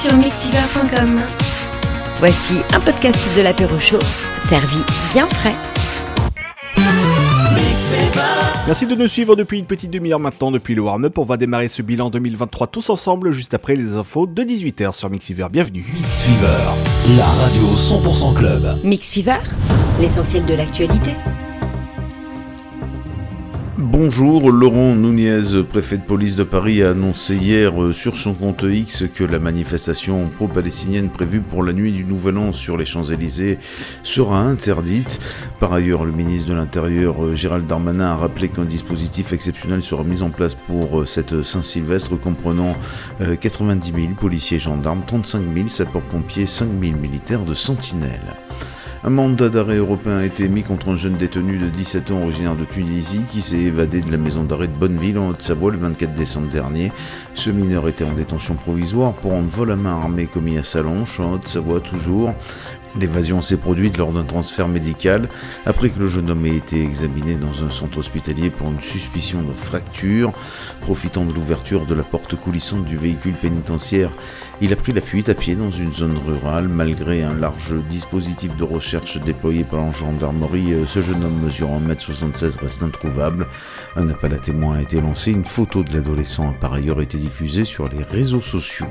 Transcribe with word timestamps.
sur 0.00 0.16
mixfever.com. 0.16 1.20
Voici 2.20 2.54
un 2.72 2.80
podcast 2.80 3.18
de 3.36 3.42
l'apéro 3.42 3.78
chaud, 3.78 3.98
servi 4.48 4.78
bien 5.12 5.26
frais. 5.26 5.52
Merci 8.66 8.86
de 8.86 8.94
nous 8.94 9.08
suivre 9.08 9.36
depuis 9.36 9.58
une 9.58 9.66
petite 9.66 9.90
demi-heure 9.90 10.20
maintenant, 10.20 10.50
depuis 10.50 10.74
le 10.74 10.80
warm-up. 10.80 11.18
On 11.18 11.24
va 11.24 11.36
démarrer 11.36 11.68
ce 11.68 11.82
bilan 11.82 12.08
2023 12.08 12.68
tous 12.68 12.88
ensemble, 12.88 13.30
juste 13.32 13.52
après 13.52 13.74
les 13.74 13.94
infos 13.94 14.26
de 14.26 14.42
18h 14.42 14.92
sur 14.92 15.10
Mixiver. 15.10 15.48
Bienvenue. 15.52 15.84
Mixiver, 15.92 16.46
la 17.18 17.26
radio 17.26 17.66
100% 17.66 18.38
club. 18.38 18.78
Mix 18.82 19.12
Fever, 19.12 19.40
l'essentiel 20.00 20.46
de 20.46 20.54
l'actualité. 20.54 21.10
Bonjour, 23.82 24.52
Laurent 24.52 24.94
Nunez, 24.94 25.64
préfet 25.66 25.96
de 25.96 26.02
police 26.02 26.36
de 26.36 26.42
Paris, 26.42 26.82
a 26.82 26.90
annoncé 26.90 27.34
hier 27.34 27.82
euh, 27.82 27.94
sur 27.94 28.18
son 28.18 28.34
compte 28.34 28.62
X 28.62 29.04
que 29.14 29.24
la 29.24 29.38
manifestation 29.38 30.26
pro-palestinienne 30.26 31.08
prévue 31.08 31.40
pour 31.40 31.62
la 31.62 31.72
nuit 31.72 31.90
du 31.90 32.04
Nouvel 32.04 32.36
An 32.36 32.52
sur 32.52 32.76
les 32.76 32.84
Champs-Élysées 32.84 33.58
sera 34.02 34.42
interdite. 34.42 35.18
Par 35.60 35.72
ailleurs, 35.72 36.04
le 36.04 36.12
ministre 36.12 36.50
de 36.50 36.54
l'Intérieur, 36.54 37.24
euh, 37.24 37.34
Gérald 37.34 37.66
Darmanin, 37.66 38.04
a 38.04 38.16
rappelé 38.16 38.50
qu'un 38.50 38.66
dispositif 38.66 39.32
exceptionnel 39.32 39.80
sera 39.80 40.04
mis 40.04 40.20
en 40.20 40.28
place 40.28 40.54
pour 40.54 41.00
euh, 41.00 41.06
cette 41.06 41.42
Saint-Sylvestre 41.42 42.20
comprenant 42.20 42.76
90 43.40 43.92
000 43.94 44.14
policiers 44.14 44.58
et 44.58 44.60
gendarmes, 44.60 45.04
35 45.06 45.42
000 45.54 45.68
sapeurs-pompiers, 45.68 46.44
5 46.44 46.68
000 46.82 46.98
militaires 46.98 47.46
de 47.46 47.54
sentinelle. 47.54 48.36
Un 49.02 49.08
mandat 49.08 49.48
d'arrêt 49.48 49.76
européen 49.76 50.18
a 50.18 50.26
été 50.26 50.46
mis 50.46 50.62
contre 50.62 50.90
un 50.90 50.96
jeune 50.96 51.14
détenu 51.14 51.56
de 51.56 51.70
17 51.70 52.10
ans 52.10 52.22
originaire 52.22 52.54
de 52.54 52.66
Tunisie 52.66 53.22
qui 53.30 53.40
s'est 53.40 53.56
évadé 53.56 54.02
de 54.02 54.12
la 54.12 54.18
maison 54.18 54.44
d'arrêt 54.44 54.68
de 54.68 54.76
Bonneville 54.76 55.18
en 55.18 55.30
Haute-Savoie 55.30 55.70
le 55.70 55.78
24 55.78 56.12
décembre 56.12 56.50
dernier. 56.50 56.92
Ce 57.32 57.48
mineur 57.48 57.88
était 57.88 58.04
en 58.04 58.12
détention 58.12 58.56
provisoire 58.56 59.14
pour 59.14 59.32
un 59.32 59.40
vol 59.40 59.70
à 59.70 59.76
main 59.76 59.98
armée 59.98 60.26
commis 60.26 60.58
à 60.58 60.64
Salonche, 60.64 61.18
en 61.18 61.32
Haute-Savoie 61.32 61.80
toujours. 61.80 62.34
L'évasion 62.98 63.40
s'est 63.40 63.56
produite 63.56 63.96
lors 63.96 64.12
d'un 64.12 64.24
transfert 64.24 64.68
médical 64.68 65.28
après 65.64 65.88
que 65.88 65.98
le 66.00 66.08
jeune 66.08 66.28
homme 66.28 66.44
ait 66.44 66.56
été 66.56 66.82
examiné 66.82 67.36
dans 67.36 67.64
un 67.64 67.70
centre 67.70 67.98
hospitalier 67.98 68.50
pour 68.50 68.68
une 68.68 68.80
suspicion 68.80 69.42
de 69.42 69.52
fracture. 69.52 70.32
Profitant 70.82 71.24
de 71.24 71.32
l'ouverture 71.32 71.86
de 71.86 71.94
la 71.94 72.02
porte 72.02 72.34
coulissante 72.34 72.84
du 72.84 72.98
véhicule 72.98 73.34
pénitentiaire, 73.34 74.10
il 74.60 74.72
a 74.72 74.76
pris 74.76 74.92
la 74.92 75.00
fuite 75.00 75.28
à 75.28 75.34
pied 75.34 75.54
dans 75.54 75.70
une 75.70 75.92
zone 75.92 76.18
rurale. 76.18 76.68
Malgré 76.68 77.22
un 77.22 77.34
large 77.34 77.74
dispositif 77.88 78.54
de 78.56 78.64
recherche 78.64 79.18
déployé 79.18 79.64
par 79.64 79.84
la 79.86 79.92
gendarmerie, 79.92 80.74
ce 80.86 81.00
jeune 81.00 81.24
homme 81.24 81.40
mesurant 81.42 81.80
1m76 81.80 82.58
reste 82.60 82.82
introuvable. 82.82 83.46
Un 83.96 84.08
appel 84.08 84.34
à 84.34 84.38
témoins 84.38 84.76
a 84.76 84.82
été 84.82 85.00
lancé. 85.00 85.30
Une 85.30 85.44
photo 85.44 85.82
de 85.82 85.92
l'adolescent 85.94 86.50
a 86.50 86.52
par 86.52 86.74
ailleurs 86.74 87.00
été 87.00 87.16
diffusée 87.16 87.64
sur 87.64 87.88
les 87.88 88.02
réseaux 88.02 88.40
sociaux. 88.42 88.86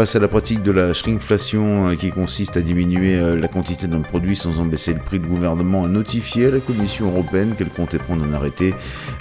Face 0.00 0.16
à 0.16 0.18
la 0.18 0.28
pratique 0.28 0.62
de 0.62 0.70
la 0.70 0.94
shrinkflation 0.94 1.88
euh, 1.88 1.94
qui 1.94 2.08
consiste 2.08 2.56
à 2.56 2.62
diminuer 2.62 3.18
euh, 3.18 3.36
la 3.38 3.48
quantité 3.48 3.86
d'un 3.86 4.00
produit 4.00 4.34
sans 4.34 4.58
en 4.58 4.64
baisser 4.64 4.94
le 4.94 4.98
prix, 4.98 5.18
le 5.18 5.28
gouvernement 5.28 5.84
a 5.84 5.88
notifié 5.88 6.46
à 6.46 6.50
la 6.50 6.60
Commission 6.60 7.10
européenne 7.10 7.54
qu'elle 7.54 7.68
comptait 7.68 7.98
prendre 7.98 8.26
un 8.26 8.32
arrêté 8.32 8.72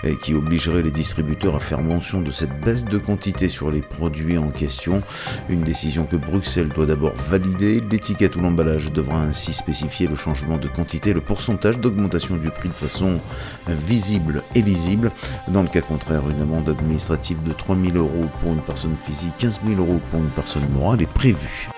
euh, 0.06 0.14
qui 0.24 0.34
obligerait 0.34 0.82
les 0.82 0.92
distributeurs 0.92 1.58
à 1.58 1.60
faire 1.60 1.82
mention 1.82 2.22
de 2.22 2.32
cette 2.32 2.58
baisse 2.62 2.86
de 2.86 2.98
quantité 2.98 3.50
sur 3.50 3.72
les 3.72 3.82
produits 3.82 4.38
en 4.38 4.52
question. 4.52 5.02
Une 5.50 5.64
décision 5.64 6.06
que 6.06 6.16
Bruxelles 6.16 6.70
doit 6.70 6.86
d'abord 6.86 7.14
valider. 7.30 7.84
L'étiquette 7.92 8.38
ou 8.38 8.40
l'emballage 8.40 8.94
devra 8.94 9.20
ainsi 9.20 9.52
spécifier 9.52 10.08
le 10.08 10.16
changement 10.16 10.56
de 10.56 10.70
quantité, 10.70 11.12
le 11.12 11.20
pourcentage 11.20 11.78
d'augmentation 11.80 12.38
du 12.38 12.52
prix 12.52 12.70
de 12.70 12.74
façon 12.74 13.20
visible 13.68 14.44
et 14.56 14.62
lisible. 14.62 15.12
Dans 15.50 15.62
le 15.62 15.68
cas 15.68 15.82
contraire, 15.82 16.22
une 16.30 16.42
amende 16.42 16.70
administrative 16.70 17.44
de 17.44 17.52
3 17.52 17.76
000 17.76 17.98
euros 17.98 18.30
pour 18.40 18.54
une 18.54 18.62
personne 18.62 18.96
physique, 18.96 19.34
15 19.40 19.60
000 19.68 19.82
euros 19.82 20.00
pour 20.10 20.22
une 20.22 20.30
personne 20.30 20.69
morale 20.70 21.02
est 21.02 21.14
prévue. 21.14 21.70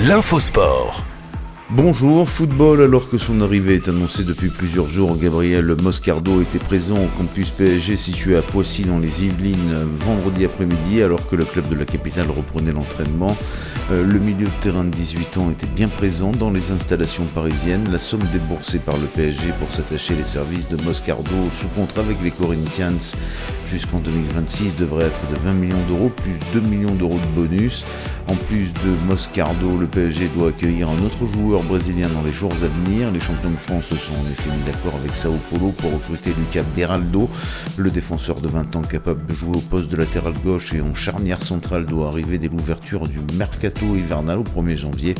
L'infosport. 0.00 1.02
Bonjour, 1.70 2.26
football 2.26 2.80
alors 2.80 3.10
que 3.10 3.18
son 3.18 3.42
arrivée 3.42 3.74
est 3.74 3.88
annoncée 3.88 4.24
depuis 4.24 4.48
plusieurs 4.48 4.88
jours. 4.88 5.18
Gabriel 5.18 5.76
Moscardo 5.82 6.40
était 6.40 6.58
présent 6.58 6.96
au 6.96 7.18
campus 7.18 7.50
PSG 7.50 7.98
situé 7.98 8.38
à 8.38 8.40
Poissy 8.40 8.84
dans 8.84 8.98
les 8.98 9.26
Yvelines 9.26 9.74
vendredi 10.00 10.46
après-midi 10.46 11.02
alors 11.02 11.28
que 11.28 11.36
le 11.36 11.44
club 11.44 11.68
de 11.68 11.74
la 11.74 11.84
capitale 11.84 12.30
reprenait 12.30 12.72
l'entraînement. 12.72 13.36
Euh, 13.90 14.02
le 14.02 14.18
milieu 14.18 14.46
de 14.46 14.62
terrain 14.62 14.82
de 14.82 14.88
18 14.88 15.36
ans 15.36 15.50
était 15.50 15.66
bien 15.66 15.88
présent 15.88 16.30
dans 16.30 16.50
les 16.50 16.72
installations 16.72 17.26
parisiennes. 17.26 17.86
La 17.92 17.98
somme 17.98 18.24
déboursée 18.32 18.78
par 18.78 18.96
le 18.96 19.06
PSG 19.06 19.52
pour 19.60 19.70
s'attacher 19.70 20.14
les 20.14 20.24
services 20.24 20.70
de 20.70 20.82
Moscardo 20.84 21.36
sous 21.60 21.68
contrat 21.68 22.00
avec 22.00 22.22
les 22.22 22.30
Corinthians 22.30 23.14
jusqu'en 23.66 23.98
2026 23.98 24.74
devrait 24.74 25.04
être 25.04 25.20
de 25.30 25.38
20 25.38 25.52
millions 25.52 25.86
d'euros 25.86 26.08
plus 26.08 26.38
2 26.54 26.66
millions 26.66 26.94
d'euros 26.94 27.20
de 27.20 27.34
bonus. 27.34 27.84
En 28.30 28.34
plus 28.34 28.74
de 28.74 29.06
Moscardo, 29.06 29.76
le 29.78 29.86
PSG 29.86 30.28
doit 30.36 30.48
accueillir 30.48 30.90
un 30.90 31.04
autre 31.04 31.26
joueur 31.26 31.57
brésilien 31.62 32.08
dans 32.08 32.22
les 32.22 32.32
jours 32.32 32.52
à 32.52 32.68
venir. 32.68 33.10
Les 33.10 33.20
champions 33.20 33.50
de 33.50 33.56
France 33.56 33.86
se 33.86 33.96
sont 33.96 34.14
en 34.14 34.26
effet 34.26 34.50
mis 34.50 34.64
d'accord 34.64 34.94
avec 35.00 35.14
Sao 35.14 35.38
Paulo 35.50 35.72
pour 35.72 35.92
recruter 35.92 36.30
Lucas 36.30 36.64
Beraldo. 36.76 37.28
Le 37.76 37.90
défenseur 37.90 38.40
de 38.40 38.48
20 38.48 38.76
ans 38.76 38.82
capable 38.82 39.24
de 39.26 39.34
jouer 39.34 39.56
au 39.56 39.60
poste 39.60 39.90
de 39.90 39.96
latéral 39.96 40.34
gauche 40.44 40.74
et 40.74 40.80
en 40.80 40.94
charnière 40.94 41.42
centrale 41.42 41.86
doit 41.86 42.08
arriver 42.08 42.38
dès 42.38 42.48
l'ouverture 42.48 43.06
du 43.08 43.20
mercato 43.36 43.96
hivernal 43.96 44.38
au 44.38 44.44
1er 44.44 44.76
janvier. 44.76 45.14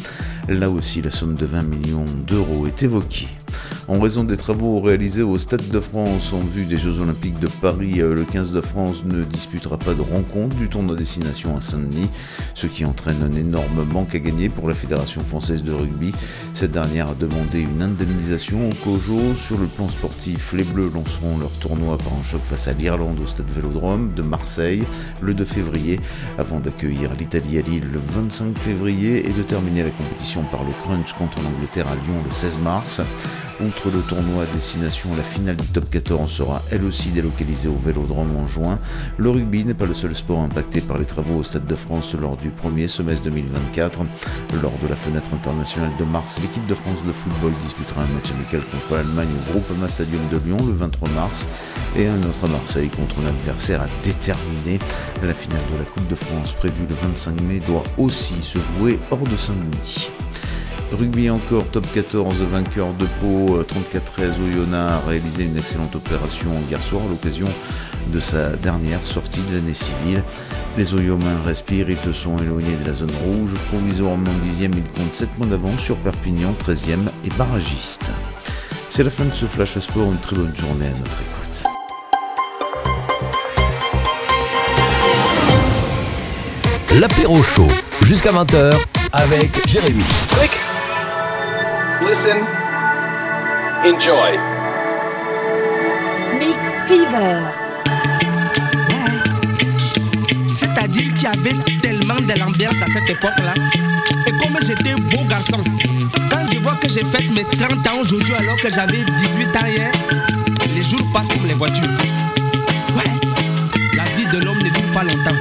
Là 0.49 0.71
aussi, 0.71 1.03
la 1.03 1.11
somme 1.11 1.35
de 1.35 1.47
20 1.47 1.63
millions 1.63 2.05
d'euros 2.27 2.67
est 2.67 2.83
évoquée. 2.83 3.29
En 3.89 3.99
raison 4.01 4.23
des 4.23 4.37
travaux 4.37 4.81
réalisés 4.81 5.23
au 5.23 5.39
Stade 5.39 5.67
de 5.69 5.81
France 5.81 6.35
en 6.35 6.41
vue 6.41 6.67
des 6.67 6.77
Jeux 6.77 7.01
Olympiques 7.01 7.39
de 7.41 7.47
Paris, 7.47 8.03
euh, 8.03 8.15
le 8.15 8.25
15 8.25 8.53
de 8.53 8.61
France 8.61 9.03
ne 9.05 9.25
disputera 9.25 9.79
pas 9.79 9.95
de 9.95 10.03
rencontre 10.03 10.57
du 10.57 10.69
tournoi 10.69 10.95
destination 10.95 11.57
à 11.57 11.63
Saint-Denis, 11.63 12.11
ce 12.55 12.67
qui 12.67 12.85
entraîne 12.85 13.23
un 13.23 13.33
énorme 13.33 13.85
manque 13.85 14.15
à 14.15 14.19
gagner 14.19 14.51
pour 14.51 14.69
la 14.69 14.75
Fédération 14.75 15.23
française 15.23 15.63
de 15.63 15.73
rugby. 15.73 16.13
Cette 16.53 16.73
dernière 16.73 17.09
a 17.09 17.15
demandé 17.15 17.61
une 17.61 17.81
indemnisation 17.81 18.69
au 18.69 18.75
COJO. 18.85 19.35
Sur 19.35 19.57
le 19.57 19.67
plan 19.67 19.89
sportif, 19.89 20.53
les 20.53 20.65
Bleus 20.65 20.91
lanceront 20.93 21.39
leur 21.39 21.53
tournoi 21.53 21.97
par 21.97 22.13
un 22.13 22.25
choc 22.25 22.43
face 22.51 22.69
à 22.69 22.73
l'Irlande 22.73 23.19
au 23.21 23.27
Stade 23.27 23.51
Vélodrome 23.51 24.13
de 24.15 24.23
Marseille 24.23 24.85
le 25.23 25.33
2 25.33 25.45
février, 25.47 25.99
avant 26.37 26.61
d'accueillir 26.61 27.15
l'Italie 27.15 27.59
à 27.59 27.63
Lille 27.63 27.89
le 27.91 28.01
25 28.07 28.59
février 28.59 29.27
et 29.27 29.33
de 29.33 29.43
terminer 29.43 29.83
la 29.83 29.91
compétition 29.91 30.43
par 30.45 30.65
le 30.65 30.73
crunch 30.83 31.15
contre 31.15 31.41
l'Angleterre 31.43 31.89
à 31.89 31.95
Lyon 31.95 32.23
le 32.25 32.31
16 32.31 32.59
mars. 32.59 33.01
Outre 33.61 33.91
le 33.91 34.03
tournoi 34.03 34.45
à 34.45 34.47
destination, 34.47 35.11
la 35.17 35.23
finale 35.23 35.57
du 35.57 35.67
top 35.67 35.91
14 35.91 36.31
sera 36.31 36.63
elle 36.71 36.85
aussi 36.85 37.11
délocalisée 37.11 37.69
au 37.69 37.77
Vélodrome 37.85 38.37
en 38.37 38.47
juin. 38.47 38.79
Le 39.17 39.31
rugby 39.31 39.65
n'est 39.65 39.75
pas 39.75 39.87
le 39.87 39.95
seul 39.95 40.15
sport 40.15 40.41
impacté 40.41 40.81
par 40.81 40.99
les 40.99 41.05
travaux 41.05 41.39
au 41.39 41.43
Stade 41.43 41.67
de 41.67 41.75
France 41.75 42.15
lors 42.15 42.37
du 42.37 42.51
premier 42.51 42.87
semestre 42.87 43.25
2024. 43.25 44.01
Lors 44.63 44.79
de 44.83 44.89
la 44.89 44.97
fenêtre 44.97 45.29
internationale 45.33 45.91
de 45.99 46.05
mars, 46.05 46.39
l'équipe 46.41 46.67
de 46.67 46.75
France 46.75 46.99
de 47.05 47.13
football 47.13 47.53
disputera 47.63 48.03
un 48.03 48.15
match 48.15 48.31
amical 48.31 48.61
contre 48.71 48.95
l'Allemagne 48.95 49.29
au 49.29 49.53
Groupama 49.53 49.89
Stadium 49.89 50.23
de 50.31 50.39
Lyon 50.47 50.59
le 50.65 50.75
23 50.75 51.09
mars 51.11 51.49
et 51.97 52.07
un 52.07 52.23
autre 52.23 52.45
à 52.45 52.49
Marseille 52.49 52.91
contre 52.91 53.21
un 53.23 53.27
adversaire 53.27 53.83
à 53.83 53.89
déterminer. 54.05 54.79
La 55.23 55.35
finale 55.35 55.63
de 55.73 55.79
la 55.79 55.85
Coupe 55.85 56.07
de 56.07 56.15
France 56.15 56.53
prévue 56.53 56.87
le 56.89 56.95
25 56.95 57.41
mai 57.43 57.61
doit 57.61 57.83
aussi 57.97 58.35
se 58.43 58.59
jouer 58.59 59.01
hors 59.11 59.19
de 59.19 59.37
Saint-Denis. 59.37 60.11
Rugby 60.93 61.29
encore, 61.31 61.65
top 61.71 61.87
14, 61.93 62.37
vainqueur 62.51 62.93
de 62.95 63.07
Pau, 63.21 63.63
34-13 63.63 64.41
Oyonnax 64.43 64.93
a 64.93 65.09
réalisé 65.09 65.45
une 65.45 65.57
excellente 65.57 65.95
opération 65.95 66.51
hier 66.69 66.83
soir 66.83 67.03
à 67.05 67.09
l'occasion 67.09 67.47
de 68.13 68.21
sa 68.21 68.51
dernière 68.57 69.07
sortie 69.07 69.43
de 69.51 69.57
l'année 69.57 69.75
civile. 69.75 70.23
Les 70.77 70.95
Oyomins 70.95 71.43
respirent, 71.45 71.91
ils 71.91 71.99
se 71.99 72.13
sont 72.13 72.37
éloignés 72.39 72.77
de 72.83 72.87
la 72.87 72.95
zone 72.95 73.11
rouge. 73.25 73.55
Provisoirement 73.71 74.31
10e, 74.45 74.73
ils 74.75 74.83
comptent 74.83 75.15
7 75.15 75.29
points 75.31 75.47
d'avance 75.47 75.81
sur 75.81 75.97
Perpignan, 75.99 76.55
13e 76.59 77.09
et 77.25 77.31
barragiste. 77.37 78.11
C'est 78.89 79.03
la 79.03 79.11
fin 79.11 79.25
de 79.25 79.35
ce 79.35 79.45
Flash 79.45 79.79
Sport, 79.79 80.11
une 80.11 80.19
très 80.19 80.37
bonne 80.37 80.57
journée 80.57 80.87
à 80.87 80.99
notre 80.99 81.19
écoute. 81.21 81.65
L'apéro 86.99 87.43
chaud, 87.43 87.69
jusqu'à 88.01 88.33
20h 88.33 88.79
avec 89.13 89.69
Jérémy. 89.69 90.05
Listen. 92.07 92.39
Enjoy. 93.85 94.39
Mix 96.39 96.59
Fever. 96.87 97.43
C'est-à-dire 100.53 101.15
qu'il 101.15 101.23
y 101.23 101.27
avait 101.27 101.79
tellement 101.83 102.21
de 102.21 102.39
l'ambiance 102.39 102.81
à 102.83 102.87
cette 102.87 103.11
époque-là. 103.11 103.55
Et 104.27 104.31
comme 104.39 104.57
j'étais 104.65 104.95
beau 104.95 105.25
garçon, 105.29 105.63
quand 106.31 106.47
je 106.53 106.59
vois 106.61 106.75
que 106.77 106.89
j'ai 106.89 107.05
fait 107.05 107.29
mes 107.35 107.45
30 107.45 107.73
ans 107.89 108.01
aujourd'hui 108.01 108.35
alors 108.35 108.57
que 108.61 108.71
j'avais 108.71 108.99
18 108.99 109.57
ans 109.57 109.67
hier, 109.67 109.91
les 110.75 110.85
jours 110.85 111.07
passent 111.13 111.29
comme 111.29 111.47
les 111.47 111.55
voitures. 111.55 111.89
Ouais, 112.97 113.29
la 113.97 114.05
vie 114.17 114.27
de 114.27 114.45
l'homme 114.45 114.59
ne 114.59 114.71
dure 114.71 114.93
pas 114.95 115.05
longtemps. 115.05 115.39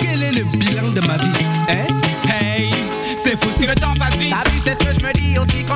Quel 0.00 0.22
est 0.22 0.32
le 0.32 0.44
bilan 0.44 0.88
de 0.90 1.00
ma 1.00 1.16
vie 1.16 1.32
Hein? 1.68 1.86
Hey, 2.28 2.70
c'est 3.24 3.36
fou 3.36 3.50
ce 3.52 3.60
que 3.64 3.68
le 3.68 3.74
temps 3.74 3.94
passe 3.98 4.16
vite. 4.16 4.30
T'as 4.42 4.50
vu, 4.50 4.58
c'est 4.62 4.74
ce 4.74 4.78
que 4.78 4.94
je 5.00 5.06
me 5.06 5.12
dis 5.12 5.21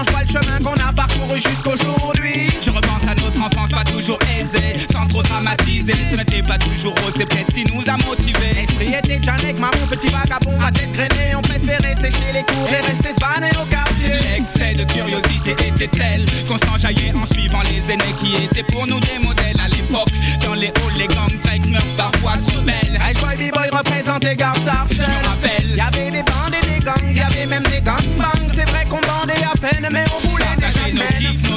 je 0.07 0.13
vois 0.13 0.23
le 0.23 0.29
chemin 0.29 0.59
qu'on 0.59 0.75
a 0.83 0.93
parcouru 0.93 1.41
jusqu'aujourd'hui. 1.41 2.49
Je 2.63 2.71
repense 2.71 3.05
à 3.05 3.15
notre 3.15 3.43
enfance 3.43 3.71
pas 3.71 3.85
toujours 3.85 4.19
aisée, 4.39 4.87
sans 4.93 5.07
trop 5.07 5.23
dramatiser. 5.23 5.95
Ce 6.11 6.17
n'était 6.17 6.43
pas 6.43 6.59
toujours 6.59 6.95
rose, 7.03 7.15
c'est 7.17 7.27
peut-être 7.27 7.49
ce 7.49 7.55
qui 7.55 7.65
nous 7.73 7.83
a 7.89 7.97
motivés. 8.07 8.55
L'esprit 8.55 8.95
était 8.95 9.23
Janek, 9.23 9.59
marron, 9.59 9.87
petit 9.89 10.09
vagabond, 10.09 10.61
à 10.61 10.71
tête 10.71 10.93
grainée, 10.93 11.35
on 11.37 11.43
préférait 11.43 11.95
sécher 11.95 12.33
les 12.33 12.43
cours 12.43 12.69
et 12.69 12.87
rester 12.87 13.13
svané 13.13 13.49
au 13.61 13.67
quartier. 13.67 14.11
L'excès 14.33 14.75
de 14.75 14.85
curiosité 14.85 15.53
était 15.53 15.89
tel 15.89 16.27
qu'on 16.47 16.59
s'enjaillait 16.59 17.13
en 17.15 17.27
suivant 17.27 17.63
les 17.63 17.93
aînés 17.93 18.15
qui 18.21 18.35
étaient 18.45 18.65
pour 18.73 18.87
nous 18.87 19.01
des 19.01 19.19
modèles 19.23 19.61
à 19.65 19.69
l'époque. 19.69 20.11
Dans 20.45 20.55
les 20.55 20.69
halls, 20.69 20.99
les 20.99 21.07
gangs 21.09 21.37
meurent 21.71 21.97
parfois 21.97 22.35
se 22.37 22.57
rebellent. 22.57 22.99
Hey, 23.01 23.15
boy, 23.15 23.37
b-boy 23.37 23.69
représentait 23.73 24.37
Gare 24.37 24.55
Je 24.91 24.97
me 24.97 25.27
rappelle. 25.27 25.77
Y 25.77 25.81
avait 25.81 26.11
des 26.11 26.23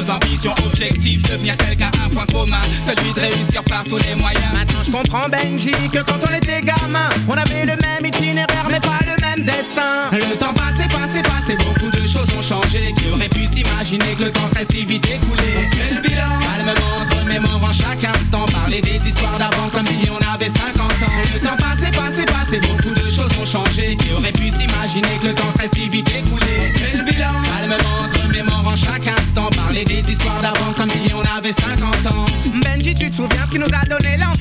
nos 0.09 0.15
ambitions, 0.15 0.53
objectifs, 0.65 1.21
devenir 1.23 1.55
quelqu'un, 1.57 1.91
un 2.05 2.09
point 2.09 2.25
commun, 2.25 2.61
celui 2.85 3.13
de 3.13 3.19
réussir 3.19 3.63
par 3.63 3.83
tous 3.83 3.97
les 3.97 4.15
moyens. 4.15 4.53
Maintenant 4.53 4.83
je 4.83 4.91
comprends 4.91 5.29
Benji 5.29 5.71
que 5.91 5.99
quand 5.99 6.19
on 6.27 6.35
était 6.35 6.61
gamin, 6.61 7.09
on 7.27 7.33
avait 7.33 7.65
le 7.65 7.75
même 7.81 8.05
itinéraire 8.05 8.67
mais 8.69 8.79
pas 8.79 8.99
le 9.05 9.21
même 9.21 9.45
destin. 9.45 10.09
Le 10.11 10.35
temps 10.37 10.53
passé, 10.53 10.87
passé, 10.89 11.21
passé, 11.21 11.57
beaucoup 11.57 11.91
de 11.91 12.07
choses 12.07 12.29
ont 12.37 12.41
changé. 12.41 12.93
Qui 12.97 13.09
aurait 13.13 13.29
pu 13.29 13.45
s'imaginer 13.45 14.15
que 14.17 14.23
le 14.23 14.31
temps 14.31 14.47
serait 14.47 14.65
si 14.69 14.85
vite 14.85 15.05
écoulé? 15.05 15.43
On 15.57 15.75
fait 15.75 15.95
le 15.95 16.01
bilan, 16.01 16.39
calmement, 16.41 16.95
en 16.97 17.09
se 17.09 17.15
remémorant 17.15 17.73
chaque 17.73 18.03
instant. 18.03 18.45
Parler 18.51 18.81
des 18.81 19.07
histoires 19.07 19.37
d'avant 19.37 19.69
comme 19.71 19.85
si 19.85 20.09
on 20.09 20.33
avait 20.33 20.49
50 20.49 21.03
ans. 21.03 21.13
Le 21.33 21.39
temps 21.39 21.57
passé, 21.57 21.91
passé, 21.91 22.25
passé, 22.25 22.59
beaucoup 22.59 22.93
de 22.95 23.09
choses 23.09 23.31
ont 23.39 23.45
changé. 23.45 23.95
Qui 23.95 24.13
aurait 24.13 24.31
pu 24.31 24.49
s'imaginer 24.49 25.17
que 25.21 25.27
le 25.27 25.33
temps 25.33 25.51
serait 25.51 25.69
si 25.73 25.87
vite 25.89 26.08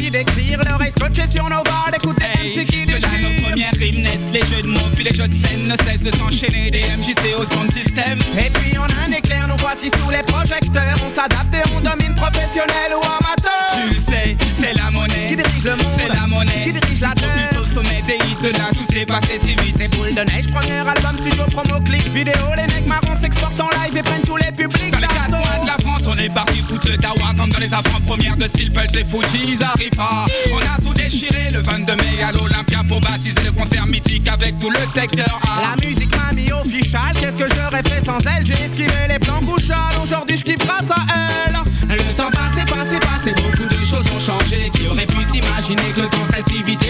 l'envie 0.09 0.25
d'écrire 0.25 0.61
L'oreille 0.69 0.91
scotchée 0.91 1.27
sur 1.27 1.45
nos 1.45 1.63
barres, 1.63 1.91
d'écouter 1.93 2.27
Hey, 2.41 2.57
MC 2.57 2.67
qui 2.67 2.87
que 2.87 2.93
dans 2.93 3.09
nos 3.09 3.29
déchire. 3.29 3.49
premières 3.49 3.75
rimes 3.79 4.03
naissent 4.03 4.31
les 4.33 4.41
jeux 4.41 4.63
de 4.63 4.69
mots, 4.69 4.91
puis 4.95 5.05
les 5.05 5.15
jeux 5.15 5.29
de 5.29 5.35
scène 5.35 5.67
ne 5.67 5.77
cessent 5.85 6.03
de 6.03 6.17
s'enchaîner. 6.17 6.71
Des 6.71 6.83
MJC 6.97 7.35
au 7.39 7.45
son 7.45 7.65
de 7.65 7.73
système. 7.73 8.19
Et 8.39 8.51
puis 8.51 8.79
on 8.79 8.83
a 8.83 9.09
un 9.09 9.13
éclair, 9.13 9.47
nous 9.49 9.57
voici 9.59 9.91
sous 9.91 10.11
les 10.11 10.23
projecteurs. 10.23 10.97
On 11.05 11.09
s'adapte 11.09 11.55
et 11.55 11.63
on 11.77 11.81
domine 11.81 12.15
professionnel 12.15 12.93
ou 12.93 13.03
amateur. 13.05 13.89
Tu 13.91 13.97
sais, 13.97 14.37
c'est 14.59 14.75
la 14.75 14.91
monnaie. 14.91 15.29
Qui 15.29 15.37
dirige 15.37 15.65
le 15.65 15.77
monde 15.77 15.93
C'est 15.97 16.09
la 16.09 16.27
monnaie. 16.27 16.65
Qui 16.65 16.73
dirige 16.73 17.01
la 17.01 17.13
terre 17.13 17.33
Plus 17.35 17.59
au 17.59 17.65
sommet 17.65 18.03
des 18.07 18.17
hits 18.17 18.43
de 18.43 18.59
là, 18.59 18.69
tout 18.77 18.85
s'est 18.85 19.07
passé 19.07 19.39
si 19.39 19.55
vite. 19.63 19.77
C'est 19.79 19.89
boule 19.97 20.15
de 20.15 20.23
neige, 20.33 20.49
premier 20.53 20.79
album, 20.79 21.17
studio, 21.17 21.45
promo, 21.51 21.81
clip, 21.81 22.07
vidéo. 22.13 22.47
Les 22.57 22.67
necks 22.75 22.87
marrons 22.87 23.17
s'exportent 23.21 23.61
en 23.61 23.71
live 23.83 23.97
et 23.97 24.03
prennent 24.03 24.25
tous 24.27 24.37
les 24.37 24.53
publics 24.53 24.91
Dans 24.91 24.99
les 24.99 25.07
quatre 25.07 25.31
coins 25.31 25.63
de 25.63 25.67
la 25.67 25.79
France, 25.79 26.03
on 26.07 26.19
est 26.19 26.33
parti 26.33 26.63
foutre 26.67 26.89
le 26.89 26.97
dawa 26.97 27.33
les 27.59 27.73
avant-premières 27.75 28.37
de 28.37 28.47
style 28.47 28.73
Pulse, 28.73 28.93
les 28.95 29.05
Fujis 29.05 29.63
arrivent 29.63 29.97
pas. 29.97 30.27
On 30.53 30.59
a 30.59 30.81
tout 30.83 30.95
déchiré 30.95 31.51
le 31.53 31.61
22 31.61 31.95
mai 31.97 32.23
à 32.23 32.33
l'Olympia 32.33 32.83
pour 32.89 33.01
baptiser 33.01 33.43
le 33.45 33.53
concert 33.53 33.87
mythique 33.87 34.29
avec 34.29 34.59
tout 34.59 34.71
le 34.71 35.01
secteur 35.01 35.41
A. 35.43 35.77
La 35.77 35.87
musique 35.87 36.15
m'a 36.17 36.33
mis 36.33 36.51
official, 36.53 37.13
qu'est-ce 37.21 37.37
que 37.37 37.49
j'aurais 37.49 37.83
fait 37.83 38.05
sans 38.05 38.19
elle? 38.19 38.47
J'ai 38.47 38.61
esquivé 38.65 39.09
les 39.09 39.19
plans 39.19 39.41
couchales, 39.41 39.97
aujourd'hui 40.03 40.37
je 40.39 40.57
grâce 40.57 40.91
à 40.91 41.07
elle 41.47 41.57
Le 41.89 42.15
temps 42.15 42.31
passé, 42.31 42.65
passé, 42.67 42.99
passé, 43.01 43.35
beaucoup 43.43 43.69
de 43.69 43.85
choses 43.85 44.09
ont 44.15 44.21
changé. 44.21 44.71
Qui 44.73 44.87
aurait 44.87 45.07
pu 45.07 45.17
s'imaginer 45.23 45.93
que 45.95 46.01
le 46.03 46.09
temps 46.09 46.25
serait 46.25 46.43
si 46.49 46.63
vite 46.63 46.85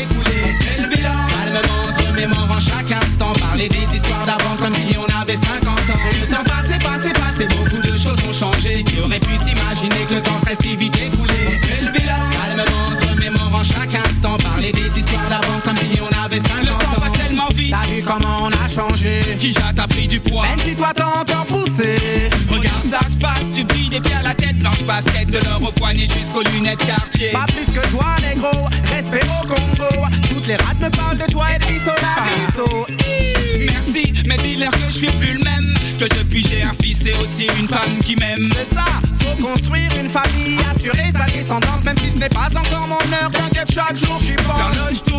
poids 20.38 20.46
Benji, 20.56 20.76
toi 20.76 20.90
t'as 20.94 21.06
encore 21.06 21.46
poussé 21.46 21.96
Regarde 22.49 22.85
ça 22.85 23.00
se 23.11 23.17
passe, 23.19 23.50
tu 23.55 23.64
brilles 23.64 23.90
des 23.90 24.00
pieds 24.00 24.14
à 24.14 24.23
la 24.23 24.35
tête 24.35 24.58
Blanche 24.58 24.82
basket 24.85 25.29
de 25.29 25.38
l'or 25.44 25.62
au 25.62 25.73
poignet 25.73 26.08
jusqu'aux 26.08 26.43
lunettes 26.52 26.85
quartier. 26.85 27.31
Pas 27.31 27.46
plus 27.46 27.73
que 27.73 27.87
toi, 27.88 28.06
négro, 28.23 28.50
respect 28.93 29.26
au 29.26 29.46
Congo. 29.46 30.06
Toutes 30.29 30.46
les 30.46 30.56
rats 30.56 30.75
me 30.81 30.88
parlent 30.90 31.19
de 31.19 31.31
toi 31.31 31.46
et 31.55 31.58
de 31.58 31.64
la 31.87 33.73
Merci, 33.73 34.12
mais 34.26 34.37
dis-leur 34.38 34.70
que 34.70 34.85
je 34.88 34.93
suis 34.93 35.06
plus 35.06 35.35
le 35.35 35.44
même. 35.44 35.75
Que 35.99 36.05
depuis 36.19 36.43
j'ai 36.43 36.62
un 36.62 36.73
fils 36.81 37.00
et 37.06 37.14
aussi 37.23 37.46
une 37.58 37.69
femme 37.69 37.99
qui 38.05 38.17
m'aime. 38.17 38.49
C'est 38.56 38.75
ça, 38.75 38.85
faut 39.20 39.43
construire 39.43 39.90
une 39.99 40.08
famille, 40.08 40.58
assurer 40.75 41.11
sa 41.12 41.25
descendance 41.26 41.85
Même 41.85 41.96
si 41.99 42.11
ce 42.11 42.17
n'est 42.17 42.29
pas 42.29 42.49
encore 42.56 42.87
mon 42.87 43.12
heure, 43.12 43.31
t'inquiète 43.32 43.73
chaque 43.73 43.96
jour 43.96 44.19
j'y 44.20 44.35
pense 44.35 44.68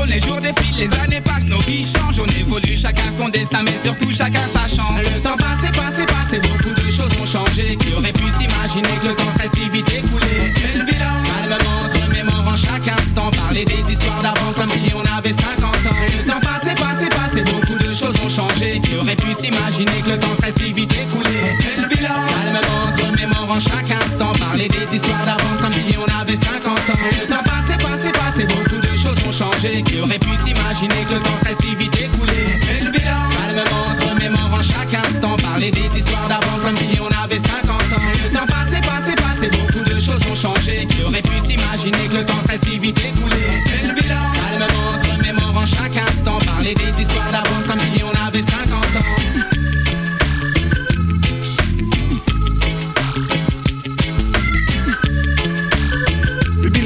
les 0.09 0.19
jours 0.21 0.41
défilent, 0.41 0.77
les 0.77 0.91
années 0.99 1.21
passent, 1.21 1.45
nos 1.45 1.59
vies 1.59 1.85
changent 1.85 2.19
On 2.19 2.39
évolue, 2.39 2.75
chacun 2.75 3.09
son 3.11 3.29
destin, 3.29 3.63
mais 3.63 3.77
surtout 3.81 4.11
chacun 4.11 4.45
sa 4.51 4.67
chance. 4.67 5.01
Le 5.03 5.21
temps 5.21 5.37
passé, 5.37 5.71
passé, 5.71 6.05
passé, 6.05 6.39
beaucoup 6.41 6.73
de 6.73 6.91
choses 6.91 7.13
ont 7.21 7.25
changé 7.25 7.77
Qui 7.77 7.93
aurait 7.93 8.11
pu 8.11 8.25
s'imaginer 8.25 8.97
que 8.99 9.07
le 9.07 9.15
temps 9.15 9.31
serait 9.31 9.49
si 9.53 9.69
vite 9.69 9.89
écoulé. 9.89 10.33
On 10.41 10.59
fait 10.59 10.77
le 10.77 10.85
bilan, 10.85 11.15
calmement, 11.25 11.79
en 11.79 11.87
se 11.87 11.99
remémorant 12.05 12.57
chaque 12.57 12.87
instant 12.87 13.29
Parler 13.31 13.65
des 13.65 13.91
histoires 13.91 14.21
d'avant 14.21 14.51
comme 14.57 14.69
si 14.69 14.91
on 14.93 15.17
avait 15.17 15.33
50 15.33 15.63
ans. 15.63 15.95
Le 16.17 16.23
temps 16.25 16.41
passé, 16.41 16.75
passé, 16.75 17.09
passé, 17.09 17.43
beaucoup 17.43 17.77
de 17.77 17.93
choses 17.93 18.17
ont 18.25 18.29
changé 18.29 18.79
Qui 18.81 18.95
aurait 18.95 19.15
pu 19.15 19.31
s'imaginer 19.33 20.01
que 20.03 20.09
le 20.09 20.18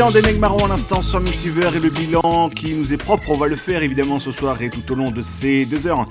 bilan 0.04 0.12
des 0.12 0.22
Neg 0.22 0.40
Marron 0.40 0.66
à 0.66 0.68
l'instant 0.68 1.02
sur 1.02 1.22
Mixiver 1.22 1.70
et 1.76 1.80
le 1.80 1.90
bilan 1.90 2.50
qui 2.54 2.74
nous 2.74 2.92
est 2.94 2.98
propre, 2.98 3.30
on 3.30 3.38
va 3.38 3.48
le 3.48 3.56
faire 3.56 3.84
évidemment 3.84 4.20
ce 4.20 4.34
soir 4.34 4.62
et 4.62 4.70
tout 4.70 4.92
au 4.92 4.96
long 4.96 5.12
de 5.12 5.22
ces 5.22 5.66
deux 5.66 5.88
heures. 5.88 6.06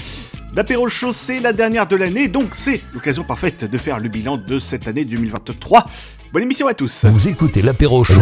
L'apéro 0.55 0.89
show, 0.89 1.13
c'est 1.13 1.41
la 1.41 1.53
dernière 1.53 1.87
de 1.87 1.96
l'année, 1.96 2.29
donc 2.29 2.55
c'est 2.55 2.81
l'occasion 2.94 3.22
parfaite 3.22 3.65
de 3.70 3.79
faire 3.79 3.99
le 3.99 4.08
bilan 4.08 4.39
de 4.39 4.58
cette 4.58 4.89
année 4.89 5.05
2023. 5.05 5.84
Bonne 6.32 6.43
émission 6.43 6.69
à 6.69 6.75
tous. 6.75 7.05
Vous 7.05 7.29
écoutez 7.29 7.61
l'apéro 7.61 8.03
chaud. 8.03 8.15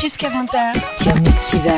Jusqu'à 0.00 0.30
20h 0.30 1.02
sur 1.02 1.14
Mixfever. 1.14 1.76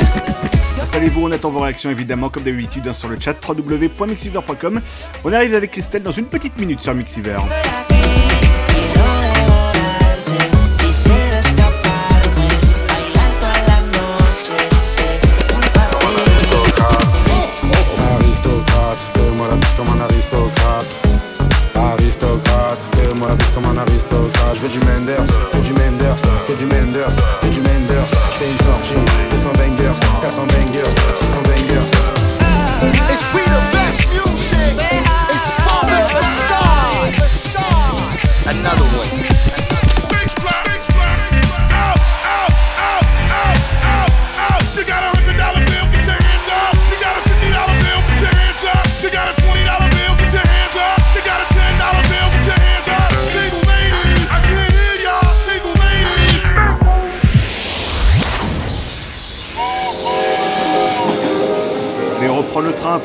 Installez-vous, 0.81 1.27
on 1.27 1.31
attend 1.33 1.50
vos 1.50 1.61
réactions 1.61 1.91
évidemment 1.91 2.31
comme 2.31 2.45
d'habitude 2.45 2.89
hein, 2.89 2.95
sur 2.95 3.09
le 3.09 3.21
chat 3.21 3.37
www.mixiver.com. 3.47 4.81
On 5.25 5.33
arrive 5.33 5.55
avec 5.55 5.73
Christelle 5.73 6.03
dans 6.03 6.12
une 6.12 6.27
petite 6.27 6.59
minute 6.59 6.81
sur 6.81 6.95
Mixiver. 6.95 7.39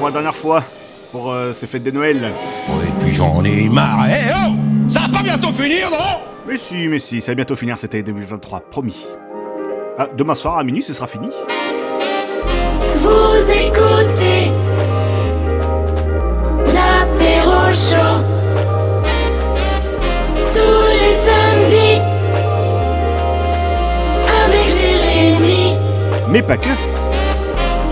Pour 0.05 0.11
la 0.11 0.21
dernière 0.21 0.35
fois 0.35 0.63
pour 1.11 1.31
euh, 1.31 1.51
ces 1.51 1.65
fêtes 1.65 1.81
de 1.81 1.89
Noël. 1.89 2.17
Et 2.21 3.03
puis 3.03 3.15
j'en 3.15 3.43
ai 3.43 3.67
marre. 3.69 4.05
Eh 4.07 4.31
oh 4.35 4.51
Ça 4.87 4.99
va 4.99 5.17
pas 5.17 5.23
bientôt 5.23 5.51
finir, 5.51 5.89
non? 5.89 6.21
Mais 6.47 6.57
si, 6.57 6.87
mais 6.87 6.99
si, 6.99 7.21
ça 7.21 7.31
va 7.31 7.35
bientôt 7.37 7.55
finir 7.55 7.75
cette 7.79 7.95
année 7.95 8.03
2023, 8.03 8.59
promis. 8.69 9.03
Ah, 9.97 10.07
demain 10.15 10.35
soir 10.35 10.59
à 10.59 10.63
minuit, 10.63 10.83
ce 10.83 10.93
sera 10.93 11.07
fini. 11.07 11.29
Vous 12.97 13.49
écoutez 13.49 14.51
l'apéro 16.67 17.73
chaud 17.73 18.21
tous 20.51 20.87
les 21.01 21.13
samedis 21.13 22.01
avec 24.45 24.69
Jérémy. 24.69 25.75
Mais 26.29 26.43
pas 26.43 26.57
que. 26.57 26.69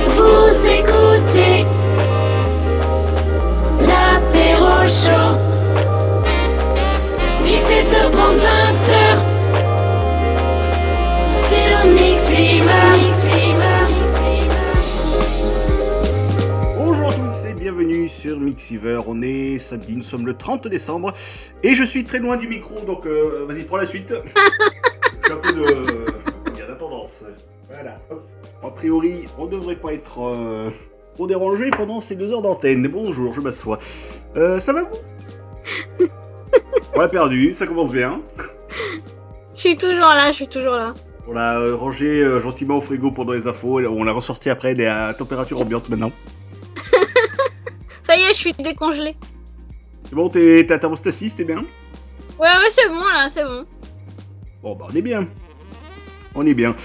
Vous 0.09 0.69
écoutez 0.69 1.62
l'apéro 4.83 4.87
chaud 4.87 5.39
17h30 7.41 8.37
20h 8.39 8.91
sur 11.33 11.85
Mix. 11.91 12.29
Mix. 12.29 13.25
Bonjour 16.77 17.09
à 17.09 17.13
tous 17.13 17.47
et 17.47 17.53
bienvenue 17.53 18.09
sur 18.09 18.39
Mixiver. 18.39 18.99
On 19.07 19.21
est 19.21 19.57
samedi, 19.57 19.95
nous 19.95 20.03
sommes 20.03 20.25
le 20.25 20.35
30 20.35 20.67
décembre 20.67 21.13
et 21.63 21.75
je 21.75 21.83
suis 21.83 22.03
très 22.03 22.19
loin 22.19 22.37
du 22.37 22.47
micro 22.47 22.79
donc 22.85 23.05
euh, 23.05 23.45
vas-y, 23.47 23.63
prends 23.63 23.77
la 23.77 23.85
suite. 23.85 24.13
Je 25.15 25.27
suis 25.27 25.33
un 25.33 25.37
peu 25.37 25.53
de. 25.53 26.05
Il 26.53 26.59
y 26.59 26.61
a 26.61 26.67
la 26.67 26.75
tendance. 26.75 27.23
Voilà. 27.69 27.95
hop. 28.09 28.27
A 28.61 28.69
priori, 28.71 29.25
on 29.37 29.45
devrait 29.45 29.77
pas 29.77 29.93
être 29.93 30.21
euh, 30.21 30.69
trop 31.13 31.27
dérangé 31.27 31.69
pendant 31.69 32.01
ces 32.01 32.15
deux 32.15 32.31
heures 32.31 32.41
d'antenne. 32.41 32.87
Bonjour, 32.87 33.33
je 33.33 33.41
m'assois. 33.41 33.79
Euh, 34.35 34.59
ça 34.59 34.73
va 34.73 34.83
vous 34.83 36.07
On 36.95 36.99
l'a 36.99 37.07
perdu, 37.07 37.53
ça 37.53 37.65
commence 37.65 37.91
bien. 37.91 38.21
Je 39.55 39.59
suis 39.59 39.77
toujours 39.77 39.99
là, 39.99 40.29
je 40.29 40.35
suis 40.35 40.47
toujours 40.47 40.73
là. 40.73 40.93
On 41.27 41.33
l'a 41.33 41.59
euh, 41.59 41.75
rangé 41.75 42.19
euh, 42.19 42.39
gentiment 42.39 42.77
au 42.77 42.81
frigo 42.81 43.11
pendant 43.11 43.33
les 43.33 43.47
infos, 43.47 43.79
et 43.79 43.87
on 43.87 44.03
l'a 44.03 44.11
ressorti 44.11 44.49
après, 44.49 44.71
elle 44.71 44.81
est 44.81 44.87
à 44.87 45.13
température 45.13 45.59
ambiante 45.59 45.89
maintenant. 45.89 46.11
Ça 48.03 48.17
y 48.17 48.21
est, 48.21 48.29
je 48.29 48.33
suis 48.33 48.53
décongelée. 48.53 49.15
C'est 50.09 50.15
bon, 50.15 50.29
t'es 50.29 50.71
à 50.71 50.79
thermostat 50.79 51.11
6, 51.11 51.35
t'es 51.35 51.43
bien? 51.43 51.59
Ouais, 52.39 52.47
ouais, 52.47 52.69
c'est 52.71 52.89
bon 52.89 52.99
là, 52.99 53.29
c'est 53.29 53.43
bon. 53.43 53.65
Bon, 54.61 54.75
bah 54.75 54.87
on 54.89 54.95
est 54.95 55.01
bien. 55.01 55.27
On 56.35 56.45
est 56.45 56.53
bien. 56.53 56.75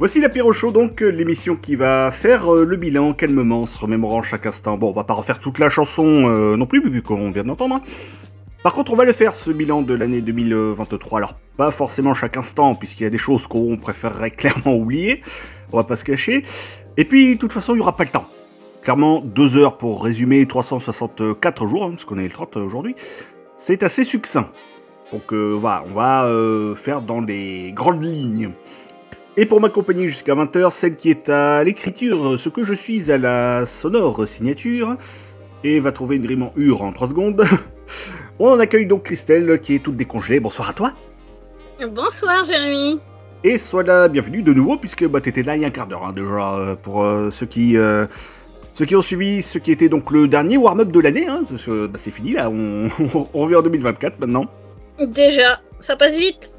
Voici 0.00 0.20
l'apéro 0.20 0.52
show, 0.52 0.72
donc 0.72 1.02
euh, 1.02 1.08
l'émission 1.08 1.54
qui 1.54 1.76
va 1.76 2.10
faire 2.10 2.52
euh, 2.52 2.64
le 2.64 2.76
bilan 2.76 3.12
calmement, 3.12 3.64
se 3.64 3.78
remémorant 3.80 4.22
chaque 4.24 4.44
instant. 4.44 4.76
Bon, 4.76 4.88
on 4.88 4.92
va 4.92 5.04
pas 5.04 5.14
refaire 5.14 5.38
toute 5.38 5.60
la 5.60 5.68
chanson 5.68 6.04
euh, 6.28 6.56
non 6.56 6.66
plus, 6.66 6.82
vu 6.90 7.00
qu'on 7.00 7.30
vient 7.30 7.44
d'entendre. 7.44 7.76
hein. 7.76 7.82
Par 8.64 8.72
contre, 8.72 8.92
on 8.92 8.96
va 8.96 9.04
le 9.04 9.12
faire, 9.12 9.34
ce 9.34 9.52
bilan 9.52 9.82
de 9.82 9.94
l'année 9.94 10.20
2023. 10.20 11.18
Alors, 11.18 11.34
pas 11.56 11.70
forcément 11.70 12.12
chaque 12.12 12.36
instant, 12.36 12.74
puisqu'il 12.74 13.04
y 13.04 13.06
a 13.06 13.10
des 13.10 13.18
choses 13.18 13.46
qu'on 13.46 13.76
préférerait 13.76 14.30
clairement 14.32 14.74
oublier. 14.74 15.22
On 15.72 15.76
va 15.76 15.84
pas 15.84 15.96
se 15.96 16.04
cacher. 16.04 16.42
Et 16.96 17.04
puis, 17.04 17.36
de 17.36 17.38
toute 17.38 17.52
façon, 17.52 17.74
il 17.74 17.78
y 17.78 17.80
aura 17.80 17.96
pas 17.96 18.04
le 18.04 18.10
temps. 18.10 18.26
Clairement, 18.82 19.20
deux 19.20 19.56
heures 19.56 19.78
pour 19.78 20.02
résumer 20.02 20.44
364 20.44 21.66
jours, 21.68 21.84
hein, 21.84 21.90
parce 21.90 22.04
qu'on 22.04 22.18
est 22.18 22.24
le 22.24 22.30
30 22.30 22.56
aujourd'hui. 22.56 22.96
C'est 23.56 23.84
assez 23.84 24.02
succinct. 24.02 24.48
Donc 25.12 25.32
voilà, 25.32 25.84
on 25.88 25.94
va 25.94 26.28
faire 26.76 27.00
dans 27.00 27.20
les 27.20 27.70
grandes 27.72 28.02
lignes. 28.02 28.50
Et 29.36 29.46
pour 29.46 29.60
m'accompagner 29.60 30.08
jusqu'à 30.08 30.34
20h, 30.34 30.70
celle 30.70 30.94
qui 30.94 31.10
est 31.10 31.28
à 31.28 31.64
l'écriture, 31.64 32.38
ce 32.38 32.48
que 32.48 32.62
je 32.62 32.72
suis 32.72 33.10
à 33.10 33.18
la 33.18 33.66
sonore 33.66 34.28
signature, 34.28 34.96
et 35.64 35.80
va 35.80 35.90
trouver 35.90 36.16
une 36.16 36.26
rime 36.26 36.44
en 36.44 36.52
ur 36.54 36.82
en 36.82 36.92
3 36.92 37.08
secondes. 37.08 37.44
On 38.38 38.60
accueille 38.60 38.86
donc 38.86 39.02
Christelle 39.02 39.60
qui 39.60 39.74
est 39.74 39.80
toute 39.80 39.96
décongelée. 39.96 40.38
Bonsoir 40.38 40.70
à 40.70 40.72
toi. 40.72 40.92
Bonsoir, 41.90 42.44
Jérémy. 42.44 43.00
Et 43.42 43.58
sois 43.58 43.82
la 43.82 44.06
bienvenue 44.06 44.42
de 44.42 44.52
nouveau, 44.52 44.76
puisque 44.76 45.04
bah, 45.06 45.20
t'étais 45.20 45.42
là 45.42 45.56
il 45.56 45.62
y 45.62 45.64
a 45.64 45.68
un 45.68 45.72
quart 45.72 45.88
d'heure 45.88 46.04
hein, 46.04 46.12
déjà, 46.14 46.54
euh, 46.54 46.74
pour 46.76 47.02
euh, 47.02 47.30
ceux 47.30 47.46
qui... 47.46 47.76
euh, 47.76 48.06
ceux 48.74 48.86
qui 48.86 48.96
ont 48.96 49.02
suivi 49.02 49.42
ce 49.42 49.58
qui 49.58 49.70
était 49.70 49.88
donc 49.88 50.10
le 50.10 50.26
dernier 50.26 50.56
warm-up 50.56 50.90
de 50.90 50.98
l'année, 50.98 51.26
hein, 51.28 51.42
bah, 51.68 51.98
c'est 51.98 52.10
fini 52.10 52.32
là, 52.32 52.50
on, 52.50 52.88
on 53.34 53.38
revient 53.38 53.56
en 53.56 53.62
2024 53.62 54.18
maintenant. 54.18 54.46
Déjà, 54.98 55.60
ça 55.80 55.96
passe 55.96 56.16
vite. 56.16 56.53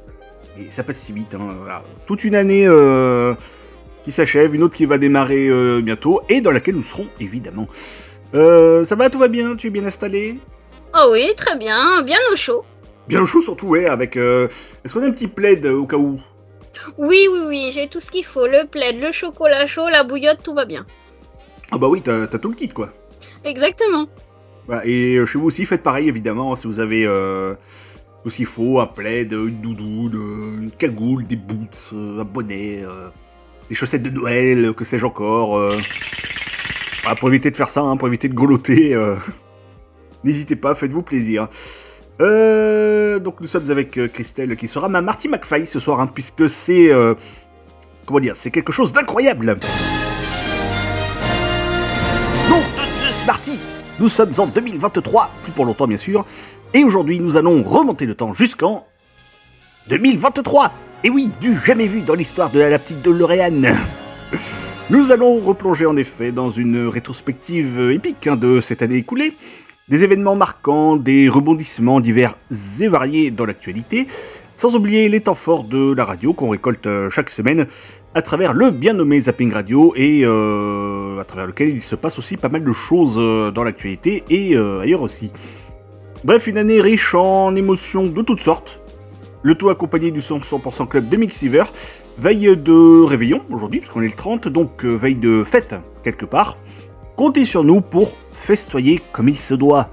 Et 0.58 0.70
ça 0.70 0.82
passe 0.82 0.98
si 0.98 1.12
vite. 1.12 1.34
hein, 1.34 1.48
voilà. 1.58 1.84
Toute 2.06 2.24
une 2.24 2.34
année 2.34 2.66
euh, 2.66 3.34
qui 4.04 4.12
s'achève, 4.12 4.54
une 4.54 4.62
autre 4.62 4.74
qui 4.74 4.86
va 4.86 4.98
démarrer 4.98 5.48
euh, 5.48 5.80
bientôt, 5.80 6.22
et 6.28 6.40
dans 6.40 6.50
laquelle 6.50 6.76
nous 6.76 6.82
serons 6.82 7.06
évidemment. 7.20 7.66
Euh, 8.34 8.84
ça 8.84 8.96
va, 8.96 9.10
tout 9.10 9.18
va 9.18 9.28
bien? 9.28 9.56
Tu 9.56 9.66
es 9.68 9.70
bien 9.70 9.84
installé? 9.84 10.38
Oh 10.94 11.10
oui, 11.12 11.28
très 11.36 11.56
bien, 11.56 12.02
bien 12.02 12.18
au 12.32 12.36
chaud. 12.36 12.64
Bien 13.08 13.20
au 13.20 13.26
chaud 13.26 13.40
surtout, 13.40 13.68
ouais, 13.68 13.88
avec... 13.88 14.16
Est-ce 14.16 14.92
qu'on 14.92 15.02
a 15.02 15.06
un 15.06 15.12
petit 15.12 15.28
plaid 15.28 15.66
au 15.66 15.86
cas 15.86 15.96
où? 15.96 16.18
Oui, 16.98 17.26
oui, 17.30 17.40
oui, 17.46 17.70
j'ai 17.72 17.88
tout 17.88 18.00
ce 18.00 18.10
qu'il 18.10 18.24
faut. 18.24 18.46
Le 18.46 18.66
plaid, 18.66 19.00
le 19.00 19.12
chocolat 19.12 19.66
chaud, 19.66 19.88
la 19.90 20.04
bouillotte, 20.04 20.42
tout 20.42 20.54
va 20.54 20.64
bien. 20.64 20.86
Ah 21.70 21.78
bah 21.78 21.88
oui, 21.88 22.00
t'as 22.02 22.26
tout 22.26 22.48
le 22.48 22.54
kit 22.54 22.68
quoi. 22.68 22.90
Exactement. 23.44 24.06
Voilà, 24.66 24.82
et 24.86 25.24
chez 25.26 25.38
vous 25.38 25.46
aussi, 25.46 25.66
faites 25.66 25.82
pareil 25.82 26.08
évidemment, 26.08 26.54
si 26.56 26.66
vous 26.66 26.80
avez 26.80 27.06
tout 28.30 28.44
faut, 28.44 28.80
un 28.80 28.86
plaid, 28.86 29.32
une 29.32 29.60
doudoune, 29.60 30.60
une 30.62 30.70
cagoule, 30.72 31.24
des 31.24 31.36
boots, 31.36 31.90
euh, 31.92 32.20
un 32.20 32.24
bonnet, 32.24 32.82
euh, 32.82 33.08
des 33.68 33.74
chaussettes 33.76 34.02
de 34.02 34.10
Noël, 34.10 34.64
euh, 34.64 34.72
que 34.72 34.84
sais-je 34.84 35.06
encore. 35.06 35.60
pour 37.20 37.28
éviter 37.28 37.52
de 37.52 37.56
faire 37.56 37.70
ça, 37.70 37.82
hein, 37.82 37.96
pour 37.96 38.08
éviter 38.08 38.28
de 38.28 38.34
grelotter, 38.34 38.94
euh, 38.94 39.14
n'hésitez 40.24 40.56
pas, 40.56 40.74
faites-vous 40.74 41.02
plaisir. 41.02 41.48
Donc 42.18 43.40
nous 43.40 43.46
sommes 43.46 43.70
avec 43.70 43.92
Christelle 44.12 44.56
qui 44.56 44.66
sera 44.66 44.88
ma 44.88 45.02
Marty 45.02 45.28
McFly 45.28 45.66
ce 45.66 45.78
soir, 45.78 46.00
hein, 46.00 46.08
puisque 46.12 46.48
c'est... 46.48 46.90
comment 48.06 48.20
dire 48.20 48.34
C'est 48.34 48.50
quelque 48.50 48.72
chose 48.72 48.90
d'incroyable 48.92 49.56
Non 52.50 52.62
Marty 53.26 53.58
Nous 54.00 54.08
sommes 54.08 54.32
en 54.38 54.46
2023, 54.46 55.30
plus 55.44 55.52
pour 55.52 55.64
longtemps 55.64 55.86
bien 55.86 55.98
sûr, 55.98 56.24
et 56.74 56.84
aujourd'hui 56.84 57.20
nous 57.20 57.36
allons 57.36 57.62
remonter 57.62 58.06
le 58.06 58.14
temps 58.14 58.32
jusqu'en 58.32 58.86
2023 59.88 60.72
Et 61.04 61.10
oui, 61.10 61.30
du 61.40 61.56
jamais 61.64 61.86
vu 61.86 62.02
dans 62.02 62.14
l'histoire 62.14 62.50
de 62.50 62.60
la 62.60 62.78
petite 62.78 63.02
DeLorean 63.02 63.62
Nous 64.90 65.10
allons 65.10 65.38
replonger 65.38 65.86
en 65.86 65.96
effet 65.96 66.32
dans 66.32 66.50
une 66.50 66.86
rétrospective 66.86 67.90
épique 67.90 68.26
hein, 68.26 68.36
de 68.36 68.60
cette 68.60 68.82
année 68.82 68.96
écoulée, 68.96 69.32
des 69.88 70.04
événements 70.04 70.36
marquants, 70.36 70.96
des 70.96 71.28
rebondissements 71.28 72.00
divers 72.00 72.36
et 72.80 72.88
variés 72.88 73.30
dans 73.30 73.46
l'actualité, 73.46 74.06
sans 74.56 74.74
oublier 74.74 75.08
les 75.08 75.20
temps 75.20 75.34
forts 75.34 75.64
de 75.64 75.92
la 75.92 76.04
radio 76.04 76.32
qu'on 76.32 76.48
récolte 76.48 76.86
euh, 76.86 77.10
chaque 77.10 77.30
semaine 77.30 77.66
à 78.14 78.22
travers 78.22 78.54
le 78.54 78.70
bien 78.70 78.94
nommé 78.94 79.20
Zapping 79.20 79.52
Radio 79.52 79.92
et 79.96 80.22
euh, 80.24 81.20
à 81.20 81.24
travers 81.24 81.46
lequel 81.46 81.68
il 81.68 81.82
se 81.82 81.94
passe 81.94 82.18
aussi 82.18 82.36
pas 82.36 82.48
mal 82.48 82.64
de 82.64 82.72
choses 82.72 83.16
euh, 83.18 83.50
dans 83.50 83.64
l'actualité 83.64 84.24
et 84.30 84.56
ailleurs 84.56 85.02
aussi. 85.02 85.30
Bref, 86.24 86.46
une 86.46 86.58
année 86.58 86.80
riche 86.80 87.14
en 87.14 87.54
émotions 87.54 88.06
de 88.06 88.22
toutes 88.22 88.40
sortes, 88.40 88.80
le 89.42 89.54
tout 89.54 89.68
accompagné 89.68 90.10
du 90.10 90.20
100% 90.20 90.88
Club 90.88 91.08
de 91.08 91.16
Mixiver, 91.16 91.64
veille 92.18 92.56
de 92.56 93.02
réveillon 93.04 93.42
aujourd'hui, 93.50 93.80
puisqu'on 93.80 94.02
est 94.02 94.08
le 94.08 94.14
30, 94.14 94.48
donc 94.48 94.84
euh, 94.84 94.94
veille 94.94 95.14
de 95.14 95.44
fête 95.44 95.74
quelque 96.02 96.24
part. 96.24 96.56
Comptez 97.16 97.44
sur 97.44 97.64
nous 97.64 97.80
pour 97.80 98.12
festoyer 98.32 99.00
comme 99.12 99.28
il 99.28 99.38
se 99.38 99.54
doit. 99.54 99.88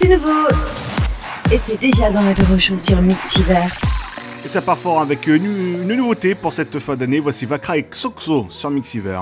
C'est 0.00 0.08
nouveau. 0.08 0.48
Et 1.52 1.58
c'est 1.58 1.80
déjà 1.80 2.10
dans 2.10 2.22
l'apéro 2.22 2.58
show 2.58 2.78
sur 2.78 3.00
Mix 3.02 3.32
Fever. 3.32 3.66
Et 4.44 4.48
ça 4.48 4.62
part 4.62 4.78
fort 4.78 5.00
avec 5.00 5.26
une, 5.26 5.82
une 5.82 5.94
nouveauté 5.94 6.34
pour 6.34 6.52
cette 6.52 6.78
fin 6.78 6.96
d'année. 6.96 7.20
Voici 7.20 7.46
Vakra 7.46 7.76
et 7.76 7.82
Xoxo 7.82 8.46
sur 8.48 8.70
Mixiver. 8.70 9.20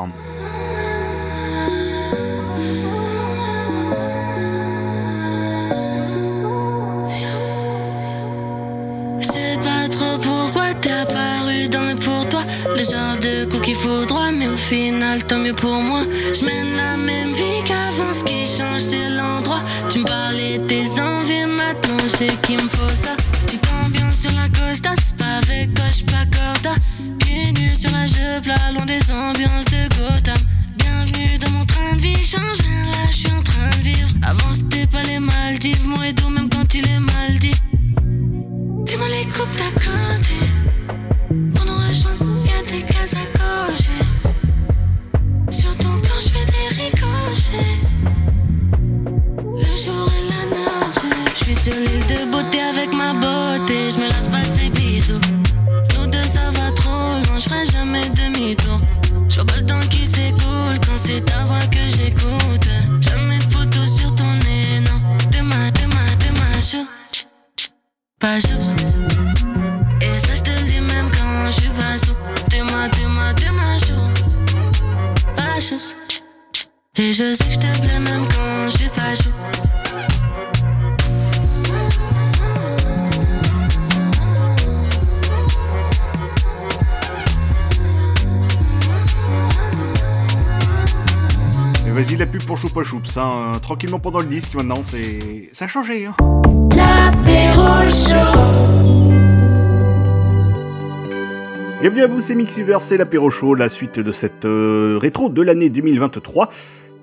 T'es 10.81 10.91
apparu 10.91 11.69
dans 11.69 11.83
le 11.83 11.95
pour 11.97 12.29
toi. 12.29 12.43
Le 12.75 12.79
genre 12.79 13.17
de 13.21 13.45
coup 13.51 13.61
qu'il 13.61 13.75
faut 13.75 14.05
droit, 14.05 14.31
mais 14.31 14.49
au 14.49 14.57
final, 14.57 15.25
tant 15.25 15.39
mieux 15.39 15.55
pour 15.55 15.81
moi. 15.83 16.03
Je 16.35 16.45
mène 16.45 16.77
la 16.77 16.97
même 16.97 17.33
vie 17.33 17.63
qu'avant, 17.65 18.13
ce 18.13 18.25
qui 18.25 18.47
change, 18.47 18.81
c'est 18.81 19.11
l'endroit. 19.11 19.61
Tu 19.89 19.99
me 19.99 20.05
parlais 20.05 20.59
des 20.59 20.89
envies, 21.01 21.47
maintenant 21.47 21.99
je 22.03 22.09
sais 22.09 22.33
qu'il 22.43 22.57
me 22.57 22.69
faut 22.69 22.95
ça. 22.95 23.15
Tu 23.47 23.57
t'ambiances 23.59 24.21
sur 24.21 24.33
la 24.33 24.49
costa, 24.49 24.91
c'est 25.03 25.17
pas 25.17 25.39
avec 25.43 25.75
toi, 25.75 25.85
j'suis 25.91 26.05
pas 26.05 26.27
corda. 26.37 26.75
Pieds 27.19 27.53
nus 27.53 27.75
sur 27.75 27.91
la 27.93 28.07
jupe, 28.07 28.47
là, 28.47 28.73
loin 28.73 28.87
des 28.87 29.03
ambiances 29.11 29.67
de 29.67 29.83
Gotham. 29.97 30.39
Bienvenue 30.77 31.39
dans 31.39 31.51
mon 31.51 31.65
train 31.65 31.88
hein, 93.17 93.53
euh, 93.55 93.59
tranquillement 93.59 93.99
pendant 93.99 94.21
le 94.21 94.27
disque 94.27 94.55
maintenant, 94.55 94.83
c'est. 94.83 95.49
Ça 95.53 95.65
a 95.65 95.69
changé, 95.69 96.07
hein. 96.07 96.15
Bienvenue 101.81 102.03
à 102.03 102.07
vous, 102.09 102.21
c'est 102.21 102.35
Mixiver, 102.35 102.77
c'est 102.81 102.97
l'apéro 102.97 103.31
show, 103.31 103.55
la 103.55 103.69
suite 103.69 104.01
de 104.01 104.11
cette 104.11 104.45
euh, 104.45 104.99
rétro 105.01 105.29
de 105.29 105.43
l'année 105.43 105.71
2023. 105.71 106.49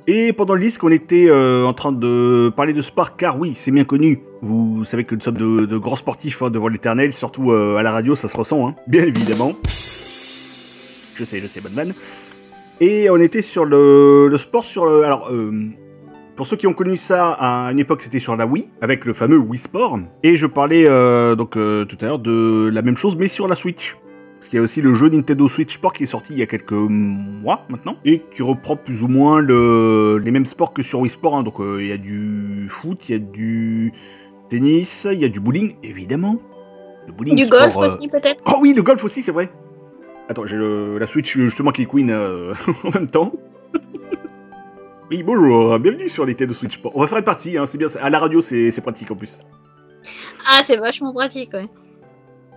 Et 0.08 0.34
pendant 0.34 0.54
le 0.54 0.60
disque, 0.60 0.84
on 0.84 0.92
était 0.92 1.28
euh, 1.30 1.66
en 1.66 1.74
train 1.74 1.92
de 1.92 2.52
parler 2.56 2.74
de 2.74 2.82
sport, 2.82 3.16
car 3.16 3.40
oui, 3.40 3.54
c'est 3.56 3.72
bien 3.72 3.86
connu. 3.86 4.22
Vous 4.42 4.86
savez 4.86 5.04
que 5.04 5.16
nous 5.16 5.22
sommes 5.22 5.38
de, 5.38 5.66
de 5.66 5.78
grands 5.78 5.96
sportifs 5.96 6.44
hein, 6.44 6.52
devant 6.52 6.68
l'éternel, 6.68 7.14
surtout 7.14 7.52
euh, 7.52 7.78
à 7.78 7.84
la 7.84 7.92
radio, 7.92 8.16
ça 8.16 8.28
se 8.28 8.38
ressent, 8.38 8.68
hein, 8.68 8.76
bien 8.86 9.04
évidemment. 9.04 9.54
Je 11.16 11.24
sais, 11.24 11.40
je 11.40 11.48
sais, 11.48 11.62
Batman. 11.62 11.94
Et 12.82 13.10
on 13.10 13.18
était 13.18 13.42
sur 13.42 13.66
le, 13.66 14.28
le 14.28 14.38
sport, 14.38 14.64
sur 14.64 14.86
le... 14.86 15.04
Alors, 15.04 15.30
euh, 15.32 15.70
pour 16.36 16.46
ceux 16.48 16.58
qui 16.58 16.68
ont 16.68 16.74
connu 16.74 16.98
ça 16.98 17.32
à 17.40 17.72
une 17.72 17.80
époque, 17.80 18.02
c'était 18.02 18.20
sur 18.20 18.36
la 18.36 18.46
Wii, 18.46 18.70
avec 18.82 19.06
le 19.06 19.14
fameux 19.14 19.38
Wii 19.38 19.58
Sport. 19.60 20.00
Et 20.24 20.36
je 20.36 20.48
parlais 20.48 20.86
euh, 20.88 21.36
donc 21.36 21.56
euh, 21.56 21.86
tout 21.86 21.98
à 22.02 22.06
l'heure 22.06 22.20
de 22.20 22.70
la 22.74 22.82
même 22.82 22.98
chose, 22.98 23.16
mais 23.16 23.28
sur 23.28 23.48
la 23.48 23.56
Switch. 23.56 23.96
Parce 24.38 24.50
qu'il 24.50 24.58
y 24.58 24.60
a 24.60 24.64
aussi 24.64 24.82
le 24.82 24.94
jeu 24.94 25.10
Nintendo 25.10 25.48
Switch 25.48 25.74
Sport 25.76 25.94
qui 25.94 26.04
est 26.04 26.08
sorti 26.08 26.34
il 26.34 26.40
y 26.40 26.44
a 26.44 26.46
quelques 26.46 26.74
mois 26.74 27.62
maintenant, 27.70 27.96
et 28.06 28.22
qui 28.32 28.44
reprend 28.44 28.76
plus 28.76 29.02
ou 29.02 29.08
moins 29.08 29.40
le- 29.40 30.18
les 30.24 30.30
mêmes 30.32 30.46
sports 30.46 30.74
que 30.74 30.84
sur 30.84 31.00
Wii 31.00 31.10
Sport. 31.10 31.38
hein. 31.38 31.44
Donc 31.44 31.60
euh, 31.62 31.78
il 31.82 31.88
y 31.88 31.92
a 31.94 31.98
du 31.98 32.68
foot, 32.70 33.08
il 33.10 33.12
y 33.14 33.16
a 33.16 33.20
du 33.20 33.94
tennis, 34.50 35.08
il 35.12 35.20
y 35.20 35.26
a 35.26 35.30
du 35.30 35.40
bowling, 35.40 35.76
évidemment. 35.84 36.38
Le 37.08 37.14
bowling, 37.14 37.36
Du 37.36 37.46
sport, 37.46 37.62
golf 37.72 37.78
aussi, 37.78 38.08
peut-être 38.08 38.42
Oh 38.48 38.58
oui, 38.62 38.74
le 38.76 38.84
golf 38.84 39.04
aussi, 39.04 39.22
c'est 39.22 39.32
vrai. 39.32 39.50
Attends, 40.28 40.46
j'ai 40.46 40.58
le- 40.58 40.98
la 41.00 41.08
Switch 41.08 41.38
justement 41.38 41.72
qui 41.72 41.88
queen 41.88 42.12
en 42.84 42.90
même 42.94 43.08
temps. 43.08 43.32
Oui, 45.12 45.24
bonjour, 45.24 45.78
bienvenue 45.80 46.10
sur 46.10 46.26
Nintendo 46.26 46.54
Switch 46.54 46.76
Sport. 46.76 46.92
On 46.96 47.02
va 47.02 47.08
faire 47.08 47.20
une 47.20 47.24
partie, 47.24 47.58
hein, 47.58 47.66
c'est 47.66 47.78
bien. 47.78 47.88
À 48.02 48.10
la 48.10 48.20
radio, 48.20 48.42
c'est 48.42 48.82
pratique 48.82 49.12
en 49.12 49.16
plus. 49.16 49.40
Ah, 50.48 50.62
c'est 50.64 50.78
vachement 50.78 51.14
pratique, 51.14 51.54
ouais. 51.54 51.68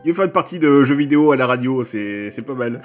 Il 0.04 0.12
faut 0.12 0.16
faire 0.16 0.26
une 0.26 0.32
partie 0.32 0.58
de 0.58 0.82
jeux 0.82 0.94
vidéo 0.94 1.32
à 1.32 1.36
la 1.36 1.46
radio, 1.46 1.84
c'est 1.84 2.44
pas 2.46 2.54
mal. 2.54 2.82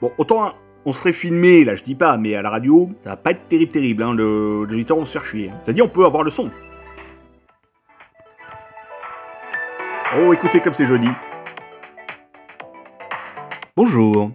Bon, 0.00 0.12
autant 0.18 0.44
hein, 0.46 0.54
on 0.84 0.92
serait 0.92 1.12
filmé, 1.12 1.64
là 1.64 1.74
je 1.74 1.82
dis 1.82 1.94
pas, 1.94 2.16
mais 2.16 2.34
à 2.34 2.42
la 2.42 2.50
radio, 2.50 2.90
ça 3.02 3.10
va 3.10 3.16
pas 3.16 3.30
être 3.32 3.48
terrible 3.48 3.72
terrible, 3.72 4.02
hein, 4.02 4.14
le, 4.14 4.66
vont 4.88 5.04
se 5.04 5.12
faire 5.12 5.24
chier. 5.24 5.50
hein. 5.50 5.60
C'est-à-dire 5.64 5.84
on 5.84 5.88
peut 5.88 6.04
avoir 6.04 6.22
le 6.22 6.30
son. 6.30 6.50
Oh, 10.18 10.32
écoutez 10.32 10.60
comme 10.60 10.74
c'est 10.74 10.86
joli. 10.86 11.08
Bonjour. 13.76 14.30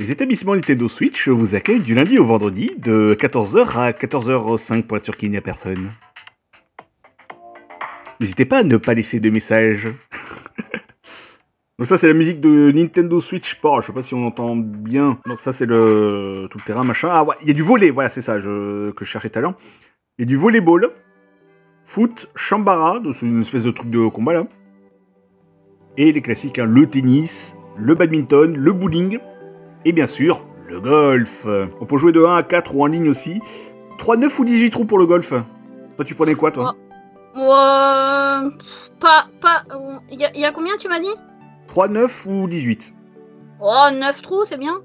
Les 0.00 0.12
établissements 0.12 0.54
Nintendo 0.54 0.86
Switch 0.86 1.26
vous 1.26 1.56
accueillent 1.56 1.82
du 1.82 1.92
lundi 1.92 2.20
au 2.20 2.24
vendredi 2.24 2.70
de 2.78 3.16
14h 3.18 3.76
à 3.76 3.90
14h05 3.90 4.84
pour 4.84 4.96
être 4.96 5.04
sûr 5.04 5.16
qu'il 5.16 5.28
n'y 5.28 5.36
a 5.36 5.40
personne. 5.40 5.90
N'hésitez 8.20 8.44
pas 8.44 8.58
à 8.58 8.62
ne 8.62 8.76
pas 8.76 8.94
laisser 8.94 9.18
de 9.18 9.28
messages. 9.28 9.86
Donc 11.78 11.88
ça 11.88 11.96
c'est 11.96 12.06
la 12.06 12.14
musique 12.14 12.40
de 12.40 12.70
Nintendo 12.70 13.20
Switch 13.20 13.50
Sport, 13.50 13.80
je 13.80 13.88
sais 13.88 13.92
pas 13.92 14.04
si 14.04 14.14
on 14.14 14.24
entend 14.24 14.54
bien. 14.54 15.18
Non, 15.26 15.34
ça 15.34 15.52
c'est 15.52 15.66
le 15.66 16.46
tout 16.48 16.58
le 16.58 16.64
terrain 16.64 16.84
machin. 16.84 17.08
Ah 17.10 17.24
ouais, 17.24 17.34
il 17.42 17.48
y 17.48 17.50
a 17.50 17.54
du 17.54 17.62
volet, 17.62 17.90
voilà 17.90 18.08
c'est 18.08 18.22
ça 18.22 18.36
que 18.36 18.92
je 18.96 19.04
cherchais 19.04 19.30
tout 19.30 19.40
à 19.40 19.42
l'heure. 19.42 19.54
Il 20.18 20.22
y 20.22 20.24
a 20.24 20.26
du 20.26 20.36
volleyball, 20.36 20.90
foot, 21.82 22.30
chambara, 22.36 23.02
c'est 23.12 23.26
une 23.26 23.40
espèce 23.40 23.64
de 23.64 23.72
truc 23.72 23.90
de 23.90 24.06
combat 24.06 24.34
là. 24.34 24.46
Et 25.96 26.12
les 26.12 26.22
classiques, 26.22 26.60
hein, 26.60 26.66
le 26.66 26.86
tennis, 26.86 27.56
le 27.76 27.96
badminton, 27.96 28.56
le 28.56 28.72
bowling, 28.72 29.18
et 29.84 29.92
bien 29.92 30.06
sûr 30.06 30.40
le 30.68 30.80
golf. 30.80 31.46
On 31.80 31.86
peut 31.86 31.96
jouer 31.96 32.12
de 32.12 32.22
1 32.24 32.36
à 32.36 32.42
4 32.42 32.74
ou 32.76 32.82
en 32.82 32.86
ligne 32.86 33.08
aussi. 33.08 33.40
3, 33.98 34.16
9 34.18 34.38
ou 34.38 34.44
18 34.44 34.70
trous 34.70 34.84
pour 34.84 34.98
le 34.98 35.06
golf. 35.06 35.30
Toi 35.96 36.04
tu 36.04 36.14
prenais 36.14 36.34
quoi 36.34 36.50
toi 36.50 36.74
Ouais, 37.34 38.50
pas, 39.00 39.26
pas. 39.40 39.62
Il 40.10 40.20
y, 40.20 40.24
a- 40.24 40.36
y 40.36 40.44
a 40.44 40.52
combien, 40.52 40.76
tu 40.78 40.88
m'as 40.88 41.00
dit? 41.00 41.14
3, 41.68 41.88
9 41.88 42.26
ou 42.26 42.48
18 42.48 42.92
Oh, 43.60 43.84
9 43.92 44.22
trous, 44.22 44.44
c'est 44.44 44.56
bien. 44.58 44.80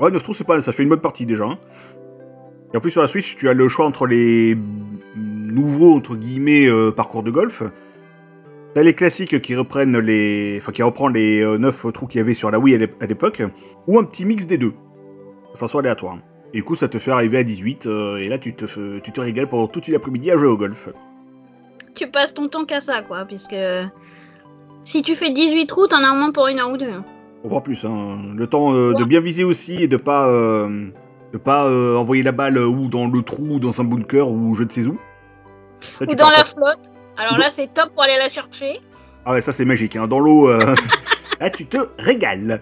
Ouais, 0.00 0.10
9 0.10 0.22
trous, 0.22 0.34
c'est 0.34 0.44
pas, 0.46 0.60
ça 0.60 0.72
fait 0.72 0.82
une 0.82 0.88
bonne 0.88 1.00
partie 1.00 1.26
déjà. 1.26 1.44
hein. 1.44 1.58
Et 2.72 2.76
en 2.76 2.80
plus, 2.80 2.90
sur 2.90 3.02
la 3.02 3.08
Switch, 3.08 3.36
tu 3.36 3.48
as 3.48 3.52
le 3.54 3.68
choix 3.68 3.84
entre 3.86 4.06
les 4.06 4.56
nouveaux, 5.16 5.94
entre 5.94 6.16
guillemets, 6.16 6.66
euh, 6.66 6.90
parcours 6.90 7.22
de 7.22 7.30
golf. 7.30 7.62
T'as 8.74 8.82
les 8.82 8.94
classiques 8.94 9.40
qui 9.42 9.54
reprennent 9.54 9.98
les. 9.98 10.56
Enfin, 10.58 10.72
qui 10.72 10.82
reprend 10.82 11.08
les 11.08 11.44
9 11.58 11.86
trous 11.92 12.06
qu'il 12.06 12.18
y 12.20 12.22
avait 12.22 12.34
sur 12.34 12.50
la 12.50 12.58
Wii 12.58 12.74
à 12.74 12.78
l'ép- 12.78 13.02
à 13.02 13.06
l'époque. 13.06 13.42
Ou 13.86 13.98
un 13.98 14.04
petit 14.04 14.24
mix 14.24 14.46
des 14.46 14.56
deux. 14.58 14.72
De 15.52 15.58
façon 15.58 15.78
aléatoire. 15.78 16.16
Et 16.54 16.58
du 16.58 16.64
coup, 16.64 16.74
ça 16.74 16.88
te 16.88 16.98
fait 16.98 17.10
arriver 17.10 17.38
à 17.38 17.44
18. 17.44 17.86
euh, 17.86 18.16
et 18.16 18.28
là, 18.28 18.38
tu 18.38 18.54
te, 18.54 18.66
fais- 18.66 19.00
tu 19.02 19.12
te 19.12 19.20
régales 19.20 19.48
pendant 19.48 19.66
toute 19.68 19.88
l'après-midi 19.88 20.30
à 20.30 20.36
jouer 20.36 20.48
au 20.48 20.56
golf. 20.56 20.88
Tu 21.94 22.06
passes 22.10 22.32
ton 22.32 22.48
temps 22.48 22.64
qu'à 22.64 22.80
ça, 22.80 23.02
quoi, 23.02 23.24
puisque. 23.26 23.56
Si 24.84 25.02
tu 25.02 25.14
fais 25.14 25.30
18 25.30 25.66
trous, 25.66 25.86
t'en 25.86 26.02
as 26.02 26.12
au 26.12 26.16
moins 26.16 26.32
pour 26.32 26.46
une 26.48 26.58
heure 26.58 26.70
ou 26.70 26.76
deux. 26.78 26.90
hein. 26.90 27.04
Voire 27.44 27.62
plus, 27.62 27.84
hein. 27.84 28.18
Le 28.34 28.46
temps 28.46 28.74
euh, 28.74 28.94
de 28.94 29.04
bien 29.04 29.20
viser 29.20 29.44
aussi 29.44 29.82
et 29.82 29.88
de 29.88 29.96
pas, 29.96 30.28
euh, 30.28 30.88
de 31.32 31.38
pas 31.38 31.66
euh, 31.66 31.96
envoyer 31.96 32.22
la 32.22 32.32
balle 32.32 32.56
ou 32.58 32.88
dans 32.88 33.06
le 33.06 33.22
trou, 33.22 33.42
ou 33.56 33.58
dans 33.58 33.80
un 33.80 33.84
bunker, 33.84 34.28
ou 34.30 34.54
je 34.54 34.64
ne 34.64 34.68
sais 34.68 34.86
où. 34.86 34.96
Là, 36.00 36.06
Ou 36.08 36.14
dans 36.14 36.30
la 36.30 36.38
pas- 36.38 36.44
flotte. 36.44 36.91
Alors 37.16 37.38
là, 37.38 37.48
c'est 37.50 37.72
top 37.72 37.90
pour 37.92 38.02
aller 38.02 38.16
la 38.18 38.28
chercher. 38.28 38.80
Ah 39.24 39.32
ouais, 39.32 39.40
ça 39.40 39.52
c'est 39.52 39.64
magique, 39.64 39.96
hein. 39.96 40.06
dans 40.08 40.18
l'eau, 40.18 40.48
euh, 40.48 40.74
là 41.40 41.50
tu 41.50 41.66
te 41.66 41.76
régales. 41.98 42.60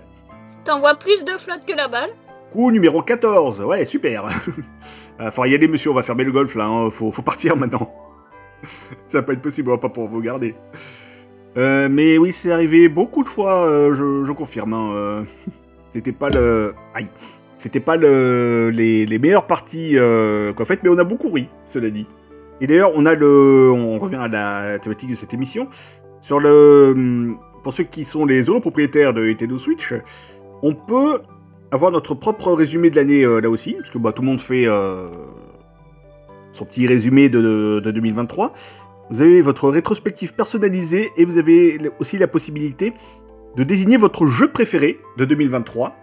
T'envoies 0.65 0.97
plus 0.97 1.25
de 1.25 1.37
flotte 1.39 1.65
que 1.67 1.75
la 1.75 1.89
balle. 1.89 2.11
Coup 2.53 2.71
numéro 2.71 3.03
14, 3.03 3.61
ouais, 3.63 3.85
super. 3.85 4.25
Ah, 5.23 5.31
Faudra 5.31 5.49
y 5.49 5.55
aller, 5.55 5.69
monsieur, 5.69 5.91
on 5.91 5.95
va 5.95 6.03
fermer 6.03 6.25
le 6.25 6.33
golf 6.33 6.55
là, 6.55 6.65
hein. 6.65 6.91
faut, 6.91 7.13
faut 7.13 7.21
partir 7.21 7.55
maintenant. 7.55 7.93
ça 9.07 9.19
va 9.19 9.23
pas 9.23 9.35
être 9.35 9.43
possible, 9.43 9.69
on 9.69 9.75
va 9.75 9.79
pas 9.79 9.91
pouvoir 9.91 10.11
vous 10.11 10.23
garder. 10.23 10.55
Euh, 11.59 11.89
mais 11.91 12.17
oui, 12.17 12.33
c'est 12.33 12.51
arrivé 12.51 12.89
beaucoup 12.89 13.23
de 13.23 13.29
fois, 13.29 13.67
euh, 13.67 13.93
je, 13.93 14.25
je 14.25 14.33
confirme. 14.33 14.73
hein, 14.73 14.91
euh. 14.95 15.23
C'était 15.93 16.13
pas 16.13 16.29
le. 16.31 16.75
Aïe. 16.95 17.09
C'était 17.59 17.81
pas 17.81 17.97
le, 17.97 18.71
les, 18.73 19.05
les 19.05 19.19
meilleures 19.19 19.47
parties 19.47 19.99
euh, 19.99 20.55
qu'on 20.55 20.63
a 20.63 20.67
faites, 20.67 20.83
mais 20.83 20.89
on 20.89 20.97
a 20.99 21.05
beaucoup 21.05 21.29
ri, 21.31 21.49
cela 21.67 21.91
dit. 21.91 22.07
Et 22.61 22.67
d'ailleurs, 22.67 22.93
on 22.95 23.07
a 23.07 23.15
le. 23.15 23.71
On 23.73 23.99
revient 23.99 24.17
à 24.17 24.29
la 24.29 24.79
thématique 24.79 25.11
de 25.11 25.17
cette 25.17 25.35
émission. 25.35 25.69
Sur 26.21 26.39
le. 26.41 26.93
hum, 26.95 27.39
Pour 27.63 27.73
ceux 27.73 27.85
qui 27.85 28.05
sont 28.05 28.25
les 28.25 28.45
propriétaires 28.45 29.13
de 29.13 29.25
Nintendo 29.25 29.59
Switch, 29.59 29.95
on 30.63 30.75
peut 30.75 31.21
avoir 31.71 31.91
notre 31.93 32.15
propre 32.15 32.53
résumé 32.53 32.91
de 32.91 32.97
l'année 32.97 33.23
euh, 33.25 33.41
là 33.41 33.49
aussi, 33.49 33.75
parce 33.75 33.91
que 33.91 33.99
bah, 33.99 34.13
tout 34.13 34.23
le 34.23 34.29
monde 34.29 34.41
fait 34.41 34.67
euh, 34.67 35.09
son 36.53 36.65
petit 36.65 36.87
résumé 36.87 37.29
de, 37.29 37.81
de 37.81 37.91
2023. 37.91 38.53
Vous 39.11 39.23
avez 39.23 39.41
votre 39.41 39.69
rétrospective 39.69 40.35
personnalisée 40.35 41.11
et 41.17 41.25
vous 41.25 41.39
avez 41.39 41.91
aussi 41.99 42.19
la 42.19 42.29
possibilité 42.29 42.93
de 43.57 43.65
désigner 43.65 43.97
votre 43.97 44.27
jeu 44.27 44.49
préféré 44.49 45.01
de 45.17 45.25
2023. 45.25 45.97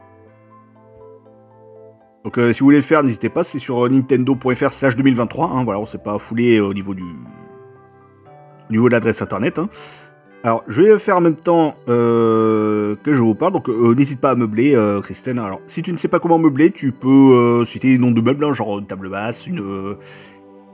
Donc 2.27 2.37
euh, 2.39 2.51
si 2.51 2.59
vous 2.59 2.65
voulez 2.65 2.75
le 2.79 2.83
faire, 2.83 3.03
n'hésitez 3.03 3.29
pas, 3.29 3.45
c'est 3.45 3.57
sur 3.57 3.85
euh, 3.85 3.87
nintendo.fr 3.89 4.73
slash 4.73 4.97
2023. 4.97 5.49
Hein, 5.49 5.63
voilà, 5.63 5.79
on 5.79 5.85
s'est 5.85 5.97
pas 5.97 6.19
foulé 6.19 6.57
euh, 6.57 6.65
au 6.65 6.73
niveau 6.73 6.93
du 6.93 7.03
au 7.03 8.71
niveau 8.73 8.89
de 8.89 8.93
l'adresse 8.95 9.21
internet. 9.21 9.59
hein. 9.59 9.69
Alors, 10.43 10.61
je 10.67 10.81
vais 10.81 10.89
le 10.89 10.97
faire 10.97 11.15
en 11.15 11.21
même 11.21 11.37
temps 11.37 11.75
euh, 11.87 12.97
que 13.01 13.13
je 13.13 13.21
vous 13.21 13.33
parle, 13.33 13.53
donc 13.53 13.69
euh, 13.69 13.95
n'hésite 13.95 14.19
pas 14.19 14.31
à 14.31 14.35
meubler, 14.35 14.75
euh, 14.75 14.99
Christelle. 14.99 15.39
Alors, 15.39 15.61
si 15.67 15.81
tu 15.81 15.93
ne 15.93 15.97
sais 15.97 16.09
pas 16.09 16.19
comment 16.19 16.37
meubler, 16.37 16.71
tu 16.71 16.91
peux 16.91 17.63
citer 17.65 17.91
des 17.93 17.97
noms 17.97 18.11
de 18.11 18.19
meubles, 18.19 18.43
hein, 18.43 18.51
genre 18.51 18.77
une 18.79 18.87
table 18.87 19.07
basse, 19.09 19.47
une, 19.47 19.95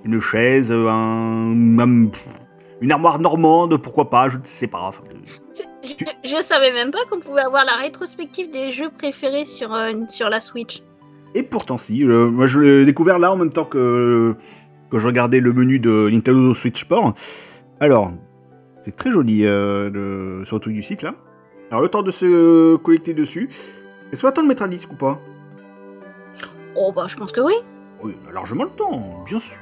une 0.06 0.20
chaise, 0.20 0.72
un, 0.72 1.78
un- 1.80 2.10
une 2.82 2.92
armoire 2.92 3.20
normande, 3.20 3.78
pourquoi 3.78 4.10
pas, 4.10 4.28
je 4.28 4.40
ne 4.40 4.44
sais 4.44 4.66
pas. 4.66 4.80
enfin, 4.82 5.04
euh, 5.12 5.18
Je, 5.84 5.90
je- 5.90 6.30
je 6.36 6.42
savais 6.42 6.74
même 6.74 6.90
pas 6.90 7.06
qu'on 7.12 7.20
pouvait 7.20 7.42
avoir 7.42 7.64
la 7.64 7.76
rétrospective 7.76 8.50
des 8.50 8.72
jeux 8.72 8.90
préférés 8.90 9.46
sur, 9.46 9.70
sur 10.10 10.30
la 10.30 10.40
Switch. 10.40 10.82
Et 11.36 11.44
pourtant, 11.44 11.78
si. 11.78 12.04
euh, 12.04 12.30
moi, 12.30 12.46
je 12.46 12.60
l'ai 12.60 12.86
découvert 12.86 13.20
là 13.20 13.32
en 13.32 13.38
même 13.38 13.50
temps 13.52 13.66
que, 13.66 14.36
que 14.90 15.00
je 15.00 15.08
regardais 15.08 15.40
le 15.40 15.54
menu 15.54 15.80
de 15.80 16.10
Nintendo 16.10 16.54
Switch 16.54 16.82
Sport. 16.82 17.14
Alors, 17.80 18.12
c'est 18.84 18.96
très 18.96 19.12
joli 19.12 19.46
euh, 19.46 19.90
le, 19.90 20.46
sur 20.46 20.58
le 20.58 20.62
truc 20.62 20.74
du 20.74 20.84
site 20.84 21.02
là. 21.02 21.16
Alors, 21.72 21.82
le 21.82 21.90
temps 21.90 22.04
de 22.04 22.12
se 22.12 22.76
connecter 22.78 23.14
dessus. 23.14 23.50
Est-ce 24.12 24.22
qu'on 24.22 24.28
attend 24.28 24.44
de 24.44 24.48
mettre 24.48 24.64
un 24.64 24.68
disque 24.68 24.92
ou 24.92 24.96
pas? 24.96 25.20
Oh 26.76 26.92
bah 26.96 27.06
je 27.08 27.16
pense 27.16 27.32
que 27.32 27.42
oui. 27.42 27.54
Oui, 28.04 28.16
on 28.26 28.30
a 28.30 28.34
largement 28.34 28.66
le 28.66 28.70
temps, 28.72 29.24
bien 29.26 29.40
sûr. 29.40 29.58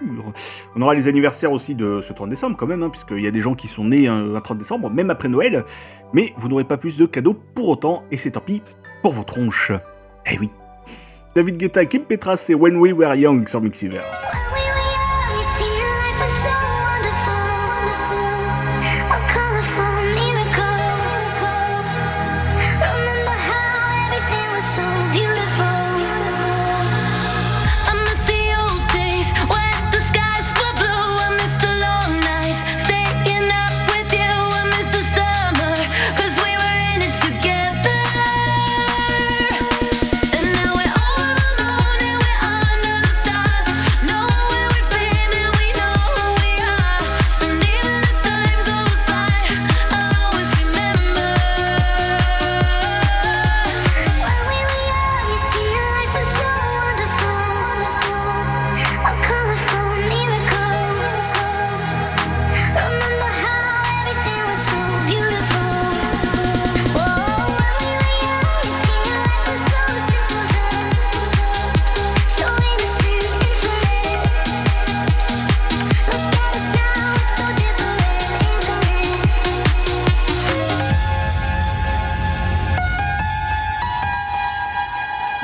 On 0.76 0.82
aura 0.82 0.96
les 0.96 1.08
anniversaires 1.08 1.52
aussi 1.52 1.76
de 1.76 2.02
ce 2.02 2.12
30 2.12 2.30
décembre 2.30 2.58
quand 2.58 2.66
même, 2.66 2.82
hein, 2.82 2.90
puisqu'il 2.90 3.22
y 3.22 3.28
a 3.28 3.32
des 3.32 3.40
gens 3.40 3.54
qui 3.54 3.68
sont 3.68 3.86
nés 3.86 4.08
un, 4.08 4.34
un 4.36 4.42
30 4.42 4.58
décembre, 4.58 4.90
même 4.90 5.10
après 5.12 5.30
Noël. 5.30 5.64
Mais 6.14 6.34
vous 6.38 6.50
n'aurez 6.50 6.64
pas 6.64 6.78
plus 6.78 6.98
de 6.98 7.06
cadeaux 7.06 7.36
pour 7.54 7.70
autant, 7.70 8.04
et 8.12 8.18
c'est 8.18 8.32
tant 8.32 8.42
pis 8.42 8.64
pour 9.04 9.12
vos 9.14 9.24
tronches. 9.24 9.72
Eh 10.26 10.40
oui. 10.40 10.50
David 11.34 11.58
Guetta, 11.58 11.86
Kim 11.86 12.04
Petras 12.04 12.50
et 12.50 12.56
When 12.56 12.76
We 12.78 12.92
Were 12.92 13.16
Young 13.16 13.48
sur 13.48 13.62
Mixiver. 13.62 14.02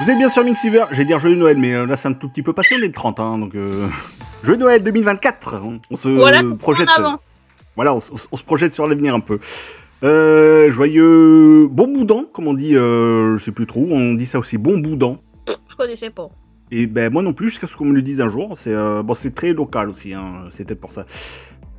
Vous 0.08 0.12
êtes 0.14 0.20
bien 0.20 0.30
sur 0.30 0.46
Mixiver, 0.46 0.86
j'allais 0.92 1.04
dire 1.04 1.20
joyeux 1.20 1.36
Noël, 1.36 1.58
mais 1.58 1.74
euh, 1.74 1.86
là 1.86 1.98
c'est 1.98 2.08
un 2.08 2.14
tout 2.14 2.30
petit 2.30 2.42
peu 2.42 2.54
passé, 2.54 2.76
on 2.80 2.82
est 2.82 2.86
le 2.86 2.94
30, 2.94 3.20
hein, 3.20 3.38
donc 3.38 3.56
euh... 3.56 3.90
joyeux 4.42 4.58
Noël 4.58 4.82
2024 4.82 5.62
On 5.92 5.96
se 5.98 6.08
Voilà, 6.08 6.42
projette. 6.58 6.88
Voilà, 7.76 7.94
on, 7.94 8.00
se 8.00 8.44
projette 8.46 8.74
sur 8.74 8.88
l'avenir 8.88 9.14
un 9.14 9.20
peu. 9.20 9.38
Euh, 10.04 10.70
joyeux 10.70 11.68
bon 11.70 11.90
boudin, 11.90 12.24
comme 12.32 12.48
on 12.48 12.54
dit, 12.54 12.78
euh, 12.78 13.36
je 13.36 13.44
sais 13.44 13.52
plus 13.52 13.68
trop, 13.68 13.86
on 13.92 14.14
dit 14.14 14.26
ça 14.26 14.40
aussi, 14.40 14.58
bon 14.58 14.78
boudin. 14.78 15.20
Je 15.70 15.76
connaissais 15.76 16.10
pas. 16.10 16.30
Et 16.72 16.88
ben 16.88 17.12
moi 17.12 17.22
non 17.22 17.34
plus, 17.34 17.50
jusqu'à 17.50 17.68
ce 17.68 17.76
qu'on 17.76 17.84
me 17.84 17.94
le 17.94 18.02
dise 18.02 18.22
un 18.22 18.30
jour. 18.30 18.54
C'est 18.56 18.74
euh, 18.74 19.04
bon, 19.04 19.14
c'est 19.14 19.36
très 19.36 19.52
local 19.52 19.90
aussi, 19.90 20.14
hein, 20.14 20.46
c'est 20.52 20.64
peut-être 20.64 20.80
pour 20.80 20.94
ça. 20.94 21.06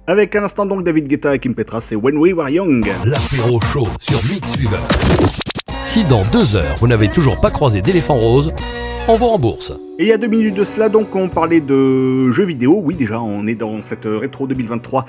Avec 0.07 0.37
à 0.37 0.41
l'instant 0.43 0.67
donc 0.67 0.85
David 0.85 1.09
Guetta 1.09 1.35
et 1.35 1.39
Kim 1.39 1.55
Petras, 1.55 1.81
c'est 1.81 1.97
When 1.97 2.19
We 2.19 2.35
Were 2.35 2.51
Young. 2.51 2.93
L'apéro 3.07 3.59
chaud 3.63 3.89
sur 3.99 4.23
Mixweaver. 4.27 5.48
Si 5.89 6.05
dans 6.05 6.23
deux 6.33 6.55
heures 6.55 6.75
vous 6.81 6.87
n'avez 6.87 7.09
toujours 7.09 7.41
pas 7.41 7.51
croisé 7.51 7.81
d'éléphant 7.81 8.19
rose, 8.19 8.53
on 9.09 9.17
vous 9.17 9.25
rembourse. 9.29 9.73
Et 9.99 10.03
il 10.03 10.09
y 10.09 10.13
a 10.13 10.19
deux 10.19 10.27
minutes 10.27 10.55
de 10.55 10.63
cela, 10.63 10.91
donc, 10.91 11.17
on 11.17 11.31
parlait 11.31 11.63
de 11.63 12.31
jeux 12.31 12.45
vidéo. 12.45 12.79
Oui, 12.85 12.95
déjà, 12.95 13.23
on 13.23 13.47
est 13.47 13.55
dans 13.55 13.81
cette 13.83 14.05
euh, 14.05 14.19
rétro 14.19 14.47
2023. 14.47 15.07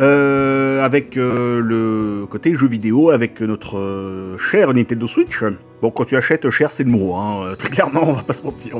euh, 0.00 0.84
avec 0.84 1.16
euh, 1.16 1.60
le 1.60 2.26
côté 2.26 2.56
jeux 2.56 2.66
vidéo, 2.66 3.10
avec 3.10 3.40
notre 3.40 3.78
euh, 3.78 4.36
cher 4.36 4.74
Nintendo 4.74 5.06
Switch. 5.06 5.44
Bon, 5.80 5.92
quand 5.92 6.06
tu 6.06 6.16
achètes 6.16 6.50
cher, 6.50 6.72
c'est 6.72 6.82
le 6.82 6.90
mot, 6.90 7.14
hein, 7.14 7.54
très 7.56 7.68
clairement, 7.70 8.02
on 8.08 8.12
va 8.14 8.22
pas 8.24 8.32
se 8.32 8.42
mentir. 8.42 8.78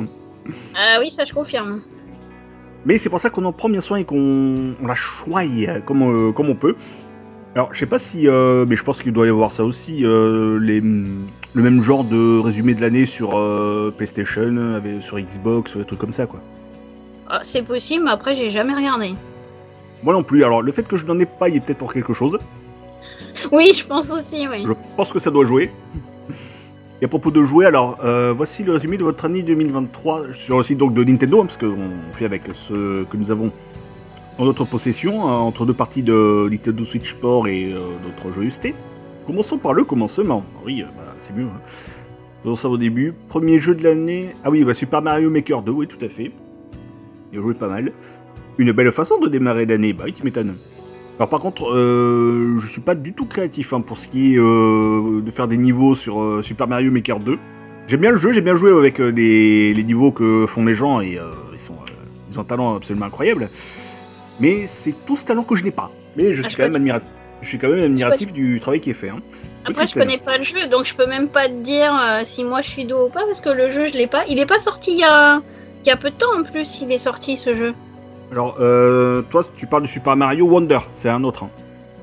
Ah 0.74 0.96
oui, 0.98 1.12
ça 1.12 1.24
je 1.24 1.32
confirme. 1.32 1.80
Mais 2.84 2.98
c'est 2.98 3.08
pour 3.08 3.20
ça 3.20 3.30
qu'on 3.30 3.44
en 3.44 3.52
prend 3.52 3.68
bien 3.68 3.82
soin 3.82 3.98
et 3.98 4.04
qu'on 4.04 4.74
on 4.82 4.86
la 4.86 4.94
choigne 4.96 5.80
comme, 5.86 6.02
euh, 6.02 6.32
comme 6.32 6.48
on 6.48 6.54
peut. 6.56 6.74
Alors, 7.54 7.74
je 7.74 7.78
sais 7.80 7.86
pas 7.86 7.98
si, 7.98 8.28
euh, 8.28 8.64
mais 8.68 8.76
je 8.76 8.84
pense 8.84 9.02
qu'il 9.02 9.12
doit 9.12 9.26
y 9.26 9.30
avoir 9.30 9.50
ça 9.50 9.64
aussi, 9.64 10.04
euh, 10.04 10.58
les, 10.60 10.80
le 10.80 11.62
même 11.62 11.82
genre 11.82 12.04
de 12.04 12.38
résumé 12.38 12.74
de 12.74 12.80
l'année 12.80 13.06
sur 13.06 13.36
euh, 13.36 13.92
PlayStation, 13.96 14.74
avec- 14.76 15.02
sur 15.02 15.18
Xbox, 15.18 15.76
des 15.76 15.84
trucs 15.84 15.98
comme 15.98 16.12
ça, 16.12 16.26
quoi. 16.26 16.40
Ah, 17.28 17.40
c'est 17.42 17.62
possible, 17.62 18.04
mais 18.04 18.10
après 18.10 18.34
j'ai 18.34 18.50
jamais 18.50 18.74
regardé. 18.74 19.14
Moi 20.02 20.12
non 20.14 20.22
plus. 20.22 20.44
Alors, 20.44 20.62
le 20.62 20.72
fait 20.72 20.86
que 20.86 20.96
je 20.96 21.04
n'en 21.06 21.18
ai 21.18 21.26
pas, 21.26 21.48
il 21.48 21.56
est 21.56 21.60
peut-être 21.60 21.78
pour 21.78 21.92
quelque 21.92 22.12
chose. 22.12 22.38
Oui, 23.52 23.72
je 23.74 23.86
pense 23.86 24.10
aussi, 24.10 24.46
oui. 24.48 24.64
Je 24.66 24.72
pense 24.96 25.12
que 25.12 25.18
ça 25.18 25.30
doit 25.30 25.46
jouer. 25.46 25.70
Et 27.00 27.06
à 27.06 27.08
propos 27.08 27.30
de 27.30 27.42
jouer, 27.42 27.64
alors 27.64 27.96
euh, 28.04 28.34
voici 28.36 28.62
le 28.62 28.72
résumé 28.72 28.98
de 28.98 29.02
votre 29.04 29.24
année 29.24 29.40
2023 29.42 30.32
sur 30.34 30.58
le 30.58 30.62
site 30.62 30.76
donc 30.76 30.92
de 30.92 31.02
Nintendo, 31.02 31.40
hein, 31.40 31.46
parce 31.46 31.56
qu'on 31.56 31.88
fait 32.12 32.26
avec 32.26 32.42
ce 32.52 33.04
que 33.04 33.16
nous 33.16 33.30
avons 33.30 33.50
en 34.40 34.46
notre 34.46 34.64
possession, 34.64 35.28
hein, 35.28 35.36
entre 35.36 35.66
deux 35.66 35.74
parties 35.74 36.02
de 36.02 36.48
Nintendo 36.50 36.84
Switch 36.84 37.10
Sport 37.10 37.46
et 37.46 37.72
euh, 37.72 37.78
d'autres 38.02 38.32
joyeusetés. 38.32 38.74
Commençons 39.26 39.58
par 39.58 39.74
le 39.74 39.84
commencement. 39.84 40.44
Oui, 40.64 40.82
euh, 40.82 40.86
bah, 40.96 41.14
c'est 41.18 41.36
mieux. 41.36 41.44
Hein. 41.44 41.60
Faisons 42.42 42.54
ça 42.54 42.68
au 42.70 42.78
début. 42.78 43.14
Premier 43.28 43.58
jeu 43.58 43.74
de 43.74 43.84
l'année. 43.84 44.34
Ah 44.42 44.50
oui, 44.50 44.64
bah, 44.64 44.72
Super 44.72 45.02
Mario 45.02 45.30
Maker 45.30 45.62
2, 45.62 45.72
oui, 45.72 45.86
tout 45.86 46.02
à 46.02 46.08
fait. 46.08 46.32
Il 47.32 47.38
a 47.38 47.42
joué 47.42 47.54
pas 47.54 47.68
mal. 47.68 47.92
Une 48.56 48.72
belle 48.72 48.90
façon 48.92 49.18
de 49.18 49.28
démarrer 49.28 49.66
l'année, 49.66 49.92
bah 49.92 50.04
oui, 50.06 50.12
tu 50.12 50.22
m'étonnes. 50.24 50.56
Alors 51.18 51.28
par 51.28 51.40
contre, 51.40 51.70
euh, 51.70 52.56
je 52.58 52.66
suis 52.66 52.80
pas 52.80 52.94
du 52.94 53.12
tout 53.12 53.26
créatif 53.26 53.74
hein, 53.74 53.82
pour 53.82 53.98
ce 53.98 54.08
qui 54.08 54.34
est 54.34 54.38
euh, 54.38 55.20
de 55.20 55.30
faire 55.30 55.48
des 55.48 55.58
niveaux 55.58 55.94
sur 55.94 56.22
euh, 56.22 56.40
Super 56.40 56.66
Mario 56.66 56.90
Maker 56.90 57.20
2. 57.20 57.38
J'aime 57.90 58.00
bien 58.00 58.12
le 58.12 58.18
jeu, 58.18 58.32
j'aime 58.32 58.44
bien 58.44 58.54
jouer 58.54 58.70
avec 58.70 59.00
euh, 59.00 59.10
les, 59.10 59.74
les 59.74 59.82
niveaux 59.82 60.12
que 60.12 60.46
font 60.46 60.64
les 60.64 60.74
gens 60.74 61.00
et 61.00 61.18
euh, 61.18 61.30
ils, 61.52 61.60
sont, 61.60 61.74
euh, 61.74 62.04
ils 62.30 62.38
ont 62.38 62.42
un 62.42 62.44
talent 62.44 62.76
absolument 62.76 63.06
incroyable. 63.06 63.50
Mais 64.40 64.66
c'est 64.66 64.94
tout 65.06 65.16
ce 65.16 65.24
talent 65.24 65.44
que 65.44 65.54
je 65.56 65.64
n'ai 65.64 65.70
pas. 65.70 65.90
Mais 66.16 66.32
je 66.32 66.40
Ah, 66.40 66.44
suis 66.44 66.52
je 66.52 66.56
quand 66.56 66.62
même 66.64 66.76
admiratif. 66.76 67.08
Je 67.42 67.48
suis 67.48 67.58
quand 67.58 67.68
même 67.68 67.84
admiratif 67.84 68.32
du 68.32 68.60
travail 68.60 68.80
qui 68.80 68.90
est 68.90 68.94
fait. 68.94 69.08
hein. 69.10 69.20
Après, 69.64 69.72
je 69.86 69.92
Christelle. 69.92 70.02
connais 70.04 70.18
pas 70.18 70.36
le 70.38 70.44
jeu, 70.44 70.66
donc 70.66 70.84
je 70.84 70.94
peux 70.94 71.06
même 71.06 71.28
pas 71.28 71.46
te 71.48 71.52
dire 71.62 71.94
euh, 71.94 72.20
si 72.24 72.44
moi 72.44 72.60
je 72.62 72.68
suis 72.68 72.84
dos 72.84 73.06
ou 73.06 73.08
pas, 73.10 73.24
parce 73.24 73.40
que 73.40 73.48
le 73.50 73.70
jeu, 73.70 73.86
je 73.86 73.92
l'ai 73.94 74.06
pas. 74.06 74.24
Il 74.26 74.38
est 74.38 74.46
pas 74.46 74.58
sorti 74.58 74.92
il 74.92 74.98
y 75.00 75.04
a... 75.04 75.40
il 75.84 75.88
y 75.88 75.90
a 75.90 75.96
peu 75.96 76.10
de 76.10 76.16
temps 76.16 76.38
en 76.38 76.42
plus, 76.42 76.80
il 76.82 76.90
est 76.92 76.98
sorti 76.98 77.36
ce 77.38 77.52
jeu. 77.54 77.74
Alors, 78.32 78.56
euh, 78.60 79.22
toi, 79.22 79.42
tu 79.56 79.66
parles 79.66 79.82
de 79.82 79.88
Super 79.88 80.16
Mario 80.16 80.46
Wonder, 80.46 80.78
c'est 80.94 81.08
un 81.10 81.24
autre. 81.24 81.44
hein. 81.44 81.50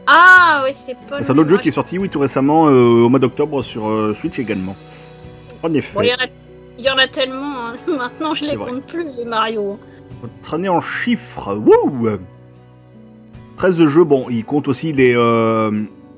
Ah, 0.07 0.61
oui, 0.65 0.71
c'est 0.73 0.95
pas. 1.07 1.21
C'est 1.21 1.31
un 1.31 1.37
autre 1.37 1.49
jeu 1.49 1.57
qui 1.57 1.67
est 1.69 1.71
sorti, 1.71 1.97
oui, 1.99 2.09
tout 2.09 2.19
récemment, 2.19 2.67
euh, 2.67 2.71
au 3.05 3.09
mois 3.09 3.19
d'octobre 3.19 3.61
sur 3.61 4.15
Switch 4.15 4.39
également. 4.39 4.75
En 5.63 5.73
effet. 5.73 5.95
Bon, 5.95 6.01
il 6.01 6.09
y 6.09 6.13
en 6.13 6.17
a- 6.17 6.27
il 6.79 6.85
y 6.85 6.89
en 6.89 6.97
a 6.97 7.07
tellement, 7.07 7.67
hein. 7.67 7.73
maintenant 7.97 8.33
je 8.35 8.45
les 8.45 8.55
vrai. 8.55 8.71
compte 8.71 8.85
plus, 8.85 9.03
les 9.15 9.25
Mario. 9.25 9.79
Votre 10.21 10.53
année 10.53 10.69
en 10.69 10.81
chiffres, 10.81 11.55
wouh 11.55 12.17
13 13.57 13.85
jeux, 13.85 14.03
bon, 14.03 14.27
il 14.29 14.45
compte 14.45 14.67
aussi 14.67 14.93
les... 14.93 15.15
euh, 15.15 15.71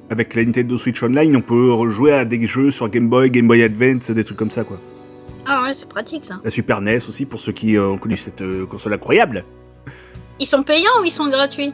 avec 0.09 0.35
la 0.35 0.43
Nintendo 0.43 0.77
Switch 0.77 1.01
Online, 1.03 1.35
on 1.37 1.41
peut 1.41 1.71
rejouer 1.71 2.13
à 2.13 2.25
des 2.25 2.45
jeux 2.47 2.71
sur 2.71 2.89
Game 2.89 3.07
Boy, 3.07 3.29
Game 3.29 3.47
Boy 3.47 3.63
Advance, 3.63 4.11
des 4.11 4.23
trucs 4.23 4.37
comme 4.37 4.51
ça, 4.51 4.63
quoi. 4.63 4.77
Ah 5.45 5.63
ouais, 5.63 5.73
c'est 5.73 5.87
pratique 5.87 6.25
ça. 6.25 6.39
La 6.43 6.49
Super 6.49 6.81
NES 6.81 6.97
aussi, 6.97 7.25
pour 7.25 7.39
ceux 7.39 7.51
qui 7.51 7.77
euh, 7.77 7.89
ont 7.89 7.97
connu 7.97 8.17
cette 8.17 8.41
euh, 8.41 8.65
console 8.65 8.93
incroyable. 8.93 9.45
Ils 10.39 10.45
sont 10.45 10.63
payants 10.63 11.01
ou 11.01 11.05
ils 11.05 11.11
sont 11.11 11.29
gratuits? 11.29 11.73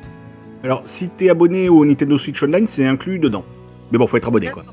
Alors, 0.64 0.84
si 0.86 1.10
t'es 1.10 1.30
abonné 1.30 1.70
au 1.70 1.86
Nintendo 1.86 2.18
Switch 2.18 2.42
Online, 2.44 2.68
c'est 2.68 2.86
inclus 2.86 3.20
dedans. 3.20 3.44
Mais 3.92 3.98
bon, 3.98 4.08
faut 4.08 4.18
être 4.18 4.28
abonné, 4.28 4.50
quoi. 4.50 4.64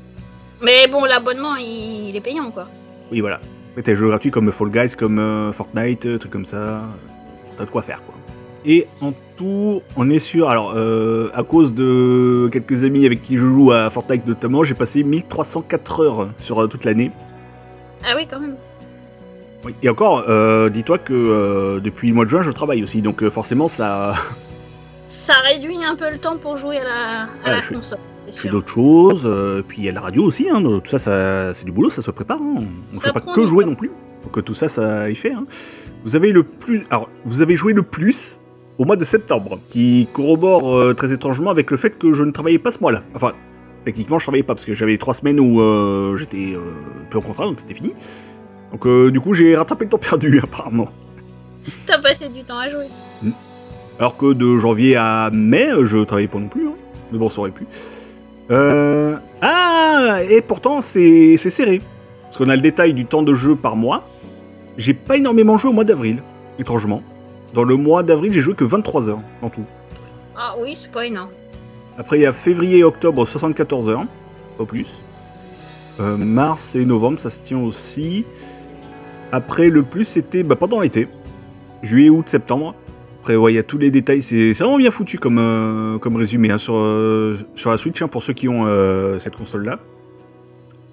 Mais 0.61 0.87
bon, 0.87 1.05
l'abonnement, 1.05 1.55
il... 1.55 2.09
il 2.09 2.15
est 2.15 2.21
payant 2.21 2.51
quoi. 2.51 2.67
Oui, 3.11 3.19
voilà. 3.21 3.39
Mais 3.75 3.81
t'as 3.81 3.91
des 3.91 3.97
jeux 3.97 4.07
gratuits 4.07 4.31
comme 4.31 4.51
Fall 4.51 4.69
Guys, 4.69 4.95
comme 4.95 5.19
euh, 5.19 5.51
Fortnite, 5.51 6.19
trucs 6.19 6.31
comme 6.31 6.45
ça. 6.45 6.83
T'as 7.57 7.65
de 7.65 7.69
quoi 7.69 7.81
faire, 7.81 8.01
quoi. 8.03 8.15
Et 8.65 8.87
en 9.01 9.11
tout, 9.35 9.81
on 9.97 10.09
est 10.09 10.19
sûr. 10.19 10.49
Alors, 10.49 10.73
euh, 10.75 11.29
à 11.33 11.43
cause 11.43 11.73
de 11.73 12.49
quelques 12.51 12.83
amis 12.85 13.05
avec 13.05 13.21
qui 13.21 13.37
je 13.37 13.45
joue 13.45 13.71
à 13.73 13.89
Fortnite 13.89 14.25
notamment, 14.25 14.63
j'ai 14.63 14.73
passé 14.73 15.03
1304 15.03 15.99
heures 16.01 16.27
sur 16.37 16.61
euh, 16.61 16.67
toute 16.67 16.85
l'année. 16.85 17.11
Ah 18.05 18.13
oui, 18.15 18.25
quand 18.29 18.39
même. 18.39 18.55
Oui. 19.65 19.73
Et 19.83 19.89
encore, 19.89 20.23
euh, 20.29 20.69
dis-toi 20.69 20.97
que 20.97 21.79
depuis 21.79 22.09
le 22.09 22.15
mois 22.15 22.25
de 22.25 22.29
juin, 22.29 22.41
je 22.41 22.51
travaille 22.51 22.83
aussi. 22.83 23.01
Donc, 23.01 23.27
forcément, 23.29 23.67
ça. 23.67 24.13
Ça 25.09 25.33
réduit 25.43 25.83
un 25.83 25.95
peu 25.95 26.09
le 26.09 26.17
temps 26.17 26.37
pour 26.37 26.57
jouer 26.57 26.77
à 26.79 26.83
la, 26.83 27.21
à 27.45 27.55
la 27.55 27.59
je 27.61 27.67
fais- 27.67 27.75
console. 27.75 27.99
Je 28.31 28.37
fais 28.39 28.49
d'autres 28.49 28.73
choses. 28.73 29.29
puis 29.67 29.79
il 29.79 29.83
y 29.83 29.89
a 29.89 29.91
la 29.91 30.01
radio 30.01 30.23
aussi. 30.23 30.49
Hein, 30.49 30.61
tout 30.63 30.81
ça, 30.85 30.97
ça 30.97 31.53
c'est 31.53 31.65
du 31.65 31.71
boulot, 31.71 31.89
ça 31.91 32.01
se 32.01 32.09
prépare. 32.09 32.39
hein. 32.41 32.55
On 32.57 32.95
ne 32.95 32.99
fait 32.99 33.11
pas 33.11 33.19
que 33.19 33.45
jouer 33.45 33.63
temps. 33.63 33.69
non 33.71 33.75
plus. 33.75 33.91
Donc 34.23 34.37
euh, 34.37 34.41
tout 34.41 34.53
ça, 34.53 34.67
ça 34.67 35.09
y 35.09 35.15
fait. 35.15 35.31
hein. 35.33 35.45
Vous 36.03 36.15
avez 36.15 36.31
le 36.31 36.43
plus. 36.43 36.85
Alors, 36.89 37.09
vous 37.25 37.41
avez 37.41 37.55
joué 37.55 37.73
le 37.73 37.83
plus 37.83 38.39
au 38.77 38.85
mois 38.85 38.95
de 38.95 39.03
septembre, 39.03 39.59
qui 39.69 40.07
corrobore 40.13 40.75
euh, 40.75 40.93
très 40.93 41.11
étrangement 41.13 41.51
avec 41.51 41.69
le 41.71 41.77
fait 41.77 41.97
que 41.97 42.13
je 42.13 42.23
ne 42.23 42.31
travaillais 42.31 42.59
pas 42.59 42.71
ce 42.71 42.79
mois-là. 42.79 43.03
Enfin, 43.15 43.33
techniquement, 43.85 44.17
je 44.19 44.25
travaillais 44.25 44.43
pas 44.43 44.55
parce 44.55 44.65
que 44.65 44.73
j'avais 44.73 44.97
trois 44.97 45.13
semaines 45.13 45.39
où 45.39 45.61
euh, 45.61 46.17
j'étais 46.17 46.53
peu 47.09 47.19
au 47.19 47.21
contrat, 47.21 47.45
donc 47.45 47.59
c'était 47.59 47.75
fini. 47.75 47.91
Donc 48.71 48.85
euh, 48.87 49.11
du 49.11 49.19
coup, 49.19 49.33
j'ai 49.33 49.55
rattrapé 49.55 49.85
le 49.85 49.89
temps 49.91 49.97
perdu 49.99 50.39
apparemment. 50.43 50.89
T'as 51.85 51.99
passé 51.99 52.29
du 52.29 52.43
temps 52.43 52.57
à 52.57 52.67
jouer. 52.67 52.87
Alors 53.99 54.17
que 54.17 54.33
de 54.33 54.57
janvier 54.57 54.95
à 54.95 55.29
mai, 55.31 55.67
je 55.83 55.99
travaillais 55.99 56.27
pas 56.27 56.39
non 56.39 56.47
plus. 56.47 56.67
hein. 56.67 56.73
Mais 57.11 57.19
bon, 57.19 57.29
ça 57.29 57.41
aurait 57.41 57.51
pu. 57.51 57.65
Euh... 58.51 59.15
Ah 59.41 60.17
Et 60.29 60.41
pourtant, 60.41 60.81
c'est 60.81 61.37
serré. 61.37 61.79
Parce 62.23 62.37
qu'on 62.37 62.49
a 62.49 62.55
le 62.55 62.61
détail 62.61 62.93
du 62.95 63.05
temps 63.05 63.21
de 63.21 63.33
jeu 63.35 63.55
par 63.55 63.75
mois. 63.75 64.09
J'ai 64.77 64.93
pas 64.93 65.17
énormément 65.17 65.57
joué 65.57 65.69
au 65.69 65.73
mois 65.73 65.83
d'avril, 65.83 66.23
étrangement. 66.57 67.03
Dans 67.53 67.63
le 67.63 67.75
mois 67.75 68.01
d'avril, 68.01 68.33
j'ai 68.33 68.41
joué 68.41 68.55
que 68.55 68.63
23 68.63 69.09
heures 69.09 69.21
en 69.41 69.49
tout. 69.49 69.65
Ah 70.35 70.55
oui, 70.59 70.75
c'est 70.75 70.91
pas 70.91 71.05
énorme. 71.05 71.29
Après, 71.97 72.17
il 72.17 72.21
y 72.21 72.25
a 72.25 72.33
février 72.33 72.79
et 72.79 72.83
octobre, 72.83 73.25
74 73.25 73.89
heures, 73.89 74.05
pas 74.57 74.65
plus. 74.65 75.03
Euh, 75.99 76.17
mars 76.17 76.73
et 76.73 76.85
novembre, 76.85 77.19
ça 77.19 77.29
se 77.29 77.39
tient 77.39 77.59
aussi. 77.59 78.25
Après, 79.31 79.69
le 79.69 79.83
plus, 79.83 80.05
c'était 80.05 80.41
bah, 80.41 80.55
pendant 80.55 80.79
l'été. 80.79 81.07
Juillet, 81.83 82.09
août, 82.09 82.27
septembre. 82.27 82.73
Après, 83.21 83.35
ouais, 83.35 83.53
il 83.53 83.55
y 83.55 83.59
a 83.59 83.63
tous 83.63 83.77
les 83.77 83.91
détails. 83.91 84.23
C'est 84.23 84.53
vraiment 84.53 84.77
bien 84.77 84.89
foutu 84.89 85.19
comme, 85.19 85.37
euh, 85.37 85.99
comme 85.99 86.15
résumé 86.15 86.49
hein, 86.49 86.57
sur, 86.57 86.75
euh, 86.75 87.37
sur 87.53 87.69
la 87.69 87.77
Switch, 87.77 88.01
hein, 88.01 88.07
pour 88.07 88.23
ceux 88.23 88.33
qui 88.33 88.49
ont 88.49 88.65
cette 89.19 89.35
console-là. 89.35 89.79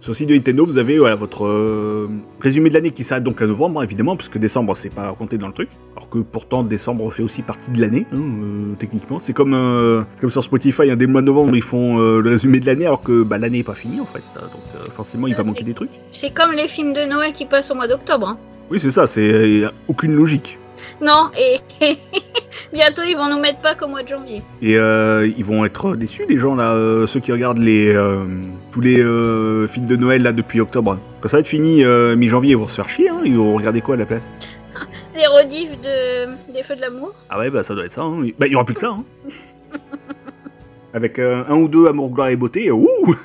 Sur 0.00 0.12
le 0.12 0.14
site 0.14 0.30
de 0.30 0.34
Nintendo, 0.34 0.64
vous 0.64 0.78
avez 0.78 0.98
voilà, 0.98 1.14
votre 1.14 1.44
euh, 1.44 2.08
résumé 2.40 2.70
de 2.70 2.74
l'année 2.74 2.90
qui 2.90 3.04
s'arrête 3.04 3.22
donc 3.22 3.42
à 3.42 3.46
novembre, 3.46 3.80
hein, 3.80 3.84
évidemment, 3.84 4.16
puisque 4.16 4.38
décembre, 4.38 4.74
c'est 4.74 4.88
pas 4.88 5.12
compté 5.12 5.36
dans 5.36 5.46
le 5.46 5.52
truc. 5.52 5.68
Alors 5.94 6.08
que 6.08 6.20
pourtant, 6.20 6.62
décembre 6.62 7.12
fait 7.12 7.22
aussi 7.22 7.42
partie 7.42 7.70
de 7.70 7.78
l'année, 7.78 8.06
hein, 8.10 8.16
euh, 8.16 8.74
techniquement. 8.78 9.18
C'est 9.18 9.34
comme, 9.34 9.52
euh, 9.52 10.02
comme 10.18 10.30
sur 10.30 10.42
Spotify, 10.42 10.90
hein, 10.90 10.96
dès 10.96 11.04
le 11.04 11.12
mois 11.12 11.20
de 11.20 11.26
novembre, 11.26 11.54
ils 11.54 11.62
font 11.62 12.00
euh, 12.00 12.22
le 12.22 12.30
résumé 12.30 12.60
de 12.60 12.66
l'année, 12.66 12.86
alors 12.86 13.02
que 13.02 13.22
bah, 13.24 13.36
l'année 13.36 13.58
n'est 13.58 13.64
pas 13.64 13.74
finie, 13.74 14.00
en 14.00 14.06
fait. 14.06 14.22
hein, 14.36 14.44
donc 14.50 14.90
forcément, 14.90 15.26
il 15.26 15.34
va 15.34 15.44
manquer 15.44 15.64
des 15.64 15.74
trucs. 15.74 15.90
C'est 16.12 16.32
comme 16.32 16.52
les 16.52 16.66
films 16.66 16.94
de 16.94 17.04
Noël 17.04 17.32
qui 17.34 17.44
passent 17.44 17.70
au 17.70 17.74
mois 17.74 17.86
d'octobre. 17.86 18.38
Oui, 18.70 18.80
c'est 18.80 18.90
ça, 18.90 19.06
c'est 19.06 19.64
aucune 19.86 20.14
logique. 20.14 20.58
Non, 21.02 21.30
et 21.38 21.58
bientôt 22.72 23.02
ils 23.06 23.16
vont 23.16 23.28
nous 23.28 23.40
mettre 23.40 23.60
pas 23.60 23.74
qu'au 23.74 23.88
mois 23.88 24.02
de 24.02 24.08
janvier. 24.08 24.42
Et 24.62 24.76
euh, 24.76 25.30
ils 25.36 25.44
vont 25.44 25.64
être 25.64 25.96
déçus, 25.96 26.24
les 26.28 26.38
gens, 26.38 26.54
là, 26.54 26.72
euh, 26.72 27.06
ceux 27.06 27.20
qui 27.20 27.32
regardent 27.32 27.58
les, 27.58 27.94
euh, 27.94 28.24
tous 28.70 28.80
les 28.80 28.96
films 29.68 29.86
de 29.86 29.96
Noël, 29.96 30.22
là, 30.22 30.32
depuis 30.32 30.60
octobre. 30.60 30.98
Quand 31.20 31.28
ça 31.28 31.38
va 31.38 31.40
être 31.40 31.48
fini, 31.48 31.84
mi-janvier, 32.16 32.52
ils 32.52 32.56
vont 32.56 32.66
se 32.66 32.76
faire 32.76 32.88
chier, 32.88 33.08
hein, 33.08 33.20
ils 33.24 33.36
vont 33.36 33.54
regarder 33.54 33.80
quoi 33.80 33.94
à 33.94 33.98
la 33.98 34.06
place? 34.06 34.30
Les 35.14 35.26
rediffs 35.26 35.80
de... 35.80 36.52
des 36.52 36.62
Feux 36.62 36.76
de 36.76 36.80
l'amour. 36.80 37.12
Ah 37.28 37.38
ouais, 37.38 37.50
bah 37.50 37.62
ça 37.62 37.74
doit 37.74 37.84
être 37.84 37.92
ça. 37.92 38.02
Hein. 38.02 38.28
Bah 38.38 38.46
il 38.46 38.52
y 38.52 38.54
aura 38.54 38.64
plus 38.64 38.74
que 38.74 38.80
ça. 38.80 38.90
Hein. 38.90 39.04
Avec 40.94 41.18
un 41.18 41.54
ou 41.54 41.68
deux 41.68 41.86
Amour, 41.86 42.10
gloire 42.10 42.28
et 42.28 42.36
beauté, 42.36 42.70
ouh 42.70 42.86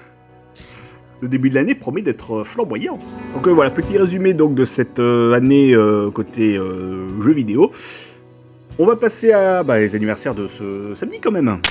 Le 1.21 1.29
début 1.29 1.49
de 1.49 1.55
l'année 1.55 1.75
promet 1.75 2.01
d'être 2.01 2.43
flamboyant. 2.43 2.99
Donc 3.33 3.47
euh, 3.47 3.51
voilà, 3.51 3.71
petit 3.71 3.97
résumé 3.97 4.33
donc 4.33 4.53
de 4.53 4.63
cette 4.63 4.99
euh, 4.99 5.33
année 5.33 5.73
euh, 5.73 6.11
côté 6.11 6.55
jeux 6.55 7.31
vidéo. 7.31 7.71
On 8.77 8.85
va 8.85 8.97
passer 8.97 9.31
à 9.31 9.63
bah, 9.63 9.79
les 9.79 9.95
anniversaires 9.95 10.35
de 10.35 10.49
ce 10.49 10.93
samedi 10.95 11.21
quand 11.21 11.31
même. 11.31 11.61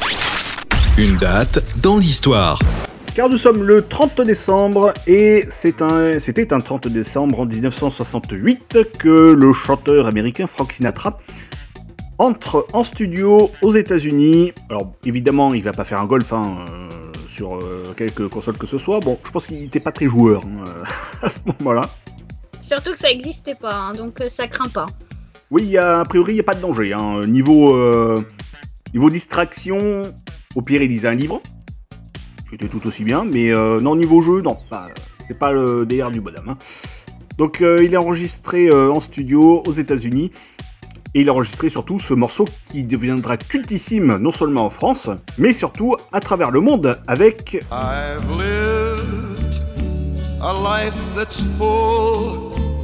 Une 0.98 1.14
date 1.18 1.62
dans 1.82 1.98
l'histoire. 1.98 2.58
Car 3.14 3.28
nous 3.28 3.36
sommes 3.36 3.62
le 3.62 3.82
30 3.82 4.22
décembre 4.22 4.94
et 5.06 5.44
un, 5.80 6.18
c'était 6.18 6.54
un 6.54 6.60
30 6.60 6.88
décembre 6.88 7.40
en 7.40 7.44
1968 7.44 8.96
que 8.98 9.32
le 9.32 9.52
chanteur 9.52 10.06
américain 10.06 10.46
Frank 10.46 10.72
Sinatra 10.72 11.18
entre 12.16 12.66
en 12.72 12.82
studio 12.82 13.50
aux 13.60 13.74
États-Unis. 13.74 14.52
Alors 14.70 14.94
évidemment, 15.04 15.52
il 15.52 15.62
va 15.62 15.72
pas 15.72 15.84
faire 15.84 16.00
un 16.00 16.06
golf 16.06 16.32
hein, 16.32 16.56
euh, 16.70 17.12
sur 17.28 17.56
euh, 17.56 17.92
quelque 17.94 18.22
console 18.22 18.56
que 18.56 18.66
ce 18.66 18.78
soit. 18.78 19.00
Bon, 19.00 19.18
je 19.26 19.30
pense 19.30 19.48
qu'il 19.48 19.62
était 19.62 19.78
pas 19.78 19.92
très 19.92 20.06
joueur 20.06 20.42
hein, 20.46 20.64
à 21.22 21.28
ce 21.28 21.40
moment-là. 21.46 21.90
Surtout 22.62 22.92
que 22.92 22.98
ça 22.98 23.10
existait 23.10 23.56
pas, 23.56 23.74
hein, 23.74 23.92
donc 23.92 24.22
euh, 24.22 24.28
ça 24.28 24.48
craint 24.48 24.70
pas. 24.70 24.86
Oui, 25.50 25.76
a, 25.76 26.04
priori, 26.04 26.32
il 26.32 26.34
n'y 26.36 26.40
a 26.40 26.44
pas 26.44 26.54
de 26.54 26.60
danger. 26.60 26.92
hein. 26.92 27.26
Niveau, 27.26 27.74
euh, 27.76 28.22
niveau 28.92 29.10
distraction, 29.10 30.12
au 30.54 30.62
pire, 30.62 30.82
il 30.82 30.88
lisait 30.88 31.08
un 31.08 31.14
livre. 31.14 31.40
C'était 32.50 32.68
tout 32.68 32.86
aussi 32.86 33.04
bien, 33.04 33.24
mais 33.24 33.50
euh, 33.52 33.80
non, 33.80 33.96
niveau 33.96 34.20
jeu, 34.22 34.40
non. 34.42 34.56
pas- 34.70 34.88
C'était 35.20 35.34
pas 35.34 35.52
le 35.52 35.86
délire 35.86 36.10
du 36.10 36.20
bonhomme. 36.20 36.50
hein. 36.50 36.58
Donc, 37.38 37.60
euh, 37.62 37.82
il 37.82 37.94
est 37.94 37.96
enregistré 37.96 38.70
en 38.72 39.00
studio 39.00 39.62
aux 39.66 39.72
États-Unis. 39.72 40.30
Et 41.16 41.20
il 41.20 41.28
a 41.28 41.32
enregistré 41.32 41.68
surtout 41.68 42.00
ce 42.00 42.12
morceau 42.12 42.44
qui 42.72 42.82
deviendra 42.82 43.36
cultissime 43.36 44.16
non 44.16 44.32
seulement 44.32 44.66
en 44.66 44.70
France, 44.70 45.08
mais 45.38 45.52
surtout 45.52 45.94
à 46.12 46.18
travers 46.18 46.50
le 46.50 46.60
monde 46.60 46.98
avec. 47.06 47.62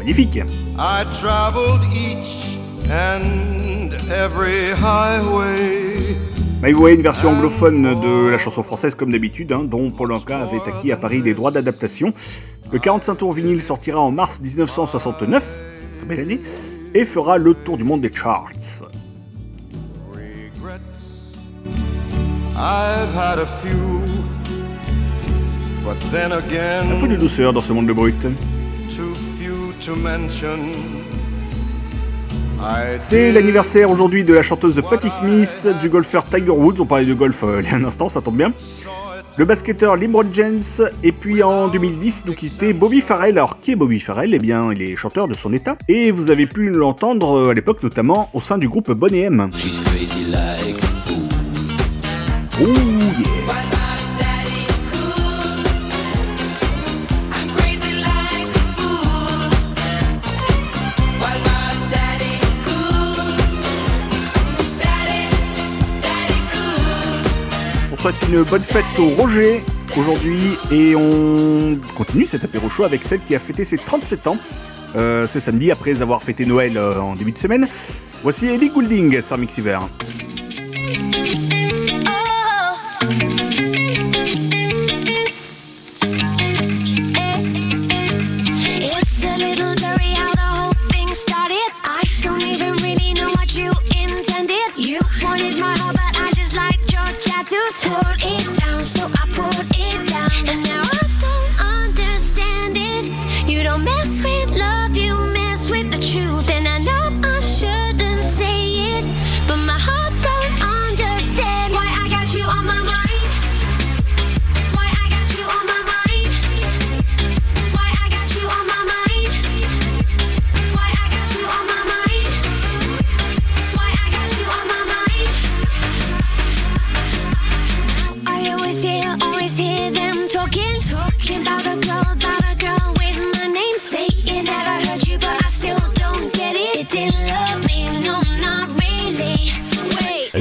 Magnifique. 0.00 0.40
I 0.78 1.04
traveled 1.20 1.84
each 1.92 2.58
and 2.90 3.92
every 4.10 4.72
highway. 4.72 6.16
Mais 6.62 6.72
vous 6.72 6.80
voyez 6.80 6.96
une 6.96 7.02
version 7.02 7.28
anglophone 7.28 8.00
de 8.00 8.30
la 8.30 8.38
chanson 8.38 8.62
française 8.62 8.94
comme 8.94 9.12
d'habitude, 9.12 9.52
hein, 9.52 9.62
dont 9.62 9.90
Paul 9.90 10.12
Anka 10.12 10.38
avait 10.38 10.62
acquis 10.66 10.90
à 10.90 10.96
Paris 10.96 11.20
les 11.22 11.34
droits 11.34 11.50
d'adaptation. 11.50 12.14
Le 12.72 12.78
45 12.78 13.16
tours 13.16 13.34
vinyle 13.34 13.60
sortira 13.60 14.00
en 14.00 14.10
mars 14.10 14.40
1969, 14.40 15.62
très 15.98 16.06
belle 16.06 16.20
année, 16.20 16.40
et 16.94 17.04
fera 17.04 17.36
le 17.36 17.52
tour 17.52 17.76
du 17.76 17.84
monde 17.84 18.00
des 18.00 18.10
charts. 18.10 18.48
Un 22.56 23.06
peu 27.00 27.08
de 27.08 27.16
douceur 27.16 27.52
dans 27.52 27.60
ce 27.60 27.74
monde 27.74 27.86
de 27.86 27.92
brut. 27.92 28.26
C'est 32.96 33.32
l'anniversaire 33.32 33.90
aujourd'hui 33.90 34.24
de 34.24 34.34
la 34.34 34.42
chanteuse 34.42 34.82
Patti 34.88 35.08
Smith, 35.08 35.66
du 35.80 35.88
golfeur 35.88 36.24
Tiger 36.24 36.50
Woods, 36.50 36.80
on 36.80 36.86
parlait 36.86 37.06
de 37.06 37.14
golf 37.14 37.42
euh, 37.42 37.62
il 37.62 37.70
y 37.70 37.72
a 37.72 37.76
un 37.76 37.84
instant, 37.84 38.10
ça 38.10 38.20
tombe 38.20 38.36
bien. 38.36 38.52
Le 39.36 39.44
basketteur 39.46 39.96
LeBron 39.96 40.26
James, 40.32 40.62
et 41.02 41.12
puis 41.12 41.42
en 41.42 41.68
2010 41.68 42.24
nous 42.26 42.34
quittait 42.34 42.74
Bobby 42.74 43.00
Farrell. 43.00 43.38
Alors 43.38 43.60
qui 43.60 43.72
est 43.72 43.76
Bobby 43.76 44.00
Farrell? 44.00 44.34
Eh 44.34 44.38
bien 44.38 44.70
il 44.72 44.82
est 44.82 44.96
chanteur 44.96 45.28
de 45.28 45.34
son 45.34 45.52
état, 45.54 45.76
et 45.88 46.10
vous 46.10 46.30
avez 46.30 46.46
pu 46.46 46.68
l'entendre 46.68 47.38
euh, 47.38 47.50
à 47.50 47.54
l'époque 47.54 47.82
notamment 47.82 48.28
au 48.34 48.40
sein 48.40 48.58
du 48.58 48.68
groupe 48.68 48.92
Bonnet 48.92 49.22
M. 49.22 49.48
Oh 52.62 52.66
yeah 52.66 53.79
souhaite 68.00 68.28
une 68.32 68.42
bonne 68.44 68.62
fête 68.62 68.98
au 68.98 69.10
Roger 69.10 69.60
aujourd'hui 69.94 70.56
et 70.70 70.96
on 70.96 71.78
continue 71.98 72.24
cet 72.24 72.42
apéro 72.44 72.70
chaud 72.70 72.84
avec 72.84 73.02
celle 73.02 73.20
qui 73.20 73.34
a 73.34 73.38
fêté 73.38 73.62
ses 73.62 73.76
37 73.76 74.26
ans 74.26 74.38
euh, 74.96 75.26
ce 75.28 75.38
samedi 75.38 75.70
après 75.70 76.00
avoir 76.00 76.22
fêté 76.22 76.46
Noël 76.46 76.78
euh, 76.78 76.98
en 76.98 77.14
début 77.14 77.32
de 77.32 77.38
semaine. 77.38 77.68
Voici 78.22 78.46
Ellie 78.46 78.70
Goulding 78.70 79.20
sur 79.20 79.36
Mixiver. 79.36 79.80
It's 88.80 89.24
a 89.24 89.36
little 89.36 89.80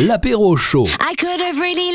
L'apéro 0.09 0.57
chaud. 0.57 0.87
I 0.99 1.13
could 1.13 1.39
have 1.39 1.59
really 1.59 1.88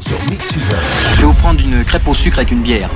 sur 0.00 0.18
Mix 0.30 0.52
Fever. 0.52 0.76
Je 1.14 1.20
vais 1.20 1.26
vous 1.26 1.34
prendre 1.34 1.60
une 1.60 1.84
crêpe 1.84 2.06
au 2.08 2.14
sucre 2.14 2.38
avec 2.38 2.50
une 2.50 2.62
bière. 2.62 2.90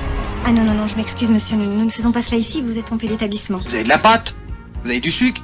Ah 0.45 0.53
non, 0.53 0.63
non, 0.65 0.75
non, 0.75 0.87
je 0.87 0.97
m'excuse, 0.97 1.31
monsieur, 1.31 1.57
nous, 1.57 1.65
nous 1.65 1.85
ne 1.87 1.91
faisons 1.91 2.13
pas 2.13 2.23
cela 2.23 2.39
ici, 2.39 2.63
vous 2.63 2.79
êtes 2.79 2.85
trompé 2.87 3.09
d'établissement. 3.09 3.61
Vous 3.67 3.75
avez 3.75 3.85
de 3.85 3.89
la 3.89 3.99
pâte 3.99 4.35
Vous 4.83 4.91
avez 4.91 5.01
du 5.01 5.11
sucre 5.11 5.41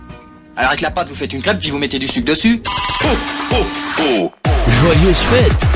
Alors 0.56 0.70
avec 0.70 0.80
la 0.80 0.90
pâte, 0.90 1.08
vous 1.08 1.14
faites 1.14 1.32
une 1.32 1.42
crêpe 1.42 1.58
puis 1.58 1.70
vous 1.70 1.78
mettez 1.78 1.98
du 1.98 2.06
sucre 2.08 2.26
dessus. 2.26 2.62
Joyeuse 4.68 5.16
fête 5.16 5.66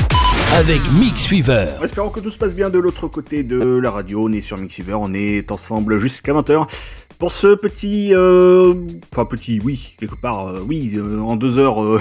avec 0.55 0.81
Mix 0.93 1.25
Fever. 1.25 1.67
Espérons 1.83 2.09
que 2.09 2.19
tout 2.21 2.31
se 2.31 2.37
passe 2.37 2.55
bien 2.55 2.69
de 2.69 2.79
l'autre 2.79 3.07
côté 3.07 3.43
de 3.43 3.59
la 3.81 3.91
radio. 3.91 4.27
On 4.27 4.31
est 4.31 4.41
sur 4.41 4.57
Mixiver, 4.57 4.93
on 4.93 5.13
est 5.13 5.51
ensemble 5.51 5.99
jusqu'à 5.99 6.33
20h. 6.33 6.65
Pour 7.19 7.31
ce 7.31 7.55
petit... 7.55 8.13
euh, 8.13 8.73
Enfin 9.11 9.25
petit, 9.25 9.59
oui, 9.63 9.95
quelque 9.99 10.15
part, 10.15 10.47
euh, 10.47 10.63
oui, 10.65 10.93
euh, 10.95 11.19
en 11.21 11.35
deux 11.35 11.57
heures, 11.57 11.83
euh, 11.83 11.99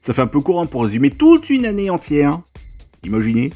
ça 0.00 0.12
fait 0.12 0.22
un 0.22 0.26
peu 0.26 0.38
hein, 0.58 0.66
pour 0.66 0.84
résumer 0.84 1.10
toute 1.10 1.50
une 1.50 1.66
année 1.66 1.90
entière. 1.90 2.40
Imaginez. 3.04 3.52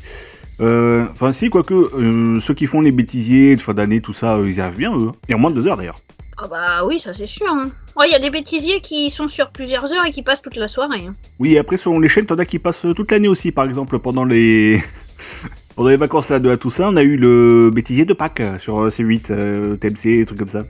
Euh, 0.60 1.06
Enfin 1.12 1.32
si, 1.32 1.48
quoique, 1.50 1.74
euh, 1.74 2.38
ceux 2.40 2.54
qui 2.54 2.66
font 2.66 2.80
les 2.82 2.92
bêtisiers 2.92 3.56
de 3.56 3.60
fin 3.60 3.72
d'année, 3.74 4.00
tout 4.00 4.12
ça, 4.12 4.36
euh, 4.36 4.48
ils 4.48 4.56
y 4.56 4.60
arrivent 4.60 4.76
bien, 4.78 4.94
eux. 4.96 5.10
Et 5.28 5.34
en 5.34 5.38
moins 5.38 5.50
de 5.50 5.56
deux 5.56 5.66
heures, 5.66 5.76
d'ailleurs. 5.76 5.98
Ah 6.42 6.46
bah 6.48 6.84
oui, 6.86 6.98
ça 7.00 7.12
c'est 7.12 7.26
sûr. 7.26 7.46
hein. 7.50 7.70
Ouais, 7.96 8.08
il 8.08 8.12
y 8.12 8.14
a 8.14 8.18
des 8.18 8.30
bêtisiers 8.30 8.80
qui 8.80 9.10
sont 9.10 9.28
sur 9.28 9.50
plusieurs 9.50 9.92
heures 9.92 10.06
et 10.06 10.10
qui 10.10 10.22
passent 10.22 10.40
toute 10.42 10.56
la 10.56 10.68
soirée. 10.68 11.04
hein. 11.08 11.14
Oui, 11.38 11.54
et 11.54 11.58
après, 11.58 11.76
selon 11.76 11.98
les 12.00 12.08
chaînes, 12.08 12.26
t'en 12.26 12.36
as 12.38 12.46
qui 12.46 12.58
passent 12.58 12.86
toute 12.96 13.10
l'année 13.10 13.28
aussi. 13.28 13.52
Par 13.52 13.64
exemple, 13.66 13.98
pendant 13.98 14.24
les... 14.24 14.82
pendant 15.76 15.88
les 15.90 15.96
vacances 15.96 16.30
là, 16.30 16.38
de 16.38 16.48
la 16.48 16.56
Toussaint, 16.56 16.88
on 16.92 16.96
a 16.96 17.02
eu 17.02 17.16
le 17.16 17.70
bêtisier 17.72 18.04
de 18.06 18.14
Pâques 18.14 18.42
sur 18.58 18.78
euh, 18.80 18.88
C8, 18.90 19.26
euh, 19.30 19.76
TMC, 19.76 20.24
trucs 20.26 20.38
comme 20.38 20.48
ça. 20.48 20.62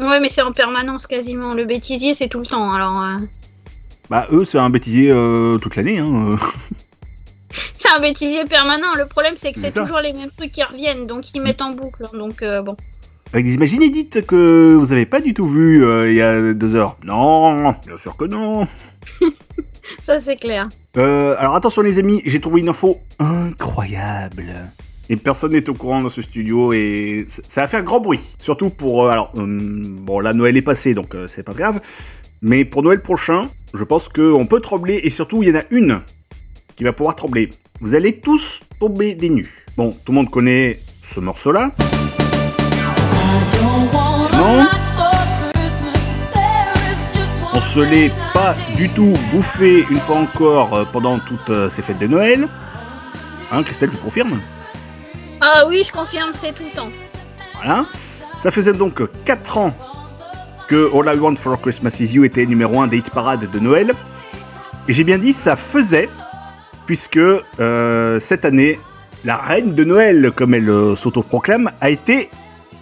Ouais, 0.00 0.18
mais 0.20 0.28
c'est 0.28 0.42
en 0.42 0.50
permanence 0.52 1.06
quasiment. 1.06 1.54
Le 1.54 1.64
bêtisier, 1.64 2.14
c'est 2.14 2.28
tout 2.28 2.40
le 2.40 2.46
temps. 2.46 2.72
Alors, 2.72 3.00
Bah, 4.10 4.26
eux, 4.30 4.44
c'est 4.44 4.58
un 4.58 4.70
bêtisier 4.70 5.10
euh, 5.10 5.58
toute 5.58 5.76
l'année. 5.76 5.98
Hein. 5.98 6.36
c'est 7.76 7.88
un 7.88 8.00
bêtisier 8.00 8.44
permanent. 8.44 8.94
Le 8.96 9.06
problème, 9.06 9.34
c'est 9.36 9.52
que 9.52 9.60
C'est 9.60 9.72
toujours 9.72 10.00
les 10.00 10.12
mêmes 10.12 10.30
trucs 10.36 10.52
qui 10.52 10.62
reviennent, 10.62 11.06
donc 11.06 11.32
ils 11.34 11.40
mettent 11.40 11.62
en 11.62 11.70
boucle. 11.72 12.04
hein. 12.04 12.16
Donc 12.18 12.42
euh, 12.42 12.62
bon. 12.62 12.76
Avec 13.32 13.46
des 13.46 13.54
images 13.54 13.72
inédites 13.72 14.24
que 14.26 14.76
vous 14.78 14.92
avez 14.92 15.06
pas 15.06 15.20
du 15.20 15.34
tout 15.34 15.46
vues 15.46 15.84
euh, 15.84 16.10
il 16.10 16.16
y 16.16 16.22
a 16.22 16.52
deux 16.52 16.74
heures. 16.74 16.96
Non, 17.04 17.72
bien 17.86 17.96
sûr 17.96 18.16
que 18.16 18.24
non. 18.24 18.68
Ça, 20.00 20.18
c'est 20.20 20.36
clair. 20.36 20.68
Alors 20.96 21.56
attention 21.56 21.82
les 21.82 21.98
amis, 21.98 22.22
j'ai 22.24 22.40
trouvé 22.40 22.60
une 22.60 22.68
info 22.68 22.98
incroyable. 23.18 24.44
Et 25.10 25.16
personne 25.16 25.52
n'est 25.52 25.68
au 25.68 25.74
courant 25.74 26.00
dans 26.00 26.08
ce 26.08 26.22
studio 26.22 26.72
et 26.72 27.26
ça 27.28 27.62
va 27.62 27.68
faire 27.68 27.82
grand 27.82 28.00
bruit. 28.00 28.20
Surtout 28.38 28.70
pour... 28.70 29.08
alors, 29.08 29.32
bon 29.34 30.20
là 30.20 30.32
Noël 30.32 30.56
est 30.56 30.62
passé 30.62 30.94
donc 30.94 31.14
c'est 31.26 31.42
pas 31.42 31.52
grave. 31.52 31.80
Mais 32.42 32.64
pour 32.64 32.82
Noël 32.82 33.00
prochain, 33.00 33.48
je 33.72 33.84
pense 33.84 34.08
qu'on 34.08 34.46
peut 34.46 34.60
trembler 34.60 35.00
et 35.02 35.10
surtout 35.10 35.42
il 35.42 35.48
y 35.48 35.52
en 35.52 35.58
a 35.58 35.64
une 35.70 36.00
qui 36.76 36.84
va 36.84 36.92
pouvoir 36.92 37.16
trembler. 37.16 37.50
Vous 37.80 37.94
allez 37.94 38.18
tous 38.18 38.62
tomber 38.78 39.14
des 39.14 39.28
nues. 39.28 39.64
Bon, 39.76 39.92
tout 40.04 40.12
le 40.12 40.16
monde 40.16 40.30
connaît 40.30 40.80
ce 41.00 41.20
morceau-là. 41.20 41.70
Non 44.32 44.66
On 47.52 47.60
se 47.60 47.80
l'est 47.80 48.12
pas 48.32 48.54
du 48.76 48.88
tout 48.90 49.12
bouffé 49.32 49.84
une 49.90 49.98
fois 49.98 50.16
encore 50.16 50.74
euh, 50.74 50.84
pendant 50.92 51.18
toutes 51.18 51.50
euh, 51.50 51.70
ces 51.70 51.82
fêtes 51.82 51.98
de 51.98 52.06
Noël. 52.06 52.48
Hein, 53.52 53.62
Christelle, 53.62 53.90
tu 53.90 53.96
confirmes? 53.96 54.40
Ah 55.40 55.64
oui, 55.68 55.82
je 55.86 55.92
confirme, 55.92 56.30
c'est 56.32 56.52
tout 56.52 56.64
le 56.64 56.76
temps. 56.76 56.90
Voilà. 57.54 57.86
Ça 58.40 58.50
faisait 58.50 58.72
donc 58.72 59.02
4 59.24 59.58
ans 59.58 59.74
que 60.68 60.90
All 60.94 61.14
I 61.14 61.18
Want 61.18 61.36
for 61.36 61.60
Christmas 61.60 61.96
Is 62.00 62.14
You 62.14 62.24
était 62.24 62.46
numéro 62.46 62.80
1 62.80 62.88
des 62.88 62.98
hit 62.98 63.10
parades 63.10 63.50
de 63.50 63.58
Noël. 63.58 63.92
Et 64.88 64.92
j'ai 64.92 65.04
bien 65.04 65.18
dit 65.18 65.32
ça 65.32 65.56
faisait, 65.56 66.08
puisque 66.86 67.16
euh, 67.16 68.20
cette 68.20 68.44
année, 68.44 68.78
la 69.24 69.36
reine 69.36 69.74
de 69.74 69.84
Noël, 69.84 70.32
comme 70.34 70.54
elle 70.54 70.68
euh, 70.68 70.96
s'autoproclame, 70.96 71.70
a 71.80 71.90
été 71.90 72.28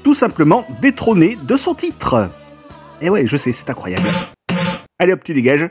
tout 0.03 0.15
simplement 0.15 0.67
détrônée 0.81 1.39
de 1.43 1.57
son 1.57 1.75
titre. 1.75 2.29
Et 3.01 3.11
ouais, 3.11 3.27
je 3.27 3.37
sais, 3.37 3.53
c'est 3.53 3.71
incroyable. 3.71 4.09
Allez 4.99 5.13
hop, 5.13 5.23
tu 5.25 5.35
dégages. 5.35 5.69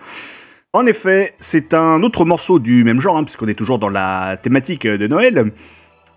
En 0.74 0.86
effet, 0.86 1.36
c'est 1.40 1.74
un 1.74 2.02
autre 2.02 2.24
morceau 2.24 2.60
du 2.60 2.84
même 2.84 3.02
genre, 3.02 3.18
hein, 3.18 3.24
puisqu'on 3.24 3.48
est 3.48 3.56
toujours 3.56 3.80
dans 3.80 3.90
la 3.90 4.38
thématique 4.38 4.88
de 4.88 5.08
Noël. 5.08 5.52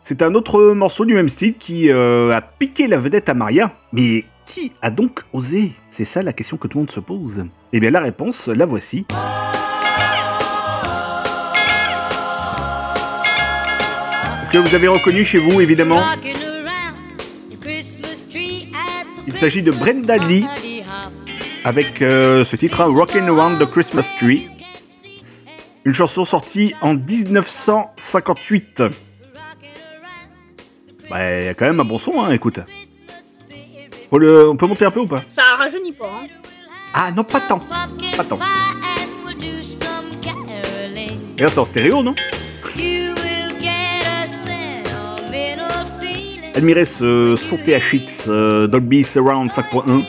C'est 0.03 0.23
un 0.23 0.35
autre 0.35 0.75
morceau 0.75 1.05
du 1.05 1.15
même 1.15 1.29
style 1.29 1.55
qui 1.57 1.91
euh, 1.91 2.31
a 2.31 2.41
piqué 2.41 2.87
la 2.87 2.99
vedette 2.99 3.29
à 3.29 3.35
Maria. 3.35 3.73
Mais 3.93 4.25
qui 4.47 4.73
a 4.83 4.91
donc 4.91 5.21
osé? 5.33 5.73
C'est 5.91 6.05
ça 6.05 6.23
la 6.23 6.33
question 6.33 6.57
que 6.57 6.69
tout 6.69 6.79
le 6.79 6.83
monde 6.83 6.91
se 6.91 7.01
pose. 7.01 7.47
Eh 7.73 7.81
bien 7.81 7.91
la 7.91 8.01
réponse, 8.01 8.49
la 8.49 8.67
voici. 8.67 9.07
Est-ce 14.43 14.51
que 14.51 14.59
vous 14.59 14.75
avez 14.75 14.89
reconnu 14.89 15.25
chez 15.25 15.39
vous, 15.39 15.61
évidemment? 15.61 16.03
Il 19.27 19.35
s'agit 19.35 19.63
de 19.63 19.71
Brenda 19.71 20.19
Lee 20.19 20.47
avec 21.65 22.03
euh, 22.03 22.45
ce 22.45 22.57
titre, 22.57 22.83
hein, 22.83 22.87
Rockin' 22.87 23.27
Around 23.29 23.59
the 23.59 23.71
Christmas 23.71 24.11
Tree. 24.19 24.51
Une 25.85 25.95
chanson 25.95 26.25
sortie 26.25 26.75
en 26.81 26.95
1958. 26.95 28.83
Bah, 31.11 31.43
y 31.43 31.49
a 31.49 31.55
quand 31.55 31.67
même 31.67 31.81
un 31.81 31.85
bon 31.85 31.99
son, 31.99 32.23
hein, 32.23 32.33
écoute. 32.33 32.61
Le- 34.13 34.49
On 34.49 34.57
peut 34.57 34.67
monter 34.67 34.85
un 34.85 34.91
peu 34.91 35.01
ou 35.01 35.07
pas? 35.07 35.23
Ça 35.27 35.43
rajeunit 35.59 35.93
pas. 35.93 36.07
Hein. 36.23 36.27
Ah 36.95 37.11
non, 37.11 37.25
pas 37.25 37.41
tant. 37.41 37.59
Pas 38.17 38.25
tant. 38.25 38.39
D'ailleurs, 41.37 41.51
c'est 41.53 41.59
en 41.59 41.65
stéréo, 41.65 42.03
non? 42.03 42.15
Admirez 46.57 46.85
ce 46.85 47.35
son 47.37 47.57
THX 47.57 48.27
euh, 48.29 48.69
Dolby 48.69 49.03
Surround 49.03 49.51
5.1. 49.51 50.05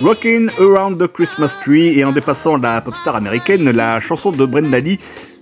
Rockin' 0.02 0.50
Around 0.58 0.98
the 0.98 1.06
Christmas 1.10 1.56
Tree 1.62 1.98
et 1.98 2.04
en 2.04 2.12
dépassant 2.12 2.56
la 2.58 2.80
pop 2.82 2.94
star 2.94 3.16
américaine, 3.16 3.70
la 3.70 3.98
chanson 4.00 4.30
de 4.30 4.44
Brenda 4.44 4.78
Lee 4.78 4.98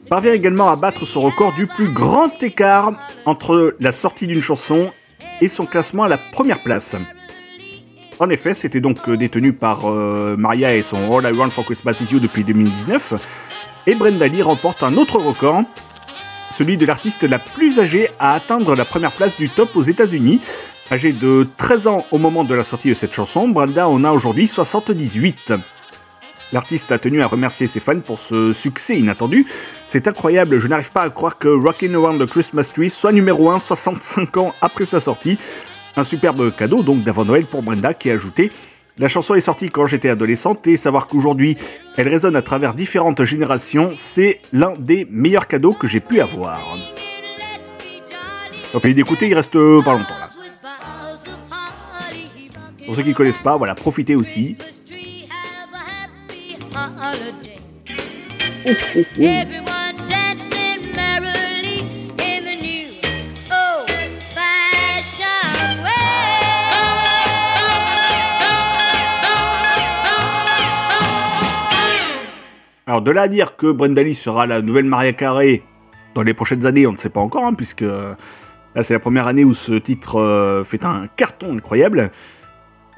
parvient 0.09 0.33
également 0.33 0.69
à 0.69 0.77
battre 0.77 1.05
son 1.05 1.23
record 1.23 1.53
du 1.55 1.67
plus 1.67 1.89
grand 1.89 2.41
écart 2.43 2.93
entre 3.27 3.75
la 3.81 3.91
sortie 3.93 4.29
d'une 4.29 4.43
chanson 4.43 4.93
et 5.41 5.49
son 5.49 5.67
classement 5.67 6.05
à 6.05 6.09
la 6.09 6.19
première 6.19 6.61
place. 6.61 6.97
En 8.19 8.31
effet, 8.31 8.55
c'était 8.55 8.81
donc 8.81 9.09
euh, 9.09 9.17
détenu 9.17 9.53
par 9.53 9.89
euh, 9.89 10.37
Maria 10.37 10.75
et 10.75 10.83
son 10.83 10.97
All 11.17 11.33
I 11.33 11.37
Want 11.37 11.51
for 11.51 11.65
Christmas 11.65 12.01
Is 12.01 12.19
depuis 12.19 12.43
2019. 12.43 13.15
Et 13.87 13.95
Brenda 13.95 14.27
Lee 14.27 14.43
remporte 14.43 14.83
un 14.83 14.97
autre 14.97 15.19
record, 15.19 15.63
celui 16.51 16.77
de 16.77 16.85
l'artiste 16.85 17.23
la 17.23 17.39
plus 17.39 17.79
âgée 17.79 18.11
à 18.19 18.35
atteindre 18.35 18.75
la 18.75 18.85
première 18.85 19.13
place 19.13 19.37
du 19.37 19.49
top 19.49 19.77
aux 19.77 19.83
États-Unis. 19.83 20.41
Âgée 20.91 21.13
de 21.13 21.47
13 21.59 21.87
ans 21.87 22.05
au 22.11 22.19
moment 22.19 22.45
de 22.45 22.55
la 22.55 22.65
sortie 22.65 22.89
de 22.89 22.95
cette 22.95 23.13
chanson, 23.13 23.49
Brenda 23.49 23.89
en 23.89 24.05
a 24.05 24.11
aujourd'hui 24.11 24.47
78. 24.47 25.53
L'artiste 26.53 26.93
a 26.93 26.99
tenu 26.99 27.21
à 27.21 27.27
remercier 27.27 27.67
ses 27.67 27.81
fans 27.81 28.01
pour 28.01 28.19
ce 28.19 28.53
succès 28.53 28.99
inattendu. 28.99 29.47
C'est 29.87 30.09
incroyable, 30.09 30.59
je 30.59 30.67
n'arrive 30.67 30.93
pas 30.93 31.03
à 31.03 31.11
croire 31.11 31.39
que 31.39 31.49
Rockin' 31.49 31.95
Around 31.95 32.21
the 32.21 32.31
Christmas 32.31 32.71
Tree 32.73 32.89
soit 32.89 33.13
numéro 33.13 33.51
1 33.51 33.59
65 33.59 34.37
ans 34.39 34.55
après 34.63 34.87
sa 34.87 35.01
sortie. 35.01 35.39
Un 35.97 36.05
superbe 36.05 36.55
cadeau 36.57 36.83
donc 36.83 37.03
d'avant 37.03 37.25
Noël 37.25 37.45
pour 37.45 37.63
Brenda 37.63 37.93
qui 37.93 38.11
a 38.11 38.15
ajouté 38.15 38.51
La 38.99 39.09
chanson 39.09 39.35
est 39.35 39.41
sortie 39.41 39.71
quand 39.71 39.87
j'étais 39.87 40.09
adolescente 40.09 40.67
et 40.67 40.77
savoir 40.77 41.07
qu'aujourd'hui 41.07 41.59
elle 41.97 42.09
résonne 42.09 42.37
à 42.37 42.43
travers 42.43 42.73
différentes 42.73 43.25
générations, 43.25 43.93
c'est 43.95 44.41
l'un 44.53 44.73
des 44.79 45.07
meilleurs 45.11 45.49
cadeaux 45.49 45.75
que 45.75 45.87
j'ai 45.87 46.01
pu 46.01 46.21
avoir. 46.21 46.61
D'écouter, 48.85 49.29
il 49.29 49.35
reste 49.35 49.53
pas 49.53 49.93
longtemps 49.93 50.19
là. 50.19 50.29
Pour 52.87 52.95
ceux 52.97 53.03
qui 53.03 53.13
connaissent 53.13 53.37
pas, 53.37 53.57
voilà, 53.57 53.75
profitez 53.75 54.17
aussi. 54.17 54.57
Alors 72.87 73.03
de 73.03 73.11
là 73.11 73.23
à 73.23 73.29
dire 73.29 73.57
que 73.57 73.71
Brenda 73.71 74.03
Lee 74.03 74.15
sera 74.15 74.47
la 74.47 74.63
nouvelle 74.63 74.87
Maria 74.87 75.13
Carey 75.13 75.63
dans 76.15 76.23
les 76.23 76.33
prochaines 76.33 76.65
années, 76.65 76.87
on 76.87 76.93
ne 76.93 76.97
sait 76.97 77.11
pas 77.11 77.21
encore, 77.21 77.45
hein, 77.45 77.53
puisque 77.53 77.83
euh, 77.83 78.15
là 78.75 78.83
c'est 78.83 78.95
la 78.95 78.99
première 78.99 79.27
année 79.27 79.45
où 79.45 79.53
ce 79.53 79.75
titre 79.75 80.19
euh, 80.19 80.65
fait 80.65 80.85
un 80.87 81.07
carton 81.17 81.55
incroyable. 81.55 82.11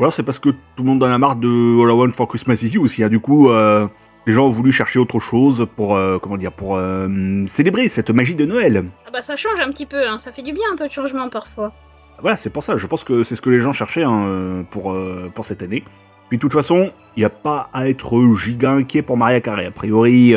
Ou 0.01 0.05
alors 0.05 0.15
c'est 0.15 0.23
parce 0.23 0.39
que 0.39 0.49
tout 0.49 0.57
le 0.79 0.85
monde 0.85 1.03
en 1.03 1.11
a 1.11 1.19
marre 1.19 1.37
de 1.37 1.47
All 1.47 1.91
I 1.91 1.93
Want 1.93 2.13
for 2.13 2.27
Christmas 2.27 2.55
Is 2.63 2.69
You 2.69 2.83
aussi. 2.83 3.05
hein. 3.05 3.11
Du 3.11 3.21
coup, 3.21 3.51
euh, 3.51 3.87
les 4.27 4.33
gens 4.33 4.47
ont 4.47 4.51
voulu 4.51 4.73
chercher 4.73 4.99
autre 4.99 5.19
chose 5.19 5.69
pour 5.77 5.95
euh, 5.95 6.19
comment 6.19 6.39
dire 6.39 6.53
pour 6.53 6.77
euh, 6.77 7.07
célébrer 7.47 7.87
cette 7.91 8.09
magie 8.09 8.35
de 8.35 8.47
Noël. 8.47 8.87
Ah 9.07 9.11
bah 9.13 9.21
ça 9.21 9.37
change 9.37 9.61
un 9.61 9.71
petit 9.71 9.85
peu, 9.85 10.09
hein. 10.09 10.17
ça 10.17 10.33
fait 10.33 10.41
du 10.41 10.55
bien 10.55 10.65
un 10.73 10.77
peu 10.77 10.89
de 10.89 10.93
changement 10.93 11.29
parfois. 11.29 11.75
Voilà, 12.19 12.39
c'est 12.39 12.49
pour 12.49 12.63
ça. 12.63 12.79
Je 12.79 12.87
pense 12.87 13.05
que 13.05 13.23
c'est 13.23 13.37
ce 13.37 13.43
que 13.43 13.51
les 13.51 13.61
gens 13.61 13.75
cherchaient 13.75 14.03
hein, 14.03 14.65
pour, 14.71 14.97
pour 15.35 15.45
cette 15.45 15.63
année. 15.63 15.85
Puis 16.31 16.39
de 16.39 16.41
toute 16.41 16.55
façon, 16.55 16.91
il 17.17 17.21
n'y 17.21 17.27
a 17.27 17.31
pas 17.31 17.69
à 17.75 17.87
être 17.87 18.19
giga 18.39 18.71
inquiet 18.71 19.03
pour 19.03 19.19
Maria 19.19 19.43
Carey. 19.43 19.67
A 19.67 19.71
priori, 19.71 20.35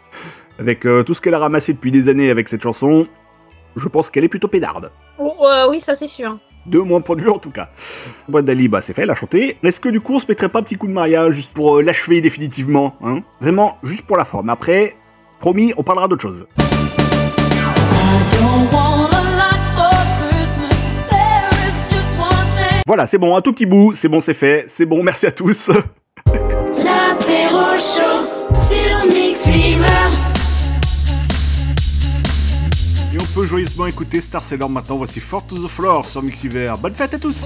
Avec 0.58 0.80
tout 0.80 1.14
ce 1.14 1.20
qu'elle 1.20 1.34
a 1.34 1.38
ramassé 1.38 1.74
depuis 1.74 1.92
des 1.92 2.08
années 2.08 2.30
avec 2.30 2.48
cette 2.48 2.62
chanson, 2.62 3.06
je 3.76 3.88
pense 3.88 4.10
qu'elle 4.10 4.24
est 4.24 4.28
plutôt 4.28 4.48
pédarde. 4.48 4.90
Oh, 5.18 5.34
oui, 5.70 5.80
ça 5.80 5.94
c'est 5.94 6.08
sûr. 6.08 6.38
De 6.66 6.80
mon 6.80 7.00
point 7.00 7.16
de 7.16 7.22
vue 7.22 7.30
en 7.30 7.38
tout 7.38 7.50
cas. 7.50 7.68
Boîte 8.28 8.44
d'Ali, 8.44 8.68
bah 8.68 8.80
c'est 8.80 8.92
fait, 8.92 9.02
elle 9.02 9.10
a 9.10 9.14
chanté. 9.14 9.56
Est-ce 9.62 9.80
que 9.80 9.88
du 9.88 10.00
coup 10.00 10.14
on 10.14 10.18
se 10.18 10.26
mettrait 10.28 10.48
pas 10.48 10.58
un 10.58 10.62
petit 10.62 10.76
coup 10.76 10.88
de 10.88 10.92
mariage 10.92 11.34
juste 11.34 11.52
pour 11.52 11.76
euh, 11.76 11.82
l'achever 11.82 12.20
définitivement 12.20 12.96
hein? 13.04 13.20
Vraiment, 13.40 13.78
juste 13.82 14.06
pour 14.06 14.16
la 14.16 14.24
forme. 14.24 14.50
Après, 14.50 14.96
promis, 15.38 15.72
on 15.76 15.82
parlera 15.82 16.08
d'autre 16.08 16.22
chose. 16.22 16.46
Voilà, 22.86 23.06
c'est 23.08 23.18
bon, 23.18 23.36
un 23.36 23.40
tout 23.40 23.52
petit 23.52 23.66
bout, 23.66 23.94
c'est 23.94 24.08
bon, 24.08 24.20
c'est 24.20 24.34
fait, 24.34 24.64
c'est 24.68 24.86
bon, 24.86 25.02
merci 25.02 25.26
à 25.26 25.32
tous. 25.32 25.70
joyeusement 33.44 33.86
écouter 33.86 34.20
Star 34.20 34.42
Sailor 34.42 34.70
maintenant. 34.70 34.96
Voici 34.96 35.20
Fort 35.20 35.46
to 35.46 35.56
the 35.56 35.68
Floor 35.68 36.04
sur 36.06 36.22
Mixiver. 36.22 36.74
Bonne 36.80 36.94
fête 36.94 37.14
à 37.14 37.18
tous! 37.18 37.44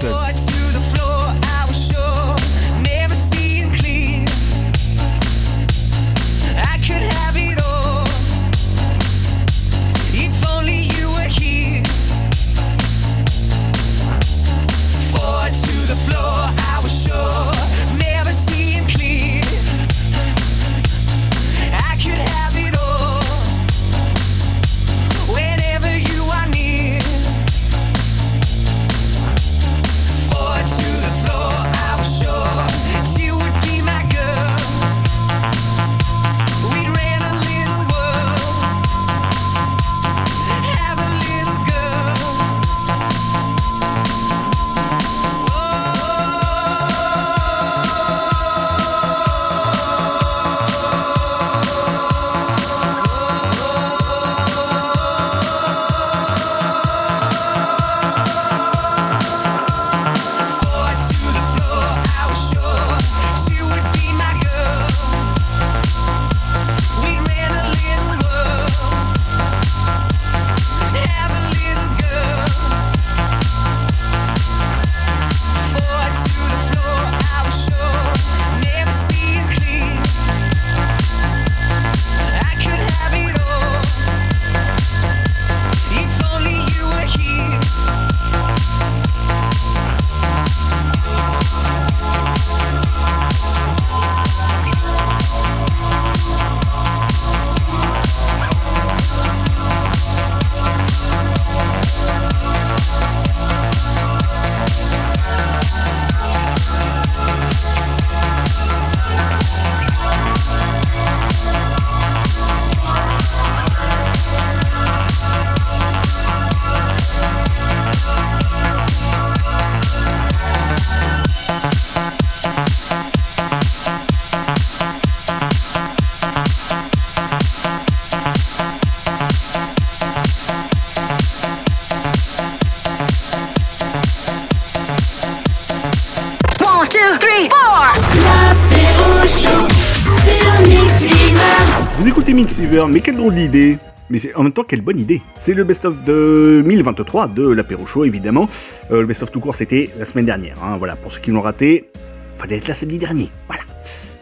Mais 142.71 143.01
quelle 143.01 143.17
drôle 143.17 143.35
d'idée 143.35 143.77
mais 144.09 144.17
c'est 144.17 144.35
en 144.35 144.43
même 144.43 144.51
temps, 144.51 144.63
quelle 144.63 144.81
bonne 144.81 144.99
idée 144.99 145.21
C'est 145.37 145.53
le 145.53 145.63
best-of 145.63 146.03
de 146.03 146.61
2023 146.65 147.29
de 147.29 147.47
l'apéro 147.47 147.85
show, 147.85 148.03
évidemment. 148.03 148.45
Euh, 148.91 148.99
le 148.99 149.07
best-of 149.07 149.31
tout 149.31 149.39
court, 149.39 149.55
c'était 149.55 149.89
la 149.97 150.03
semaine 150.03 150.25
dernière. 150.25 150.61
hein, 150.61 150.75
voilà, 150.77 150.97
pour 150.97 151.13
ceux 151.13 151.21
qui 151.21 151.31
l'ont 151.31 151.39
raté, 151.39 151.89
fallait 152.35 152.57
être 152.57 152.67
là 152.67 152.73
samedi 152.73 152.97
dernier. 152.97 153.29
Voilà. 153.47 153.61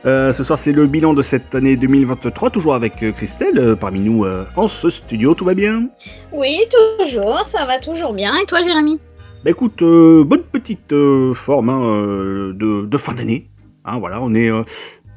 Euh, 0.05 0.31
ce 0.31 0.43
soir, 0.43 0.59
c'est 0.59 0.73
le 0.73 0.85
bilan 0.85 1.15
de 1.15 1.23
cette 1.23 1.55
année 1.55 1.75
2023, 1.75 2.51
toujours 2.51 2.75
avec 2.75 3.01
euh, 3.01 3.11
Christelle, 3.11 3.57
euh, 3.57 3.75
parmi 3.75 3.99
nous 3.99 4.25
en 4.55 4.67
ce 4.67 4.91
studio. 4.91 5.33
Tout 5.33 5.45
va 5.45 5.55
bien? 5.55 5.89
Oui, 6.31 6.59
toujours, 6.99 7.47
ça 7.47 7.65
va 7.65 7.79
toujours 7.79 8.13
bien. 8.13 8.35
Et 8.37 8.45
toi, 8.45 8.61
Jérémy? 8.61 8.99
Bah 9.43 9.49
écoute, 9.49 9.79
bonne 9.79 10.43
petite 10.51 10.93
forme 11.33 11.69
hein, 11.69 12.53
de, 12.53 12.85
de 12.85 12.97
fin 12.97 13.13
d'année. 13.13 13.49
Hein, 13.85 13.97
voilà, 13.97 14.21
on 14.21 14.35
est 14.35 14.51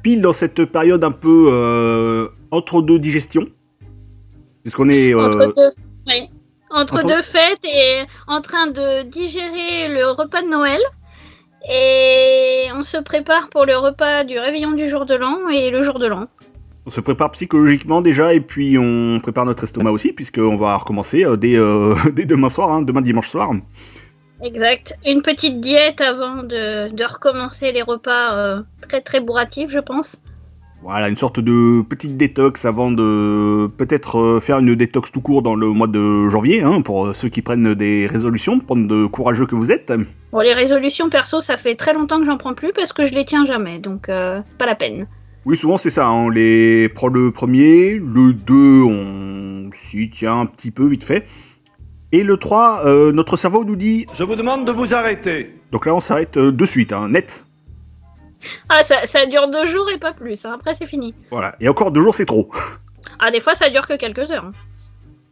pile 0.01 0.21
dans 0.21 0.33
cette 0.33 0.65
période 0.65 1.03
un 1.03 1.11
peu 1.11 2.29
entre 2.53 2.81
deux 2.81 2.99
digestions. 2.99 3.47
Puisqu'on 4.61 4.89
est. 4.89 5.13
euh, 5.13 5.27
Entre, 5.27 5.53
deux... 5.55 5.69
oui. 6.07 6.29
Entre 6.69 6.95
entre- 6.99 7.07
deux 7.07 7.21
fêtes 7.21 7.65
et 7.65 8.03
en 8.27 8.41
train 8.41 8.67
de 8.67 9.03
digérer 9.03 9.89
le 9.89 10.09
repas 10.11 10.41
de 10.41 10.47
Noël. 10.47 10.79
Et 11.69 12.67
on 12.75 12.83
se 12.83 12.97
prépare 12.97 13.49
pour 13.49 13.65
le 13.65 13.77
repas 13.77 14.23
du 14.23 14.37
réveillon 14.37 14.71
du 14.71 14.87
jour 14.89 15.05
de 15.05 15.15
l'an 15.15 15.47
et 15.49 15.69
le 15.69 15.81
jour 15.81 15.97
de 15.99 16.07
l'an. 16.07 16.27
On 16.85 16.89
se 16.89 16.99
prépare 16.99 17.31
psychologiquement 17.31 18.01
déjà 18.01 18.33
et 18.33 18.41
puis 18.41 18.77
on 18.77 19.19
prépare 19.21 19.45
notre 19.45 19.63
estomac 19.63 19.91
aussi 19.91 20.11
puisqu'on 20.11 20.55
va 20.57 20.75
recommencer 20.75 21.23
euh, 21.23 21.37
dès, 21.37 21.55
euh, 21.55 21.95
dès 22.13 22.25
demain 22.25 22.49
soir, 22.49 22.69
hein, 22.71 22.81
demain 22.81 23.01
dimanche 23.01 23.29
soir. 23.29 23.51
Exact. 24.43 24.95
Une 25.05 25.21
petite 25.21 25.61
diète 25.61 26.01
avant 26.01 26.43
de, 26.43 26.89
de 26.93 27.03
recommencer 27.05 27.71
les 27.71 27.81
repas 27.81 28.35
euh, 28.35 28.61
très 28.81 28.99
très 28.99 29.21
bourratifs, 29.21 29.69
je 29.69 29.79
pense. 29.79 30.17
Voilà, 30.83 31.07
une 31.07 31.15
sorte 31.15 31.39
de 31.39 31.81
petite 31.81 32.17
détox 32.17 32.65
avant 32.65 32.91
de 32.91 33.67
peut-être 33.77 34.19
euh, 34.19 34.39
faire 34.41 34.59
une 34.59 34.75
détox 34.75 35.13
tout 35.13 35.21
court 35.21 35.41
dans 35.41 35.55
le 35.55 35.67
mois 35.67 35.87
de 35.87 36.27
janvier, 36.27 36.61
hein, 36.61 36.81
pour 36.81 37.05
euh, 37.05 37.13
ceux 37.13 37.29
qui 37.29 37.41
prennent 37.41 37.73
des 37.73 38.05
résolutions, 38.05 38.59
prendre 38.59 38.85
de 38.85 39.05
courageux 39.05 39.45
que 39.45 39.55
vous 39.55 39.71
êtes. 39.71 39.93
Bon, 40.33 40.39
les 40.41 40.51
résolutions 40.51 41.07
perso, 41.07 41.39
ça 41.39 41.55
fait 41.55 41.75
très 41.75 41.93
longtemps 41.93 42.19
que 42.19 42.25
j'en 42.25 42.37
prends 42.37 42.53
plus 42.53 42.73
parce 42.73 42.91
que 42.91 43.05
je 43.05 43.13
les 43.13 43.23
tiens 43.23 43.45
jamais, 43.45 43.79
donc 43.79 44.09
euh, 44.09 44.41
c'est 44.43 44.57
pas 44.57 44.65
la 44.65 44.75
peine. 44.75 45.07
Oui, 45.45 45.55
souvent 45.55 45.77
c'est 45.77 45.89
ça, 45.89 46.11
on 46.11 46.27
les 46.27 46.89
prend 46.89 47.07
le 47.07 47.31
premier, 47.31 47.93
le 47.93 48.33
2 48.33 48.53
on 48.83 49.69
s'y 49.71 50.09
tient 50.09 50.41
un 50.41 50.45
petit 50.45 50.71
peu 50.71 50.85
vite 50.85 51.05
fait, 51.05 51.25
et 52.11 52.23
le 52.23 52.35
3, 52.35 52.81
euh, 52.85 53.13
notre 53.13 53.37
cerveau 53.37 53.63
nous 53.63 53.77
dit... 53.77 54.05
Je 54.15 54.25
vous 54.25 54.35
demande 54.35 54.67
de 54.67 54.73
vous 54.73 54.93
arrêter. 54.93 55.49
Donc 55.71 55.85
là 55.85 55.95
on 55.95 56.01
s'arrête 56.01 56.37
de 56.37 56.65
suite, 56.65 56.91
hein, 56.91 57.07
net. 57.07 57.45
Ah, 58.69 58.83
ça, 58.83 59.05
ça 59.05 59.25
dure 59.25 59.49
deux 59.49 59.65
jours 59.65 59.89
et 59.89 59.97
pas 59.97 60.13
plus, 60.13 60.45
hein. 60.45 60.53
après 60.55 60.73
c'est 60.73 60.85
fini. 60.85 61.13
Voilà, 61.31 61.55
et 61.59 61.69
encore 61.69 61.91
deux 61.91 62.01
jours 62.01 62.15
c'est 62.15 62.25
trop. 62.25 62.49
Ah, 63.19 63.31
des 63.31 63.39
fois 63.39 63.53
ça 63.55 63.69
dure 63.69 63.87
que 63.87 63.95
quelques 63.97 64.31
heures. 64.31 64.45
hein. 64.45 64.51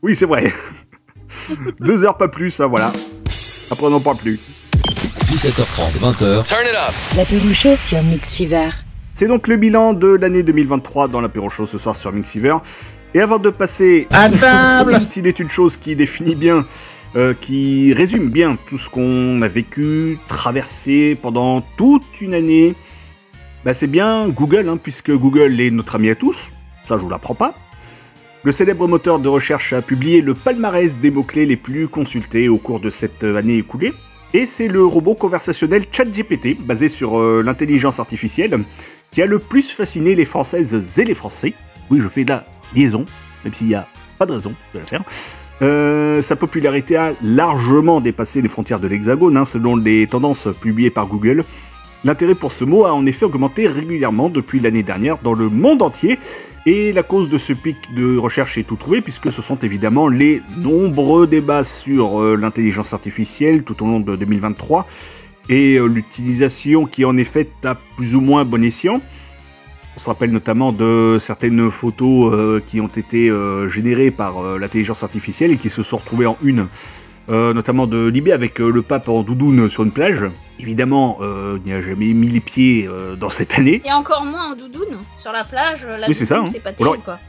Oui, 0.03 0.15
c'est 0.15 0.25
vrai. 0.25 0.51
Deux 1.79 2.03
heures, 2.03 2.17
pas 2.17 2.27
plus, 2.27 2.59
hein, 2.59 2.65
voilà. 2.67 2.91
Après, 3.71 3.85
on 3.85 3.89
n'en 3.91 3.99
parle 3.99 4.17
plus. 4.17 4.39
17h30, 5.29 5.99
20h. 6.01 6.43
Turn 6.47 6.61
it 6.65 6.75
up. 6.75 6.93
L'apéro 7.15 7.53
chaud 7.53 7.75
sur 7.77 8.01
Mix 8.03 8.35
Fever. 8.35 8.69
C'est 9.13 9.27
donc 9.27 9.47
le 9.47 9.57
bilan 9.57 9.93
de 9.93 10.07
l'année 10.07 10.43
2023 10.43 11.07
dans 11.07 11.21
l'apéro 11.21 11.49
show 11.49 11.65
ce 11.65 11.77
soir 11.77 11.95
sur 11.95 12.11
Mixiver. 12.11 12.55
Et 13.13 13.21
avant 13.21 13.39
de 13.39 13.49
passer 13.49 14.07
À 14.09 14.29
table 14.29 14.97
s'il 15.09 15.27
est 15.27 15.39
une 15.39 15.49
chose 15.49 15.77
qui 15.77 15.95
définit 15.95 16.35
bien, 16.35 16.65
euh, 17.15 17.33
qui 17.39 17.93
résume 17.93 18.29
bien 18.29 18.57
tout 18.67 18.77
ce 18.77 18.89
qu'on 18.89 19.41
a 19.41 19.47
vécu, 19.47 20.17
traversé 20.27 21.17
pendant 21.21 21.61
toute 21.77 22.21
une 22.21 22.33
année, 22.33 22.75
bah 23.65 23.73
c'est 23.73 23.87
bien 23.87 24.29
Google, 24.29 24.69
hein, 24.69 24.77
puisque 24.77 25.11
Google 25.11 25.59
est 25.59 25.71
notre 25.71 25.95
ami 25.95 26.09
à 26.09 26.15
tous. 26.15 26.51
Ça, 26.85 26.97
je 26.97 27.03
vous 27.03 27.09
l'apprends 27.09 27.35
pas. 27.35 27.55
Le 28.43 28.51
célèbre 28.51 28.87
moteur 28.87 29.19
de 29.19 29.29
recherche 29.29 29.71
a 29.73 29.83
publié 29.83 30.21
le 30.21 30.33
palmarès 30.33 30.99
des 30.99 31.11
mots-clés 31.11 31.45
les 31.45 31.57
plus 31.57 31.87
consultés 31.87 32.49
au 32.49 32.57
cours 32.57 32.79
de 32.79 32.89
cette 32.89 33.23
année 33.23 33.57
écoulée. 33.57 33.93
Et 34.33 34.45
c'est 34.45 34.67
le 34.67 34.83
robot 34.83 35.13
conversationnel 35.13 35.85
ChatGPT, 35.91 36.57
basé 36.59 36.87
sur 36.87 37.19
euh, 37.19 37.43
l'intelligence 37.45 37.99
artificielle, 37.99 38.63
qui 39.11 39.21
a 39.21 39.25
le 39.25 39.39
plus 39.39 39.71
fasciné 39.71 40.15
les 40.15 40.25
Françaises 40.25 40.97
et 40.97 41.03
les 41.03 41.13
Français. 41.13 41.53
Oui, 41.91 41.99
je 42.01 42.07
fais 42.07 42.23
de 42.23 42.29
la 42.29 42.45
liaison, 42.73 43.05
même 43.43 43.53
s'il 43.53 43.67
n'y 43.67 43.75
a 43.75 43.87
pas 44.17 44.25
de 44.25 44.33
raison 44.33 44.55
de 44.73 44.79
la 44.79 44.85
faire. 44.85 45.03
Euh, 45.61 46.21
sa 46.21 46.35
popularité 46.35 46.95
a 46.95 47.13
largement 47.21 48.01
dépassé 48.01 48.41
les 48.41 48.47
frontières 48.47 48.79
de 48.79 48.87
l'Hexagone, 48.87 49.37
hein, 49.37 49.45
selon 49.45 49.75
les 49.75 50.07
tendances 50.07 50.47
publiées 50.61 50.89
par 50.89 51.05
Google. 51.05 51.45
L'intérêt 52.03 52.33
pour 52.33 52.51
ce 52.51 52.65
mot 52.65 52.85
a 52.85 52.93
en 52.93 53.05
effet 53.05 53.25
augmenté 53.25 53.67
régulièrement 53.67 54.29
depuis 54.29 54.59
l'année 54.59 54.81
dernière 54.81 55.19
dans 55.19 55.33
le 55.33 55.49
monde 55.49 55.83
entier, 55.83 56.17
et 56.65 56.93
la 56.93 57.03
cause 57.03 57.29
de 57.29 57.37
ce 57.37 57.53
pic 57.53 57.77
de 57.95 58.17
recherche 58.17 58.57
est 58.57 58.63
tout 58.63 58.75
trouvé, 58.75 59.01
puisque 59.01 59.31
ce 59.31 59.41
sont 59.41 59.57
évidemment 59.57 60.07
les 60.07 60.41
nombreux 60.57 61.27
débats 61.27 61.63
sur 61.63 62.21
euh, 62.21 62.35
l'intelligence 62.35 62.93
artificielle 62.93 63.63
tout 63.63 63.83
au 63.83 63.87
long 63.87 63.99
de 63.99 64.15
2023, 64.15 64.87
et 65.49 65.75
euh, 65.75 65.85
l'utilisation 65.85 66.85
qui 66.85 67.05
en 67.05 67.17
est 67.17 67.23
faite 67.23 67.65
à 67.65 67.75
plus 67.97 68.15
ou 68.15 68.21
moins 68.21 68.45
bon 68.45 68.63
escient. 68.63 69.01
On 69.95 69.99
se 69.99 70.09
rappelle 70.09 70.31
notamment 70.31 70.71
de 70.71 71.17
certaines 71.19 71.69
photos 71.69 72.33
euh, 72.33 72.61
qui 72.65 72.81
ont 72.81 72.87
été 72.87 73.31
générées 73.67 74.09
par 74.09 74.57
l'intelligence 74.57 75.03
artificielle 75.03 75.51
et 75.51 75.57
qui 75.57 75.69
se 75.69 75.83
sont 75.83 75.97
retrouvées 75.97 76.25
en 76.25 76.37
une, 76.41 76.67
euh, 77.29 77.53
notamment 77.53 77.87
de 77.87 78.07
Libé 78.07 78.31
avec 78.31 78.59
euh, 78.59 78.69
le 78.71 78.81
pape 78.81 79.07
en 79.09 79.23
doudoune 79.23 79.69
sur 79.69 79.83
une 79.83 79.91
plage. 79.91 80.25
Évidemment, 80.59 81.17
euh, 81.21 81.57
il 81.63 81.71
n'y 81.71 81.77
a 81.77 81.81
jamais 81.81 82.13
mis 82.13 82.27
les 82.29 82.39
pieds 82.39 82.87
dans 83.19 83.29
cette 83.29 83.57
année. 83.57 83.81
Et 83.85 83.91
encore 83.91 84.25
moins 84.25 84.51
en 84.51 84.55
doudoune 84.55 84.99
sur 85.17 85.31
la 85.31 85.43
plage. 85.43 85.85
La 85.85 86.07
Oui, 86.07 86.13
c'est 86.13 86.25
ça, 86.25 86.39
hein. 86.39 86.45
C'est 86.51 86.59
pas 86.59 86.71
Ou 86.71 86.83
alors- 86.83 86.93
terrible 86.93 87.03
quoi. 87.05 87.19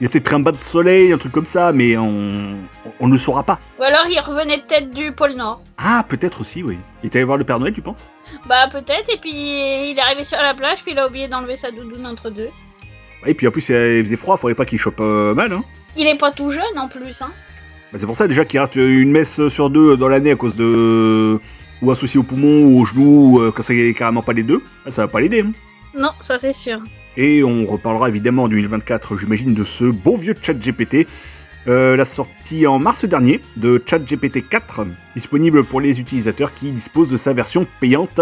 Il 0.00 0.06
a 0.06 0.08
peut-être 0.08 0.24
pris 0.24 0.34
un 0.34 0.40
bas 0.40 0.52
de 0.52 0.58
soleil, 0.60 1.12
un 1.12 1.18
truc 1.18 1.30
comme 1.30 1.44
ça, 1.44 1.72
mais 1.72 1.94
on, 1.98 2.54
on 3.00 3.06
ne 3.06 3.12
le 3.12 3.18
saura 3.18 3.42
pas. 3.42 3.58
Ou 3.78 3.82
alors 3.82 4.06
il 4.08 4.18
revenait 4.18 4.56
peut-être 4.56 4.90
du 4.92 5.12
pôle 5.12 5.34
Nord. 5.34 5.60
Ah, 5.76 6.06
peut-être 6.08 6.40
aussi, 6.40 6.62
oui. 6.62 6.78
Il 7.02 7.06
est 7.10 7.16
allé 7.16 7.24
voir 7.24 7.36
le 7.36 7.44
Père 7.44 7.60
Noël, 7.60 7.74
tu 7.74 7.82
penses? 7.82 8.08
Bah 8.48 8.66
peut-être, 8.72 9.12
et 9.12 9.18
puis 9.20 9.30
il 9.30 9.94
est 9.98 10.00
arrivé 10.00 10.24
sur 10.24 10.38
la 10.38 10.54
plage, 10.54 10.82
puis 10.82 10.92
il 10.92 10.98
a 10.98 11.06
oublié 11.06 11.28
d'enlever 11.28 11.58
sa 11.58 11.70
doudoune 11.70 12.06
entre 12.06 12.30
deux. 12.30 12.48
Et 13.26 13.34
puis 13.34 13.46
en 13.46 13.50
plus, 13.50 13.68
il 13.68 14.02
faisait 14.02 14.16
froid, 14.16 14.38
faudrait 14.38 14.54
pas 14.54 14.64
qu'il 14.64 14.78
chope 14.78 15.00
mal. 15.00 15.52
Hein. 15.52 15.62
Il 15.98 16.06
est 16.06 16.16
pas 16.16 16.30
tout 16.32 16.48
jeune 16.48 16.78
en 16.78 16.88
plus, 16.88 17.20
hein. 17.20 17.30
Bah, 17.92 17.98
c'est 17.98 18.06
pour 18.06 18.16
ça 18.16 18.28
déjà 18.28 18.44
qu'il 18.44 18.60
rate 18.60 18.76
une 18.76 19.10
messe 19.10 19.48
sur 19.48 19.70
deux 19.70 19.96
dans 19.96 20.08
l'année 20.08 20.30
à 20.30 20.36
cause 20.36 20.54
de. 20.56 21.38
ou 21.82 21.90
un 21.90 21.94
souci 21.94 22.18
au 22.18 22.22
poumon 22.22 22.62
ou 22.64 22.80
au 22.80 22.84
genou, 22.84 23.36
ou, 23.36 23.40
euh, 23.40 23.50
quand 23.50 23.62
c'est 23.62 23.94
carrément 23.94 24.22
pas 24.22 24.32
les 24.32 24.42
deux. 24.44 24.62
Ah, 24.86 24.90
ça 24.90 25.02
va 25.02 25.08
pas 25.08 25.20
l'aider. 25.20 25.40
hein. 25.42 25.52
Non, 25.98 26.10
ça 26.20 26.38
c'est 26.38 26.52
sûr. 26.52 26.78
Et 27.16 27.42
on 27.42 27.64
reparlera 27.66 28.08
évidemment 28.08 28.44
en 28.44 28.48
2024, 28.48 29.16
j'imagine, 29.16 29.54
de 29.54 29.64
ce 29.64 29.84
bon 29.84 30.16
vieux 30.16 30.34
ChatGPT. 30.40 31.08
Euh, 31.68 31.94
la 31.96 32.04
sortie 32.06 32.66
en 32.66 32.78
mars 32.78 33.04
dernier 33.04 33.40
de 33.56 33.82
ChatGPT 33.84 34.48
4, 34.48 34.86
disponible 35.14 35.64
pour 35.64 35.80
les 35.80 36.00
utilisateurs 36.00 36.54
qui 36.54 36.70
disposent 36.72 37.10
de 37.10 37.18
sa 37.18 37.32
version 37.34 37.66
payante. 37.80 38.20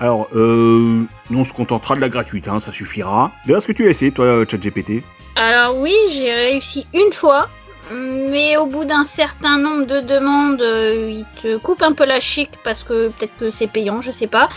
Alors, 0.00 0.28
euh, 0.34 1.04
nous 1.30 1.38
on 1.38 1.44
se 1.44 1.52
contentera 1.54 1.94
de 1.96 2.00
la 2.00 2.08
gratuite, 2.10 2.46
hein, 2.48 2.58
ça 2.60 2.72
suffira. 2.72 3.32
D'ailleurs, 3.46 3.58
est-ce 3.58 3.68
que 3.68 3.72
tu 3.72 3.86
as 3.86 3.90
essayé, 3.90 4.10
toi, 4.10 4.44
ChatGPT 4.46 5.02
Alors 5.36 5.78
oui, 5.78 5.94
j'ai 6.12 6.32
réussi 6.32 6.86
une 6.92 7.12
fois, 7.12 7.48
mais 7.90 8.56
au 8.56 8.66
bout 8.66 8.84
d'un 8.84 9.04
certain 9.04 9.58
nombre 9.58 9.86
de 9.86 10.00
demandes, 10.00 10.62
euh, 10.62 11.10
il 11.10 11.26
te 11.40 11.56
coupe 11.58 11.82
un 11.82 11.92
peu 11.92 12.04
la 12.04 12.20
chic 12.20 12.50
parce 12.62 12.82
que 12.82 13.08
peut-être 13.08 13.36
que 13.36 13.50
c'est 13.50 13.66
payant, 13.66 14.00
je 14.00 14.10
sais 14.10 14.26
pas. 14.26 14.48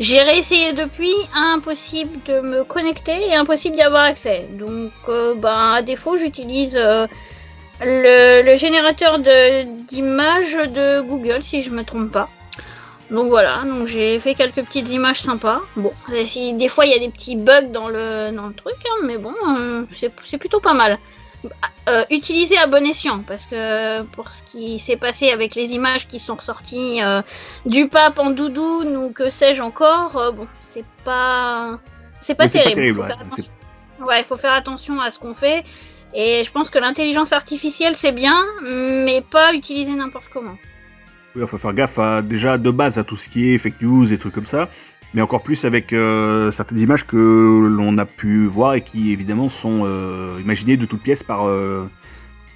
J'ai 0.00 0.20
réessayé 0.20 0.72
depuis, 0.72 1.14
impossible 1.34 2.18
de 2.26 2.40
me 2.40 2.64
connecter 2.64 3.28
et 3.28 3.34
impossible 3.34 3.76
d'y 3.76 3.82
avoir 3.82 4.04
accès. 4.04 4.48
Donc, 4.52 4.90
euh, 5.08 5.34
ben, 5.34 5.74
à 5.74 5.82
défaut, 5.82 6.16
j'utilise 6.16 6.76
euh, 6.76 7.06
le, 7.80 8.56
générateur 8.56 9.18
d'images 9.18 10.54
de 10.54 11.00
Google, 11.00 11.42
si 11.42 11.62
je 11.62 11.70
me 11.70 11.84
trompe 11.84 12.10
pas. 12.10 12.28
Donc 13.10 13.28
voilà, 13.28 13.62
donc 13.64 13.86
j'ai 13.86 14.18
fait 14.18 14.34
quelques 14.34 14.64
petites 14.64 14.90
images 14.90 15.20
sympas. 15.20 15.60
Bon, 15.76 15.92
des 16.08 16.68
fois 16.68 16.86
il 16.86 16.92
y 16.92 16.94
a 16.94 16.98
des 16.98 17.10
petits 17.10 17.36
bugs 17.36 17.70
dans 17.70 17.88
le, 17.88 18.30
dans 18.32 18.50
truc, 18.52 18.74
hein, 18.86 19.04
mais 19.04 19.18
bon, 19.18 19.34
euh, 19.46 19.84
c'est 19.92 20.38
plutôt 20.38 20.60
pas 20.60 20.72
mal. 20.72 20.98
Euh, 21.86 22.04
utilisé 22.10 22.56
à 22.56 22.66
bon 22.66 22.86
escient, 22.86 23.22
parce 23.26 23.44
que 23.44 24.02
pour 24.04 24.32
ce 24.32 24.42
qui 24.42 24.78
s'est 24.78 24.96
passé 24.96 25.30
avec 25.30 25.54
les 25.54 25.72
images 25.74 26.06
qui 26.06 26.18
sont 26.18 26.34
ressorties 26.36 27.02
euh, 27.02 27.20
du 27.66 27.88
pape 27.88 28.18
en 28.18 28.30
doudoune 28.30 28.96
ou 28.96 29.12
que 29.12 29.28
sais-je 29.28 29.60
encore, 29.60 30.16
euh, 30.16 30.32
bon, 30.32 30.46
c'est 30.60 30.84
pas, 31.04 31.78
c'est 32.20 32.34
pas 32.34 32.44
pas 32.44 32.50
terrible. 32.50 33.02
Faut 33.28 33.36
ouais. 33.36 34.06
Ouais, 34.06 34.20
il 34.20 34.24
faut 34.24 34.38
faire 34.38 34.54
attention 34.54 34.98
à 35.00 35.10
ce 35.10 35.18
qu'on 35.18 35.34
fait. 35.34 35.62
Et 36.14 36.42
je 36.42 36.50
pense 36.50 36.70
que 36.70 36.78
l'intelligence 36.78 37.32
artificielle 37.34 37.94
c'est 37.96 38.12
bien, 38.12 38.42
mais 38.62 39.20
pas 39.20 39.52
utilisé 39.52 39.92
n'importe 39.92 40.28
comment. 40.32 40.56
Oui, 41.36 41.42
il 41.42 41.46
faut 41.48 41.58
faire 41.58 41.74
gaffe 41.74 41.98
à- 41.98 42.22
déjà 42.22 42.56
de 42.56 42.70
base 42.70 42.96
à 42.96 43.04
tout 43.04 43.16
ce 43.16 43.28
qui 43.28 43.52
est 43.52 43.58
fake 43.58 43.82
news 43.82 44.10
et 44.12 44.18
trucs 44.18 44.34
comme 44.34 44.46
ça, 44.46 44.68
mais 45.14 45.22
encore 45.22 45.42
plus 45.42 45.64
avec 45.64 45.92
euh, 45.92 46.50
certaines 46.50 46.78
images 46.78 47.06
que 47.06 47.16
l'on 47.16 47.96
a 47.98 48.04
pu 48.04 48.46
voir 48.46 48.74
et 48.74 48.82
qui 48.82 49.12
évidemment 49.12 49.48
sont 49.48 49.82
euh, 49.84 50.38
imaginées 50.40 50.76
de 50.76 50.84
toutes 50.86 51.02
pièces 51.02 51.22
par, 51.22 51.46
euh, 51.48 51.88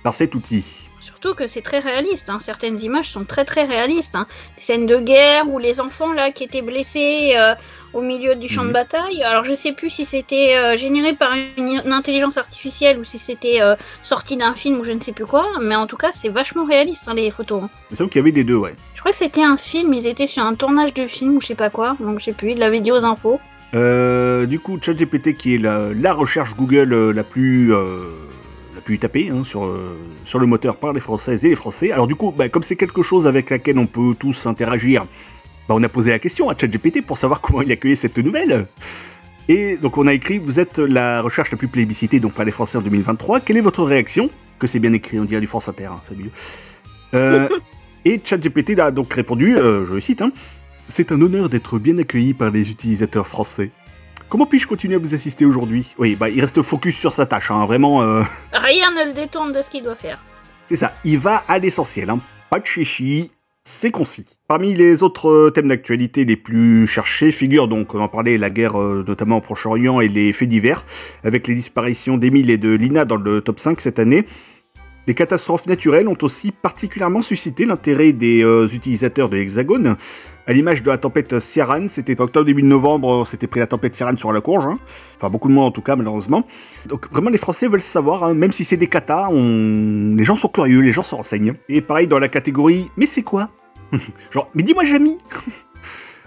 par 0.03 0.13
cet 0.13 0.35
outil. 0.35 0.85
Surtout 1.01 1.35
que 1.35 1.47
c'est 1.47 1.63
très 1.63 1.79
réaliste, 1.79 2.29
hein. 2.29 2.39
certaines 2.41 2.79
images 2.81 3.09
sont 3.09 3.25
très 3.25 3.45
très 3.45 3.65
réalistes. 3.65 4.17
Hein. 4.17 4.27
Des 4.57 4.63
scènes 4.63 4.87
de 4.87 4.99
guerre 4.99 5.49
ou 5.49 5.59
les 5.61 5.81
enfants 5.81 6.13
là 6.13 6.33
qui 6.33 6.43
étaient 6.43 6.61
blessés 6.61 7.35
au 7.95 8.03
milieu 8.03 8.35
du 8.35 8.49
champ 8.49 8.63
de 8.63 8.67
Mhm. 8.69 8.73
bataille. 8.75 9.23
Alors 9.23 9.45
je 9.45 9.55
sais 9.55 9.73
plus 9.73 9.91
si 9.91 10.05
c'était 10.05 10.77
généré 10.77 11.15
par 11.15 11.31
une, 11.57 11.81
une 11.85 11.93
intelligence 11.93 12.37
artificielle 12.37 12.99
ou 12.99 13.05
si 13.05 13.19
c'était 13.19 13.61
sorti 14.03 14.37
d'un 14.37 14.55
film 14.55 14.81
ou 14.81 14.85
je 14.85 14.93
ne 14.93 15.01
sais 15.01 15.13
plus 15.13 15.25
quoi, 15.25 15.47
mais 15.63 15.77
en 15.77 15.87
tout 15.87 15.97
cas 15.97 16.11
c'est 16.13 16.29
vachement 16.29 16.67
réaliste 16.67 17.07
hein, 17.09 17.15
les 17.15 17.31
photos. 17.31 17.63
Il 17.63 17.93
me 17.93 17.97
semble 17.97 18.11
qu'il 18.11 18.19
y 18.19 18.23
avait 18.23 18.33
des 18.33 18.45
deux, 18.45 18.57
ouais. 18.57 18.75
Je 18.99 19.03
crois 19.03 19.12
que 19.12 19.18
c'était 19.18 19.44
un 19.44 19.57
film, 19.57 19.94
ils 19.94 20.09
étaient 20.09 20.26
sur 20.26 20.42
un 20.42 20.55
tournage 20.55 20.92
de 20.92 21.07
film 21.07 21.36
ou 21.36 21.40
je 21.40 21.46
sais 21.46 21.55
pas 21.55 21.70
quoi, 21.70 21.96
donc 22.01 22.18
je 22.18 22.24
sais 22.24 22.32
plus, 22.32 22.51
il 22.51 22.59
l'avait 22.59 22.80
dit 22.80 22.90
aux 22.90 23.05
infos. 23.05 23.38
Euh, 23.72 24.44
du 24.44 24.59
coup, 24.59 24.76
ChatGPT 24.82 25.34
qui 25.34 25.55
est 25.55 25.59
la, 25.59 25.94
la 25.94 26.12
recherche 26.12 26.57
Google 26.57 26.92
euh, 26.92 27.12
la 27.12 27.22
plus 27.22 27.72
euh, 27.72 28.09
la 28.74 28.80
plus 28.80 28.99
tapée 28.99 29.30
hein, 29.32 29.44
sur, 29.44 29.72
sur 30.24 30.40
le 30.40 30.46
moteur 30.46 30.78
par 30.78 30.92
les 30.92 30.99
Françaises 30.99 31.44
et 31.44 31.51
les 31.51 31.55
Français. 31.55 31.92
Alors 31.92 32.09
du 32.09 32.16
coup, 32.16 32.34
bah, 32.36 32.49
comme 32.49 32.64
c'est 32.64 32.74
quelque 32.74 33.03
chose 33.03 33.28
avec 33.28 33.51
laquelle 33.51 33.78
on 33.78 33.86
peut 33.86 34.16
tous 34.18 34.46
interagir, 34.46 35.07
bah, 35.68 35.76
on 35.78 35.82
a 35.84 35.88
posé 35.88 36.11
la 36.11 36.18
question 36.18 36.51
à 36.51 36.59
ChatGPT 36.59 37.07
pour 37.07 37.18
savoir 37.18 37.40
comment 37.40 37.62
il 37.62 37.70
accueillait 37.70 37.94
cette 37.94 38.18
nouvelle. 38.18 38.66
Et 39.46 39.76
donc 39.76 39.96
on 39.96 40.09
a 40.09 40.12
écrit, 40.12 40.38
vous 40.38 40.59
êtes 40.59 40.80
la 40.80 41.22
recherche 41.22 41.53
la 41.53 41.57
plus 41.57 41.68
plébiscitée 41.68 42.18
donc 42.18 42.32
par 42.32 42.44
les 42.44 42.51
Français 42.51 42.78
en 42.78 42.82
2023. 42.82 43.38
Quelle 43.38 43.59
est 43.59 43.61
votre 43.61 43.84
réaction? 43.84 44.28
Que 44.59 44.66
c'est 44.66 44.80
bien 44.80 44.92
écrit, 44.92 45.20
on 45.20 45.24
dirait 45.24 45.40
du 45.40 45.46
France 45.46 45.68
Inter, 45.68 45.84
hein, 45.84 46.01
fabuleux. 46.05 46.32
Et 48.05 48.20
ChatGPT 48.24 48.78
a 48.78 48.90
donc 48.90 49.12
répondu, 49.12 49.57
euh, 49.57 49.84
je 49.84 49.94
le 49.94 50.01
cite, 50.01 50.22
hein, 50.22 50.32
c'est 50.86 51.12
un 51.12 51.20
honneur 51.20 51.49
d'être 51.49 51.78
bien 51.78 51.99
accueilli 51.99 52.32
par 52.34 52.51
les 52.51 52.70
utilisateurs 52.70 53.26
français. 53.26 53.70
Comment 54.28 54.46
puis-je 54.46 54.66
continuer 54.66 54.94
à 54.96 54.99
vous 54.99 55.14
assister 55.14 55.44
aujourd'hui? 55.44 55.94
Oui, 55.99 56.14
bah 56.14 56.28
il 56.28 56.40
reste 56.40 56.61
focus 56.62 56.96
sur 56.96 57.12
sa 57.14 57.26
tâche, 57.26 57.51
hein, 57.51 57.64
vraiment. 57.66 58.03
euh, 58.03 58.22
Rien 58.53 58.90
ne 58.92 59.09
le 59.09 59.14
détourne 59.14 59.53
de 59.53 59.62
ce 59.62 59.70
qu'il 59.70 59.82
doit 59.84 59.94
faire. 59.94 60.22
c'est 60.66 60.76
ça, 60.76 60.94
il 61.05 61.18
va 61.18 61.44
à 61.49 61.59
l'essentiel, 61.59 62.11
hein. 62.11 62.20
pas 62.51 62.61
de 62.61 62.66
chichi, 62.66 63.30
c'est 63.64 63.90
concis. 63.90 64.26
Parmi 64.46 64.74
les 64.74 65.03
autres 65.03 65.28
euh, 65.30 65.51
thèmes 65.51 65.68
d'actualité 65.68 66.24
les 66.24 66.36
plus 66.36 66.86
cherchés 66.86 67.30
figurent 67.32 67.68
donc, 67.68 67.94
on 67.94 68.01
en 68.01 68.09
parlait, 68.09 68.36
la 68.38 68.49
guerre 68.51 68.76
notamment 68.78 69.38
au 69.38 69.40
Proche-Orient 69.40 70.01
et 70.01 70.09
les 70.09 70.32
faits 70.32 70.49
divers, 70.49 70.84
avec 71.24 71.46
les 71.49 71.55
disparitions 71.55 72.16
d'Emile 72.16 72.51
et 72.51 72.59
de 72.59 72.70
Lina 72.70 73.05
dans 73.05 73.16
le 73.16 73.40
top 73.42 73.59
5 73.61 73.80
cette 73.80 73.99
année. 73.99 74.24
Les 75.09 75.15
catastrophes 75.15 75.67
naturelles 75.67 76.07
ont 76.07 76.19
aussi 76.21 76.53
particulièrement 76.53 77.23
suscité 77.23 77.65
l'intérêt 77.65 78.13
des 78.13 78.45
euh, 78.45 78.69
utilisateurs 78.69 79.31
de 79.31 79.39
l'Hexagone. 79.39 79.97
À 80.47 80.53
l'image 80.53 80.83
de 80.83 80.91
la 80.91 80.99
tempête 80.99 81.39
Ciaran, 81.39 81.89
c'était 81.89 82.21
octobre 82.21 82.45
début 82.45 82.61
de 82.61 82.67
novembre, 82.67 83.09
on 83.09 83.25
s'était 83.25 83.47
pris 83.47 83.59
la 83.59 83.67
tempête 83.67 83.95
Ciaran 83.95 84.19
sur 84.19 84.35
la 84.35 84.43
courge. 84.43 84.67
hein. 84.67 84.79
Enfin, 85.17 85.31
beaucoup 85.31 85.49
de 85.49 85.55
monde 85.55 85.65
en 85.65 85.71
tout 85.71 85.81
cas, 85.81 85.97
malheureusement. 85.97 86.45
Donc 86.91 87.11
vraiment, 87.11 87.31
les 87.31 87.39
Français 87.39 87.69
veulent 87.69 87.81
savoir, 87.81 88.23
hein, 88.23 88.35
même 88.35 88.53
si 88.53 88.65
c'est 88.65 88.77
des 88.77 88.87
katas, 88.87 89.31
on... 89.31 90.15
les 90.15 90.25
gens 90.25 90.37
sont 90.37 90.49
curieux, 90.49 90.81
les 90.81 90.93
gens 90.93 91.03
se 91.03 91.15
renseignent. 91.15 91.55
Et 91.71 91.81
pareil 91.81 92.07
dans 92.07 92.19
la 92.19 92.29
catégorie, 92.29 92.91
mais 92.99 93.07
c'est 93.07 93.23
quoi? 93.23 93.49
Genre, 94.31 94.51
mais 94.55 94.63
dis-moi 94.63 94.85
Jamy 94.85 95.17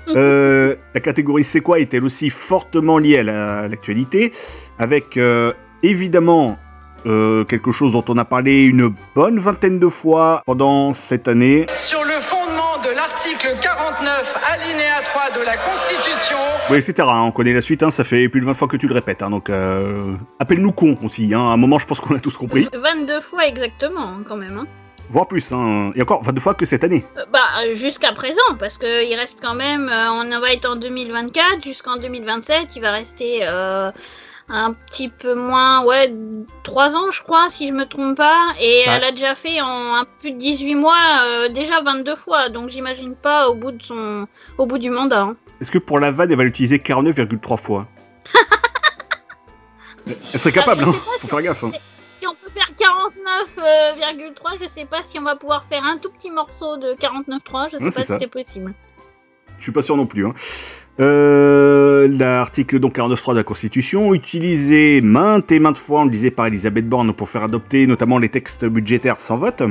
Euh, 0.08 0.76
La 0.96 1.02
catégorie 1.02 1.44
c'est 1.44 1.62
quoi 1.62 1.80
est 1.80 1.94
elle 1.94 2.04
aussi 2.04 2.32
fortement 2.32 2.98
liée 2.98 3.20
à 3.20 3.68
l'actualité, 3.68 4.32
avec 4.80 5.18
euh, 5.18 5.54
évidemment 5.84 6.58
euh, 7.06 7.43
quelque 7.45 7.72
chose 7.72 7.93
dont 7.93 8.06
on 8.08 8.18
a 8.18 8.26
parlé 8.26 8.64
une 8.66 8.93
bonne 9.16 9.39
vingtaine 9.39 9.80
de 9.80 9.88
fois 9.88 10.41
pendant 10.45 10.93
cette 10.93 11.28
année. 11.28 11.66
Sur 11.74 12.04
le 12.04 12.12
fondement 12.20 12.78
de 12.84 12.95
l'article 12.95 13.56
49, 13.62 14.38
alinéa 14.54 15.02
3 15.04 15.39
de 15.39 15.45
la 15.45 15.58
Constitution, 15.58 16.38
Oui, 16.70 16.78
etc. 16.78 16.93
hein, 17.12 17.22
on 17.24 17.32
connaît 17.32 17.54
la 17.54 17.62
suite, 17.62 17.84
hein, 17.84 17.91
ça 17.91 18.04
fait 18.04 18.28
plus 18.30 18.41
de 18.41 18.45
20 18.45 18.54
fois 18.54 18.68
que 18.68 18.78
tu 18.78 18.88
le 18.88 18.93
répètes, 18.93 19.22
hein, 19.22 19.30
donc 19.30 19.49
euh, 19.49 20.14
appelle-nous 20.39 20.72
con 20.72 20.97
aussi. 21.04 21.34
Hein, 21.34 21.39
à 21.41 21.52
un 21.54 21.58
moment, 21.58 21.78
je 21.80 21.86
pense 21.88 21.99
qu'on 21.99 22.16
a 22.16 22.20
tous 22.20 22.38
compris. 22.38 22.68
22 22.74 23.20
fois 23.22 23.45
exactement, 23.47 24.02
hein, 24.02 24.24
quand 24.28 24.38
même. 24.38 24.58
hein. 24.58 24.68
Voire 25.10 25.28
plus, 25.28 25.52
hein, 25.52 25.91
et 25.95 26.02
encore 26.04 26.24
22 26.24 26.39
fois 26.39 26.54
que 26.54 26.66
cette 26.66 26.84
année. 26.86 27.04
Euh, 27.18 27.26
Bah, 27.34 27.39
jusqu'à 27.74 28.14
présent, 28.14 28.41
parce 28.60 28.78
qu'il 28.78 29.14
reste 29.16 29.39
quand 29.41 29.56
même. 29.56 29.89
euh, 29.89 30.12
on 30.12 30.39
va 30.39 30.54
être 30.54 30.70
en 30.70 30.78
2024, 30.78 31.64
jusqu'en 31.64 31.97
2027, 31.97 32.76
il 32.78 32.82
va 32.82 32.91
rester 32.91 33.39
euh, 33.41 33.91
un 34.54 34.74
petit 34.74 35.10
peu 35.10 35.34
moins, 35.34 35.84
ouais, 35.86 36.14
3 36.64 36.95
ans 36.97 37.10
je 37.12 37.22
crois, 37.24 37.49
si 37.49 37.68
je 37.68 37.74
me 37.74 37.86
trompe 37.86 38.18
pas. 38.18 38.47
Et 38.60 38.84
Ouais. 38.88 38.93
elle 38.95 39.04
a 39.06 39.12
déjà 39.12 39.36
fait 39.36 39.62
en 39.62 39.95
un 39.95 40.06
plus 40.20 40.32
de 40.32 40.38
18 40.38 40.76
mois, 40.76 40.95
euh, 41.24 41.49
déjà 41.49 41.82
22 41.82 42.16
fois. 42.16 42.49
Donc 42.49 42.70
j'imagine 42.70 43.16
pas 43.16 43.49
au 43.49 43.56
bout, 43.56 43.72
de 43.72 43.82
son, 43.84 44.28
au 44.58 44.66
bout 44.66 44.78
du 44.78 44.89
mandat. 44.89 45.22
hein. 45.22 45.36
Est-ce 45.62 45.72
que 45.72 45.78
pour 45.78 45.99
la 45.99 46.12
vanne, 46.12 46.32
elle 46.32 46.38
va 46.38 46.43
l'utiliser 46.43 46.78
49,3 46.80 47.58
fois? 47.58 47.88
Elle 50.34 50.39
serait 50.39 50.52
capable, 50.52 50.82
Ah, 50.82 50.86
je 50.86 50.89
hein 50.89 50.93
Faut 50.93 51.20
si 51.20 51.28
faire 51.28 51.41
gaffe. 51.41 51.64
hein. 51.64 51.72
Si 52.16 52.26
on 52.28 52.34
peut 52.36 52.49
faire 52.49 52.70
49,3, 52.76 54.58
je 54.62 54.68
sais 54.68 54.86
pas 54.86 55.04
si 55.04 55.18
on 55.20 55.24
va 55.24 55.36
pouvoir 55.36 55.64
faire 55.66 55.84
un 55.84 55.97
tout 55.97 56.10
petit 56.12 56.30
morceau 56.32 56.78
de 56.78 56.93
49,3, 56.93 57.70
je 57.72 57.78
sais 57.78 57.84
Ouais, 57.84 57.91
pas 57.91 58.02
si 58.04 58.14
c'est 58.20 58.28
possible. 58.28 58.74
Je 59.58 59.64
suis 59.64 59.72
pas 59.72 59.82
sûr 59.82 59.95
non 59.97 60.06
plus. 60.08 60.26
Hein. 60.26 60.34
Euh, 61.02 62.08
L'article 62.08 62.80
donc 62.80 62.97
49.3 62.97 63.32
de 63.34 63.38
la 63.38 63.43
Constitution, 63.43 64.14
utilisé 64.14 65.02
maintes 65.02 65.52
et 65.52 65.60
maintes 65.60 65.78
fois, 65.78 66.02
on 66.02 66.06
le 66.06 66.12
disait 66.12 66.32
par 66.32 66.47
Elisabeth 66.47 66.88
Borne, 66.88 67.14
pour 67.14 67.30
faire 67.30 67.43
adopter 67.43 67.88
notamment 67.88 68.18
les 68.18 68.30
textes 68.30 68.66
budgétaires 68.66 69.20
sans 69.20 69.36
vote. 69.36 69.64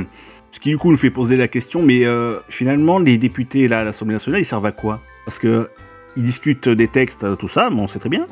Ce 0.51 0.59
qui 0.59 0.69
du 0.69 0.77
coup 0.77 0.89
nous 0.91 0.97
fait 0.97 1.09
poser 1.09 1.37
la 1.37 1.47
question, 1.47 1.81
mais 1.81 2.05
euh, 2.05 2.35
finalement 2.49 2.99
les 2.99 3.17
députés 3.17 3.67
là, 3.67 3.79
à 3.79 3.83
l'Assemblée 3.83 4.15
nationale, 4.15 4.41
ils 4.41 4.45
servent 4.45 4.65
à 4.65 4.71
quoi? 4.71 5.01
Parce 5.25 5.39
que 5.39 5.69
ils 6.17 6.23
discutent 6.23 6.67
des 6.67 6.87
textes, 6.89 7.25
tout 7.37 7.47
ça, 7.47 7.69
bon 7.69 7.87
c'est 7.87 7.99
très 7.99 8.09
bien, 8.09 8.25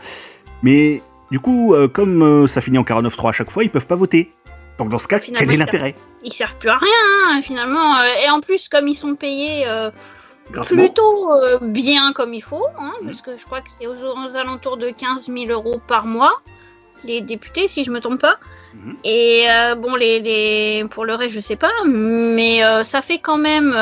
mais 0.64 1.02
du 1.32 1.40
coup, 1.40 1.74
euh, 1.74 1.88
comme 1.88 2.22
euh, 2.24 2.48
ça 2.48 2.60
finit 2.60 2.78
en 2.78 2.84
49.3 2.84 3.30
à 3.30 3.32
chaque 3.32 3.52
fois, 3.52 3.64
ils 3.64 3.70
peuvent 3.70 3.88
pas 3.88 3.96
voter. 3.96 4.32
Donc 4.80 4.90
dans 4.90 4.98
ce 4.98 5.08
cas, 5.08 5.20
Finalement, 5.20 5.46
quel 5.46 5.56
est 5.56 5.58
l'intérêt? 5.58 5.96
Ils 6.24 6.34
servent 6.34 6.56
plus 6.58 6.70
à 6.70 6.78
rien, 6.78 6.90
hein, 7.30 7.42
finalement. 7.42 7.98
euh, 8.00 8.26
Et 8.26 8.30
en 8.30 8.42
plus, 8.42 8.68
comme 8.70 8.88
ils 8.88 8.96
sont 8.96 9.16
payés 9.16 9.64
euh. 9.68 9.92
Plutôt 10.52 11.34
euh, 11.34 11.60
bien 11.62 12.14
comme 12.14 12.34
il 12.34 12.42
faut, 12.42 12.66
hein, 12.80 12.94
parce 13.04 13.22
que 13.22 13.38
je 13.38 13.46
crois 13.46 13.62
que 13.62 13.70
c'est 13.70 13.88
aux, 13.88 13.96
aux 13.96 14.38
alentours 14.38 14.78
de 14.78 14.90
15 14.90 15.28
000 15.28 15.52
euros 15.52 15.80
par 15.88 16.06
mois, 16.06 16.42
les 17.04 17.22
députés, 17.22 17.68
si 17.68 17.84
je 17.84 17.92
me 17.92 18.00
trompe 18.00 18.20
pas. 18.20 18.38
Et 19.04 19.46
euh, 19.50 19.76
bon, 19.76 19.96
les, 19.96 20.20
les, 20.20 20.86
pour 20.90 21.06
le 21.06 21.16
reste, 21.16 21.34
je 21.36 21.40
sais 21.40 21.56
pas, 21.56 21.72
mais 21.86 22.64
euh, 22.64 22.84
ça 22.84 23.02
fait 23.02 23.20
quand 23.20 23.38
même 23.38 23.74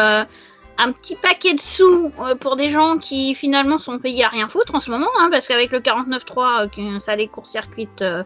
un 0.78 0.92
petit 0.92 1.16
paquet 1.16 1.54
de 1.54 1.60
sous 1.60 2.12
pour 2.40 2.56
des 2.56 2.70
gens 2.70 2.98
qui 2.98 3.36
finalement 3.36 3.80
sont 3.80 4.00
payés 4.00 4.24
à 4.24 4.30
rien 4.30 4.48
foutre 4.48 4.76
en 4.76 4.80
ce 4.80 4.92
moment, 4.92 5.10
hein, 5.20 5.30
parce 5.32 5.48
qu'avec 5.48 5.72
le 5.72 5.80
49.3, 5.80 6.66
euh, 6.66 6.68
que 6.68 7.00
ça 7.00 7.16
les 7.16 7.28
court-circuite 7.28 8.02
euh, 8.02 8.24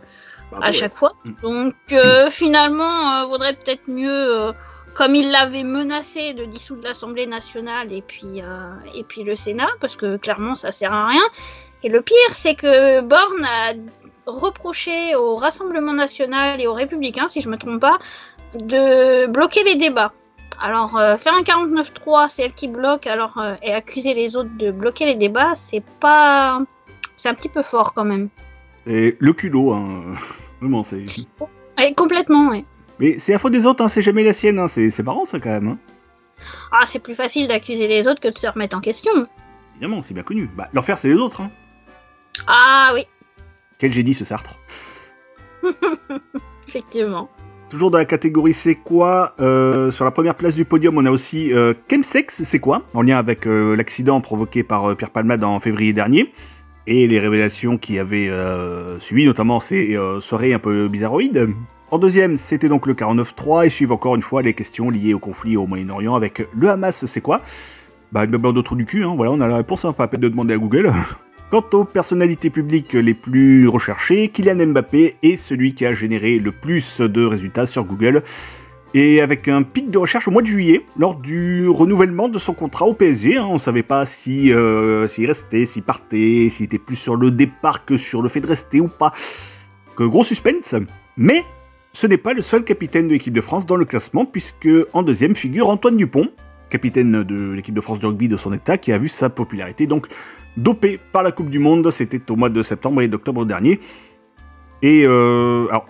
à 0.54 0.60
ouais. 0.60 0.72
chaque 0.72 0.96
fois. 0.96 1.14
Donc 1.42 1.76
euh, 1.94 2.30
finalement, 2.30 3.26
vaudrait 3.28 3.54
peut-être 3.54 3.88
mieux, 3.88 4.52
comme 4.96 5.16
il 5.16 5.32
l'avait 5.32 5.64
menacé, 5.64 6.34
de 6.34 6.46
dissoudre 6.46 6.84
l'Assemblée 6.84 7.28
nationale 7.28 7.92
et 7.92 8.02
puis, 8.02 8.42
euh, 8.42 8.72
et 8.96 9.04
puis 9.04 9.24
le 9.24 9.36
Sénat, 9.36 9.70
parce 9.80 9.96
que 9.96 10.18
clairement 10.18 10.56
ça 10.56 10.72
sert 10.72 10.94
à 10.94 11.08
rien. 11.08 11.24
Et 11.84 11.90
le 11.90 12.02
pire, 12.02 12.16
c'est 12.32 12.56
que 12.56 13.02
Borne 13.02 13.44
a 13.44 13.74
reproché 14.28 15.16
au 15.16 15.36
Rassemblement 15.36 15.94
national 15.94 16.62
et 16.62 16.68
aux 16.68 16.74
Républicains, 16.74 17.28
si 17.28 17.42
je 17.42 17.50
me 17.50 17.58
trompe 17.58 17.82
pas, 17.82 17.98
de 18.54 19.26
bloquer 19.28 19.64
les 19.64 19.76
débats. 19.76 20.14
Alors, 20.62 20.96
euh, 20.98 21.18
faire 21.18 21.34
un 21.34 21.42
49-3, 21.42 22.28
c'est 22.28 22.44
elle 22.44 22.54
qui 22.54 22.68
bloque, 22.68 23.08
alors, 23.08 23.40
euh, 23.40 23.56
et 23.64 23.74
accuser 23.74 24.14
les 24.14 24.36
autres 24.36 24.56
de 24.58 24.70
bloquer 24.70 25.06
les 25.06 25.16
débats, 25.16 25.56
c'est 25.56 25.84
pas. 26.00 26.62
C'est 27.16 27.30
un 27.30 27.34
petit 27.34 27.50
peu 27.50 27.64
fort 27.64 27.94
quand 27.94 28.06
même. 28.06 28.30
Et 28.86 29.16
le 29.20 29.34
culot, 29.34 29.74
hein. 29.74 30.16
Vraiment, 30.62 30.84
c'est. 30.84 31.04
Et 31.80 31.94
complètement, 31.96 32.50
oui. 32.50 32.64
Mais 33.02 33.18
c'est 33.18 33.32
la 33.32 33.40
faute 33.40 33.52
des 33.52 33.66
autres, 33.66 33.84
hein, 33.84 33.88
c'est 33.88 34.04
jamais 34.04 34.24
la 34.24 34.32
sienne, 34.32 34.60
hein. 34.60 34.68
c'est 34.68 35.04
marrant 35.04 35.26
ça 35.26 35.40
quand 35.40 35.50
même. 35.50 35.70
Hein. 35.70 35.78
Ah, 36.72 36.86
c'est 36.86 37.00
plus 37.00 37.16
facile 37.16 37.48
d'accuser 37.48 37.88
les 37.88 38.08
autres 38.08 38.22
que 38.22 38.28
de 38.28 38.38
se 38.38 38.46
remettre 38.46 38.78
en 38.78 38.80
question. 38.80 39.12
Évidemment, 39.74 40.04
c'est 40.04 40.14
bien 40.14 40.22
connu. 40.22 40.48
Bah, 40.56 40.70
l'enfer, 40.72 41.00
c'est 41.00 41.08
les 41.08 41.16
autres. 41.16 41.42
Hein. 41.42 41.50
Ah 42.46 42.92
oui, 42.94 43.06
Quel 43.80 43.92
génie 43.92 44.14
ce 44.14 44.24
Sartre. 44.24 44.56
effectivement. 46.68 47.28
Toujours 47.72 47.90
dans 47.90 47.98
la 47.98 48.06
catégorie 48.06 48.54
c'est 48.54 48.76
quoi 48.76 49.34
euh, 49.40 49.90
Sur 49.90 50.06
la 50.06 50.12
première 50.12 50.36
place 50.36 50.54
du 50.54 50.66
podium, 50.66 50.98
on 50.98 51.06
a 51.06 51.12
aussi 51.12 51.52
euh, 51.54 51.74
Chemsex, 51.90 52.44
c'est 52.44 52.60
quoi 52.60 52.84
En 52.94 53.02
lien 53.02 53.18
avec 53.18 53.48
euh, 53.48 53.76
l'accident 53.76 54.22
provoqué 54.22 54.62
par 54.62 54.92
euh, 54.92 54.96
Pierre 54.96 55.10
Palmade 55.10 55.44
en 55.44 55.60
février 55.60 55.92
dernier. 55.92 56.32
Et 56.86 57.08
les 57.08 57.20
révélations 57.20 57.78
qui 57.78 57.98
avaient 58.00 58.30
suivi, 59.00 59.26
notamment 59.26 59.60
ces 59.60 59.96
soirées 60.20 60.52
un 60.52 60.60
peu 60.60 60.88
bizarroïdes. 60.88 61.48
En 61.92 61.98
deuxième, 61.98 62.38
c'était 62.38 62.70
donc 62.70 62.88
le 62.88 62.94
49-3, 62.94 63.66
et 63.66 63.70
suivent 63.70 63.92
encore 63.92 64.16
une 64.16 64.22
fois 64.22 64.42
les 64.42 64.54
questions 64.54 64.90
liées 64.90 65.14
au 65.14 65.20
conflit 65.20 65.58
au 65.58 65.68
Moyen-Orient 65.68 66.16
avec 66.16 66.48
le 66.56 66.70
Hamas, 66.70 67.06
c'est 67.06 67.20
quoi? 67.20 67.42
Bah, 68.14 68.24
une 68.24 68.38
bande 68.38 68.56
de 68.56 68.62
trou 68.62 68.76
du 68.76 68.86
cul, 68.86 69.04
hein, 69.04 69.10
on 69.10 69.42
a 69.42 69.48
la 69.50 69.58
réponse, 69.58 69.84
hein, 69.84 69.92
pas 69.92 70.08
peine 70.08 70.22
de 70.22 70.30
demander 70.30 70.54
à 70.54 70.58
Google. 70.58 70.94
Quant 71.52 71.66
aux 71.74 71.84
personnalités 71.84 72.50
publiques 72.50 72.94
les 72.94 73.14
plus 73.14 73.68
recherchées, 73.68 74.30
Kylian 74.30 74.68
Mbappé 74.68 75.18
est 75.22 75.36
celui 75.36 75.74
qui 75.74 75.86
a 75.86 75.94
généré 75.94 76.40
le 76.40 76.54
plus 76.54 77.02
de 77.02 77.26
résultats 77.26 77.66
sur 77.66 77.84
Google. 77.84 78.24
Et 78.94 79.22
avec 79.22 79.50
un 79.50 79.64
pic 79.64 79.92
de 79.92 79.98
recherche 79.98 80.30
au 80.30 80.32
mois 80.32 80.42
de 80.42 80.48
juillet, 80.48 80.86
lors 80.98 81.16
du 81.16 81.68
renouvellement 81.68 82.30
de 82.30 82.40
son 82.40 82.54
contrat 82.54 82.86
au 82.86 82.94
PSG, 82.94 83.36
hein, 83.36 83.48
on 83.50 83.56
ne 83.56 83.60
savait 83.60 83.84
pas 83.84 84.06
si, 84.06 84.54
euh, 84.54 85.10
s'il 85.10 85.26
restait, 85.26 85.66
s'il 85.66 85.84
partait, 85.84 86.48
s'il 86.50 86.68
était 86.68 86.80
plus 86.80 86.96
sur 86.96 87.18
le 87.18 87.32
départ 87.32 87.84
que 87.84 87.98
sur 87.98 88.22
le 88.22 88.30
fait 88.30 88.40
de 88.40 88.48
rester 88.48 88.80
ou 88.80 88.88
pas. 88.88 89.12
Que 89.98 90.06
gros 90.06 90.24
suspense. 90.24 90.76
Mais 91.18 91.44
ce 91.94 92.08
n'est 92.08 92.18
pas 92.18 92.34
le 92.34 92.42
seul 92.42 92.64
capitaine 92.64 93.08
de 93.08 93.14
l'équipe 93.14 93.34
de 93.34 93.42
France 93.42 93.66
dans 93.66 93.76
le 93.76 93.86
classement, 93.86 94.26
puisque 94.26 94.70
en 94.94 95.04
deuxième 95.04 95.36
figure 95.36 95.70
Antoine 95.70 95.98
Dupont, 95.98 96.30
capitaine 96.70 97.24
de 97.24 97.52
l'équipe 97.52 97.76
de 97.76 97.82
France 97.82 98.00
de 98.00 98.08
rugby 98.08 98.30
de 98.30 98.38
son 98.38 98.54
état, 98.54 98.78
qui 98.78 98.92
a 98.92 98.98
vu 98.98 99.10
sa 99.10 99.30
popularité 99.30 99.88
donc 99.88 100.08
dopée 100.58 101.00
par 101.12 101.22
la 101.22 101.32
Coupe 101.32 101.50
du 101.50 101.60
Monde. 101.60 101.92
C'était 101.92 102.32
au 102.32 102.36
mois 102.36 102.50
de 102.50 102.64
septembre 102.64 103.02
et 103.02 103.08
d'octobre 103.08 103.46
dernier. 103.46 103.80
Et 104.82 105.04
euh, 105.06 105.68
alors, 105.70 105.88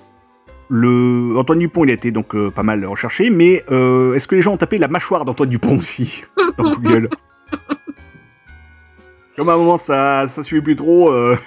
Antoine 1.39 1.59
Dupont, 1.59 1.85
il 1.85 1.91
a 1.91 1.93
été 1.93 2.11
donc 2.11 2.35
euh, 2.35 2.49
pas 2.49 2.63
mal 2.63 2.83
recherché, 2.85 3.29
mais 3.29 3.63
euh, 3.71 4.15
est-ce 4.15 4.27
que 4.27 4.35
les 4.35 4.41
gens 4.41 4.53
ont 4.53 4.57
tapé 4.57 4.77
la 4.79 4.87
mâchoire 4.87 5.23
d'Antoine 5.23 5.49
Dupont 5.49 5.77
aussi 5.77 6.23
Comme 9.37 9.49
à 9.49 9.53
un 9.53 9.57
moment 9.57 9.77
ça, 9.77 10.27
ça 10.27 10.43
suivait 10.43 10.61
plus 10.61 10.75
trop, 10.75 11.13
il 11.13 11.37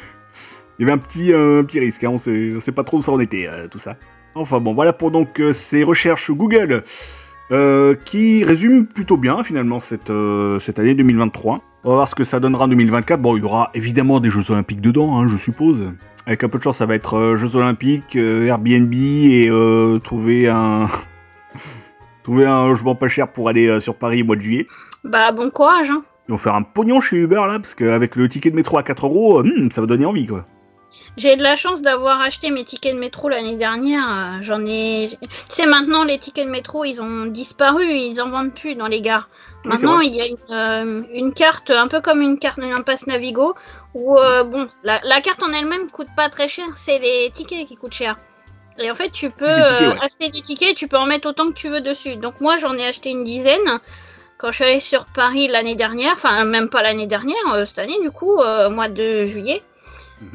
y 0.80 0.84
avait 0.84 0.92
un 0.92 0.98
petit, 0.98 1.34
un 1.34 1.62
petit 1.64 1.80
risque, 1.80 2.02
hein, 2.02 2.10
on 2.10 2.14
on 2.14 2.60
sait 2.60 2.72
pas 2.72 2.82
trop 2.82 2.96
où 2.96 3.02
ça 3.02 3.12
en 3.12 3.20
était, 3.20 3.46
tout 3.70 3.78
ça. 3.78 3.96
Enfin 4.34 4.60
bon, 4.60 4.74
voilà 4.74 4.92
pour 4.92 5.10
donc 5.10 5.40
euh, 5.40 5.52
ces 5.52 5.84
recherches 5.84 6.30
Google 6.30 6.82
euh, 7.52 7.94
qui 8.04 8.42
résument 8.42 8.84
plutôt 8.84 9.16
bien 9.16 9.42
finalement 9.42 9.78
cette, 9.78 10.10
euh, 10.10 10.58
cette 10.58 10.78
année 10.78 10.94
2023. 10.94 11.60
On 11.84 11.88
va 11.90 11.94
voir 11.94 12.08
ce 12.08 12.14
que 12.14 12.24
ça 12.24 12.40
donnera 12.40 12.64
en 12.64 12.68
2024. 12.68 13.20
Bon, 13.20 13.36
il 13.36 13.42
y 13.42 13.44
aura 13.44 13.70
évidemment 13.74 14.18
des 14.18 14.30
Jeux 14.30 14.50
Olympiques 14.50 14.80
dedans, 14.80 15.18
hein, 15.18 15.28
je 15.28 15.36
suppose. 15.36 15.92
Avec 16.26 16.42
un 16.42 16.48
peu 16.48 16.56
de 16.56 16.62
chance, 16.62 16.78
ça 16.78 16.86
va 16.86 16.94
être 16.94 17.18
euh, 17.18 17.36
Jeux 17.36 17.54
Olympiques, 17.54 18.16
Airbnb 18.16 18.94
et 18.94 19.50
trouver 20.02 20.48
un 20.48 20.88
trouver 22.22 22.46
un 22.46 22.66
logement 22.66 22.94
pas 22.94 23.08
cher 23.08 23.28
pour 23.28 23.50
aller 23.50 23.80
sur 23.80 23.94
Paris 23.94 24.22
au 24.22 24.24
mois 24.24 24.36
de 24.36 24.40
juillet. 24.40 24.66
Bah, 25.04 25.30
bon 25.30 25.50
courage, 25.50 25.90
hein. 25.90 26.02
Ils 26.26 26.32
vont 26.32 26.38
faire 26.38 26.54
un 26.54 26.62
pognon 26.62 27.00
chez 27.00 27.18
Uber 27.18 27.42
là, 27.46 27.58
parce 27.58 27.74
qu'avec 27.74 28.16
le 28.16 28.26
ticket 28.30 28.50
de 28.50 28.56
métro 28.56 28.78
à 28.78 28.82
4 28.82 29.04
euros, 29.04 29.42
hmm, 29.42 29.70
ça 29.70 29.82
va 29.82 29.86
donner 29.86 30.06
envie 30.06 30.26
quoi. 30.26 30.46
J'ai 31.16 31.36
de 31.36 31.42
la 31.42 31.54
chance 31.56 31.80
d'avoir 31.82 32.20
acheté 32.20 32.50
mes 32.50 32.64
tickets 32.64 32.94
de 32.94 32.98
métro 32.98 33.28
l'année 33.28 33.56
dernière. 33.56 34.04
euh, 34.08 34.38
J'en 34.42 34.64
ai. 34.66 35.08
Tu 35.20 35.28
sais, 35.48 35.66
maintenant, 35.66 36.04
les 36.04 36.18
tickets 36.18 36.46
de 36.46 36.50
métro, 36.50 36.84
ils 36.84 37.00
ont 37.00 37.26
disparu. 37.26 37.84
Ils 37.86 38.20
en 38.20 38.30
vendent 38.30 38.52
plus 38.54 38.74
dans 38.74 38.86
les 38.88 39.00
gares. 39.00 39.28
Oui, 39.64 39.70
Maintenant, 39.70 40.00
il 40.00 40.14
y 40.14 40.20
a 40.20 40.26
une, 40.26 40.36
euh, 40.50 41.02
une 41.12 41.32
carte, 41.32 41.70
un 41.70 41.88
peu 41.88 42.00
comme 42.00 42.20
une 42.20 42.38
carte 42.38 42.58
d'un 42.58 42.82
pass 42.82 43.06
Navigo, 43.06 43.54
où, 43.94 44.18
euh, 44.18 44.44
bon, 44.44 44.68
la, 44.82 45.00
la 45.04 45.20
carte 45.20 45.42
en 45.42 45.52
elle-même 45.52 45.90
coûte 45.90 46.08
pas 46.16 46.28
très 46.28 46.48
cher. 46.48 46.66
C'est 46.74 46.98
les 46.98 47.30
tickets 47.32 47.66
qui 47.68 47.76
coûtent 47.76 47.94
cher. 47.94 48.16
Et 48.78 48.90
en 48.90 48.94
fait, 48.94 49.10
tu 49.10 49.28
peux 49.28 49.46
Les 49.46 49.64
tickets, 49.64 49.88
ouais. 49.88 49.96
acheter 50.02 50.30
des 50.30 50.42
tickets 50.42 50.70
et 50.70 50.74
tu 50.74 50.88
peux 50.88 50.96
en 50.98 51.06
mettre 51.06 51.28
autant 51.28 51.46
que 51.48 51.54
tu 51.54 51.68
veux 51.68 51.80
dessus. 51.80 52.16
Donc, 52.16 52.40
moi, 52.40 52.56
j'en 52.56 52.74
ai 52.76 52.84
acheté 52.86 53.10
une 53.10 53.22
dizaine 53.22 53.78
quand 54.36 54.50
je 54.50 54.56
suis 54.56 54.64
allée 54.64 54.80
sur 54.80 55.06
Paris 55.06 55.46
l'année 55.46 55.76
dernière. 55.76 56.12
Enfin, 56.14 56.44
même 56.44 56.68
pas 56.68 56.82
l'année 56.82 57.06
dernière, 57.06 57.36
euh, 57.54 57.64
cette 57.64 57.78
année, 57.78 57.98
du 58.02 58.10
coup, 58.10 58.40
euh, 58.40 58.66
au 58.68 58.70
mois 58.70 58.88
de 58.88 59.24
juillet. 59.24 59.62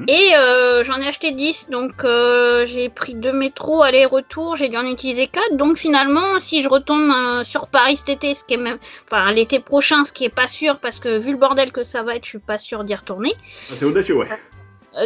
Et 0.07 0.31
euh, 0.35 0.83
j'en 0.83 0.97
ai 1.01 1.07
acheté 1.07 1.31
10, 1.31 1.69
donc 1.69 2.03
euh, 2.03 2.65
j'ai 2.65 2.89
pris 2.89 3.15
deux 3.15 3.31
métros 3.31 3.81
aller-retour, 3.81 4.55
j'ai 4.55 4.69
dû 4.69 4.77
en 4.77 4.85
utiliser 4.85 5.27
4. 5.27 5.55
Donc 5.55 5.77
finalement, 5.77 6.37
si 6.37 6.61
je 6.61 6.69
retourne 6.69 7.11
euh, 7.11 7.43
sur 7.43 7.67
Paris 7.67 7.97
cet 7.97 8.09
été, 8.09 8.33
ce 8.33 8.43
qui 8.43 8.55
est 8.55 8.57
même, 8.57 8.77
enfin 9.05 9.31
l'été 9.31 9.59
prochain, 9.59 10.03
ce 10.03 10.13
qui 10.13 10.25
est 10.25 10.33
pas 10.33 10.47
sûr, 10.47 10.79
parce 10.79 10.99
que 10.99 11.17
vu 11.17 11.31
le 11.31 11.37
bordel 11.37 11.71
que 11.71 11.83
ça 11.83 12.03
va 12.03 12.15
être, 12.15 12.25
je 12.25 12.29
suis 12.29 12.39
pas 12.39 12.57
sûr 12.57 12.83
d'y 12.83 12.93
retourner. 12.93 13.33
Ah, 13.37 13.73
C'est 13.75 13.85
audacieux, 13.85 14.17
ouais. 14.17 14.27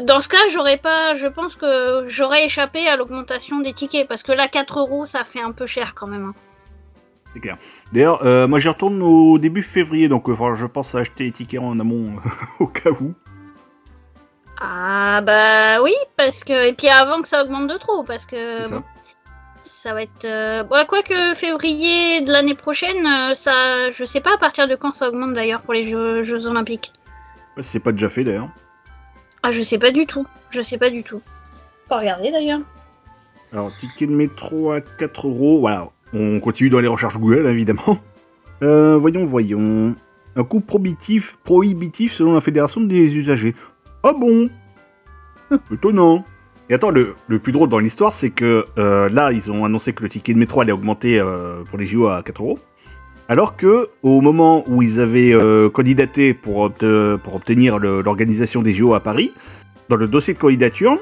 Dans 0.03 0.19
ce 0.19 0.27
cas, 0.27 0.37
j'aurais 0.51 0.77
pas, 0.77 1.13
je 1.13 1.27
pense 1.27 1.55
que 1.55 2.05
j'aurais 2.07 2.45
échappé 2.45 2.87
à 2.87 2.95
l'augmentation 2.95 3.59
des 3.59 3.73
tickets, 3.73 4.07
parce 4.07 4.23
que 4.23 4.31
là 4.31 4.47
4 4.47 4.79
euros, 4.79 5.05
ça 5.05 5.23
fait 5.23 5.41
un 5.41 5.51
peu 5.51 5.65
cher 5.65 5.93
quand 5.95 6.07
même. 6.07 6.25
hein. 6.25 6.33
C'est 7.33 7.39
clair. 7.39 7.57
D'ailleurs, 7.91 8.47
moi 8.47 8.59
j'y 8.59 8.67
retourne 8.69 9.01
au 9.01 9.39
début 9.39 9.63
février, 9.63 10.07
donc 10.07 10.29
je 10.29 10.65
pense 10.65 10.93
à 10.93 10.99
acheter 10.99 11.23
les 11.25 11.31
tickets 11.31 11.59
en 11.61 11.79
amont 11.79 12.17
au 12.59 12.67
cas 12.67 12.91
où. 12.91 13.13
Ah 14.59 15.21
bah 15.21 15.81
oui, 15.81 15.93
parce 16.17 16.43
que 16.43 16.69
et 16.69 16.73
puis 16.73 16.87
avant 16.87 17.21
que 17.21 17.27
ça 17.27 17.43
augmente 17.43 17.67
de 17.67 17.77
trop, 17.77 18.03
parce 18.03 18.25
que 18.25 18.63
ça. 18.63 18.75
bon, 18.77 18.83
ça 19.63 19.93
va 19.93 20.03
être. 20.03 20.25
Euh... 20.25 20.63
Bon, 20.63 20.85
quoique 20.87 21.33
février 21.35 22.21
de 22.21 22.31
l'année 22.31 22.55
prochaine, 22.55 23.05
euh, 23.05 23.33
ça, 23.33 23.91
je 23.91 24.05
sais 24.05 24.21
pas 24.21 24.35
à 24.35 24.37
partir 24.37 24.67
de 24.67 24.75
quand 24.75 24.93
ça 24.93 25.09
augmente 25.09 25.33
d'ailleurs 25.33 25.61
pour 25.61 25.73
les 25.73 25.83
Jeux, 25.83 26.23
Jeux 26.23 26.47
Olympiques. 26.47 26.93
C'est 27.59 27.79
pas 27.79 27.91
déjà 27.91 28.09
fait 28.09 28.23
d'ailleurs. 28.23 28.49
Ah 29.43 29.51
je 29.51 29.61
sais 29.61 29.77
pas 29.77 29.91
du 29.91 30.05
tout, 30.05 30.25
je 30.51 30.61
sais 30.61 30.77
pas 30.77 30.89
du 30.89 31.03
tout. 31.03 31.21
Pas 31.89 31.99
regarder 31.99 32.31
d'ailleurs. 32.31 32.61
Alors, 33.51 33.71
ticket 33.77 34.07
de 34.07 34.11
métro 34.11 34.71
à 34.71 34.81
4 34.81 35.27
euros. 35.27 35.59
Voilà, 35.59 35.89
on 36.13 36.39
continue 36.39 36.69
dans 36.69 36.79
les 36.79 36.87
recherches 36.87 37.17
Google, 37.17 37.47
évidemment. 37.47 37.99
Euh, 38.61 38.97
voyons, 38.97 39.25
voyons. 39.25 39.93
Un 40.37 40.43
coût 40.45 40.61
prohibitif, 40.61 41.37
prohibitif 41.43 42.13
selon 42.13 42.33
la 42.33 42.39
Fédération 42.39 42.79
des 42.79 43.17
usagers. 43.17 43.55
Ah 44.03 44.13
bon? 44.17 44.49
Étonnant. 45.71 46.25
Et 46.69 46.73
attends, 46.73 46.89
le, 46.91 47.15
le 47.27 47.39
plus 47.39 47.51
drôle 47.51 47.69
dans 47.69 47.79
l'histoire, 47.79 48.11
c'est 48.13 48.29
que 48.29 48.65
euh, 48.77 49.09
là, 49.09 49.31
ils 49.31 49.51
ont 49.51 49.65
annoncé 49.65 49.93
que 49.93 50.03
le 50.03 50.09
ticket 50.09 50.33
de 50.33 50.39
métro 50.39 50.61
allait 50.61 50.71
augmenter 50.71 51.19
euh, 51.19 51.63
pour 51.69 51.77
les 51.77 51.85
JO 51.85 52.07
à 52.07 52.23
4 52.23 52.41
euros. 52.41 52.59
Alors 53.29 53.55
que, 53.55 53.89
au 54.01 54.21
moment 54.21 54.63
où 54.67 54.81
ils 54.81 54.99
avaient 54.99 55.33
euh, 55.33 55.69
candidaté 55.69 56.33
pour, 56.33 56.65
obte- 56.69 57.17
pour 57.17 57.35
obtenir 57.35 57.77
le- 57.79 58.01
l'organisation 58.01 58.61
des 58.61 58.73
JO 58.73 58.93
à 58.93 58.99
Paris, 59.01 59.33
dans 59.89 59.95
le 59.97 60.07
dossier 60.07 60.33
de 60.33 60.39
candidature, 60.39 60.97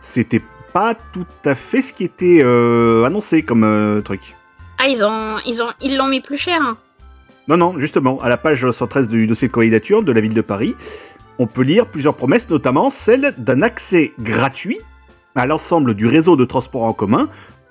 c'était 0.00 0.42
pas 0.72 0.94
tout 0.94 1.26
à 1.44 1.54
fait 1.54 1.80
ce 1.80 1.92
qui 1.92 2.04
était 2.04 2.42
annoncé 2.42 3.42
comme 3.42 4.02
truc. 4.04 4.36
Ah, 4.78 4.88
ils 4.88 5.02
ont, 5.04 5.38
ils 5.46 5.62
ont, 5.62 5.70
ils 5.80 5.96
l'ont 5.96 6.08
mis 6.08 6.20
plus 6.20 6.36
cher. 6.36 6.58
hein. 6.60 6.76
Non, 7.48 7.56
non, 7.56 7.78
justement, 7.78 8.20
à 8.20 8.28
la 8.28 8.36
page 8.36 8.68
113 8.70 9.08
du 9.08 9.26
dossier 9.26 9.48
de 9.48 9.52
candidature 9.52 10.02
de 10.02 10.12
la 10.12 10.20
ville 10.20 10.34
de 10.34 10.40
Paris, 10.42 10.74
on 11.38 11.46
peut 11.46 11.62
lire 11.62 11.86
plusieurs 11.86 12.16
promesses, 12.16 12.48
notamment 12.48 12.90
celle 12.90 13.34
d'un 13.38 13.62
accès 13.62 14.12
gratuit 14.18 14.78
à 15.34 15.46
l'ensemble 15.46 15.94
du 15.94 16.06
réseau 16.06 16.36
de 16.36 16.44
transport 16.44 16.84
en 16.84 16.92
commun 16.92 17.28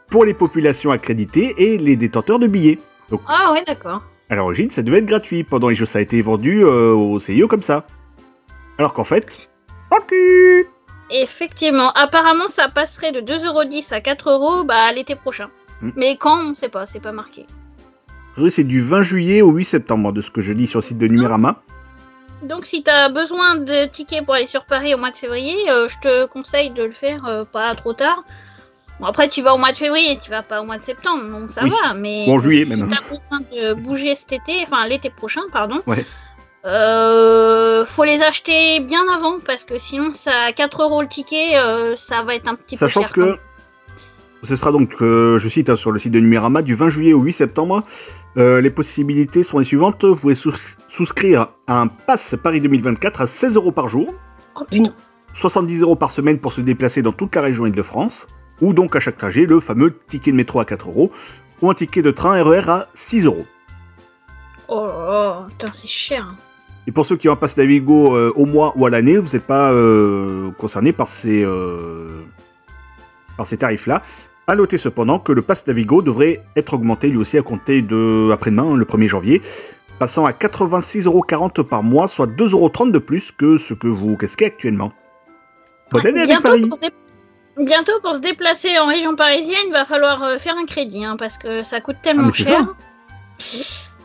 pour 0.10 0.26
les 0.26 0.34
populations 0.34 0.92
accréditées 0.92 1.56
et 1.58 1.78
les 1.78 1.96
détenteurs 1.96 2.40
de 2.40 2.48
billets. 2.48 2.80
Donc, 3.10 3.22
Ah 3.28 3.52
ouais, 3.52 3.64
d'accord. 3.66 4.04
à 4.30 4.36
l'origine, 4.36 4.70
ça 4.70 4.84
devait 4.84 5.00
être 5.00 5.06
gratuit. 5.06 5.44
Pendant 5.44 5.70
les 5.70 5.76
jeux, 5.76 5.86
ça 5.86 6.00
a 6.00 6.02
été 6.02 6.22
vendu 6.22 6.64
euh, 6.64 6.94
au 6.94 7.20
CIO 7.20 7.48
comme 7.48 7.62
ça. 7.64 7.86
Alors 8.78 8.94
qu'en 8.94 9.04
fait, 9.04 9.50
Effectivement, 11.12 11.92
apparemment 11.94 12.48
ça 12.48 12.68
passerait 12.68 13.12
de 13.12 13.22
2,10€ 13.22 13.94
à 13.94 14.00
4€ 14.00 14.66
bah, 14.66 14.92
l'été 14.92 15.16
prochain. 15.16 15.50
Hmm. 15.82 15.92
Mais 15.96 16.18
quand, 16.18 16.44
on 16.44 16.56
sait 16.56 16.70
pas, 16.70 16.86
c'est 16.86 17.00
pas 17.00 17.12
marqué. 17.12 17.46
c'est 18.50 18.64
du 18.64 18.82
20 18.82 19.02
juillet 19.04 19.42
au 19.42 19.52
8 19.52 19.66
septembre, 19.66 20.12
de 20.12 20.22
ce 20.22 20.32
que 20.32 20.42
je 20.42 20.52
lis 20.52 20.68
sur 20.68 20.80
le 20.80 20.84
site 20.84 20.98
de 20.98 21.08
Numérama. 21.08 21.62
Donc 22.44 22.66
si 22.66 22.84
t'as 22.84 23.10
besoin 23.10 23.56
de 23.56 23.86
tickets 23.86 24.24
pour 24.26 24.36
aller 24.36 24.46
sur 24.48 24.66
Paris 24.66 24.94
au 24.94 24.98
mois 24.98 25.12
de 25.12 25.16
février, 25.18 25.56
euh, 25.70 25.88
je 25.88 25.98
te 26.00 26.26
conseille 26.26 26.70
de 26.70 26.84
le 26.84 26.92
faire 26.92 27.26
euh, 27.26 27.44
pas 27.46 27.74
trop 27.76 27.94
tard. 27.94 28.24
Bon 29.00 29.08
après 29.08 29.28
tu 29.30 29.42
vas 29.42 29.54
au 29.54 29.58
mois 29.58 29.72
de 29.72 29.78
février, 29.78 30.18
tu 30.22 30.30
vas 30.30 30.44
pas 30.44 30.62
au 30.62 30.66
mois 30.66 30.78
de 30.78 30.84
septembre, 30.84 31.24
donc 31.30 31.52
ça 31.52 31.64
Oui. 31.64 31.72
va, 31.84 31.94
mais 31.94 32.26
en 32.30 32.38
juillet, 32.40 32.66
si 32.66 32.76
même. 32.76 32.90
t'as 32.90 33.02
besoin 33.02 33.40
de 33.52 33.74
bouger 33.74 34.16
cet 34.16 34.34
été, 34.34 34.62
enfin 34.64 34.86
l'été 34.88 35.10
prochain, 35.10 35.42
pardon, 35.52 35.80
Ouais. 35.88 36.06
euh, 36.66 37.84
faut 37.86 38.04
les 38.04 38.22
acheter 38.24 38.80
bien 38.82 39.04
avant 39.14 39.40
parce 39.40 39.64
que 39.64 39.78
sinon 39.78 40.14
ça 40.14 40.32
à 40.48 40.52
4 40.54 40.84
euros 40.84 41.02
le 41.02 41.08
ticket, 41.08 41.54
ça 41.96 42.22
va 42.24 42.36
être 42.36 42.48
un 42.48 42.56
petit 42.56 42.78
Sachant 42.78 43.02
peu 43.02 43.08
cher. 43.08 43.12
quand 43.14 43.22
que 43.36 43.40
ce 44.46 44.56
sera 44.56 44.72
donc, 44.72 44.96
euh, 45.02 45.38
je 45.38 45.50
cite 45.50 45.70
hein, 45.70 45.76
sur 45.76 45.92
le 45.92 46.00
site 46.00 46.14
de 46.14 46.20
Numérama, 46.20 46.62
du 46.62 46.76
20 46.76 46.90
juillet 46.90 47.14
au 47.14 47.20
8 47.22 47.34
septembre. 47.34 47.84
Euh, 48.38 48.62
les 48.62 48.70
possibilités 48.70 49.44
sont 49.44 49.58
les 49.60 49.66
suivantes. 49.66 50.04
Vous 50.06 50.16
pouvez 50.16 50.36
sous- 50.36 50.54
souscrire 50.88 51.50
à 51.68 51.82
un 51.82 51.88
pass 51.88 52.36
Paris 52.42 52.62
2024 52.62 53.22
à 53.22 53.28
16 53.28 53.56
euros 53.56 53.72
par 53.72 53.88
jour. 53.88 54.14
ou 54.80 54.88
70 55.34 55.82
euros 55.82 55.96
par 55.98 56.12
semaine 56.12 56.40
pour 56.40 56.54
se 56.54 56.62
déplacer 56.62 57.02
dans 57.02 57.12
toute 57.12 57.36
la 57.36 57.42
région 57.42 57.66
Île-de-France. 57.66 58.28
Ou 58.62 58.74
donc 58.74 58.96
à 58.96 59.00
chaque 59.02 59.18
trajet, 59.18 59.46
le 59.46 59.60
fameux 59.60 59.94
ticket 60.08 60.32
de 60.32 60.38
métro 60.38 60.60
à 60.62 60.66
4 60.66 60.88
euros. 60.88 61.12
Ou 61.62 61.70
un 61.70 61.74
ticket 61.74 62.02
de 62.02 62.12
train 62.12 62.42
RER 62.42 62.70
à 62.70 62.88
6 62.94 63.26
euros. 63.26 63.46
Oh 64.68 65.44
putain 65.50 65.72
c'est 65.74 65.88
cher. 65.88 66.34
Et 66.88 66.92
pour 66.92 67.06
ceux 67.06 67.18
qui 67.18 67.28
ont 67.30 67.34
un 67.34 67.36
pass 67.36 67.58
Navigo 67.58 68.16
euh, 68.16 68.32
au 68.36 68.46
mois 68.46 68.74
ou 68.76 68.86
à 68.86 68.90
l'année, 68.90 69.18
vous 69.18 69.34
n'êtes 69.34 69.46
pas 69.46 69.74
concerné 70.58 70.94
par 70.94 71.08
ces, 71.08 71.46
par 73.38 73.46
ces 73.48 73.58
tarifs-là. 73.58 74.02
À 74.48 74.56
noter 74.56 74.78
cependant 74.78 75.18
que 75.20 75.32
le 75.32 75.42
pass 75.42 75.66
Navigo 75.66 76.02
devrait 76.04 76.44
être 76.56 76.76
augmenté 76.76 77.08
lui 77.10 77.18
aussi 77.18 77.38
à 77.38 77.42
compter 77.42 77.82
de 77.82 78.30
après-demain, 78.32 78.76
le 78.76 78.86
1er 78.86 79.08
janvier, 79.08 79.42
passant 79.98 80.26
à 80.26 80.32
86,40€ 80.32 81.64
par 81.64 81.82
mois, 81.82 82.08
soit 82.08 82.28
2,30€ 82.28 82.92
de 82.92 83.00
plus 83.00 83.32
que 83.32 83.58
ce 83.58 83.74
que 83.74 83.88
vous 83.88 84.16
casquez 84.18 84.46
actuellement. 84.46 84.94
Bonne 85.92 86.06
année 86.08 86.20
avec 86.22 86.28
Bientôt 86.30 86.44
Paris 86.48 86.62
pour, 86.68 86.76
se 86.76 86.80
dé- 86.82 86.94
Bientôt 87.66 87.94
pour 88.04 88.14
se 88.16 88.20
déplacer 88.20 88.78
en 88.78 88.86
région 88.88 89.16
parisienne, 89.16 89.58
il 89.68 89.72
va 89.74 89.86
falloir 89.86 90.22
euh, 90.24 90.38
faire 90.38 90.56
un 90.58 90.66
crédit 90.66 91.04
hein, 91.06 91.16
parce 91.18 91.38
que 91.40 91.64
ça 91.64 91.82
coûte 91.82 91.96
Ah, 92.00 92.04
tellement 92.04 92.30
cher. 92.30 92.68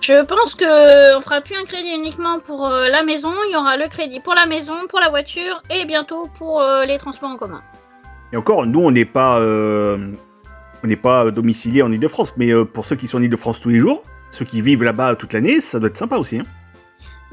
Je 0.00 0.24
pense 0.24 0.54
que 0.54 1.16
on 1.16 1.20
fera 1.20 1.42
plus 1.42 1.54
un 1.56 1.64
crédit 1.64 1.90
uniquement 1.94 2.38
pour 2.38 2.66
euh, 2.66 2.88
la 2.88 3.02
maison, 3.02 3.32
il 3.48 3.52
y 3.52 3.56
aura 3.56 3.76
le 3.76 3.88
crédit 3.88 4.20
pour 4.20 4.34
la 4.34 4.46
maison, 4.46 4.74
pour 4.88 5.00
la 5.00 5.10
voiture 5.10 5.62
et 5.68 5.84
bientôt 5.84 6.28
pour 6.38 6.62
euh, 6.62 6.86
les 6.86 6.96
transports 6.96 7.28
en 7.30 7.36
commun. 7.36 7.60
Et 8.32 8.36
encore, 8.36 8.64
nous, 8.64 8.80
on 8.80 8.90
n'est 8.92 9.04
pas, 9.04 9.38
euh, 9.40 10.12
on 10.82 10.86
n'est 10.86 10.96
pas 10.96 11.30
domicilié 11.30 11.82
en 11.82 11.90
Ile-de-France, 11.92 12.34
mais 12.36 12.50
euh, 12.52 12.64
pour 12.64 12.84
ceux 12.84 12.96
qui 12.96 13.06
sont 13.06 13.18
en 13.18 13.22
Ile-de-France 13.22 13.60
tous 13.60 13.68
les 13.70 13.78
jours, 13.78 14.02
ceux 14.30 14.44
qui 14.44 14.60
vivent 14.62 14.82
là-bas 14.84 15.16
toute 15.16 15.32
l'année, 15.32 15.60
ça 15.60 15.78
doit 15.78 15.88
être 15.88 15.96
sympa 15.96 16.16
aussi. 16.16 16.38
hein. 16.38 16.44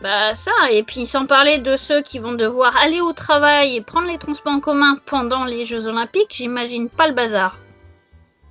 Bah 0.02 0.34
ça, 0.36 0.52
et 0.72 0.84
puis 0.84 1.08
sans 1.08 1.26
parler 1.26 1.58
de 1.58 1.76
ceux 1.76 2.02
qui 2.04 2.20
vont 2.20 2.34
devoir 2.34 2.76
aller 2.78 3.02
au 3.02 3.14
travail 3.14 3.76
et 3.76 3.82
prendre 3.82 4.08
les 4.08 4.20
transports 4.20 4.54
en 4.54 4.60
commun 4.60 4.98
pendant 5.08 5.44
les 5.46 5.66
Jeux 5.66 5.88
Olympiques, 5.88 6.30
j'imagine 6.36 6.88
pas 6.88 7.08
le 7.08 7.16
bazar. 7.16 7.58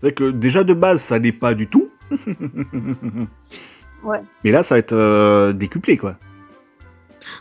C'est 0.01 0.07
vrai 0.09 0.13
que 0.15 0.31
déjà 0.31 0.65
de 0.65 0.75
base, 0.75 1.01
ça 1.01 1.19
n'est 1.21 1.33
pas 1.33 1.55
du 1.55 1.69
tout. 1.69 1.91
Ouais. 4.05 4.21
Mais 4.45 4.53
là, 4.53 4.63
ça 4.63 4.77
va 4.77 4.79
être 4.79 4.93
euh, 4.93 5.53
décuplé, 5.53 5.97
quoi. 5.97 6.17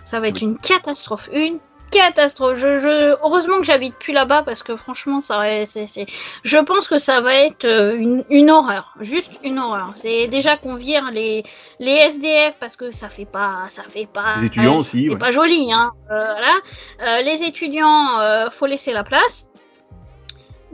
Ça 0.03 0.19
va 0.19 0.29
être 0.29 0.41
une 0.41 0.57
catastrophe, 0.57 1.29
une 1.31 1.59
catastrophe. 1.95 2.57
Je, 2.57 2.77
je- 2.77 3.15
Heureusement 3.23 3.57
que 3.59 3.63
j'habite 3.65 3.95
plus 3.97 4.13
là-bas 4.13 4.43
parce 4.43 4.61
que 4.63 4.75
franchement, 4.75 5.21
ça, 5.21 5.41
c'est, 5.65 5.87
c'est- 5.87 6.05
je 6.43 6.57
pense 6.59 6.87
que 6.87 6.97
ça 6.97 7.21
va 7.21 7.33
être 7.35 7.65
euh, 7.65 7.95
une, 7.97 8.23
une 8.29 8.49
horreur, 8.51 8.93
juste 8.99 9.31
une 9.43 9.57
horreur. 9.59 9.91
C'est 9.95 10.27
déjà 10.27 10.57
qu'on 10.57 10.75
vire 10.75 11.09
les, 11.11 11.43
les 11.79 11.91
SDF 11.93 12.55
parce 12.59 12.75
que 12.75 12.91
ça 12.91 13.09
fait 13.09 13.25
pas, 13.25 13.63
ça 13.67 13.83
fait 13.87 14.07
pas. 14.11 14.35
Les 14.37 14.45
étudiants 14.45 14.75
euh, 14.75 14.79
aussi, 14.79 15.05
C'est 15.05 15.13
ouais. 15.13 15.17
pas 15.19 15.31
joli, 15.31 15.71
hein. 15.73 15.91
euh, 16.11 16.25
voilà. 16.25 16.53
Euh, 17.01 17.21
les 17.21 17.43
étudiants, 17.43 18.49
faut 18.51 18.65
laisser 18.65 18.91
la 18.93 19.03
place. 19.03 19.49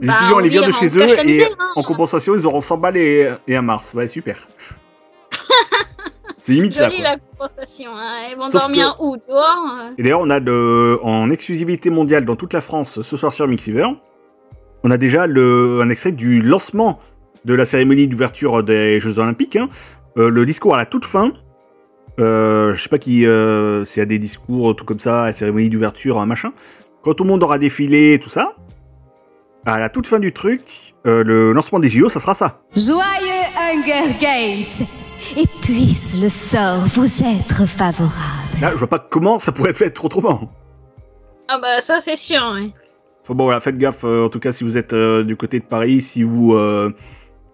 Les 0.00 0.08
Bah, 0.08 0.14
étudiants, 0.18 0.36
on 0.36 0.40
ils 0.40 0.48
viennent 0.50 0.62
de 0.64 0.66
vire, 0.70 0.76
on 0.76 0.80
chez 0.88 0.98
eux 0.98 1.28
et 1.28 1.44
hein. 1.44 1.48
en 1.76 1.82
compensation, 1.82 2.34
ils 2.34 2.46
auront 2.46 2.60
100 2.60 2.76
balles 2.78 2.96
et, 2.96 3.32
et 3.46 3.56
un 3.56 3.62
mars. 3.62 3.92
Ouais, 3.94 4.08
super. 4.08 4.48
C'est 6.42 6.52
limite 6.52 6.74
ça, 6.74 6.88
quoi. 6.90 6.98
la 7.00 7.16
compensation. 7.18 7.92
Hein. 7.94 8.26
Ils 8.30 8.36
vont 8.36 8.48
Sauf 8.48 8.62
dormir 8.62 8.96
où 9.00 9.16
dehors 9.16 9.64
euh 9.80 9.90
Et 9.96 10.02
d'ailleurs, 10.02 10.20
on 10.20 10.30
a 10.30 10.40
de, 10.40 10.98
en 11.02 11.30
exclusivité 11.30 11.88
mondiale 11.88 12.24
dans 12.24 12.36
toute 12.36 12.52
la 12.52 12.60
France 12.60 13.00
ce 13.02 13.16
soir 13.16 13.32
sur 13.32 13.46
Mixiver, 13.46 13.86
on 14.84 14.90
a 14.90 14.96
déjà 14.96 15.26
le, 15.26 15.80
un 15.82 15.88
extrait 15.88 16.12
du 16.12 16.42
lancement 16.42 16.98
de 17.44 17.54
la 17.54 17.64
cérémonie 17.64 18.08
d'ouverture 18.08 18.62
des 18.62 18.98
Jeux 19.00 19.18
Olympiques. 19.18 19.56
hein. 19.56 19.68
Euh, 20.18 20.28
le 20.28 20.44
discours 20.44 20.74
à 20.74 20.78
la 20.78 20.86
toute 20.86 21.04
fin. 21.04 21.32
Euh, 22.20 22.74
je 22.74 22.82
sais 22.82 22.88
pas 22.90 22.98
qui, 22.98 23.24
euh, 23.26 23.84
s'il 23.84 24.00
y 24.00 24.02
a 24.02 24.06
des 24.06 24.18
discours 24.18 24.76
tout 24.76 24.84
comme 24.84 24.98
ça, 24.98 25.24
la 25.26 25.32
cérémonie 25.32 25.70
d'ouverture, 25.70 26.20
un 26.20 26.26
machin. 26.26 26.52
Quand 27.02 27.14
tout 27.14 27.24
le 27.24 27.30
monde 27.30 27.42
aura 27.42 27.58
défilé, 27.58 28.18
tout 28.22 28.28
ça. 28.28 28.56
À 29.64 29.78
la 29.78 29.88
toute 29.88 30.06
fin 30.08 30.18
du 30.18 30.32
truc, 30.32 30.60
euh, 31.06 31.22
le 31.24 31.52
lancement 31.52 31.78
des 31.78 31.88
JO, 31.88 32.08
ça 32.08 32.18
sera 32.20 32.34
ça. 32.34 32.60
Joyeux 32.76 32.98
Hunger 33.56 34.16
Games 34.20 34.86
Et 35.36 35.46
puisse 35.62 36.14
le 36.20 36.28
sort 36.28 36.80
vous 36.94 37.06
être 37.24 37.66
favorable. 37.66 38.12
Là, 38.60 38.70
je 38.72 38.76
vois 38.76 38.88
pas 38.88 38.98
comment 38.98 39.38
ça 39.38 39.50
pourrait 39.52 39.72
être 39.80 40.04
autrement. 40.04 40.48
Ah 41.48 41.58
bah 41.60 41.78
ça 41.80 42.00
c'est 42.00 42.16
sûr. 42.16 42.40
ouais. 42.54 42.70
Enfin 43.22 43.34
bon, 43.34 43.44
voilà, 43.44 43.60
faites 43.60 43.78
gaffe, 43.78 44.04
euh, 44.04 44.24
en 44.26 44.28
tout 44.28 44.40
cas, 44.40 44.52
si 44.52 44.64
vous 44.64 44.76
êtes 44.76 44.92
euh, 44.92 45.22
du 45.22 45.36
côté 45.36 45.58
de 45.60 45.64
Paris, 45.64 46.00
si 46.00 46.22
vous, 46.22 46.54
euh, 46.54 46.90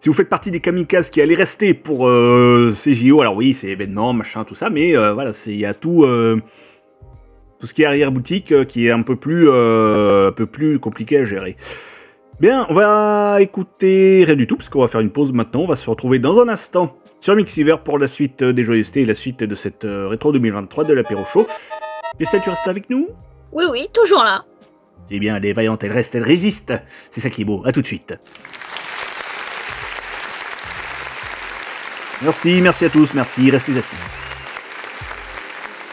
si 0.00 0.08
vous 0.08 0.14
faites 0.14 0.28
partie 0.28 0.50
des 0.50 0.60
kamikazes 0.60 1.10
qui 1.10 1.20
allaient 1.20 1.34
rester 1.34 1.74
pour 1.74 2.08
euh, 2.08 2.70
ces 2.74 2.94
JO, 2.94 3.20
alors 3.20 3.36
oui, 3.36 3.52
c'est 3.54 3.68
événement, 3.68 4.12
machin, 4.12 4.44
tout 4.44 4.54
ça, 4.54 4.70
mais 4.70 4.96
euh, 4.96 5.12
voilà, 5.12 5.32
c'est- 5.32 5.50
il 5.52 5.58
y 5.58 5.66
a 5.66 5.74
tout, 5.74 6.04
euh, 6.04 6.40
tout 7.60 7.66
ce 7.66 7.74
qui 7.74 7.82
est 7.82 7.86
arrière-boutique 7.86 8.52
euh, 8.52 8.64
qui 8.64 8.86
est 8.86 8.90
un 8.92 9.02
peu, 9.02 9.16
plus, 9.16 9.48
euh, 9.50 10.28
un 10.28 10.32
peu 10.32 10.46
plus 10.46 10.78
compliqué 10.78 11.18
à 11.18 11.24
gérer. 11.24 11.56
Bien, 12.40 12.66
on 12.70 12.74
va 12.74 13.38
écouter 13.40 14.24
rien 14.26 14.36
du 14.36 14.46
tout, 14.46 14.56
parce 14.56 14.68
qu'on 14.70 14.80
va 14.80 14.88
faire 14.88 15.00
une 15.02 15.10
pause 15.10 15.32
maintenant, 15.32 15.60
on 15.62 15.66
va 15.66 15.76
se 15.76 15.88
retrouver 15.90 16.18
dans 16.18 16.40
un 16.40 16.48
instant 16.48 16.96
sur 17.20 17.34
Mixiver 17.34 17.76
pour 17.84 17.98
la 17.98 18.08
suite 18.08 18.42
euh, 18.42 18.52
des 18.52 18.64
joyeusetés 18.64 19.02
et 19.02 19.04
la 19.04 19.14
suite 19.14 19.40
de 19.40 19.54
cette 19.54 19.84
euh, 19.84 20.08
rétro 20.08 20.32
2023 20.32 20.84
de 20.84 20.94
l'apéro 20.94 21.24
show. 21.32 21.46
Christelle, 22.16 22.40
tu 22.42 22.50
restes 22.50 22.68
avec 22.68 22.88
nous? 22.90 23.08
Oui 23.52 23.64
oui, 23.70 23.88
toujours 23.92 24.22
là. 24.22 24.44
c'est 25.08 25.18
bien, 25.18 25.36
elle 25.36 25.46
est 25.46 25.52
vaillante, 25.52 25.82
elle 25.84 25.92
reste, 25.92 26.14
elle 26.14 26.22
résiste. 26.22 26.72
C'est 27.10 27.20
ça 27.20 27.30
qui 27.30 27.42
est 27.42 27.44
beau. 27.44 27.62
À 27.64 27.72
tout 27.72 27.82
de 27.82 27.86
suite. 27.86 28.14
Merci, 32.22 32.60
merci 32.60 32.84
à 32.84 32.90
tous, 32.90 33.14
merci, 33.14 33.50
restez 33.50 33.76
assis. 33.78 33.94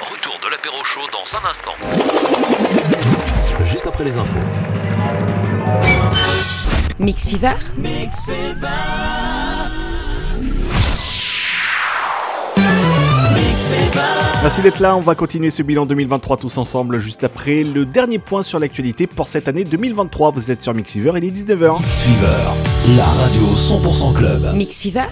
Retour 0.02 0.40
de 0.44 0.50
l'apéro 0.50 0.84
chaud 0.84 1.08
dans 1.12 1.38
un 1.38 1.50
instant. 1.50 1.76
Juste 3.64 3.86
après 3.88 4.04
les 4.04 4.18
infos. 4.18 4.40
Mix 6.98 7.30
Fever. 7.30 7.54
Merci 14.41 14.62
d'être 14.62 14.80
là, 14.80 14.96
on 14.96 15.02
va 15.02 15.16
continuer 15.16 15.50
ce 15.50 15.64
bilan 15.64 15.86
2023 15.86 16.38
tous 16.38 16.58
ensemble 16.58 17.00
juste 17.00 17.24
après 17.24 17.64
le 17.64 17.86
dernier 17.86 18.20
point 18.20 18.43
sur 18.43 18.60
l'actualité 18.60 19.08
pour 19.08 19.28
cette 19.28 19.48
année 19.48 19.64
2023. 19.64 20.32
Vous 20.32 20.52
êtes 20.52 20.62
sur 20.62 20.74
Mixiver, 20.74 21.12
il 21.16 21.26
est 21.26 21.32
19h. 21.32 21.80
Mixiver, 21.80 22.98
la 22.98 23.06
radio 23.06 23.41
100% 23.41 24.14
club. 24.16 24.56
Mix 24.56 24.82
Fever, 24.82 25.08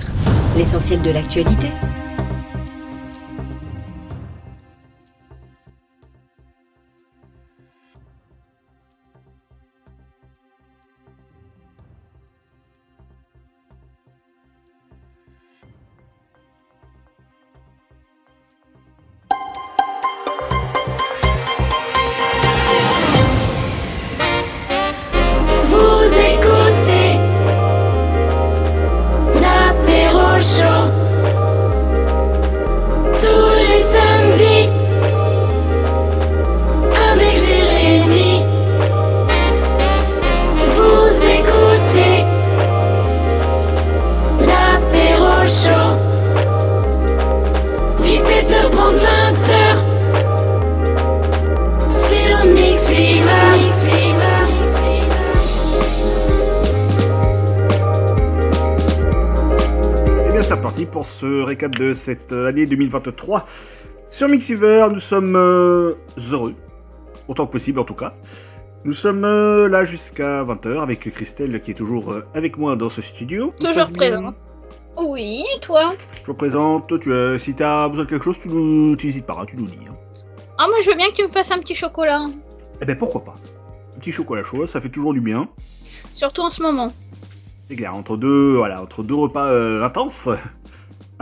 l'essentiel 0.55 1.01
de 1.01 1.09
l'actualité. 1.09 1.69
de 61.69 61.93
cette 61.93 62.31
année 62.31 62.65
2023. 62.65 63.45
Sur 64.09 64.27
Mixiver, 64.29 64.87
nous 64.91 64.99
sommes 64.99 65.35
euh, 65.35 65.93
heureux, 66.31 66.53
autant 67.27 67.45
que 67.45 67.51
possible 67.51 67.79
en 67.79 67.83
tout 67.83 67.93
cas. 67.95 68.13
Nous 68.85 68.93
sommes 68.93 69.23
euh, 69.23 69.67
là 69.69 69.83
jusqu'à 69.85 70.43
20h 70.43 70.81
avec 70.81 70.99
Christelle 71.13 71.61
qui 71.61 71.71
est 71.71 71.75
toujours 71.75 72.11
euh, 72.11 72.25
avec 72.33 72.57
moi 72.57 72.75
dans 72.75 72.89
ce 72.89 73.01
studio. 73.01 73.53
Toujours 73.59 73.91
présent. 73.91 74.33
Oui, 74.97 75.43
et 75.55 75.59
toi 75.59 75.89
Toujours 76.21 76.35
présente. 76.35 76.99
Tu, 76.99 77.13
as 77.13 77.39
si 77.39 77.55
t'as 77.55 77.87
besoin 77.89 78.05
de 78.05 78.09
quelque 78.09 78.23
chose, 78.25 78.39
tu 78.39 78.49
n'hésites 78.49 79.25
pas, 79.25 79.37
hein, 79.41 79.45
tu 79.47 79.57
nous 79.57 79.65
dis. 79.65 79.79
hein. 79.89 79.93
Ah, 80.57 80.67
moi 80.67 80.77
je 80.83 80.89
veux 80.91 80.95
bien 80.95 81.09
que 81.09 81.15
tu 81.15 81.23
me 81.23 81.29
fasses 81.29 81.51
un 81.51 81.57
petit 81.59 81.73
chocolat. 81.75 82.25
Eh 82.81 82.85
ben 82.85 82.95
pourquoi 82.97 83.23
pas 83.23 83.35
Un 83.95 83.99
petit 83.99 84.11
chocolat 84.11 84.43
chaud, 84.43 84.67
ça 84.67 84.79
fait 84.81 84.89
toujours 84.89 85.13
du 85.13 85.21
bien. 85.21 85.47
Surtout 86.13 86.41
en 86.41 86.49
ce 86.51 86.61
moment. 86.61 86.93
C'est 87.69 87.75
clair, 87.75 87.95
entre 87.95 88.17
deux, 88.17 88.57
voilà, 88.57 88.83
entre 88.83 89.01
deux 89.01 89.15
repas 89.15 89.49
intenses 89.83 90.29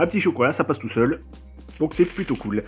un 0.02 0.06
petit 0.06 0.20
chocolat, 0.20 0.52
ça 0.52 0.64
passe 0.64 0.78
tout 0.78 0.88
seul. 0.88 1.20
Donc 1.78 1.94
c'est 1.94 2.04
plutôt 2.04 2.36
cool. 2.36 2.62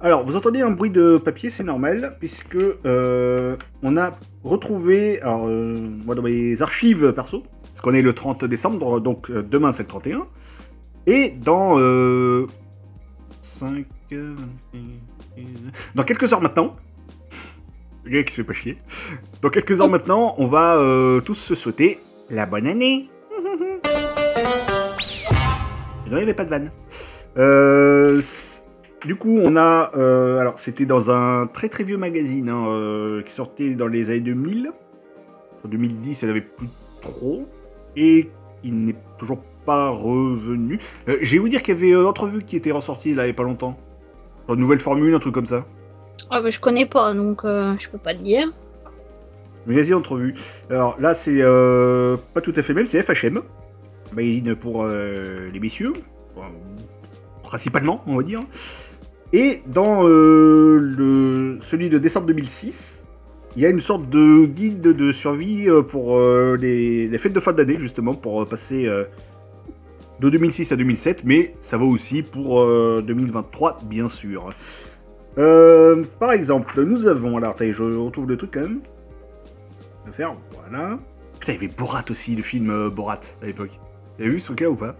Alors, 0.00 0.24
vous 0.24 0.36
entendez 0.36 0.60
un 0.60 0.70
bruit 0.70 0.90
de 0.90 1.16
papier, 1.16 1.50
c'est 1.50 1.64
normal, 1.64 2.16
puisque 2.18 2.56
euh, 2.56 3.56
on 3.82 3.96
a 3.96 4.18
retrouvé, 4.42 5.20
alors 5.20 5.46
euh, 5.46 5.88
moi 6.04 6.14
dans 6.14 6.22
mes 6.22 6.60
archives 6.60 7.12
perso, 7.12 7.44
parce 7.62 7.80
qu'on 7.80 7.94
est 7.94 8.02
le 8.02 8.12
30 8.12 8.44
décembre, 8.44 9.00
donc 9.00 9.30
euh, 9.30 9.42
demain 9.42 9.72
c'est 9.72 9.84
le 9.84 9.88
31, 9.88 10.26
et 11.06 11.30
dans 11.30 11.76
5, 13.40 13.86
dans 15.94 16.02
quelques 16.02 16.32
heures 16.32 16.42
maintenant, 16.42 16.76
le 18.04 18.10
gars 18.10 18.22
qui 18.24 18.32
se 18.32 18.40
fait 18.42 18.46
pas 18.46 18.52
chier, 18.52 18.76
dans 19.40 19.50
quelques 19.50 19.80
heures 19.80 19.88
maintenant, 19.88 20.34
on 20.38 20.46
va 20.46 20.78
tous 21.24 21.34
se 21.34 21.54
souhaiter 21.54 22.00
la 22.28 22.44
bonne 22.44 22.66
année. 22.66 23.08
Et 26.08 26.10
non, 26.10 26.16
il 26.16 26.20
n'y 26.20 26.22
avait 26.24 26.34
pas 26.34 26.44
de 26.44 26.50
vanne. 26.50 26.70
Euh, 27.36 28.22
du 29.04 29.14
coup, 29.14 29.38
on 29.42 29.56
a. 29.56 29.90
euh, 29.94 30.38
alors, 30.38 30.58
c'était 30.58 30.86
dans 30.86 31.10
un 31.10 31.46
très 31.46 31.68
très 31.68 31.84
vieux 31.84 31.98
magazine 31.98 32.48
hein, 32.48 32.66
euh, 32.68 33.22
qui 33.22 33.32
sortait 33.32 33.74
dans 33.74 33.88
les 33.88 34.08
années 34.08 34.20
2000. 34.20 34.72
En 35.64 35.68
2010, 35.68 36.22
il 36.22 36.24
n'y 36.24 36.30
en 36.30 36.34
avait 36.34 36.46
plus 36.46 36.68
trop. 37.02 37.46
Et 37.94 38.30
il 38.64 38.86
n'est 38.86 38.94
toujours 39.18 39.40
pas 39.66 39.90
revenu. 39.90 40.78
Euh, 41.08 41.18
J'ai 41.20 41.38
vous 41.38 41.50
dire 41.50 41.62
qu'il 41.62 41.74
y 41.74 41.78
avait 41.78 41.92
euh, 41.92 42.08
Entrevue 42.08 42.42
qui 42.42 42.56
était 42.56 42.72
ressorti 42.72 43.12
là 43.14 43.24
il 43.24 43.26
n'y 43.26 43.32
a 43.32 43.36
pas 43.36 43.42
longtemps. 43.42 43.78
Une 44.48 44.56
nouvelle 44.56 44.78
formule, 44.78 45.14
un 45.14 45.18
truc 45.18 45.34
comme 45.34 45.46
ça. 45.46 45.66
Ah, 46.30 46.40
bah 46.40 46.48
je 46.48 46.58
connais 46.58 46.86
pas 46.86 47.12
donc 47.12 47.42
je 47.44 47.88
peux 47.88 47.98
pas 47.98 48.14
te 48.14 48.22
dire. 48.22 48.48
Magazine 49.66 49.94
Entrevue. 49.94 50.34
Alors 50.70 50.96
là, 50.98 51.12
c'est 51.12 51.42
pas 52.34 52.40
tout 52.40 52.54
à 52.56 52.62
fait 52.62 52.72
même, 52.72 52.86
c'est 52.86 53.02
FHM. 53.02 53.42
Magazine 54.12 54.54
pour 54.54 54.84
euh, 54.84 55.48
les 55.52 55.60
messieurs. 55.60 55.92
Principalement, 57.42 58.02
on 58.06 58.16
va 58.16 58.22
dire. 58.22 58.40
Et 59.32 59.62
dans 59.66 60.06
euh, 60.06 60.78
le, 60.78 61.58
celui 61.60 61.90
de 61.90 61.98
décembre 61.98 62.26
2006, 62.26 63.02
il 63.56 63.62
y 63.62 63.66
a 63.66 63.68
une 63.68 63.80
sorte 63.80 64.08
de 64.08 64.46
guide 64.46 64.80
de 64.80 65.12
survie 65.12 65.68
euh, 65.68 65.82
pour 65.82 66.18
les, 66.56 67.18
fêtes 67.18 67.32
de 67.32 67.40
fin 67.40 67.52
d'année, 67.52 67.78
justement, 67.78 68.14
pour 68.14 68.46
passer 68.46 68.88
de 70.20 70.30
2006 70.30 70.72
à 70.72 70.76
2007, 70.76 71.24
mais 71.24 71.54
ça 71.60 71.76
vaut 71.76 71.88
aussi 71.88 72.22
pour 72.22 72.60
euh, 72.60 73.02
2023, 73.06 73.80
bien 73.84 74.08
sûr. 74.08 74.50
Par 75.36 76.32
exemple, 76.32 76.82
nous 76.82 77.06
avons. 77.06 77.36
Alors, 77.36 77.54
je 77.60 77.82
retrouve 77.82 78.28
le 78.28 78.36
truc 78.36 78.50
quand 78.54 78.62
même. 78.62 78.80
Vais 80.06 80.12
faire, 80.12 80.34
voilà. 80.64 80.98
Putain, 81.38 81.52
il 81.52 81.54
y 81.54 81.58
avait 81.58 81.74
Borat 81.74 82.04
aussi, 82.10 82.34
le 82.34 82.42
film 82.42 82.88
Borat 82.88 83.20
à 83.40 83.46
l'époque. 83.46 83.78
Avez 84.18 84.28
vu 84.28 84.40
ce 84.40 84.52
cas 84.52 84.66
ou 84.66 84.76
pas? 84.76 84.94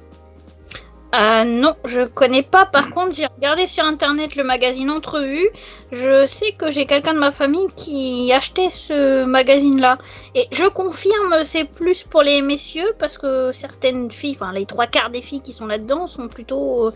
Euh, 1.15 1.45
non, 1.45 1.75
je 1.87 2.03
connais 2.03 2.43
pas. 2.43 2.67
Par 2.67 2.91
contre, 2.91 3.15
j'ai 3.15 3.25
regardé 3.27 3.67
sur 3.67 3.85
internet 3.85 4.37
le 4.37 4.45
magazine 4.45 4.91
Entrevue. 4.91 5.49
Je 5.91 6.27
sais 6.27 6.53
que 6.53 6.71
j'ai 6.71 6.85
quelqu'un 6.85 7.15
de 7.15 7.19
ma 7.19 7.31
famille 7.31 7.67
qui 7.77 8.31
achetait 8.31 8.69
ce 8.69 9.25
magazine-là. 9.25 9.97
Et 10.35 10.47
je 10.53 10.65
confirme, 10.69 11.35
c'est 11.45 11.65
plus 11.65 12.05
pour 12.05 12.23
les 12.23 12.43
messieurs 12.43 12.93
parce 12.99 13.17
que 13.17 13.53
certaines 13.53 14.11
filles, 14.11 14.37
enfin 14.39 14.53
les 14.53 14.67
trois 14.67 14.87
quarts 14.87 15.09
des 15.09 15.23
filles 15.23 15.41
qui 15.41 15.55
sont 15.55 15.67
là-dedans, 15.67 16.07
sont 16.07 16.29
plutôt 16.29 16.89
euh, 16.89 16.93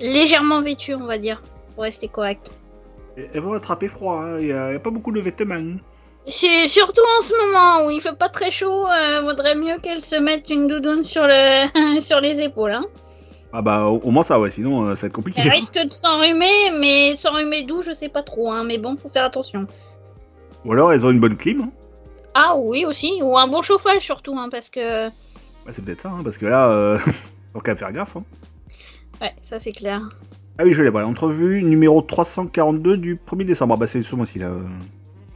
légèrement 0.00 0.60
vêtues, 0.60 0.94
on 0.94 1.06
va 1.06 1.18
dire, 1.18 1.42
pour 1.74 1.82
rester 1.82 2.06
correct. 2.06 2.52
Et- 3.16 3.26
Elles 3.34 3.40
vont 3.40 3.54
attraper 3.54 3.88
froid, 3.88 4.20
hein, 4.22 4.38
il 4.38 4.46
n'y 4.46 4.52
a 4.52 4.78
pas 4.78 4.90
beaucoup 4.90 5.10
de 5.10 5.20
vêtements. 5.20 5.76
C'est 6.30 6.68
surtout 6.68 7.02
en 7.18 7.22
ce 7.22 7.32
moment 7.44 7.86
où 7.86 7.90
il 7.90 8.00
fait 8.00 8.16
pas 8.16 8.28
très 8.28 8.50
chaud, 8.52 8.86
euh, 8.86 9.20
vaudrait 9.22 9.56
mieux 9.56 9.78
qu'elle 9.82 10.02
se 10.02 10.14
mette 10.16 10.48
une 10.48 10.68
doudoune 10.68 11.02
sur, 11.02 11.24
le... 11.26 12.00
sur 12.00 12.20
les 12.20 12.40
épaules. 12.40 12.70
Hein. 12.72 12.84
Ah 13.52 13.62
bah, 13.62 13.86
au, 13.86 13.98
au 13.98 14.10
moins 14.12 14.22
ça, 14.22 14.38
ouais, 14.38 14.48
sinon 14.50 14.82
euh, 14.86 14.94
ça 14.94 15.02
va 15.02 15.06
être 15.08 15.12
compliqué. 15.12 15.40
Elle 15.44 15.50
risque 15.60 15.76
de 15.76 15.92
s'enrhumer, 15.92 16.70
mais 16.78 17.16
s'enrhumer 17.16 17.64
d'où, 17.64 17.82
je 17.82 17.92
sais 17.92 18.08
pas 18.08 18.22
trop, 18.22 18.50
hein, 18.52 18.62
mais 18.64 18.78
bon, 18.78 18.96
faut 18.96 19.08
faire 19.08 19.24
attention. 19.24 19.66
Ou 20.64 20.72
alors 20.72 20.92
elles 20.92 21.04
ont 21.04 21.10
une 21.10 21.18
bonne 21.20 21.36
clim. 21.36 21.62
hein. 21.62 21.70
Ah 22.34 22.54
oui, 22.56 22.84
aussi, 22.84 23.18
ou 23.22 23.36
un 23.36 23.48
bon 23.48 23.60
chauffage 23.60 24.02
surtout, 24.02 24.38
hein, 24.38 24.48
parce 24.50 24.70
que. 24.70 25.06
Ouais, 25.08 25.72
c'est 25.72 25.84
peut-être 25.84 26.02
ça, 26.02 26.10
hein, 26.10 26.20
parce 26.22 26.38
que 26.38 26.46
là, 26.46 26.68
euh, 26.70 26.98
faut 27.52 27.60
quand 27.60 27.68
même 27.68 27.76
faire 27.76 27.92
gaffe. 27.92 28.16
hein. 28.16 28.22
Ouais, 29.20 29.34
ça 29.42 29.58
c'est 29.58 29.72
clair. 29.72 30.00
Ah 30.58 30.62
oui, 30.64 30.72
je 30.72 30.82
l'ai, 30.84 30.90
voilà. 30.90 31.08
Entrevue 31.08 31.62
numéro 31.64 32.00
342 32.02 32.96
du 32.98 33.16
1er 33.16 33.44
décembre. 33.46 33.74
Ah 33.74 33.80
bah, 33.80 33.86
c'est 33.88 34.02
ce 34.02 34.14
mois-ci, 34.14 34.38
là. 34.38 34.50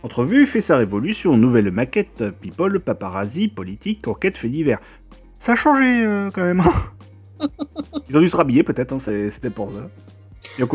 Entrevue 0.04 0.44
fait 0.46 0.60
sa 0.60 0.76
révolution. 0.76 1.36
Nouvelle 1.36 1.70
maquette. 1.70 2.22
People, 2.42 2.78
paparazzi, 2.78 3.48
politique, 3.48 4.06
enquête, 4.06 4.36
fait 4.36 4.48
divers. 4.48 4.78
Ça 5.38 5.52
a 5.52 5.56
changé, 5.56 6.04
euh, 6.04 6.30
quand 6.32 6.42
même. 6.44 6.62
Ils 8.10 8.16
ont 8.16 8.20
dû 8.20 8.28
se 8.28 8.36
rhabiller, 8.36 8.62
peut-être. 8.62 8.92
hein, 8.92 8.98
C'était 8.98 9.50
pour 9.50 9.70
ça. 9.70 9.86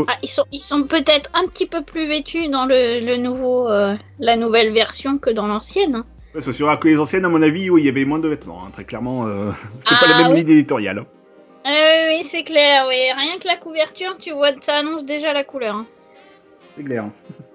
Ah, 0.07 0.17
ils 0.23 0.27
sont, 0.29 0.43
ils 0.51 0.63
sont 0.63 0.83
peut-être 0.83 1.29
un 1.33 1.47
petit 1.47 1.65
peu 1.67 1.83
plus 1.83 2.05
vêtus 2.07 2.49
dans 2.49 2.65
le, 2.65 2.99
le 3.05 3.15
nouveau, 3.17 3.69
euh, 3.69 3.95
la 4.19 4.35
nouvelle 4.35 4.73
version 4.73 5.17
que 5.19 5.29
dans 5.29 5.47
l'ancienne. 5.47 5.95
hein. 5.95 6.05
Ouais, 6.35 6.41
que 6.79 6.87
les 6.87 6.97
anciennes, 6.99 7.23
à 7.25 7.29
mon 7.29 7.41
avis, 7.41 7.69
oui, 7.69 7.83
il 7.83 7.85
y 7.85 7.89
avait 7.89 8.03
moins 8.03 8.19
de 8.19 8.27
vêtements. 8.27 8.63
hein, 8.65 8.71
Très 8.73 8.83
clairement, 8.83 9.27
euh, 9.27 9.51
c'était 9.79 9.95
pas 9.99 10.07
la 10.07 10.15
Ah, 10.15 10.23
même 10.23 10.31
oui. 10.31 10.39
ligne 10.39 10.49
éditoriale. 10.49 10.99
hein. 10.99 11.05
Euh, 11.69 12.09
oui, 12.17 12.23
c'est 12.23 12.43
clair, 12.43 12.85
oui. 12.89 12.95
Rien 13.15 13.37
que 13.39 13.47
la 13.47 13.57
couverture, 13.57 14.17
tu 14.17 14.31
vois, 14.31 14.49
ça 14.59 14.75
annonce 14.77 15.05
déjà 15.05 15.33
la 15.33 15.43
couleur. 15.43 15.75
hein. 15.75 15.85
C'est 16.75 16.83
clair. 16.83 17.05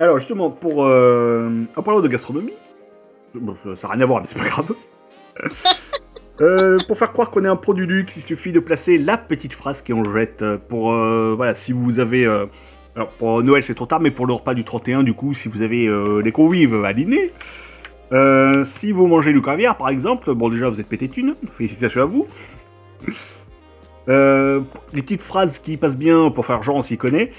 Alors, 0.00 0.18
justement, 0.18 0.50
pour. 0.50 0.84
Euh, 0.84 1.50
en 1.76 1.82
parlant 1.82 2.00
de 2.00 2.08
gastronomie, 2.08 2.54
bon, 3.34 3.56
ça 3.76 3.88
n'a 3.88 3.94
rien 3.94 4.02
à 4.02 4.06
voir, 4.06 4.20
mais 4.20 4.28
c'est 4.28 4.38
pas 4.38 4.48
grave. 4.48 4.72
Euh, 6.40 6.78
pour 6.86 6.96
faire 6.96 7.12
croire 7.12 7.32
qu'on 7.32 7.44
est 7.44 7.48
un 7.48 7.56
produit 7.56 7.84
luxe, 7.84 8.14
il 8.16 8.22
suffit 8.22 8.52
de 8.52 8.60
placer 8.60 8.96
la 8.96 9.16
petite 9.18 9.52
phrase 9.52 9.82
qui 9.82 9.92
en 9.92 10.04
jette. 10.04 10.44
Pour. 10.68 10.92
euh, 10.92 11.34
voilà, 11.36 11.52
si 11.52 11.72
vous 11.72 11.98
avez. 11.98 12.24
euh, 12.26 12.46
alors, 12.94 13.08
pour 13.08 13.42
Noël, 13.42 13.64
c'est 13.64 13.74
trop 13.74 13.86
tard, 13.86 13.98
mais 13.98 14.12
pour 14.12 14.24
le 14.24 14.34
repas 14.34 14.54
du 14.54 14.62
31, 14.62 15.02
du 15.02 15.14
coup, 15.14 15.34
si 15.34 15.48
vous 15.48 15.62
avez 15.62 15.88
les 16.22 16.30
convives 16.30 16.84
à 16.84 16.92
dîner. 16.92 17.32
si 18.64 18.92
vous 18.92 19.08
mangez 19.08 19.32
du 19.32 19.42
caviar, 19.42 19.76
par 19.76 19.88
exemple, 19.88 20.32
bon, 20.32 20.48
déjà, 20.48 20.68
vous 20.68 20.78
êtes 20.78 20.86
pété 20.86 21.08
thune. 21.08 21.34
Félicitations 21.50 22.02
à 22.02 22.04
vous. 22.04 22.28
Les 24.06 25.02
petites 25.02 25.22
phrases 25.22 25.58
qui 25.58 25.76
passent 25.76 25.98
bien 25.98 26.30
pour 26.30 26.46
faire 26.46 26.62
genre 26.62 26.76
on 26.76 26.82
s'y 26.82 26.96
connaît. 26.98 27.32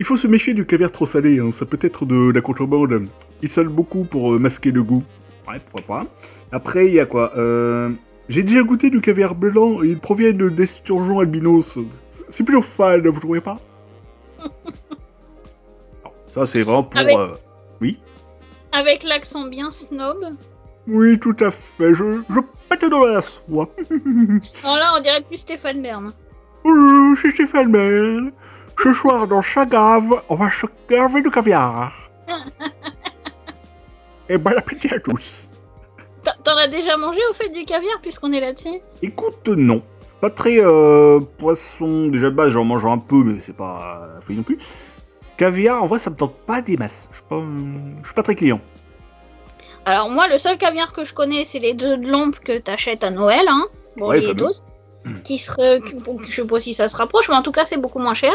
Il 0.00 0.04
faut 0.06 0.16
se 0.16 0.26
méfier 0.26 0.54
du 0.54 0.66
caviar 0.66 0.90
trop 0.90 1.06
salé, 1.06 1.38
hein, 1.38 1.50
ça 1.52 1.66
peut 1.66 1.78
être 1.80 2.04
de 2.04 2.32
la 2.32 2.40
contrebande. 2.40 3.06
Il 3.42 3.48
sale 3.48 3.68
beaucoup 3.68 4.04
pour 4.04 4.34
euh, 4.34 4.38
masquer 4.38 4.70
le 4.72 4.82
goût. 4.82 5.04
Ouais, 5.48 5.60
pourquoi 5.70 5.98
pas. 6.00 6.06
Après, 6.50 6.86
il 6.88 6.94
y 6.94 7.00
a 7.00 7.06
quoi 7.06 7.32
euh, 7.36 7.90
J'ai 8.28 8.42
déjà 8.42 8.62
goûté 8.62 8.90
du 8.90 9.00
caviar 9.00 9.34
blanc 9.34 9.82
et 9.82 9.88
il 9.88 9.98
provient 9.98 10.32
de 10.32 10.48
d'esturgeons 10.48 11.20
albinos. 11.20 11.78
C'est 12.28 12.42
plutôt 12.44 12.62
fan, 12.62 13.06
vous 13.06 13.20
trouvez 13.20 13.40
pas? 13.40 13.58
Ça, 16.28 16.46
c'est 16.46 16.62
vraiment 16.62 16.82
pour. 16.82 16.98
Avec- 17.00 17.16
euh, 17.16 17.34
Oui? 17.80 17.98
Avec 18.72 19.04
l'accent 19.04 19.46
bien 19.46 19.70
snob. 19.70 20.16
Oui, 20.88 21.18
tout 21.20 21.36
à 21.40 21.50
fait. 21.50 21.94
Je, 21.94 22.22
je 22.28 22.40
pète 22.68 22.84
dans 22.90 23.04
la 23.06 23.22
soie. 23.22 23.70
Alors 24.64 24.76
là, 24.76 24.92
on 24.98 25.00
dirait 25.00 25.22
plus 25.22 25.36
Stéphane 25.38 25.80
Bern. 25.80 26.12
Euh, 26.66 27.14
c'est 27.20 27.30
Stéphane 27.30 27.70
Bern. 27.70 28.32
Ce 28.82 28.92
soir, 28.92 29.26
dans 29.26 29.42
sa 29.42 29.64
gave, 29.66 30.22
on 30.28 30.34
va 30.34 30.50
se 30.50 30.66
gaver 30.88 31.22
de 31.22 31.28
caviar. 31.30 31.92
Et 34.28 34.38
bon 34.38 34.56
appétit 34.56 34.92
à 34.92 34.98
tous. 35.00 35.50
As 36.46 36.68
déjà 36.68 36.96
mangé 36.96 37.20
au 37.30 37.34
fait 37.34 37.48
du 37.50 37.64
caviar 37.64 37.98
puisqu'on 38.00 38.32
est 38.32 38.40
là-dessus? 38.40 38.80
Écoute, 39.02 39.48
non. 39.48 39.82
Pas 40.20 40.30
très 40.30 40.58
euh, 40.64 41.20
poisson. 41.38 42.08
Déjà 42.08 42.30
de 42.30 42.34
base, 42.34 42.50
j'en 42.52 42.64
mange 42.64 42.84
un 42.86 42.98
peu, 42.98 43.16
mais 43.16 43.40
c'est 43.42 43.56
pas 43.56 44.02
euh, 44.04 44.14
la 44.14 44.20
folie 44.20 44.38
non 44.38 44.44
plus. 44.44 44.58
Caviar, 45.36 45.82
en 45.82 45.86
vrai, 45.86 45.98
ça 45.98 46.10
me 46.10 46.16
tente 46.16 46.36
pas 46.46 46.62
des 46.62 46.76
masses. 46.76 47.08
Je 47.10 47.16
suis 47.16 47.24
pas, 47.28 47.36
hum, 47.36 47.96
je 48.02 48.06
suis 48.06 48.14
pas 48.14 48.22
très 48.22 48.34
client. 48.34 48.60
Alors 49.84 50.08
moi, 50.08 50.28
le 50.28 50.38
seul 50.38 50.56
caviar 50.56 50.92
que 50.92 51.04
je 51.04 51.12
connais, 51.12 51.44
c'est 51.44 51.58
les 51.58 51.74
deux 51.74 51.98
de 51.98 52.08
l'ombre 52.08 52.38
que 52.40 52.56
t'achètes 52.58 53.04
à 53.04 53.10
Noël, 53.10 53.44
hein. 53.48 53.66
Bon, 53.98 54.08
Ouais, 54.08 54.16
les 54.20 54.22
fameux. 54.22 54.34
doses. 54.34 54.62
Qui 55.22 55.38
serait, 55.38 55.80
je 56.26 56.30
sais 56.34 56.46
pas 56.46 56.60
si 56.60 56.72
ça 56.74 56.88
se 56.88 56.96
rapproche, 56.96 57.28
mais 57.28 57.34
en 57.34 57.42
tout 57.42 57.52
cas, 57.52 57.64
c'est 57.64 57.76
beaucoup 57.76 57.98
moins 57.98 58.14
cher. 58.14 58.34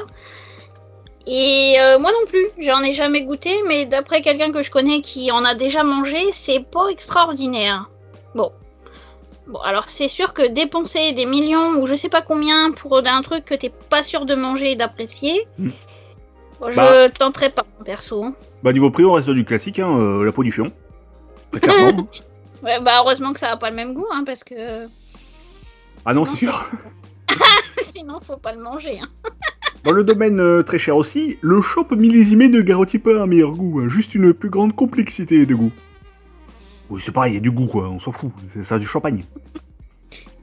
Et 1.28 1.76
euh, 1.80 2.00
moi 2.00 2.12
non 2.12 2.26
plus, 2.28 2.46
j'en 2.60 2.82
ai 2.82 2.94
jamais 2.94 3.24
goûté, 3.24 3.52
mais 3.68 3.86
d'après 3.86 4.22
quelqu'un 4.22 4.52
que 4.52 4.62
je 4.62 4.72
connais 4.72 5.02
qui 5.02 5.32
en 5.32 5.44
a 5.46 5.54
déjà 5.56 5.84
mangé, 5.84 6.18
c'est 6.32 6.60
pas 6.60 6.88
extraordinaire. 6.90 7.90
Bon. 8.36 8.52
Bon, 9.48 9.60
alors 9.62 9.86
c'est 9.90 10.08
sûr 10.08 10.34
que 10.34 10.48
dépenser 10.48 11.12
des 11.14 11.26
millions 11.26 11.82
ou 11.82 11.88
je 11.88 11.96
sais 11.96 12.10
pas 12.10 12.22
combien 12.22 12.72
pour 12.72 12.98
un 13.04 13.22
truc 13.24 13.46
que 13.46 13.56
t'es 13.56 13.72
pas 13.90 14.04
sûr 14.04 14.26
de 14.26 14.36
manger 14.36 14.72
et 14.72 14.76
d'apprécier, 14.76 15.48
Hmm. 15.58 15.70
bon, 16.60 16.72
je 16.72 16.76
Bah. 16.76 17.10
tenterai 17.10 17.50
pas, 17.50 17.66
perso. 17.84 18.24
hein. 18.24 18.34
Bah, 18.64 18.74
niveau 18.74 18.92
prix, 18.92 19.06
on 19.06 19.14
reste 19.14 19.30
du 19.32 19.46
classique, 19.46 19.80
hein, 19.80 19.90
euh, 20.00 20.24
la 20.24 20.32
peau 20.32 20.44
du 20.44 20.52
fion. 20.52 20.72
Ouais, 22.64 22.80
bah 22.82 22.96
heureusement 23.00 23.34
que 23.34 23.40
ça 23.40 23.52
a 23.52 23.58
pas 23.58 23.70
le 23.70 23.76
même 23.76 23.94
goût, 23.94 24.06
hein, 24.12 24.24
parce 24.26 24.44
que 24.44 24.88
ah 26.10 26.14
non, 26.16 26.26
c'est 26.26 26.38
sûr. 26.38 26.68
sinon 27.84 28.20
faut 28.20 28.38
pas 28.38 28.52
le 28.52 28.60
manger. 28.60 29.00
Hein. 29.00 29.10
Dans 29.84 29.92
le 29.92 30.04
domaine 30.04 30.40
euh, 30.40 30.64
très 30.64 30.80
cher 30.80 30.98
aussi, 30.98 31.38
le 31.42 31.62
shop 31.62 31.86
millésimé 31.92 32.48
ne 32.48 32.62
garantit 32.62 32.98
pas 32.98 33.22
un 33.22 33.28
meilleur 33.28 33.52
goût, 33.52 33.80
hein, 33.80 33.90
juste 33.90 34.16
une 34.16 34.34
plus 34.34 34.50
grande 34.50 34.76
complexité 34.76 35.46
de 35.46 35.54
goût. 35.54 35.72
Oui, 36.90 37.00
c'est 37.00 37.12
pareil, 37.12 37.34
il 37.34 37.36
y 37.36 37.38
a 37.38 37.42
du 37.42 37.52
goût, 37.52 37.68
quoi, 37.68 37.90
on 37.90 38.00
s'en 38.00 38.12
fout. 38.12 38.32
C'est 38.52 38.64
ça, 38.64 38.80
du 38.80 38.88
champagne. 38.88 39.24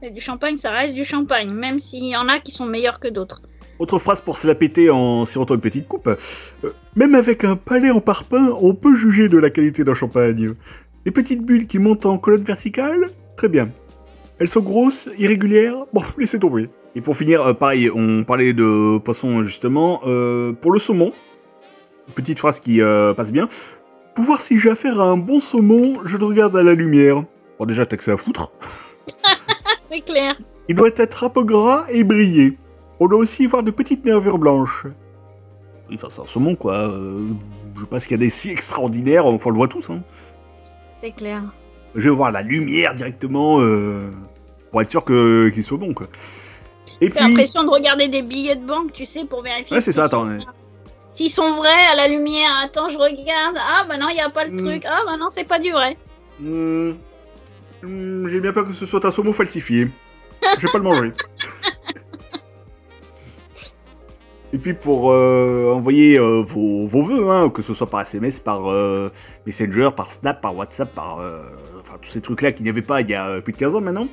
Et 0.03 0.11
du 0.11 0.21
champagne, 0.21 0.57
ça 0.57 0.71
reste 0.71 0.95
du 0.95 1.03
champagne, 1.03 1.53
même 1.53 1.81
s'il 1.81 2.05
y 2.05 2.15
en 2.15 2.29
a 2.29 2.39
qui 2.39 2.53
sont 2.53 2.67
meilleurs 2.67 3.01
que 3.01 3.09
d'autres. 3.09 3.43
Autre 3.81 3.99
phrase 3.99 4.21
pour 4.21 4.37
se 4.37 4.47
la 4.47 4.55
péter 4.55 4.89
en 4.89 5.25
sirotant 5.25 5.57
une 5.57 5.61
petite 5.61 5.89
coupe. 5.89 6.07
Euh, 6.07 6.71
même 6.95 7.17
avec 7.17 7.43
un 7.43 7.57
palais 7.57 7.91
en 7.91 8.01
parpaing, 8.01 8.57
on 8.61 8.73
peut 8.73 8.95
juger 8.95 9.29
de 9.29 9.37
la 9.37 9.51
qualité 9.51 9.83
d'un 9.83 9.95
champagne. 9.95 10.55
Les 11.05 11.11
petites 11.11 11.45
bulles 11.45 11.67
qui 11.67 11.81
montent 11.81 12.07
en 12.07 12.19
colonne 12.19 12.45
verticale, 12.45 13.11
très 13.37 13.49
bien. 13.49 13.69
Elles 14.39 14.49
sont 14.49 14.61
grosses, 14.61 15.09
irrégulières, 15.19 15.87
bon, 15.93 16.03
laissez 16.19 16.39
tomber. 16.39 16.69
Et 16.95 17.01
pour 17.01 17.17
finir, 17.17 17.43
euh, 17.43 17.55
pareil, 17.55 17.91
on 17.91 18.25
parlait 18.25 18.53
de 18.53 18.99
poisson 18.99 19.45
justement. 19.45 20.03
euh, 20.07 20.53
pour 20.53 20.73
le 20.73 20.79
saumon, 20.79 21.13
petite 22.15 22.39
phrase 22.39 22.61
qui 22.61 22.81
euh, 22.81 23.15
passe 23.15 23.33
bien. 23.33 23.49
Pour 24.15 24.25
voir 24.25 24.41
si 24.41 24.59
j'ai 24.59 24.71
affaire 24.71 25.01
à 25.01 25.05
un 25.05 25.17
bon 25.17 25.41
saumon, 25.41 26.01
je 26.05 26.17
le 26.17 26.25
regarde 26.25 26.57
à 26.57 26.63
la 26.63 26.75
lumière. 26.75 27.25
Bon, 27.59 27.67
déjà, 27.67 27.85
t'as 27.87 27.97
que 27.97 28.05
ça 28.05 28.13
à 28.13 28.17
foutre. 28.17 28.53
C'est 29.85 30.01
clair. 30.01 30.37
Il 30.69 30.75
doit 30.75 30.91
être 30.97 31.25
un 31.25 31.29
peu 31.29 31.45
gras 31.45 31.87
et 31.91 32.03
briller. 32.03 32.59
On 32.99 33.09
doit 33.09 33.19
aussi 33.19 33.47
voir 33.47 33.63
de 33.63 33.71
petites 33.71 34.05
nervures 34.05 34.39
blanches. 34.39 34.87
Oui, 35.89 35.95
enfin, 35.95 36.09
c'est 36.11 36.23
un 36.23 36.27
saumon, 36.27 36.57
quoi. 36.57 36.93
Je 37.77 37.81
sais 37.81 37.87
pas 37.87 38.01
qu'il 38.01 38.11
y 38.13 38.15
a 38.15 38.19
des 38.19 38.31
si 38.31 38.51
extraordinaires, 38.51 39.27
enfin, 39.27 39.51
on 39.51 39.53
le 39.53 39.57
voit 39.59 39.69
tous. 39.69 39.91
Hein. 39.91 40.01
C'est 41.01 41.13
clair. 41.13 41.43
Je 41.97 42.09
vais 42.09 42.15
voir 42.15 42.31
la 42.31 42.43
lumière 42.43 42.95
directement 42.95 43.61
euh, 43.61 44.11
pour 44.71 44.83
être 44.83 44.91
sûr 44.91 45.03
que- 45.05 45.49
qu'il 45.49 45.65
soit 45.65 45.79
bon, 45.79 45.95
quoi. 45.95 46.07
Et 47.01 47.11
puis... 47.11 47.19
l'impression 47.21 47.63
de 47.65 47.71
regarder 47.71 48.09
des 48.09 48.23
billets 48.23 48.57
de 48.57 48.65
banque, 48.67 48.93
tu 48.93 49.05
sais, 49.07 49.25
pour 49.25 49.43
vérifier 49.43 49.75
Ouais, 49.77 49.81
c'est 49.81 49.93
ça, 49.93 50.09
sont- 50.09 50.25
attends. 50.29 50.45
s'ils 51.13 51.31
sont 51.31 51.55
vrais 51.57 51.87
à 51.93 51.97
la 51.97 52.09
lumière. 52.09 52.51
Attends, 52.63 52.89
je 52.89 52.97
regarde. 52.99 53.57
Ah 53.59 53.85
bah 53.89 53.97
non, 53.99 54.09
il 54.11 54.17
y 54.17 54.21
a 54.21 54.31
pas 54.31 54.45
le 54.45 54.53
Hmm. 54.53 54.59
truc. 54.59 54.83
Ah 54.87 55.01
bah 55.07 55.17
non, 55.19 55.29
c'est 55.31 55.45
pas 55.45 55.59
du 55.59 55.71
vrai. 55.73 55.97
Hmm. 56.41 56.93
Hmm, 57.83 58.29
J'ai 58.29 58.41
bien 58.41 58.53
peur 58.53 58.65
que 58.67 58.73
ce 58.73 58.87
soit 58.87 59.05
un 59.05 59.11
saumon 59.11 59.33
falsifié. 59.33 59.89
Je 60.59 60.67
vais 60.67 60.73
pas 60.73 60.79
le 60.79 60.85
manger. 60.85 61.13
Et 64.53 64.59
puis 64.59 64.75
pour 64.75 65.11
euh, 65.11 65.73
envoyer 65.75 66.19
euh, 66.19 66.41
vos, 66.43 66.87
vos 66.87 67.03
vœux, 67.03 67.29
hein, 67.31 67.51
que 67.51 67.63
ce 67.63 67.75
soit 67.75 67.89
par 67.91 68.03
SMS, 68.03 68.39
par 68.39 68.71
euh, 68.71 69.11
Messenger, 69.45 69.91
par 69.95 70.11
Snap, 70.11 70.41
par 70.41 70.55
WhatsApp, 70.57 70.95
par 70.95 71.19
enfin 71.97 72.03
tous 72.03 72.11
ces 72.11 72.21
trucs-là 72.21 72.53
qu'il 72.53 72.65
n'y 72.65 72.71
avait 72.71 72.83
pas 72.83 73.01
il 73.01 73.09
y 73.09 73.15
a 73.15 73.27
euh, 73.29 73.41
plus 73.41 73.53
de 73.53 73.59
15 73.59 73.75
ans 73.77 73.81
maintenant, 73.81 74.07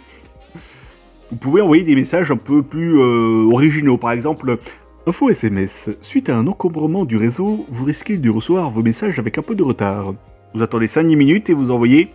vous 1.32 1.38
pouvez 1.38 1.62
envoyer 1.62 1.84
des 1.84 1.96
messages 1.96 2.32
un 2.32 2.38
peu 2.38 2.62
plus 2.64 3.00
euh, 3.00 3.50
originaux. 3.52 3.98
Par 3.98 4.12
exemple, 4.12 4.58
info 5.08 5.30
SMS. 5.30 5.90
Suite 6.02 6.30
à 6.30 6.38
un 6.38 6.48
encombrement 6.48 7.06
du 7.06 7.18
réseau, 7.18 7.66
vous 7.70 7.86
risquez 7.86 8.18
de 8.18 8.30
recevoir 8.30 8.70
vos 8.70 8.84
messages 8.84 9.18
avec 9.20 9.38
un 9.38 9.42
peu 9.42 9.56
de 9.56 9.64
retard. 9.64 10.14
Vous 10.54 10.62
attendez 10.62 10.86
5-10 10.86 11.16
minutes 11.16 11.50
et 11.50 11.54
vous 11.54 11.72
envoyez 11.72 12.14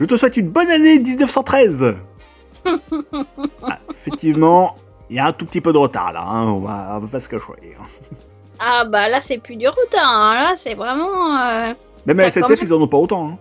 Je 0.00 0.04
te 0.06 0.16
souhaite 0.16 0.36
une 0.36 0.48
bonne 0.48 0.70
année 0.70 0.98
1913 0.98 1.94
Ah, 3.62 3.78
Effectivement, 3.90 4.76
il 5.08 5.16
y 5.16 5.18
a 5.18 5.26
un 5.26 5.32
tout 5.32 5.46
petit 5.46 5.60
peu 5.60 5.72
de 5.72 5.78
retard 5.78 6.12
là, 6.12 6.22
hein, 6.26 6.46
on, 6.48 6.60
va, 6.60 6.94
on 6.96 6.98
va 7.00 7.06
pas 7.06 7.20
se 7.20 7.28
cacher. 7.28 7.44
Ah 8.58 8.84
bah 8.84 9.08
là, 9.08 9.20
c'est 9.20 9.38
plus 9.38 9.56
du 9.56 9.66
retard. 9.68 10.06
hein. 10.06 10.34
Là, 10.34 10.52
c'est 10.56 10.74
vraiment. 10.74 11.36
euh, 11.38 11.72
Même 12.06 12.20
à 12.20 12.28
SNCF, 12.30 12.60
ils 12.62 12.72
en 12.74 12.80
ont 12.82 12.88
pas 12.88 12.98
autant. 12.98 13.28
hein. 13.30 13.38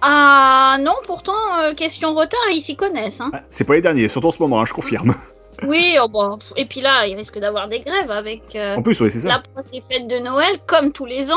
Ah 0.00 0.76
non, 0.80 0.94
pourtant, 1.06 1.32
euh, 1.62 1.74
question 1.74 2.14
retard, 2.14 2.38
ils 2.52 2.62
s'y 2.62 2.76
connaissent. 2.76 3.20
Hein. 3.20 3.30
C'est 3.50 3.64
pas 3.64 3.74
les 3.74 3.80
derniers, 3.80 4.08
surtout 4.08 4.28
en 4.28 4.30
ce 4.30 4.40
moment, 4.42 4.60
hein, 4.60 4.64
je 4.66 4.72
confirme. 4.72 5.14
Oui, 5.66 5.96
oh, 6.00 6.06
bon. 6.06 6.38
Et 6.56 6.64
puis 6.66 6.80
là, 6.80 7.04
il 7.08 7.16
risque 7.16 7.36
d'avoir 7.40 7.66
des 7.66 7.80
grèves 7.80 8.12
avec 8.12 8.54
euh, 8.54 8.76
En 8.76 8.82
plus, 8.82 8.94
c'est 8.94 9.10
ça. 9.10 9.26
l'approche 9.26 9.64
des 9.72 9.82
fêtes 9.90 10.06
de 10.06 10.20
Noël, 10.20 10.54
comme 10.68 10.92
tous 10.92 11.04
les 11.04 11.32
ans. 11.32 11.36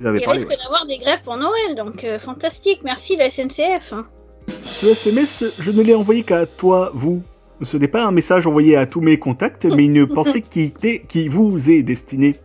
Il 0.00 0.04
parlé. 0.04 0.26
risque 0.26 0.50
ouais. 0.50 0.56
d'avoir 0.62 0.84
des 0.86 0.98
grèves 0.98 1.22
pour 1.24 1.38
Noël, 1.38 1.74
donc 1.74 2.04
euh, 2.04 2.18
fantastique. 2.18 2.80
Merci 2.84 3.16
la 3.16 3.30
SNCF. 3.30 3.94
hein. 3.94 4.04
Ce 4.64 4.88
SMS, 4.88 5.44
je 5.58 5.70
ne 5.70 5.80
l'ai 5.80 5.94
envoyé 5.94 6.24
qu'à 6.24 6.44
toi, 6.44 6.90
vous. 6.92 7.22
Ce 7.62 7.78
n'est 7.78 7.88
pas 7.88 8.04
un 8.04 8.12
message 8.12 8.46
envoyé 8.46 8.76
à 8.76 8.84
tous 8.84 9.00
mes 9.00 9.18
contacts, 9.18 9.64
mais 9.64 9.86
une 9.86 10.06
pensée 10.14 10.42
qui, 10.42 10.70
t'est- 10.70 11.00
qui 11.08 11.28
vous 11.28 11.70
est 11.70 11.82
destinée. 11.82 12.36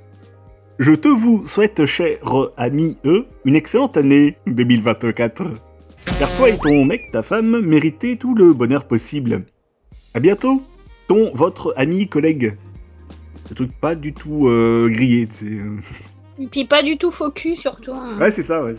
Je 0.80 0.92
te 0.94 1.08
vous 1.08 1.46
souhaite, 1.46 1.86
cher 1.86 2.18
ami 2.58 2.98
E, 3.06 3.26
une 3.46 3.56
excellente 3.56 3.96
année 3.98 4.38
2024. 4.48 5.44
Car 6.20 6.36
toi 6.36 6.50
et 6.50 6.58
ton 6.58 6.84
mec, 6.86 7.02
ta 7.12 7.22
femme, 7.24 7.62
méritez 7.62 8.18
tout 8.18 8.36
le 8.36 8.54
bonheur 8.54 8.86
possible. 8.86 9.44
À 10.14 10.20
bientôt, 10.20 10.62
ton, 11.08 11.32
votre 11.34 11.74
ami, 11.78 12.08
collègue. 12.08 12.58
Ce 13.48 13.54
truc 13.54 13.72
pas 13.80 13.96
du 13.96 14.14
tout 14.14 14.48
euh, 14.48 14.90
grillé, 14.90 15.28
tu 15.28 15.34
sais. 15.34 15.46
euh. 15.46 15.78
Et 16.40 16.48
puis 16.48 16.66
pas 16.66 16.82
du 16.82 16.98
tout 16.98 17.12
faux 17.12 17.30
cul, 17.32 17.56
surtout. 17.56 17.94
hein. 17.94 18.18
Ouais, 18.20 18.32
c'est 18.32 18.44
ça, 18.44 18.64
ouais. 18.64 18.74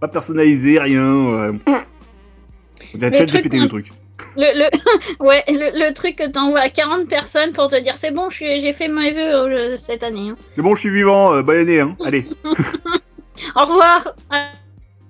Pas 0.00 0.08
personnalisé, 0.08 0.78
rien. 0.78 1.14
Ouais. 1.14 1.58
Le 2.94 2.98
qu'on- 3.48 3.62
le 3.62 3.68
truc. 3.68 3.92
Le, 4.36 4.64
le, 4.64 4.70
ouais, 5.26 5.42
le, 5.48 5.86
le 5.86 5.92
truc 5.92 6.16
que 6.16 6.30
t'envoies 6.30 6.60
à 6.60 6.68
40 6.70 7.08
personnes 7.08 7.52
pour 7.52 7.68
te 7.68 7.80
dire 7.80 7.96
c'est 7.96 8.10
bon, 8.10 8.30
je 8.30 8.36
suis- 8.36 8.60
j'ai 8.60 8.72
fait 8.72 8.88
mes 8.88 9.10
vœux 9.10 9.20
euh, 9.20 9.76
cette 9.76 10.02
année. 10.02 10.30
hein. 10.30 10.36
C'est 10.54 10.62
bon, 10.62 10.74
je 10.74 10.80
suis 10.80 10.90
vivant, 10.90 11.34
euh, 11.34 11.42
bonne 11.42 11.58
année, 11.58 11.80
hein. 11.80 11.94
Allez. 12.04 12.26
Au 13.56 13.60
revoir, 13.60 14.14
à, 14.30 14.46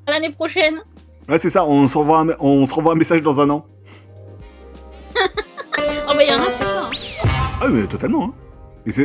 l'année 0.09 0.31
prochaine. 0.31 0.81
Ouais, 1.29 1.39
c'est 1.39 1.51
ça, 1.51 1.65
on 1.65 1.87
se, 1.87 1.97
renvoie 1.97 2.19
un, 2.21 2.29
on 2.41 2.65
se 2.67 2.75
renvoie 2.75 2.93
un 2.93 2.97
message 2.97 3.23
dans 3.23 3.41
un 3.41 3.49
an. 3.51 3.67
Oh 6.09 6.15
bah 6.15 6.25
y'en 6.25 6.35
a, 6.35 6.45
c'est 6.45 6.65
ça. 6.65 6.83
hein. 6.85 6.91
Ah 7.63 7.69
mais 7.69 7.87
totalement, 7.87 8.25
hein. 8.25 8.35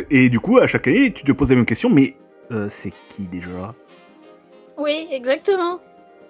Et, 0.10 0.26
et 0.26 0.30
du 0.30 0.40
coup, 0.40 0.58
à 0.58 0.68
chaque 0.68 0.88
année, 0.88 1.14
tu 1.14 1.24
te 1.24 1.32
poses 1.32 1.50
la 1.52 1.56
même 1.56 1.66
question, 1.66 1.90
mais 1.90 2.16
euh, 2.52 2.68
c'est 2.70 2.92
qui 3.10 3.28
déjà? 3.28 3.74
Oui, 4.78 5.08
exactement. 5.12 5.80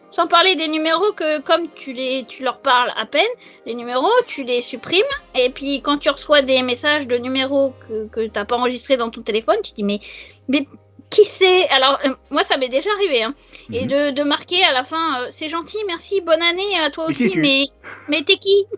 Sans 0.09 0.25
parler 0.27 0.55
des 0.55 0.67
numéros 0.69 1.11
que, 1.13 1.41
comme 1.41 1.67
tu, 1.75 1.91
les, 1.93 2.25
tu 2.27 2.43
leur 2.43 2.59
parles 2.59 2.91
à 2.95 3.05
peine, 3.05 3.25
les 3.65 3.75
numéros, 3.75 4.09
tu 4.25 4.43
les 4.43 4.61
supprimes. 4.61 5.03
Et 5.35 5.49
puis, 5.49 5.81
quand 5.81 5.97
tu 5.97 6.09
reçois 6.09 6.41
des 6.41 6.61
messages 6.63 7.07
de 7.07 7.17
numéros 7.17 7.73
que, 7.87 8.07
que 8.07 8.27
t'as 8.27 8.45
pas 8.45 8.55
enregistrés 8.55 8.95
dans 8.97 9.09
ton 9.09 9.21
téléphone, 9.21 9.57
tu 9.63 9.71
te 9.71 9.75
dis, 9.75 9.83
mais, 9.83 9.99
mais 10.47 10.65
qui 11.09 11.25
c'est? 11.25 11.67
Alors, 11.69 11.99
euh, 12.05 12.09
moi, 12.31 12.43
ça 12.43 12.57
m'est 12.57 12.69
déjà 12.69 12.89
arrivé. 12.97 13.23
Hein. 13.23 13.33
Et 13.71 13.81
Mhm. 13.83 13.87
de, 13.87 14.11
de 14.11 14.23
marquer 14.23 14.63
à 14.63 14.71
la 14.71 14.83
fin, 14.83 15.21
euh, 15.23 15.27
c'est 15.29 15.49
gentil, 15.49 15.77
merci, 15.87 16.21
bonne 16.21 16.41
année 16.41 16.79
à 16.83 16.89
toi 16.89 17.05
aussi, 17.09 17.33
mais, 17.37 17.65
mais 18.07 18.23
t'es 18.23 18.37
qui? 18.37 18.65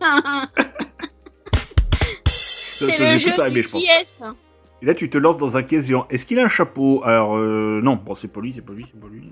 Ça, 2.26 2.86
C'est 2.86 2.92
ça, 2.92 3.12
le 3.12 3.18
jeu 3.18 3.30
tous 3.30 3.38
arrivé, 3.40 3.62
je 3.62 3.68
pense. 3.68 3.82
yes. 3.84 4.22
Et 4.82 4.86
là, 4.86 4.94
tu 4.94 5.10
te 5.10 5.18
lances 5.18 5.36
dans 5.36 5.56
un 5.58 5.62
casier. 5.62 5.96
Est-ce 6.08 6.24
qu'il 6.24 6.38
a 6.38 6.44
un 6.44 6.48
chapeau? 6.48 7.02
Alors, 7.04 7.36
euh, 7.36 7.80
non, 7.82 7.96
bon, 7.96 8.14
c'est 8.14 8.28
pas 8.28 8.40
lui, 8.40 8.52
c'est 8.54 8.64
pas 8.64 8.72
lui, 8.72 8.86
c'est 8.90 8.98
pas 8.98 9.08
lui. 9.08 9.30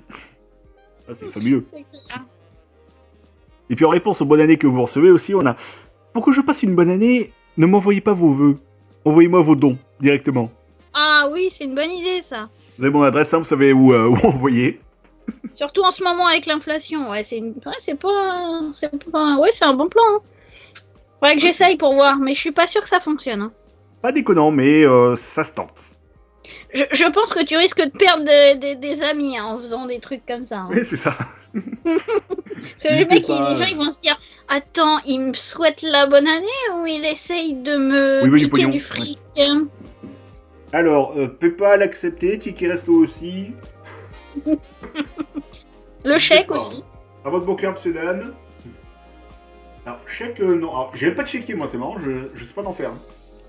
C'est 1.13 1.29
fabuleux. 1.29 1.65
Et 3.71 3.77
puis 3.77 3.85
en 3.85 3.91
réponse 3.91 4.21
aux 4.23 4.25
bonnes 4.25 4.41
années 4.41 4.57
que 4.59 4.67
vous 4.67 4.83
recevez 4.83 5.11
aussi, 5.11 5.35
on 5.35 5.45
a 5.47 5.55
Pour 6.13 6.25
que 6.25 6.33
je 6.33 6.41
passe 6.41 6.63
une 6.63 6.75
bonne 6.75 6.91
année, 6.91 7.33
ne 7.57 7.67
m'envoyez 7.67 8.01
pas 8.01 8.13
vos 8.15 8.31
vœux. 8.31 8.59
Envoyez-moi 9.05 9.41
vos 9.43 9.57
dons 9.57 9.79
directement. 10.01 10.51
Ah 10.95 11.29
oui, 11.33 11.49
c'est 11.51 11.65
une 11.65 11.75
bonne 11.75 11.91
idée 11.91 12.21
ça. 12.21 12.47
Vous 12.79 12.85
avez 12.85 12.93
mon 12.93 13.03
adresse, 13.03 13.33
hein, 13.35 13.39
vous 13.39 13.45
savez 13.45 13.73
où, 13.73 13.93
euh, 13.93 14.09
où 14.09 14.27
envoyer. 14.27 14.81
Surtout 15.53 15.83
en 15.83 15.91
ce 15.91 16.03
moment 16.03 16.27
avec 16.27 16.47
l'inflation. 16.47 17.11
Ouais, 17.11 17.23
c'est 17.23 17.37
une... 17.39 17.49
ouais, 17.67 17.73
c'est 17.81 17.99
pas... 17.99 18.61
c'est 18.73 19.05
pas. 19.11 19.37
Ouais, 19.39 19.51
c'est 19.51 19.65
un 19.65 19.75
bon 19.75 19.89
plan. 19.89 20.03
Hein. 20.15 20.21
Faudrait 21.21 21.37
que 21.37 21.43
j'essaye 21.43 21.77
pour 21.77 21.95
voir, 21.95 22.17
mais 22.17 22.33
je 22.33 22.39
suis 22.41 22.53
pas 22.53 22.67
sûr 22.67 22.81
que 22.81 22.89
ça 22.89 23.01
fonctionne. 23.01 23.43
hein. 23.43 23.53
Pas 24.01 24.13
déconnant, 24.13 24.51
mais 24.51 24.85
euh, 24.87 25.17
ça 25.17 25.43
se 25.45 25.53
tente. 25.53 25.75
Je, 26.75 26.85
je 26.93 27.05
pense 27.11 27.33
que 27.33 27.45
tu 27.45 27.57
risques 27.57 27.83
de 27.83 27.91
perdre 27.91 28.25
de- 28.25 28.59
de- 28.75 28.81
des 28.81 29.03
amis 29.03 29.39
hein, 29.39 29.45
en 29.47 29.59
faisant 29.59 29.87
des 29.87 30.01
trucs 30.01 30.27
comme 30.27 30.45
ça. 30.45 30.59
hein. 30.59 30.69
Oui, 30.71 30.85
c'est 30.85 30.97
ça. 30.97 31.15
Parce 31.55 32.75
que 32.83 32.89
les, 32.89 33.05
mecs, 33.07 33.27
pas. 33.27 33.51
les 33.53 33.57
gens 33.59 33.65
ils 33.65 33.77
vont 33.77 33.89
se 33.91 34.01
dire 34.01 34.19
Attends, 34.49 34.99
il 35.07 35.19
me 35.21 35.33
souhaite 35.33 35.81
la 35.83 36.07
bonne 36.07 36.27
année 36.29 36.47
ou 36.77 36.87
il 36.87 37.05
essaye 37.07 37.55
de 37.55 37.77
me 37.77 38.23
Ou 38.23 38.27
il 38.27 38.31
veut 38.33 38.39
du 38.39 38.45
piquer 38.49 38.63
pognon, 38.65 38.71
du 38.71 38.81
fric 38.81 39.19
hein 39.39 39.67
Alors, 40.73 41.15
euh, 41.17 41.29
PayPal 41.29 41.81
accepté, 41.83 42.39
Ticket 42.39 42.69
Resto 42.69 42.93
aussi. 42.93 43.53
Le 46.05 46.19
chèque 46.19 46.51
aussi. 46.51 46.83
À 47.25 47.31
votre 47.31 47.47
monsieur 47.47 47.93
Dan. 47.93 48.33
Alors, 49.87 49.99
chèque, 50.07 50.41
euh, 50.41 50.55
non. 50.55 50.69
Alors, 50.71 50.93
j'ai 50.95 51.07
même 51.07 51.15
pas 51.15 51.23
de 51.23 51.29
chéquier, 51.29 51.55
moi, 51.55 51.67
c'est 51.67 51.79
marrant, 51.79 51.97
je, 51.99 52.11
je 52.35 52.45
sais 52.45 52.53
pas 52.53 52.63
d'en 52.63 52.73
faire. 52.73 52.91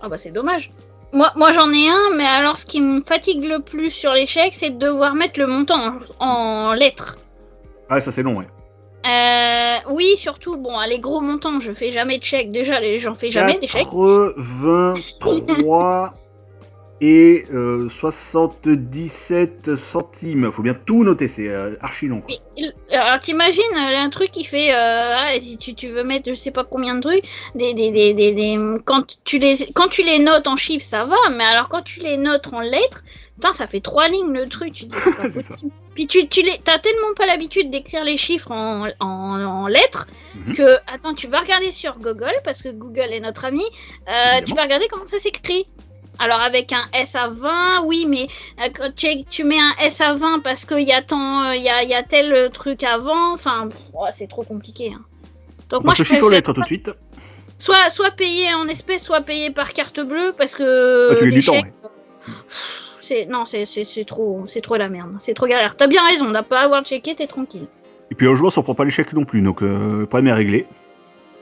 Ah 0.01 0.07
bah 0.07 0.17
c'est 0.17 0.31
dommage. 0.31 0.71
Moi, 1.11 1.31
moi 1.35 1.51
j'en 1.51 1.71
ai 1.71 1.89
un, 1.89 2.15
mais 2.15 2.25
alors 2.25 2.57
ce 2.57 2.65
qui 2.65 2.81
me 2.81 3.01
fatigue 3.01 3.43
le 3.43 3.59
plus 3.59 3.89
sur 3.89 4.13
chèques, 4.25 4.53
c'est 4.53 4.71
de 4.71 4.77
devoir 4.77 5.15
mettre 5.15 5.39
le 5.39 5.47
montant 5.47 5.97
en, 6.19 6.25
en 6.25 6.73
lettres. 6.73 7.17
Ah, 7.89 7.99
ça 7.99 8.11
c'est 8.11 8.23
long, 8.23 8.37
ouais. 8.37 8.47
Euh, 9.05 9.93
oui, 9.93 10.15
surtout, 10.17 10.57
bon, 10.57 10.77
les 10.87 10.99
gros 10.99 11.21
montants, 11.21 11.59
je 11.59 11.71
fais 11.71 11.91
jamais 11.91 12.19
de 12.19 12.23
chèques. 12.23 12.51
Déjà, 12.51 12.79
j'en 12.97 13.15
fais 13.15 13.31
jamais 13.31 13.57
des 13.57 13.67
chèques. 13.67 13.85
83 13.85 16.13
et 17.01 17.45
euh, 17.53 17.87
77 17.89 19.75
centimes. 19.75 20.51
Faut 20.51 20.61
bien 20.63 20.73
tout 20.73 21.03
noter, 21.03 21.27
c'est 21.27 21.47
euh, 21.47 21.75
archi 21.81 22.07
long. 22.07 22.21
quoi. 22.21 22.35
Alors 22.91 23.19
t'imagines 23.19 23.61
euh, 23.75 23.97
un 23.97 24.09
truc 24.09 24.31
qui 24.31 24.43
fait, 24.43 24.71
euh, 24.73 25.13
ah, 25.15 25.39
si 25.39 25.57
tu, 25.57 25.73
tu 25.75 25.87
veux 25.87 26.03
mettre 26.03 26.29
je 26.29 26.33
sais 26.33 26.51
pas 26.51 26.63
combien 26.63 26.95
de 26.95 27.01
trucs, 27.01 27.23
des, 27.55 27.73
des, 27.73 27.91
des, 27.91 28.13
des, 28.13 28.31
des- 28.33 28.77
quand 28.85 29.03
tu 29.23 29.39
les 29.39 29.55
quand 29.73 29.87
tu 29.87 30.03
les 30.03 30.19
notes 30.19 30.47
en 30.47 30.55
chiffres 30.57 30.85
ça 30.85 31.03
va, 31.05 31.15
mais 31.31 31.43
alors 31.43 31.69
quand 31.69 31.81
tu 31.83 31.99
les 32.01 32.17
notes 32.17 32.47
en 32.53 32.59
lettres, 32.61 33.03
putain 33.35 33.53
ça 33.53 33.67
fait 33.67 33.79
trois 33.81 34.07
lignes 34.09 34.33
le 34.33 34.47
truc, 34.49 34.73
tu 34.73 34.85
dis 34.85 34.97
pas 35.17 35.29
ça. 35.29 35.55
Puis 35.95 36.07
tu, 36.07 36.27
tu 36.29 36.41
les, 36.41 36.59
t'as 36.63 36.79
tellement 36.79 37.13
pas 37.15 37.25
l'habitude 37.25 37.69
d'écrire 37.71 38.03
les 38.05 38.15
chiffres 38.17 38.51
en, 38.51 38.87
en, 38.99 39.43
en 39.45 39.67
lettres 39.67 40.07
Mhm. 40.35 40.55
que 40.55 40.75
attends 40.87 41.15
tu 41.15 41.27
vas 41.27 41.39
regarder 41.39 41.71
sur 41.71 41.97
Google 41.97 42.31
parce 42.45 42.61
que 42.61 42.69
Google 42.69 43.11
est 43.11 43.19
notre 43.19 43.45
ami, 43.45 43.63
tu 44.45 44.53
vas 44.53 44.61
regarder 44.61 44.87
comment 44.89 45.07
ça 45.07 45.17
s'écrit. 45.17 45.65
Alors 46.19 46.41
avec 46.41 46.73
un 46.73 46.83
S 46.93 47.15
à 47.15 47.29
20, 47.29 47.83
oui, 47.85 48.05
mais 48.07 48.27
euh, 48.59 48.89
tu, 48.95 49.23
tu 49.23 49.43
mets 49.45 49.59
un 49.59 49.71
S 49.81 50.01
à 50.01 50.13
20 50.13 50.39
parce 50.43 50.65
qu'il 50.65 50.81
y, 50.81 50.91
a 50.91 51.01
tant, 51.01 51.43
euh, 51.47 51.55
y, 51.55 51.69
a, 51.69 51.83
y 51.83 51.93
a 51.93 52.03
tel 52.03 52.33
euh, 52.33 52.49
truc 52.49 52.83
avant, 52.83 53.33
enfin, 53.33 53.69
oh, 53.93 54.05
c'est 54.11 54.27
trop 54.27 54.43
compliqué. 54.43 54.91
hein. 54.95 54.99
Donc 55.69 55.81
On 55.81 55.85
moi 55.85 55.93
se 55.93 56.03
je 56.03 56.09
aux 56.09 56.15
préfère 56.15 56.29
lettres 56.29 56.53
tout 56.53 56.61
de 56.61 56.67
suite. 56.67 56.91
soit, 57.57 57.89
soit 57.89 58.11
payer 58.11 58.53
en 58.53 58.67
espèces, 58.67 59.03
soit 59.03 59.21
payer 59.21 59.49
par 59.51 59.71
carte 59.71 59.99
bleue 59.99 60.33
parce 60.37 60.55
que 60.55 61.09
Ah, 61.11 61.15
tu 61.15 61.31
du 61.31 61.43
temps, 61.43 61.61
pff, 61.61 62.95
c'est 63.01 63.25
non, 63.25 63.45
c'est 63.45 63.65
trop, 64.05 64.43
c'est 64.47 64.61
trop 64.61 64.75
la 64.75 64.89
merde, 64.89 65.15
c'est 65.19 65.33
trop 65.33 65.47
galère. 65.47 65.75
T'as 65.77 65.87
bien 65.87 66.05
raison, 66.05 66.25
n'a 66.29 66.43
pas 66.43 66.59
à 66.59 66.63
avoir 66.63 66.83
checké, 66.83 67.15
t'es 67.15 67.27
tranquille. 67.27 67.67
Et 68.11 68.15
puis 68.15 68.27
un 68.27 68.35
jour, 68.35 68.51
on 68.57 68.61
prend 68.63 68.75
pas 68.75 68.83
les 68.83 68.91
chèques 68.91 69.13
non 69.13 69.23
plus, 69.23 69.41
donc 69.41 69.61
euh, 69.61 69.99
le 69.99 70.05
problème 70.05 70.27
est 70.33 70.37
réglé. 70.37 70.65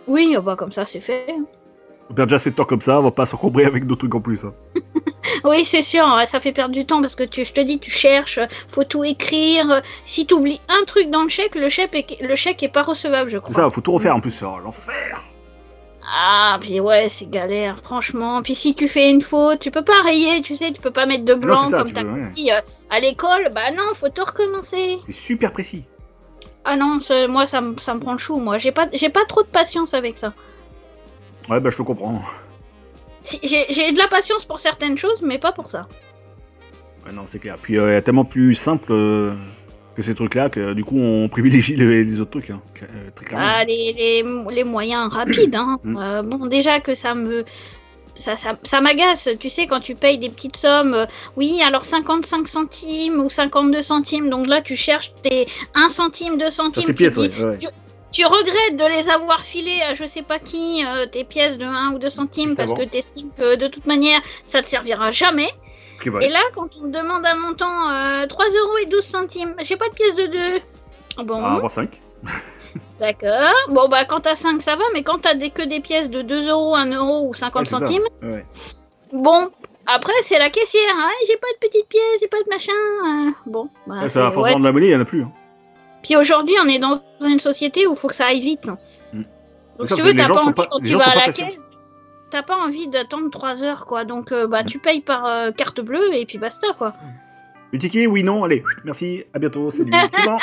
Oui, 0.08 0.36
bah 0.44 0.56
comme 0.58 0.72
ça 0.72 0.86
c'est 0.86 1.00
fait. 1.02 1.26
On 2.10 2.14
perd 2.14 2.30
déjà 2.30 2.38
assez 2.38 2.52
de 2.52 2.56
temps 2.56 2.64
comme 2.66 2.82
ça, 2.82 3.00
on 3.00 3.04
va 3.04 3.12
pas 3.12 3.26
s'encombrer 3.26 3.66
avec 3.66 3.86
d'autres 3.86 4.00
trucs 4.08 4.16
en 4.16 4.22
plus. 4.22 4.46
hein. 4.46 4.54
Oui, 5.44 5.64
c'est 5.66 5.82
sûr, 5.82 6.06
ouais, 6.16 6.26
ça 6.26 6.40
fait 6.40 6.52
perdre 6.54 6.74
du 6.74 6.86
temps 6.86 7.02
parce 7.02 7.14
que 7.16 7.24
tu, 7.24 7.44
je 7.46 7.52
te 7.54 7.60
dis, 7.62 7.80
tu 7.80 7.92
cherches, 7.92 8.40
faut 8.70 8.84
tout 8.86 9.04
écrire. 9.04 9.82
Si 10.06 10.26
tu 10.26 10.34
oublies 10.34 10.62
un 10.70 10.84
truc 10.86 11.10
dans 11.10 11.22
le 11.24 11.30
chèque, 11.30 11.56
le 11.56 11.70
chèque 11.70 11.94
est, 11.94 12.22
le 12.26 12.36
chèque 12.36 12.64
est 12.64 12.70
pas 12.70 12.82
recevable, 12.82 13.30
je 13.30 13.38
crois. 13.38 13.54
C'est 13.54 13.62
ça, 13.62 13.70
faut 13.70 13.82
tout 13.82 13.92
refaire 13.92 14.16
en 14.16 14.20
plus. 14.22 14.42
oh, 14.44 14.58
L'enfer 14.64 15.24
Ah, 16.04 16.58
puis 16.62 16.80
ouais, 16.80 17.08
c'est 17.10 17.30
galère, 17.30 17.78
franchement. 17.84 18.42
Puis 18.42 18.56
si 18.56 18.74
tu 18.74 18.88
fais 18.88 19.10
une 19.10 19.22
faute, 19.22 19.60
tu 19.60 19.70
peux 19.70 19.84
pas 19.84 20.02
rayer, 20.04 20.42
tu 20.42 20.56
sais, 20.56 20.72
tu 20.72 20.82
peux 20.82 20.92
pas 20.92 21.06
mettre 21.06 21.26
de 21.26 21.34
blanc 21.34 21.66
c'est 21.66 21.72
ça, 21.72 21.78
comme 21.84 21.92
t'as 21.92 22.02
peux, 22.04 22.12
ouais. 22.14 22.32
dit 22.36 22.52
euh, 22.52 22.62
à 22.90 23.00
l'école. 23.00 23.50
Bah 23.54 23.72
non, 23.72 23.84
faut 23.94 24.10
tout 24.10 24.24
recommencer. 24.26 24.98
C'est 25.06 25.12
super 25.12 25.52
précis. 25.52 25.84
Ah 26.64 26.76
non, 26.78 27.00
moi 27.30 27.46
ça, 27.46 27.62
me- 27.62 27.78
ça 27.80 27.94
me 27.94 28.00
prend 28.00 28.14
le 28.14 28.18
chou, 28.18 28.38
moi. 28.38 28.58
J'ai 28.58 28.72
pas, 28.72 28.88
j'ai 28.94 29.10
pas 29.10 29.26
trop 29.28 29.44
de 29.44 29.48
patience 29.48 29.94
avec 29.94 30.18
ça. 30.18 30.34
Ouais, 31.50 31.60
bah 31.60 31.70
je 31.70 31.78
te 31.78 31.82
comprends. 31.82 32.22
Si- 33.24 33.40
J'ai 33.44 33.92
de 33.92 33.98
la 33.98 34.08
patience 34.08 34.46
pour 34.46 34.60
certaines 34.60 34.98
choses, 34.98 35.22
mais 35.22 35.38
pas 35.38 35.52
pour 35.52 35.70
ça. 35.70 35.88
Ouais, 37.06 37.12
non, 37.14 37.24
c'est 37.26 37.40
clair. 37.40 37.58
Puis 37.62 37.78
euh, 37.78 37.90
il 37.92 37.94
y 37.94 37.98
a 37.98 38.02
tellement 38.02 38.26
plus 38.26 38.54
simple 38.54 38.92
euh, 38.92 39.34
que 39.96 40.02
ces 40.02 40.14
trucs-là 40.16 40.50
que 40.50 40.74
du 40.74 40.84
coup 40.84 40.98
on 40.98 41.28
privilégie 41.36 41.76
les, 41.76 42.04
les 42.04 42.20
autres 42.20 42.32
trucs. 42.32 42.50
hein, 42.50 42.62
euh, 42.84 43.10
très. 43.16 43.26
Ah, 43.36 43.64
les, 43.66 43.94
les, 43.94 44.24
les 44.54 44.64
moyens 44.64 45.12
rapides, 45.14 45.56
hein. 45.56 45.80
Mm. 45.84 45.98
Euh, 45.98 46.22
bon, 46.24 46.46
déjà 46.48 46.80
que 46.80 46.96
ça 46.96 47.16
me. 47.16 47.46
Ça, 48.16 48.36
ça, 48.36 48.58
ça 48.64 48.82
m'agace, 48.82 49.30
tu 49.40 49.48
sais, 49.48 49.68
quand 49.68 49.80
tu 49.80 49.94
payes 49.94 50.18
des 50.18 50.30
petites 50.30 50.58
sommes. 50.58 50.96
euh, 50.96 51.06
oui, 51.36 51.62
alors 51.64 51.86
55 51.86 52.48
centimes 52.48 53.20
ou 53.24 53.30
52 53.30 53.84
centimes, 53.84 54.32
donc 54.32 54.48
là 54.48 54.60
tu 54.64 54.76
cherches 54.76 55.14
tes 55.22 55.46
1 55.76 55.90
centime, 55.90 56.36
2 56.40 56.50
centimes. 56.50 56.82
tes 56.82 56.88
tu 56.88 56.94
pièces, 56.96 57.14
dis- 57.20 57.28
ouais, 57.40 57.46
ouais. 57.46 57.58
Tu, 57.60 57.68
tu 58.12 58.26
regrettes 58.26 58.76
de 58.78 58.86
les 58.86 59.10
avoir 59.10 59.42
filées 59.44 59.82
à 59.82 59.94
je 59.94 60.06
sais 60.06 60.22
pas 60.24 60.40
qui, 60.40 60.84
euh, 60.86 61.06
tes 61.06 61.24
pièces 61.24 61.58
de 61.58 61.66
1 61.66 61.94
ou 61.94 62.00
2 62.00 62.10
centimes, 62.10 62.46
Juste 62.50 62.58
parce 62.58 62.72
avant. 62.72 62.80
que 62.84 62.90
t'estimes 62.90 63.30
que 63.38 63.56
de 63.56 63.68
toute 63.68 63.86
manière 63.86 64.22
ça 64.44 64.62
te 64.62 64.68
servira 64.68 65.12
jamais. 65.12 65.50
Et 66.22 66.30
là, 66.30 66.40
quand 66.56 66.70
on 66.80 66.92
te 66.92 66.98
demande 66.98 67.26
un 67.26 67.36
montant 67.36 67.90
euh, 67.90 68.28
3 68.28 68.46
euros 68.46 68.78
et 68.84 68.86
12 68.86 69.04
centimes, 69.04 69.56
j'ai 69.62 69.76
pas 69.76 69.90
de 69.90 69.94
pièce 69.96 70.14
de 70.16 70.28
2. 71.18 71.24
Bon. 71.24 71.42
Ah, 71.44 71.56
avoir 71.56 71.72
5. 71.72 71.90
D'accord. 73.00 73.54
Bon, 73.70 73.88
bah, 73.90 74.06
quand 74.06 74.22
t'as 74.22 74.36
5, 74.36 74.62
ça 74.62 74.76
va, 74.76 74.84
mais 74.94 75.04
quand 75.04 75.20
t'as 75.22 75.34
des, 75.34 75.50
que 75.50 75.64
des 75.64 75.80
pièces 75.80 76.10
de 76.10 76.22
2 76.22 76.50
euros, 76.50 76.76
1 76.76 76.92
euro 76.96 77.28
ou 77.28 77.34
50 77.34 77.66
centimes, 77.66 78.04
Ouais. 78.22 78.44
bon, 79.12 79.50
après, 79.86 80.14
c'est 80.22 80.38
la 80.40 80.50
caissière. 80.50 80.82
Hein, 80.98 81.10
j'ai 81.28 81.38
pas 81.38 81.48
de 81.62 81.68
petites 81.68 81.88
pièces, 81.90 82.20
j'ai 82.22 82.28
pas 82.28 82.42
de 82.44 82.50
machin. 82.50 82.72
euh, 82.72 83.32
bon, 83.48 83.70
bah, 83.88 83.96
Ouais, 84.02 84.10
ça, 84.10 84.30
force 84.32 84.48
ouais. 84.50 84.56
de 84.56 84.64
la 84.64 84.72
monnaie, 84.72 84.88
il 84.88 84.92
y 84.92 84.96
en 84.96 85.02
a 85.02 85.06
plus. 85.06 85.24
hein. 85.24 85.32
Puis 86.08 86.16
aujourd'hui, 86.16 86.56
on 86.64 86.68
est 86.70 86.80
dans 86.80 86.94
une 87.26 87.38
société 87.40 87.86
où 87.86 87.92
il 87.92 87.98
faut 87.98 88.08
que 88.08 88.16
ça 88.16 88.28
aille 88.28 88.40
vite. 88.40 88.68
Mm. 89.12 89.24
Donc, 89.78 89.88
Ça, 89.88 89.96
si 89.98 90.02
tu 90.02 90.08
veux, 90.08 90.16
t'as 90.16 90.28
pas 90.30 90.42
envie, 90.42 90.54
pas- 90.54 90.68
quand 90.72 90.80
tu 90.80 90.96
vas 90.96 91.04
à 91.10 91.16
la 91.16 91.22
patients. 91.26 91.48
caisse, 91.48 91.60
t'as 92.30 92.44
pas 92.44 92.56
envie 92.56 92.88
d'attendre 92.88 93.30
3 93.30 93.64
heures, 93.66 93.86
quoi. 93.86 94.06
Donc, 94.06 94.32
euh, 94.32 94.48
bah, 94.48 94.64
tu 94.64 94.80
payes 94.80 95.02
par 95.02 95.26
euh, 95.26 95.52
carte 95.52 95.82
bleue 95.82 96.14
et 96.14 96.26
puis 96.26 96.38
basta, 96.38 96.68
quoi. 96.78 96.94
Le 97.74 97.80
ticket, 97.80 98.08
oui, 98.08 98.24
non, 98.24 98.46
allez, 98.46 98.64
merci, 98.86 99.26
à 99.34 99.40
bientôt, 99.40 99.70
salut. 99.70 99.92
C'est 100.16 100.24
bon. 100.26 100.38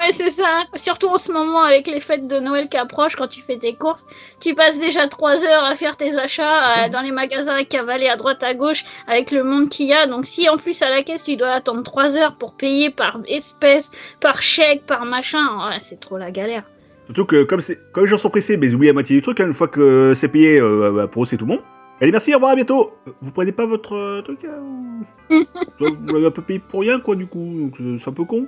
Ouais, 0.00 0.12
c'est 0.12 0.30
ça. 0.30 0.64
Surtout 0.76 1.08
en 1.08 1.18
ce 1.18 1.30
moment 1.30 1.62
avec 1.62 1.86
les 1.86 2.00
fêtes 2.00 2.26
de 2.26 2.40
Noël 2.40 2.68
qui 2.70 2.78
approchent, 2.78 3.16
quand 3.16 3.26
tu 3.28 3.42
fais 3.42 3.58
tes 3.58 3.74
courses, 3.74 4.06
tu 4.40 4.54
passes 4.54 4.78
déjà 4.78 5.06
trois 5.08 5.44
heures 5.44 5.64
à 5.64 5.74
faire 5.74 5.96
tes 5.98 6.16
achats 6.16 6.86
euh, 6.86 6.88
dans 6.88 7.02
les 7.02 7.10
magasins 7.12 7.54
à 7.54 7.64
cavaler 7.64 8.08
à 8.08 8.16
droite 8.16 8.42
à 8.42 8.54
gauche 8.54 8.82
avec 9.06 9.30
le 9.30 9.44
monde 9.44 9.68
qu'il 9.68 9.86
y 9.88 9.92
a. 9.92 10.06
Donc 10.06 10.24
si 10.24 10.48
en 10.48 10.56
plus 10.56 10.80
à 10.80 10.88
la 10.88 11.02
caisse 11.02 11.22
tu 11.22 11.36
dois 11.36 11.50
attendre 11.50 11.82
trois 11.82 12.16
heures 12.16 12.34
pour 12.38 12.56
payer 12.56 12.88
par 12.88 13.18
espèce, 13.28 13.90
par 14.22 14.40
chèque, 14.40 14.86
par 14.86 15.04
machin, 15.04 15.68
ouais, 15.68 15.76
c'est 15.82 16.00
trop 16.00 16.16
la 16.16 16.30
galère. 16.30 16.62
Surtout 17.04 17.26
que 17.26 17.42
comme, 17.42 17.60
les 17.96 18.06
gens 18.06 18.16
sont 18.18 18.30
pressés, 18.30 18.56
mais 18.56 18.68
ils 18.68 18.74
oublient 18.76 18.86
la 18.86 18.92
moitié 18.94 19.16
du 19.16 19.22
truc, 19.22 19.38
hein, 19.40 19.46
une 19.48 19.52
fois 19.52 19.68
que 19.68 20.12
c'est 20.14 20.28
payé, 20.28 20.60
euh, 20.60 20.92
bah, 20.94 21.08
pour 21.08 21.24
eux 21.24 21.26
c'est 21.26 21.36
tout 21.36 21.44
bon. 21.46 21.60
Allez, 22.00 22.12
merci, 22.12 22.32
au 22.32 22.36
revoir, 22.36 22.52
à 22.52 22.54
bientôt. 22.56 22.92
Euh, 23.06 23.10
Vous 23.20 23.32
prenez 23.32 23.52
pas 23.52 23.66
votre 23.66 23.94
euh, 23.94 24.22
truc 24.22 24.38
hein, 24.46 24.58
ou- 24.62 25.04
Vous 25.78 26.14
l'avez 26.14 26.26
un 26.26 26.30
peu 26.30 26.40
payé 26.40 26.58
pour 26.70 26.80
rien, 26.80 26.98
quoi, 27.00 27.14
du 27.16 27.26
coup, 27.26 27.68
donc 27.78 27.98
c'est 28.00 28.08
un 28.08 28.14
peu 28.14 28.24
con. 28.24 28.46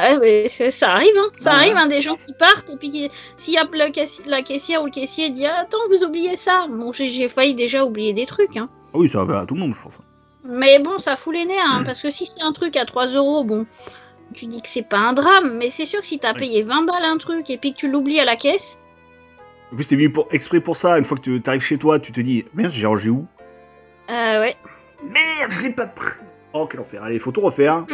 Ouais, 0.00 0.18
mais 0.18 0.48
ça 0.48 0.92
arrive, 0.92 1.12
hein. 1.18 1.28
Ça 1.38 1.50
Ah 1.52 1.56
arrive, 1.56 1.76
hein, 1.76 1.86
des 1.86 2.00
gens 2.00 2.16
qui 2.16 2.32
partent 2.38 2.70
et 2.70 2.76
puis 2.76 2.88
qui- 2.88 3.10
s'il 3.36 3.54
y 3.54 3.58
a 3.58 3.66
la 4.26 4.42
caissière 4.42 4.82
ou 4.82 4.86
le 4.86 4.90
caissier 4.90 5.30
dit 5.30 5.46
attends 5.46 5.78
vous 5.90 6.02
oubliez 6.04 6.36
ça. 6.36 6.66
Bon 6.70 6.90
j'ai 6.92 7.28
failli 7.28 7.54
déjà 7.54 7.84
oublier 7.84 8.12
des 8.14 8.26
trucs, 8.26 8.56
hein. 8.56 8.68
Ah 8.94 8.98
oui, 8.98 9.08
ça 9.08 9.22
va 9.24 9.40
à 9.40 9.46
tout 9.46 9.54
le 9.54 9.60
monde, 9.60 9.74
je 9.74 9.82
pense. 9.82 9.98
Mais 10.44 10.78
bon, 10.78 10.98
ça 10.98 11.16
fout 11.16 11.34
les 11.34 11.44
nerfs, 11.44 11.56
hein, 11.70 11.82
parce 11.84 12.00
que 12.00 12.10
si 12.10 12.26
c'est 12.26 12.40
un 12.42 12.52
truc 12.52 12.76
à 12.76 12.84
3 12.86 13.06
euros, 13.08 13.44
bon, 13.44 13.66
tu 14.34 14.46
dis 14.46 14.62
que 14.62 14.68
c'est 14.68 14.88
pas 14.88 14.96
un 14.98 15.12
drame, 15.12 15.56
mais 15.58 15.68
c'est 15.70 15.84
sûr 15.86 16.00
que 16.00 16.06
si 16.06 16.18
t'as 16.18 16.32
payé 16.34 16.62
20 16.62 16.82
balles 16.86 17.04
un 17.04 17.18
truc 17.18 17.50
et 17.50 17.58
puis 17.58 17.72
que 17.74 17.78
tu 17.78 17.90
l'oublies 17.90 18.20
à 18.20 18.24
la 18.24 18.36
caisse, 18.36 18.78
En 19.72 19.76
plus, 19.76 19.86
t'es 19.86 19.96
venu 19.96 20.10
pour, 20.10 20.26
exprès 20.32 20.60
pour 20.60 20.76
ça, 20.76 20.98
une 20.98 21.04
fois 21.04 21.16
que 21.18 21.22
tu 21.38 21.42
arrives 21.46 21.60
chez 21.62 21.78
toi, 21.78 21.98
tu 22.00 22.10
te 22.10 22.20
dis, 22.20 22.44
merde, 22.54 22.72
j'ai 22.72 22.86
rangé 22.86 23.10
où? 23.10 23.26
Euh, 24.08 24.40
ouais. 24.40 24.56
Merde, 25.04 25.52
j'ai 25.62 25.70
pas 25.72 25.86
pris. 25.86 26.14
Oh, 26.52 26.66
quel 26.68 26.80
enfer. 26.80 27.02
Allez, 27.04 27.18
faut 27.20 27.30
tout 27.30 27.40
refaire. 27.42 27.84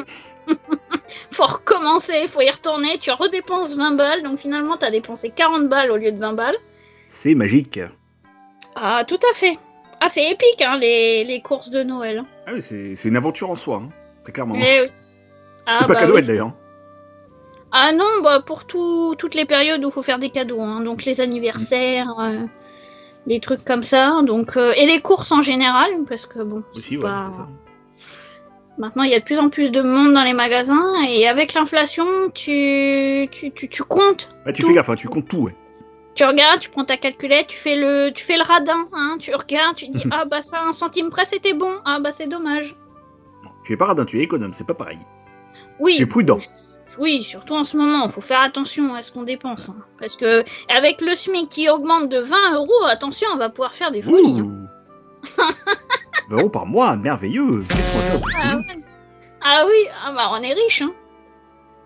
Faut 1.31 1.47
recommencer, 1.47 2.27
faut 2.29 2.41
y 2.41 2.51
retourner, 2.51 2.99
tu 2.99 3.11
redépenses 3.11 3.77
20 3.77 3.93
balles, 3.93 4.23
donc 4.23 4.39
finalement 4.39 4.77
t'as 4.77 4.91
dépensé 4.91 5.31
40 5.31 5.69
balles 5.69 5.91
au 5.91 5.97
lieu 5.97 6.13
de 6.13 6.19
20 6.19 6.33
balles. 6.33 6.57
C'est 7.07 7.35
magique. 7.35 7.81
Ah, 8.75 9.05
tout 9.07 9.19
à 9.31 9.35
fait. 9.35 9.59
Ah, 10.01 10.09
c'est 10.09 10.31
épique, 10.31 10.61
hein, 10.63 10.77
les, 10.79 11.25
les 11.25 11.41
courses 11.41 11.71
de 11.71 11.83
Noël. 11.83 12.23
Ah 12.47 12.51
oui, 12.55 12.63
c'est 12.63 13.05
une 13.09 13.17
aventure 13.17 13.51
en 13.51 13.55
soi, 13.57 13.83
hein, 13.85 13.89
très 14.25 14.33
clairement. 14.33 14.57
Eh 14.59 14.83
oui. 14.83 14.89
Ah, 15.69 15.81
Et 15.83 15.87
pas 15.87 15.95
bah 15.95 16.01
qu'à 16.01 16.07
Noël 16.07 16.21
oui. 16.23 16.27
d'ailleurs. 16.29 16.53
Ah 17.73 17.93
non, 17.93 18.23
bah 18.23 18.41
pour 18.41 18.67
tout, 18.67 19.17
toutes 19.19 19.35
les 19.35 19.45
périodes 19.45 19.85
où 19.85 19.89
il 19.89 19.93
faut 19.93 20.03
faire 20.03 20.21
des 20.21 20.31
cadeaux, 20.31 20.61
hein. 20.61 20.81
donc 20.83 21.05
les 21.05 21.21
anniversaires, 21.21 22.15
euh, 22.21 22.39
les 23.27 23.41
trucs 23.41 23.65
comme 23.65 23.83
ça, 23.83 24.21
donc 24.23 24.57
euh, 24.57 24.73
et 24.77 24.87
les 24.87 25.01
courses 25.01 25.33
en 25.33 25.43
général, 25.43 25.91
parce 26.09 26.25
que 26.27 26.39
bon, 26.39 26.63
c'est 26.73 26.97
ouais, 26.97 27.03
pas- 27.03 27.23
c'est 27.31 27.37
ça. 27.39 27.49
Maintenant 28.79 29.03
il 29.05 29.11
y 29.11 29.15
a 29.15 29.21
de 29.21 29.25
plus 29.25 29.39
en 29.39 29.49
plus 29.51 29.71
de 29.71 29.81
monde 29.83 30.13
dans 30.15 30.25
les 30.25 30.33
magasins 30.33 30.95
et 31.09 31.27
avec 31.29 31.55
l'inflation, 31.55 32.07
tu, 32.35 33.29
tu, 33.31 33.51
tu, 33.53 33.69
tu 33.69 33.83
comptes, 33.83 34.29
Bah, 34.45 34.53
tu 34.53 34.63
Tout. 34.63 34.69
fais 34.69 34.75
gaffe, 34.75 34.89
hein, 34.91 34.97
tu 34.97 35.09
comptes 35.09 35.29
tout, 35.29 35.39
ouais. 35.39 35.55
tu 36.15 36.25
regardes, 36.25 36.61
tu 36.61 36.71
prends 36.71 36.85
ta 36.85 36.97
calculette, 36.97 37.47
tu 37.49 37.57
fais 37.57 37.77
le, 37.77 38.11
tu 38.11 38.25
fais 38.25 38.37
le 38.37 38.43
radin, 38.43 38.85
hein, 38.93 39.17
tu 39.19 39.35
regardes, 39.35 39.77
tu 39.77 39.89
dis 39.89 40.05
ah 40.11 40.25
bah 40.31 40.41
ça 40.43 40.63
un 40.63 40.73
centime 40.73 41.11
près 41.11 41.25
c'était 41.25 41.55
bon, 41.55 41.73
ah 41.85 41.99
bah 42.01 42.11
c'est 42.13 42.29
dommage. 42.29 42.77
Tu 43.65 43.73
es 43.73 43.77
pas 43.77 43.87
radin, 43.87 44.05
tu 44.05 44.21
es 44.21 44.23
économe, 44.23 44.53
c'est 44.53 44.67
pas 44.67 44.75
pareil. 44.75 44.99
Oui. 45.81 45.97
Tu 45.97 46.03
es 46.03 46.07
prudent. 46.07 46.37
Oui, 47.01 47.23
surtout 47.25 47.55
en 47.55 47.65
ce 47.65 47.77
moment, 47.77 48.09
faut 48.09 48.21
faire 48.21 48.41
attention 48.41 48.95
à 48.95 49.03
ce 49.03 49.11
qu'on 49.11 49.25
dépense. 49.25 49.71
hein. 49.71 49.77
Parce 49.99 50.15
que 50.17 50.45
avec 50.75 51.01
le 51.01 51.15
SMIC 51.17 51.49
qui 51.49 51.69
augmente 51.69 52.09
de 52.09 52.19
20 52.19 52.55
euros, 52.55 52.85
attention, 52.89 53.27
on 53.35 53.37
va 53.39 53.49
pouvoir 53.51 53.75
faire 53.75 53.91
des 53.91 54.03
folies. 54.03 54.41
hein. 56.19 56.27
20 56.31 56.37
euros 56.39 56.49
par 56.51 56.67
mois, 56.67 56.97
merveilleux. 56.97 57.65
Qu'est-ce 57.69 57.93
qu'on 57.93 57.99
va 57.99 58.05
faire 58.05 58.21
de 58.21 58.31
ce 58.31 58.37
Ah, 58.43 58.57
ouais. 58.57 58.83
Ah 59.43 59.65
oui, 59.67 59.89
ah 60.05 60.13
bah 60.13 60.29
on 60.33 60.43
est 60.43 60.53
riche. 60.53 60.83
Hein. 60.83 60.93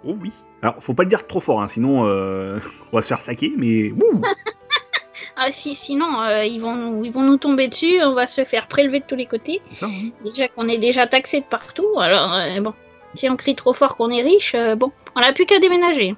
Oh 0.05 0.16
oui. 0.20 0.32
Alors, 0.62 0.77
faut 0.78 0.94
pas 0.94 1.02
le 1.02 1.09
dire 1.09 1.27
trop 1.27 1.40
fort, 1.40 1.61
hein, 1.61 1.69
sinon 1.69 2.07
euh, 2.07 2.59
on 2.93 2.97
va 2.97 3.02
se 3.02 3.09
faire 3.09 3.20
saquer, 3.20 3.52
mais 3.57 3.93
Ah 5.36 5.51
si, 5.51 5.74
sinon 5.74 6.20
euh, 6.23 6.44
ils 6.44 6.61
vont 6.61 6.74
nous, 6.74 7.05
ils 7.05 7.12
vont 7.12 7.23
nous 7.23 7.39
tomber 7.39 7.69
dessus, 7.69 8.02
on 8.02 8.15
va 8.15 8.27
se 8.27 8.44
faire 8.44 8.66
prélever 8.66 9.01
de 9.01 9.07
tous 9.07 9.16
les 9.16 9.27
côtés. 9.27 9.62
Ça, 9.73 9.86
hein. 9.86 10.11
Déjà 10.24 10.48
qu'on 10.48 10.69
est 10.69 10.78
déjà 10.78 11.07
taxé 11.07 11.40
de 11.40 11.47
partout, 11.47 11.89
alors 11.98 12.35
euh, 12.35 12.61
bon, 12.61 12.74
si 13.15 13.28
on 13.31 13.36
crie 13.36 13.55
trop 13.55 13.73
fort 13.73 13.97
qu'on 13.97 14.11
est 14.11 14.23
riche, 14.23 14.55
bon, 14.77 14.93
on 15.16 15.20
n'a 15.20 15.32
plus 15.32 15.47
qu'à 15.47 15.59
déménager. 15.59 16.15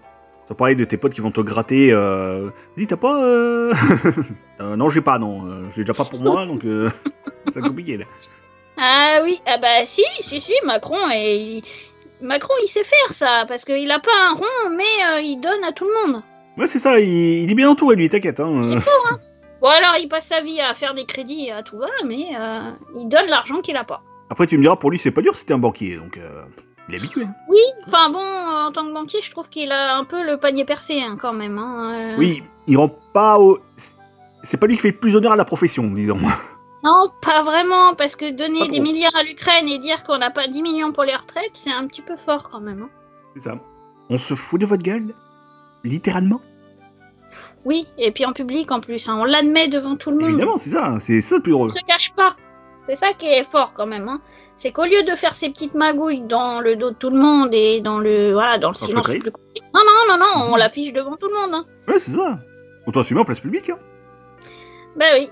Ça 0.49 0.55
pareil 0.55 0.77
de 0.77 0.85
tes 0.85 0.97
potes 0.97 1.13
qui 1.13 1.21
vont 1.21 1.31
te 1.31 1.41
gratter. 1.41 1.93
Euh... 1.93 2.51
Dis, 2.77 2.87
t'as 2.87 2.97
pas. 2.97 3.23
Euh... 3.23 3.73
euh, 4.61 4.77
non, 4.77 4.89
j'ai 4.89 5.01
pas, 5.01 5.19
non. 5.19 5.47
euh, 5.47 5.65
j'ai 5.75 5.83
déjà 5.83 5.95
pas 5.95 6.05
pour 6.05 6.21
moi, 6.21 6.47
donc 6.47 6.65
euh, 6.65 6.91
c'est 7.53 7.61
compliqué 7.61 7.97
là. 7.97 8.05
Ah 8.77 9.21
oui, 9.23 9.41
ah 9.47 9.59
bah 9.59 9.85
si, 9.85 10.03
si, 10.21 10.41
si, 10.41 10.55
Macron, 10.65 11.11
et 11.13 11.63
Macron 12.23 12.55
il 12.65 12.69
sait 12.69 12.85
faire 12.85 13.13
ça, 13.13 13.45
parce 13.47 13.65
qu'il 13.65 13.91
a 13.91 14.01
pas 14.01 14.11
un 14.31 14.35
rond, 14.35 14.77
mais 14.77 15.23
il 15.23 15.39
donne 15.41 15.63
à 15.63 15.73
tout 15.73 15.85
le 15.85 16.13
monde. 16.13 16.23
Ouais, 16.57 16.67
c'est 16.67 16.79
ça, 16.79 16.99
il, 16.99 17.45
il 17.45 17.51
est 17.51 17.55
bien 17.55 17.69
entouré, 17.71 17.97
lui, 17.97 18.09
t'inquiète. 18.09 18.41
Hein. 18.41 18.51
euh. 18.51 18.81
Bon 19.61 19.69
alors 19.69 19.95
il 20.01 20.09
passe 20.09 20.27
sa 20.27 20.41
vie 20.41 20.61
à 20.61 20.75
faire 20.75 20.95
des 20.95 21.05
crédits 21.05 21.51
à 21.51 21.63
tout 21.63 21.79
va, 21.79 21.87
mais 22.05 22.31
il 22.95 23.09
donne 23.09 23.27
l'argent 23.27 23.61
qu'il 23.61 23.77
a 23.77 23.85
pas. 23.85 24.03
Après, 24.33 24.47
tu 24.47 24.57
me 24.57 24.63
diras, 24.63 24.77
pour 24.77 24.91
lui, 24.91 24.99
c'est 24.99 25.11
pas 25.11 25.21
dur, 25.21 25.37
c'était 25.37 25.53
un 25.53 25.59
banquier, 25.59 25.97
donc 25.97 26.17
euh, 26.17 26.43
il 26.93 26.97
est 26.97 26.99
habitué. 26.99 27.23
hein. 27.25 27.35
Oui, 27.49 27.61
enfin 27.87 28.11
bon, 28.11 28.19
euh, 28.21 28.67
en 28.69 28.73
tant 28.73 28.87
que 28.87 28.93
banquier, 28.93 29.21
je 29.23 29.31
trouve 29.31 29.49
qu'il 29.49 29.73
a 29.73 29.97
un 29.97 30.05
peu 30.05 30.25
le 30.25 30.37
panier 30.37 30.65
percé 30.65 31.01
hein, 31.01 31.17
quand 31.21 31.33
même. 31.33 31.59
hein, 31.59 31.93
euh. 31.95 32.17
Oui, 32.19 32.43
il 32.67 32.77
rend 32.77 32.91
pas 33.13 33.39
au. 33.39 33.59
C'est 34.43 34.57
pas 34.59 34.67
lui 34.67 34.77
qui 34.77 34.83
fait 34.83 34.91
le 34.91 34.97
plus 34.99 35.17
honneur 35.17 35.33
à 35.33 35.37
la 35.37 35.45
profession, 35.45 35.85
disons. 35.91 36.19
Non, 36.85 37.11
pas 37.23 37.43
vraiment, 37.43 37.95
parce 37.95 38.17
que 38.17 38.33
donner 38.33 38.67
des 38.67 38.81
milliards 38.81 39.15
à 39.15 39.23
l'Ukraine 39.23 39.69
et 39.69 39.79
dire 39.79 40.03
qu'on 40.03 40.19
n'a 40.19 40.31
pas 40.33 40.49
10 40.49 40.63
millions 40.63 40.91
pour 40.93 41.05
les 41.05 41.15
retraites, 41.15 41.53
c'est 41.55 41.71
un 41.71 41.87
petit 41.87 42.03
peu 42.03 42.17
fort 42.17 42.49
quand 42.49 42.61
même. 42.61 42.89
C'est 43.37 43.45
ça. 43.45 43.55
On 44.11 44.19
se 44.19 44.35
fout 44.35 44.61
de 44.61 44.67
votre 44.67 44.83
gueule 44.83 45.15
Littéralement 45.85 46.41
Oui, 47.65 47.87
et 47.99 48.11
puis 48.11 48.27
en 48.27 48.33
public 48.33 48.73
en 48.73 48.81
plus, 48.81 49.09
on 49.09 49.25
l'admet 49.25 49.69
devant 49.69 49.95
tout 49.97 50.11
le 50.11 50.17
monde. 50.19 50.29
Évidemment, 50.31 50.59
c'est 50.59 50.71
ça, 50.71 50.97
c'est 51.01 51.21
ça 51.21 51.37
le 51.37 51.43
plus 51.43 51.55
On 51.55 51.59
drôle. 51.59 51.73
se 51.73 51.79
cache 51.87 52.13
pas. 52.15 52.35
C'est 52.85 52.97
ça 52.97 53.13
qui 53.13 53.27
est 53.27 53.45
fort 53.45 53.75
quand 53.75 53.87
même. 53.87 54.09
Hein. 54.09 54.21
C'est 54.57 54.73
qu'au 54.73 54.85
lieu 54.85 55.03
de 55.09 55.15
faire 55.15 55.35
ces 55.35 55.51
petites 55.51 55.75
magouilles 55.75 56.23
dans 56.23 56.61
le 56.61 56.77
dos 56.77 56.91
de 56.91 56.97
tout 56.97 57.11
le 57.11 57.19
monde 57.19 57.51
et 57.53 57.81
dans 57.81 57.99
le 57.99 58.33
voilà 58.33 58.59
dans 58.59 58.71
le 58.71 58.75
silence 58.75 59.07
plus. 59.07 59.23
Non 59.75 59.81
non 59.87 60.05
non 60.09 60.19
non, 60.19 60.53
on 60.53 60.57
l'affiche 60.57 60.93
devant 60.93 61.17
tout 61.17 61.29
le 61.29 61.35
monde. 61.35 61.55
Hein. 61.55 61.65
Ouais, 61.89 61.99
c'est 61.99 62.13
ça. 62.13 62.39
Autant 62.87 63.01
assumer 63.01 63.21
en 63.21 63.25
place 63.25 63.41
publique. 63.41 63.71
Hein. 63.71 63.79
Bah 64.97 65.07
oui. 65.15 65.31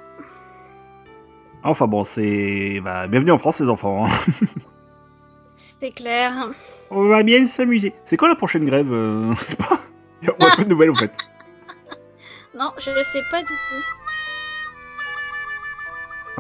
Enfin 1.63 1.87
bon, 1.87 2.05
c'est. 2.05 2.81
Bah, 2.83 3.07
bienvenue 3.07 3.33
en 3.33 3.39
France, 3.39 3.61
les 3.61 3.69
enfants. 3.69 4.07
hein. 4.07 4.11
C'est 5.81 5.91
clair. 5.91 6.33
On 6.91 7.09
va 7.09 7.23
bien 7.23 7.47
s'amuser. 7.47 7.95
C'est 8.05 8.17
quoi 8.17 8.29
la 8.29 8.37
prochaine 8.37 8.65
grève 8.65 8.93
euh, 8.93 9.35
Je 9.35 9.43
sais 9.45 9.57
pas. 9.57 9.81
Il 10.23 10.27
y 10.27 10.31
a 10.31 10.35
pas 10.35 10.63
de 10.63 10.69
nouvelles, 10.69 10.91
au 10.91 10.95
fait. 10.95 11.13
Non, 12.53 12.73
je 12.79 12.91
ne 12.91 13.03
sais 13.05 13.23
pas 13.31 13.41
du 13.43 13.47
tout. 13.47 14.00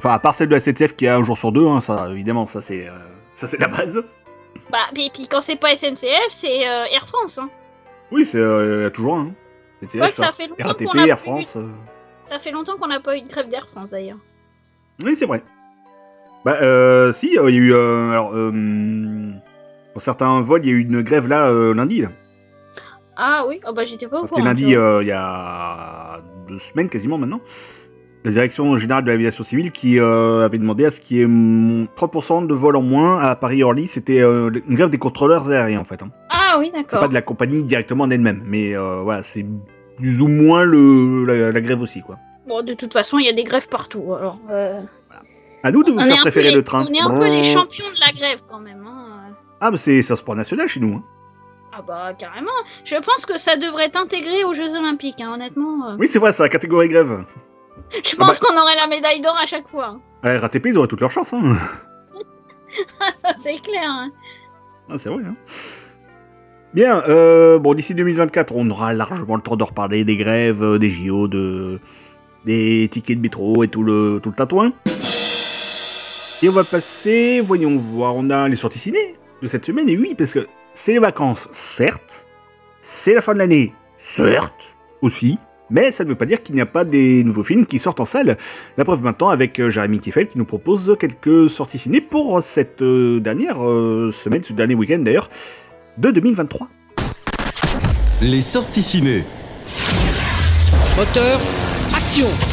Enfin, 0.02 0.14
à 0.14 0.18
part 0.18 0.32
celle 0.34 0.48
de 0.48 0.54
la 0.54 0.60
SNCF 0.60 0.96
qui 0.96 1.04
est 1.04 1.08
un 1.10 1.22
jour 1.22 1.36
sur 1.36 1.52
deux, 1.52 1.66
hein, 1.66 1.82
ça, 1.82 2.08
évidemment, 2.10 2.46
ça 2.46 2.62
c'est. 2.62 2.88
euh, 2.88 2.92
Ça, 3.34 3.46
c'est 3.46 3.58
la 3.60 3.68
base. 3.68 4.02
Bah, 4.70 4.78
et 4.96 5.10
puis 5.12 5.28
quand 5.28 5.40
c'est 5.40 5.56
pas 5.56 5.76
SNCF, 5.76 6.30
c'est 6.30 6.66
euh, 6.66 6.84
Air 6.90 7.06
France. 7.06 7.36
Hein. 7.36 7.50
Oui, 8.10 8.24
c'est 8.24 8.38
euh, 8.38 8.78
il 8.78 8.82
y 8.84 8.86
a 8.86 8.90
toujours 8.90 9.16
un. 9.16 9.26
hein. 9.26 9.34
SNCF, 9.86 10.00
Ouais, 10.00 10.08
ça 10.08 10.32
fait 10.32 10.46
longtemps 10.46 10.68
RATP, 10.68 10.84
qu'on 10.86 10.98
a 10.98 11.06
Air 11.06 11.18
France. 11.18 11.56
euh. 11.56 11.68
Ça 12.24 12.38
fait 12.38 12.50
longtemps 12.50 12.78
qu'on 12.78 12.86
n'a 12.86 13.00
pas 13.00 13.14
eu 13.18 13.20
de 13.20 13.28
grève 13.28 13.50
d'Air 13.50 13.66
France 13.68 13.90
d'ailleurs. 13.90 14.16
Oui, 15.04 15.14
c'est 15.16 15.26
vrai. 15.26 15.42
Bah, 16.46 16.56
euh, 16.62 17.12
si, 17.12 17.26
il 17.26 17.32
y 17.34 17.38
a 17.38 17.48
eu. 17.50 17.74
alors, 17.74 18.30
pour 19.92 20.00
certains 20.00 20.40
vols, 20.40 20.64
il 20.64 20.68
y 20.68 20.72
a 20.72 20.76
eu 20.76 20.80
une 20.80 21.02
grève 21.02 21.28
là, 21.28 21.52
lundi. 21.74 22.00
Là. 22.00 22.08
Ah 23.16 23.44
oui, 23.46 23.60
oh, 23.68 23.74
bah 23.74 23.84
j'étais 23.84 24.06
pas 24.06 24.20
au 24.20 24.26
C'était 24.26 24.36
courant. 24.36 24.46
lundi, 24.46 24.74
vois. 24.74 24.82
euh, 24.82 25.02
il 25.02 25.08
y 25.08 25.12
a 25.12 26.20
deux 26.48 26.56
semaines 26.58 26.88
quasiment 26.88 27.18
maintenant. 27.18 27.40
La 28.22 28.30
direction 28.32 28.76
générale 28.76 29.04
de 29.04 29.10
l'aviation 29.10 29.42
civile 29.44 29.72
qui 29.72 29.98
euh, 29.98 30.44
avait 30.44 30.58
demandé 30.58 30.84
à 30.84 30.90
ce 30.90 31.00
qu'il 31.00 31.16
y 31.16 31.20
ait 31.22 31.24
hum, 31.24 31.86
30% 31.96 32.46
de 32.46 32.52
vols 32.54 32.76
en 32.76 32.82
moins 32.82 33.18
à 33.18 33.34
Paris-Orly. 33.34 33.86
C'était 33.86 34.20
euh, 34.20 34.50
une 34.68 34.74
grève 34.76 34.90
des 34.90 34.98
contrôleurs 34.98 35.48
aériens 35.48 35.80
en 35.80 35.84
fait. 35.84 36.02
hein. 36.02 36.10
Ah 36.28 36.56
oui, 36.58 36.66
C'est 36.74 36.82
d'accord. 36.82 37.00
pas 37.00 37.08
de 37.08 37.14
la 37.14 37.22
compagnie 37.22 37.62
directement 37.62 38.04
en 38.04 38.10
elle-même, 38.10 38.42
mais 38.44 38.76
euh, 38.76 39.00
voilà, 39.02 39.22
c'est 39.22 39.46
plus 39.96 40.20
ou 40.20 40.28
moins 40.28 40.64
le, 40.64 41.24
la, 41.24 41.50
la 41.52 41.60
grève 41.62 41.80
aussi 41.80 42.02
quoi. 42.02 42.16
Bon, 42.46 42.62
de 42.62 42.74
toute 42.74 42.92
façon, 42.92 43.18
il 43.18 43.24
y 43.26 43.28
a 43.28 43.32
des 43.32 43.44
grèves 43.44 43.68
partout. 43.70 44.02
Alors, 44.14 44.38
À 45.62 45.70
nous 45.70 45.82
de 45.84 45.90
vous 45.92 45.98
on, 45.98 46.04
faire 46.04 46.18
un 46.18 46.22
préférer 46.22 46.48
les, 46.50 46.56
le 46.56 46.62
train. 46.64 46.84
on 46.88 46.92
est 46.92 47.00
un 47.00 47.10
peu 47.14 47.24
les 47.26 47.42
champions 47.42 47.84
de 47.94 48.00
la 48.00 48.12
grève 48.12 48.40
quand 48.50 48.58
même. 48.60 48.84
Hein. 48.86 49.32
Ah, 49.62 49.70
bah 49.70 49.78
c'est 49.78 50.02
ça 50.02 50.16
sport 50.16 50.34
national 50.36 50.66
chez 50.68 50.80
nous. 50.80 50.94
hein. 50.96 51.02
Ah 51.72 51.82
bah 51.86 52.12
carrément. 52.18 52.50
Je 52.84 52.96
pense 52.96 53.24
que 53.24 53.38
ça 53.38 53.56
devrait 53.56 53.86
être 53.86 53.96
intégré 53.96 54.42
aux 54.44 54.52
Jeux 54.52 54.74
Olympiques, 54.76 55.22
honnêtement. 55.26 55.94
Oui, 55.98 56.08
c'est 56.08 56.18
vrai, 56.18 56.32
c'est 56.32 56.42
la 56.42 56.48
catégorie 56.48 56.88
grève. 56.88 57.24
Je 58.04 58.16
Ah 58.18 58.24
pense 58.26 58.40
bah- 58.40 58.46
qu'on 58.48 58.60
aurait 58.60 58.76
la 58.76 58.86
médaille 58.86 59.20
d'or 59.20 59.36
à 59.40 59.46
chaque 59.46 59.68
fois. 59.68 59.86
hein. 59.86 60.00
À 60.22 60.34
la 60.34 60.40
RATP, 60.40 60.66
ils 60.66 60.78
auraient 60.78 60.88
toutes 60.88 61.00
leurs 61.00 61.10
chances. 61.10 61.32
Hein. 61.32 61.56
ça 63.22 63.28
c'est 63.42 63.60
clair. 63.62 63.82
hein. 63.86 64.10
Ah, 64.88 64.98
c'est 64.98 65.08
vrai. 65.08 65.22
Hein. 65.26 65.34
Bien, 66.74 67.02
euh, 67.08 67.58
bon, 67.58 67.74
d'ici 67.74 67.94
2024, 67.94 68.52
on 68.54 68.68
aura 68.70 68.92
largement 68.94 69.36
le 69.36 69.42
temps 69.42 69.56
de 69.56 69.64
reparler 69.64 70.04
des 70.04 70.16
grèves, 70.16 70.62
euh, 70.62 70.78
des 70.78 70.88
JO, 70.90 71.26
de, 71.26 71.80
des 72.44 72.88
tickets 72.90 73.16
de 73.16 73.22
métro 73.22 73.64
et 73.64 73.68
tout 73.68 73.82
le, 73.82 74.20
tout 74.22 74.28
le 74.30 74.36
tatouin. 74.36 74.72
Et 76.42 76.48
on 76.48 76.52
va 76.52 76.64
passer, 76.64 77.40
voyons 77.40 77.76
voir, 77.76 78.14
on 78.16 78.30
a 78.30 78.48
les 78.48 78.56
sorties 78.56 78.78
ciné 78.78 79.16
de 79.42 79.46
cette 79.46 79.66
semaine, 79.66 79.88
et 79.88 79.96
oui, 79.98 80.14
parce 80.16 80.32
que 80.32 80.46
c'est 80.72 80.92
les 80.92 80.98
vacances, 80.98 81.48
certes, 81.50 82.26
c'est 82.80 83.14
la 83.14 83.20
fin 83.20 83.34
de 83.34 83.38
l'année, 83.38 83.74
certes, 83.96 84.76
aussi, 85.02 85.38
mais 85.70 85.92
ça 85.92 86.04
ne 86.04 86.08
veut 86.08 86.14
pas 86.14 86.26
dire 86.26 86.42
qu'il 86.42 86.54
n'y 86.54 86.60
a 86.60 86.66
pas 86.66 86.84
des 86.84 87.24
nouveaux 87.24 87.42
films 87.42 87.66
qui 87.66 87.78
sortent 87.78 88.00
en 88.00 88.04
salle. 88.04 88.36
La 88.76 88.84
preuve 88.84 89.02
maintenant 89.02 89.28
avec 89.28 89.58
euh, 89.58 89.70
Jérémy 89.70 90.00
Kiffel 90.00 90.26
qui 90.28 90.38
nous 90.38 90.44
propose 90.44 90.96
quelques 90.98 91.48
sorties 91.48 91.78
ciné 91.78 92.00
pour 92.00 92.42
cette 92.42 92.82
euh, 92.82 93.20
dernière 93.20 93.64
euh, 93.64 94.10
semaine, 94.12 94.42
ce 94.42 94.52
dernier 94.52 94.74
week-end 94.74 94.98
d'ailleurs, 94.98 95.28
de 95.98 96.10
2023. 96.10 96.68
Les 98.22 98.42
sorties 98.42 98.82
ciné. 98.82 99.24
Moteur, 100.96 101.40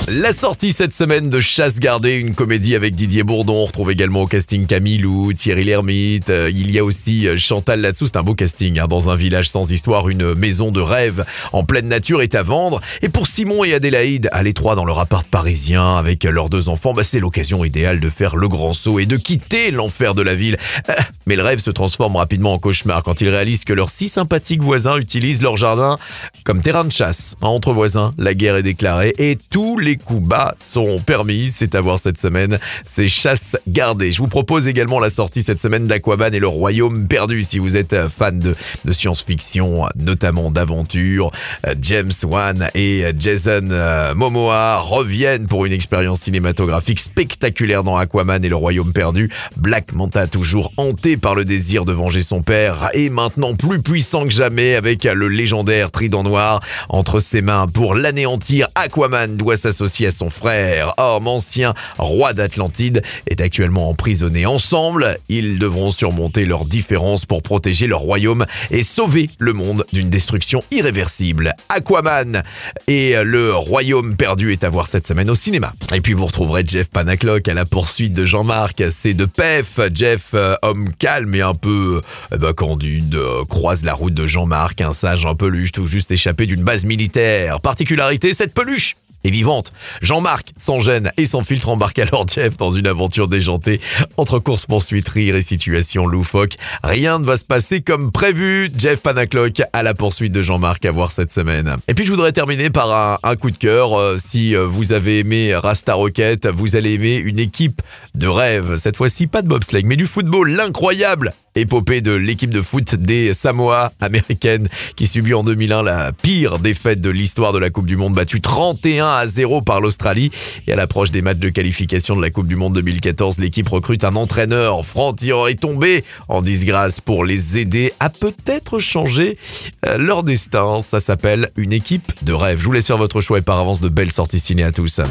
La 0.07 0.33
sortie 0.33 0.71
cette 0.71 0.93
semaine 0.93 1.31
de 1.31 1.39
Chasse 1.39 1.79
gardée, 1.79 2.17
une 2.17 2.35
comédie 2.35 2.75
avec 2.75 2.93
Didier 2.93 3.23
Bourdon. 3.23 3.55
On 3.55 3.65
retrouve 3.65 3.89
également 3.89 4.21
au 4.21 4.27
casting 4.27 4.67
Camille 4.67 4.99
Lou, 4.99 5.33
Thierry 5.33 5.63
Lhermitte. 5.63 6.29
Euh, 6.29 6.51
Il 6.53 6.69
y 6.69 6.77
a 6.77 6.83
aussi 6.83 7.27
euh, 7.27 7.37
Chantal 7.39 7.81
là-dessous. 7.81 8.05
C'est 8.05 8.17
un 8.17 8.23
beau 8.23 8.35
casting. 8.35 8.77
hein. 8.77 8.87
Dans 8.87 9.09
un 9.09 9.15
village 9.15 9.49
sans 9.49 9.71
histoire, 9.71 10.09
une 10.09 10.35
maison 10.35 10.71
de 10.71 10.79
rêve 10.79 11.25
en 11.53 11.63
pleine 11.63 11.87
nature 11.87 12.21
est 12.21 12.35
à 12.35 12.43
vendre. 12.43 12.81
Et 13.01 13.09
pour 13.09 13.25
Simon 13.25 13.63
et 13.63 13.73
Adélaïde, 13.73 14.29
à 14.31 14.43
l'étroit 14.43 14.75
dans 14.75 14.85
leur 14.85 14.99
appart 14.99 15.27
parisien 15.27 15.95
avec 15.97 16.23
leurs 16.23 16.49
deux 16.49 16.69
enfants, 16.69 16.93
bah, 16.93 17.03
c'est 17.03 17.19
l'occasion 17.19 17.65
idéale 17.65 17.99
de 17.99 18.09
faire 18.11 18.35
le 18.35 18.47
grand 18.47 18.73
saut 18.73 18.99
et 18.99 19.07
de 19.07 19.17
quitter 19.17 19.71
l'enfer 19.71 20.13
de 20.13 20.21
la 20.21 20.35
ville. 20.35 20.57
Euh, 20.89 20.93
Mais 21.25 21.35
le 21.35 21.41
rêve 21.41 21.59
se 21.59 21.71
transforme 21.71 22.15
rapidement 22.15 22.53
en 22.53 22.59
cauchemar 22.59 23.01
quand 23.01 23.21
ils 23.21 23.29
réalisent 23.29 23.65
que 23.65 23.73
leurs 23.73 23.89
six 23.89 24.07
sympathiques 24.07 24.61
voisins 24.61 24.97
utilisent 24.97 25.41
leur 25.41 25.57
jardin 25.57 25.97
comme 26.43 26.61
terrain 26.61 26.85
de 26.85 26.91
chasse. 26.91 27.35
Entre 27.41 27.73
voisins, 27.73 28.13
la 28.19 28.35
guerre 28.35 28.55
est 28.57 28.63
déclarée 28.63 29.13
et 29.17 29.35
tous 29.49 29.77
les 29.77 29.95
coups 29.95 30.27
bas 30.27 30.55
sont 30.59 30.99
permis. 30.99 31.49
C'est 31.49 31.75
à 31.75 31.81
voir 31.81 31.99
cette 31.99 32.19
semaine. 32.19 32.59
C'est 32.85 33.07
chasse 33.07 33.57
gardée. 33.67 34.11
Je 34.11 34.19
vous 34.19 34.27
propose 34.27 34.67
également 34.67 34.99
la 34.99 35.09
sortie 35.09 35.41
cette 35.41 35.59
semaine 35.59 35.85
d'Aquaman 35.87 36.33
et 36.33 36.39
le 36.39 36.47
Royaume 36.47 37.07
perdu. 37.07 37.43
Si 37.43 37.59
vous 37.59 37.77
êtes 37.77 37.93
euh, 37.93 38.09
fan 38.09 38.39
de, 38.39 38.55
de 38.85 38.93
science-fiction, 38.93 39.85
notamment 39.95 40.51
d'aventure, 40.51 41.31
euh, 41.65 41.75
James 41.81 42.11
Wan 42.23 42.69
et 42.75 43.05
Jason 43.17 43.69
euh, 43.71 44.13
Momoa 44.13 44.79
reviennent 44.79 45.47
pour 45.47 45.65
une 45.65 45.73
expérience 45.73 46.21
cinématographique 46.21 46.99
spectaculaire 46.99 47.83
dans 47.83 47.97
Aquaman 47.97 48.43
et 48.43 48.49
le 48.49 48.55
Royaume 48.55 48.91
perdu. 48.91 49.31
Black 49.55 49.93
Manta, 49.93 50.27
toujours 50.27 50.73
hanté 50.77 51.17
par 51.17 51.35
le 51.35 51.45
désir 51.45 51.85
de 51.85 51.93
venger 51.93 52.21
son 52.21 52.41
père, 52.41 52.89
est 52.93 53.09
maintenant 53.09 53.55
plus 53.55 53.81
puissant 53.81 54.25
que 54.25 54.31
jamais 54.31 54.75
avec 54.75 55.03
le 55.05 55.27
légendaire 55.27 55.91
trident 55.91 56.23
noir 56.23 56.59
entre 56.89 57.19
ses 57.19 57.41
mains 57.41 57.67
pour 57.67 57.95
l'anéantir. 57.95 58.67
Aquaman 58.75 59.36
doit 59.37 59.57
s'associer 59.57 60.07
à 60.07 60.11
son 60.11 60.29
frère, 60.29 60.93
homme 60.97 61.27
ancien, 61.27 61.73
roi 61.97 62.33
d'Atlantide, 62.33 63.01
est 63.27 63.41
actuellement 63.41 63.89
emprisonné. 63.89 64.45
Ensemble, 64.45 65.17
ils 65.29 65.59
devront 65.59 65.91
surmonter 65.91 66.45
leurs 66.45 66.65
différences 66.65 67.25
pour 67.25 67.41
protéger 67.41 67.87
leur 67.87 67.99
royaume 67.99 68.45
et 68.71 68.83
sauver 68.83 69.29
le 69.39 69.53
monde 69.53 69.85
d'une 69.93 70.09
destruction 70.09 70.63
irréversible. 70.71 71.53
Aquaman 71.69 72.43
et 72.87 73.15
le 73.23 73.53
royaume 73.53 74.15
perdu 74.15 74.51
est 74.51 74.63
à 74.63 74.69
voir 74.69 74.87
cette 74.87 75.07
semaine 75.07 75.29
au 75.29 75.35
cinéma. 75.35 75.73
Et 75.93 76.01
puis 76.01 76.13
vous 76.13 76.25
retrouverez 76.25 76.63
Jeff 76.65 76.89
Panaclock 76.89 77.47
à 77.47 77.53
la 77.53 77.65
poursuite 77.65 78.13
de 78.13 78.25
Jean-Marc. 78.25 78.83
C'est 78.89 79.13
de 79.13 79.25
PEF. 79.25 79.79
Jeff, 79.93 80.29
euh, 80.33 80.55
homme 80.61 80.91
calme 80.97 81.33
et 81.35 81.41
un 81.41 81.53
peu 81.53 82.01
euh, 82.33 82.37
bah, 82.37 82.53
candide, 82.53 83.15
euh, 83.15 83.45
croise 83.45 83.83
la 83.83 83.93
route 83.93 84.13
de 84.13 84.27
Jean-Marc, 84.27 84.81
un 84.81 84.93
sage 84.93 85.25
en 85.25 85.35
peluche 85.35 85.71
tout 85.71 85.87
juste 85.87 86.11
échappé 86.11 86.45
d'une 86.45 86.63
base 86.63 86.85
militaire. 86.85 87.59
Particularité, 87.61 88.33
cette 88.33 88.53
peluche 88.53 88.95
et 89.23 89.31
vivante. 89.31 89.71
Jean-Marc, 90.01 90.51
sans 90.57 90.79
gêne 90.79 91.11
et 91.17 91.25
sans 91.25 91.43
filtre, 91.43 91.69
embarque 91.69 91.99
alors 91.99 92.27
Jeff 92.27 92.57
dans 92.57 92.71
une 92.71 92.87
aventure 92.87 93.27
déjantée 93.27 93.81
entre 94.17 94.39
course-poursuite, 94.39 95.07
rire 95.09 95.35
et 95.35 95.41
situation 95.41 96.05
loufoque. 96.05 96.57
Rien 96.83 97.19
ne 97.19 97.25
va 97.25 97.37
se 97.37 97.45
passer 97.45 97.81
comme 97.81 98.11
prévu. 98.11 98.71
Jeff 98.77 98.99
Panaclock 99.01 99.61
à 99.73 99.83
la 99.83 99.93
poursuite 99.93 100.31
de 100.31 100.41
Jean-Marc 100.41 100.85
à 100.85 100.91
voir 100.91 101.11
cette 101.11 101.31
semaine. 101.31 101.75
Et 101.87 101.93
puis 101.93 102.05
je 102.05 102.11
voudrais 102.11 102.31
terminer 102.31 102.69
par 102.69 103.19
un, 103.23 103.35
coup 103.35 103.51
de 103.51 103.57
cœur. 103.57 103.97
Euh, 103.97 104.17
si 104.17 104.55
euh, 104.55 104.65
vous 104.65 104.93
avez 104.93 105.19
aimé 105.19 105.55
Rasta 105.55 105.93
Rocket, 105.93 106.47
vous 106.47 106.75
allez 106.75 106.93
aimer 106.93 107.15
une 107.15 107.39
équipe 107.39 107.81
de 108.15 108.27
rêve. 108.27 108.77
Cette 108.77 108.97
fois-ci, 108.97 109.27
pas 109.27 109.41
de 109.41 109.47
bobsleigh, 109.47 109.83
mais 109.85 109.95
du 109.95 110.05
football, 110.05 110.51
l'incroyable 110.51 111.33
épopée 111.61 112.01
de 112.01 112.11
l'équipe 112.11 112.49
de 112.49 112.61
foot 112.61 112.95
des 112.95 113.33
Samoa 113.33 113.91
américaines 113.99 114.67
qui 114.95 115.07
subit 115.07 115.33
en 115.33 115.43
2001 115.43 115.83
la 115.83 116.11
pire 116.11 116.59
défaite 116.59 117.01
de 117.01 117.09
l'histoire 117.09 117.53
de 117.53 117.59
la 117.59 117.69
Coupe 117.69 117.85
du 117.85 117.97
Monde 117.97 118.13
battue 118.13 118.41
31 118.41 119.07
à 119.07 119.27
0 119.27 119.61
par 119.61 119.81
l'Australie. 119.81 120.31
Et 120.67 120.73
à 120.73 120.75
l'approche 120.75 121.11
des 121.11 121.21
matchs 121.21 121.39
de 121.39 121.49
qualification 121.49 122.15
de 122.15 122.21
la 122.21 122.29
Coupe 122.29 122.47
du 122.47 122.55
Monde 122.55 122.73
2014 122.75 123.39
l'équipe 123.39 123.67
recrute 123.69 124.03
un 124.03 124.15
entraîneur. 124.15 124.85
Franck 124.85 125.21
est 125.23 125.59
tombé 125.59 126.03
en 126.27 126.41
disgrâce 126.41 126.99
pour 126.99 127.25
les 127.25 127.57
aider 127.57 127.93
à 127.99 128.09
peut-être 128.09 128.79
changer 128.79 129.37
euh, 129.85 129.97
leur 129.97 130.23
destin. 130.23 130.79
Ça 130.81 130.99
s'appelle 130.99 131.49
une 131.55 131.73
équipe 131.73 132.11
de 132.23 132.33
rêve. 132.33 132.59
Je 132.59 132.65
vous 132.65 132.71
laisse 132.71 132.87
faire 132.87 132.97
votre 132.97 133.21
choix 133.21 133.39
et 133.39 133.41
par 133.41 133.59
avance 133.59 133.81
de 133.81 133.89
belles 133.89 134.11
sorties 134.11 134.39
ciné 134.39 134.63
à 134.63 134.71
tous. 134.71 135.01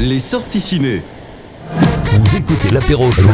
Les 0.00 0.20
sorties 0.20 0.60
ciné. 0.60 1.02
Vous 2.12 2.36
écoutez 2.36 2.70
l'apéro 2.70 3.10
chaud, 3.12 3.30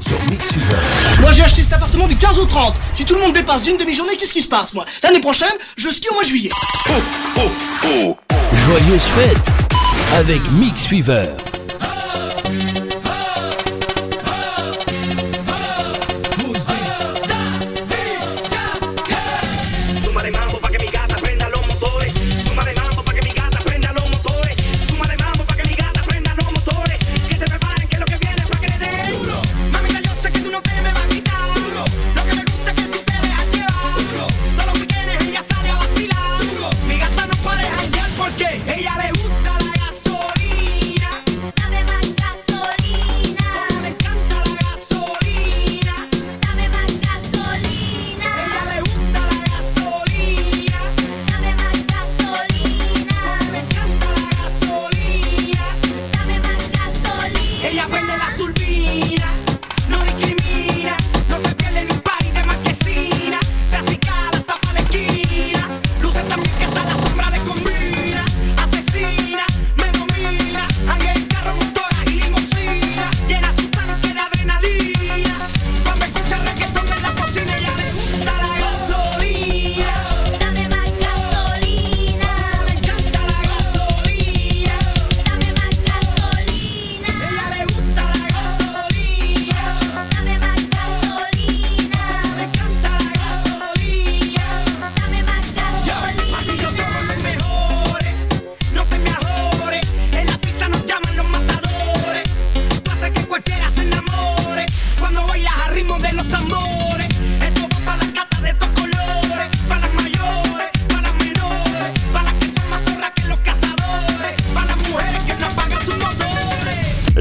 sur 0.00 0.20
Mix 0.30 0.52
Fever. 0.52 0.76
Moi 1.20 1.30
j'ai 1.30 1.42
acheté 1.42 1.62
cet 1.62 1.72
appartement 1.72 2.06
du 2.06 2.16
15 2.16 2.38
au 2.38 2.44
30. 2.44 2.74
Si 2.92 3.04
tout 3.04 3.14
le 3.14 3.20
monde 3.20 3.32
dépasse 3.32 3.62
d'une 3.62 3.76
demi-journée, 3.76 4.16
qu'est-ce 4.16 4.32
qui 4.32 4.42
se 4.42 4.48
passe 4.48 4.74
moi? 4.74 4.84
L'année 5.02 5.20
prochaine, 5.20 5.54
je 5.76 5.88
skie 5.88 6.08
au 6.10 6.14
mois 6.14 6.22
de 6.22 6.28
juillet. 6.28 6.50
Joyeuse 8.66 9.02
fête 9.02 9.50
avec 10.14 10.40
Mix 10.52 10.86
Fever. 10.86 11.28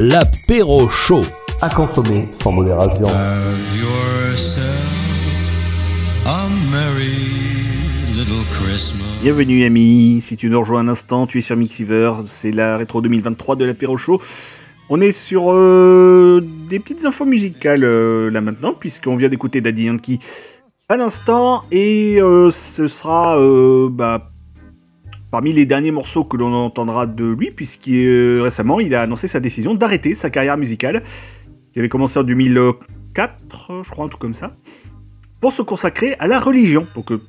L'apéro 0.07 0.87
chaud. 0.87 1.21
À 1.63 1.69
consommer 1.71 2.27
sans 2.43 2.51
modération. 2.51 3.07
A 6.27 6.47
merry 6.71 7.09
little 8.15 8.45
Christmas. 8.51 9.01
Bienvenue 9.23 9.65
ami, 9.65 10.19
si 10.21 10.37
tu 10.37 10.51
nous 10.51 10.59
rejoins 10.59 10.81
un 10.81 10.89
instant, 10.89 11.25
tu 11.25 11.39
es 11.39 11.41
sur 11.41 11.55
Mixiver, 11.55 12.11
c'est 12.27 12.51
la 12.51 12.77
rétro 12.77 13.01
2023 13.01 13.55
de 13.55 13.65
l'apéro 13.65 13.97
show. 13.97 14.21
On 14.89 15.01
est 15.01 15.11
sur 15.11 15.51
euh, 15.51 16.47
des 16.69 16.77
petites 16.77 17.03
infos 17.05 17.25
musicales 17.25 17.83
euh, 17.83 18.29
là 18.29 18.41
maintenant, 18.41 18.73
puisqu'on 18.79 19.15
vient 19.15 19.29
d'écouter 19.29 19.59
Daddy 19.59 19.85
Yankee 19.85 20.19
à 20.87 20.97
l'instant, 20.97 21.63
et 21.71 22.21
euh, 22.21 22.51
ce 22.51 22.87
sera 22.87 23.39
euh, 23.39 23.89
bah, 23.89 24.29
parmi 25.35 25.51
les 25.51 25.65
derniers 25.65 25.91
morceaux 25.91 26.23
que 26.23 26.37
l'on 26.37 26.53
entendra 26.53 27.05
de 27.07 27.25
lui, 27.25 27.51
puisque 27.51 27.89
euh, 27.89 28.39
récemment 28.41 28.79
il 28.79 28.95
a 28.95 29.01
annoncé 29.01 29.27
sa 29.27 29.41
décision 29.41 29.75
d'arrêter 29.75 30.13
sa 30.13 30.29
carrière 30.29 30.55
musicale, 30.55 31.03
qui 31.73 31.79
avait 31.79 31.89
commencé 31.89 32.17
en 32.17 32.23
2004, 32.23 33.83
je 33.83 33.89
crois, 33.89 34.05
un 34.05 34.07
truc 34.07 34.21
comme 34.21 34.33
ça, 34.33 34.55
pour 35.41 35.51
se 35.51 35.61
consacrer 35.61 36.15
à 36.19 36.27
la 36.27 36.39
religion. 36.39 36.87
Donc 36.95 37.11
euh, 37.11 37.19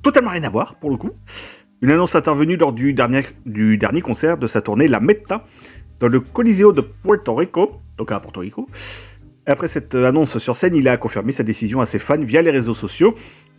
totalement 0.00 0.30
rien 0.30 0.42
à 0.44 0.48
voir 0.48 0.76
pour 0.76 0.88
le 0.88 0.96
coup. 0.96 1.10
Une 1.82 1.90
annonce 1.90 2.14
intervenue 2.14 2.56
lors 2.56 2.72
du 2.72 2.94
dernier, 2.94 3.26
du 3.44 3.76
dernier 3.76 4.00
concert 4.00 4.38
de 4.38 4.46
sa 4.46 4.62
tournée 4.62 4.88
La 4.88 5.00
Meta 5.00 5.44
dans 6.00 6.08
le 6.08 6.20
Coliseo 6.20 6.72
de 6.72 6.80
Puerto 6.80 7.34
Rico, 7.34 7.72
donc 7.98 8.10
à 8.10 8.20
Porto 8.20 8.40
Rico. 8.40 8.66
Après 9.44 9.68
cette 9.68 9.94
annonce 9.94 10.38
sur 10.38 10.56
scène, 10.56 10.76
il 10.76 10.88
a 10.88 10.96
confirmé 10.96 11.32
sa 11.32 11.42
décision 11.42 11.82
à 11.82 11.84
ses 11.84 11.98
fans 11.98 12.16
via 12.16 12.40
les 12.40 12.50
réseaux 12.50 12.72
sociaux. 12.72 13.14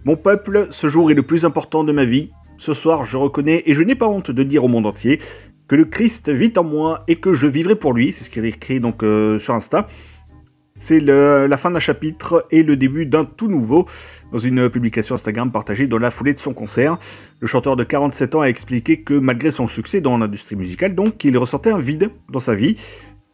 Mon 0.05 0.15
peuple, 0.15 0.69
ce 0.71 0.87
jour 0.87 1.11
est 1.11 1.13
le 1.13 1.21
plus 1.21 1.45
important 1.45 1.83
de 1.83 1.91
ma 1.91 2.03
vie. 2.05 2.31
Ce 2.57 2.73
soir, 2.73 3.03
je 3.03 3.17
reconnais 3.17 3.63
et 3.65 3.73
je 3.73 3.81
n'ai 3.83 3.95
pas 3.95 4.07
honte 4.07 4.31
de 4.31 4.43
dire 4.43 4.63
au 4.63 4.67
monde 4.67 4.85
entier 4.85 5.19
que 5.67 5.75
le 5.75 5.85
Christ 5.85 6.29
vit 6.29 6.53
en 6.57 6.63
moi 6.63 7.03
et 7.07 7.15
que 7.15 7.33
je 7.33 7.47
vivrai 7.47 7.75
pour 7.75 7.93
lui. 7.93 8.13
C'est 8.13 8.23
ce 8.23 8.29
qu'il 8.29 8.45
écrit 8.45 8.79
donc 8.79 9.03
euh, 9.03 9.39
sur 9.39 9.53
Insta. 9.53 9.87
C'est 10.77 10.99
la 10.99 11.57
fin 11.57 11.71
d'un 11.71 11.79
chapitre 11.79 12.45
et 12.51 12.61
le 12.61 12.75
début 12.75 13.05
d'un 13.05 13.23
tout 13.23 13.47
nouveau. 13.47 13.85
Dans 14.33 14.37
une 14.37 14.69
publication 14.69 15.15
Instagram 15.15 15.49
partagée 15.49 15.87
dans 15.87 15.97
la 15.97 16.11
foulée 16.11 16.33
de 16.33 16.39
son 16.39 16.53
concert, 16.53 16.97
le 17.39 17.47
chanteur 17.47 17.77
de 17.77 17.85
47 17.85 18.35
ans 18.35 18.41
a 18.41 18.47
expliqué 18.47 19.01
que 19.01 19.13
malgré 19.13 19.51
son 19.51 19.69
succès 19.69 20.01
dans 20.01 20.17
l'industrie 20.17 20.57
musicale, 20.57 20.93
donc, 20.93 21.23
il 21.23 21.37
ressentait 21.37 21.71
un 21.71 21.79
vide 21.79 22.09
dans 22.29 22.41
sa 22.41 22.55
vie 22.55 22.75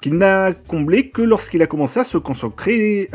qu'il 0.02 0.16
n'a 0.18 0.52
comblé 0.68 1.10
que 1.10 1.22
lorsqu'il 1.22 1.62
a 1.62 1.68
commencé 1.68 2.00
à 2.00 2.04
se 2.04 2.18
concentrer, 2.18 3.08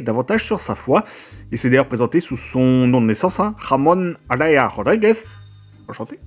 davantage 0.00 0.44
sur 0.44 0.60
sa 0.60 0.74
foi. 0.74 1.04
Il 1.50 1.58
s'est 1.58 1.70
d'ailleurs 1.70 1.88
présenté 1.88 2.20
sous 2.20 2.36
son 2.36 2.86
nom 2.86 3.00
de 3.00 3.06
naissance, 3.06 3.40
hein, 3.40 3.54
Ramon 3.58 4.14
Alaya 4.28 4.68
Rodriguez. 4.68 5.14
Enchanté. 5.88 6.18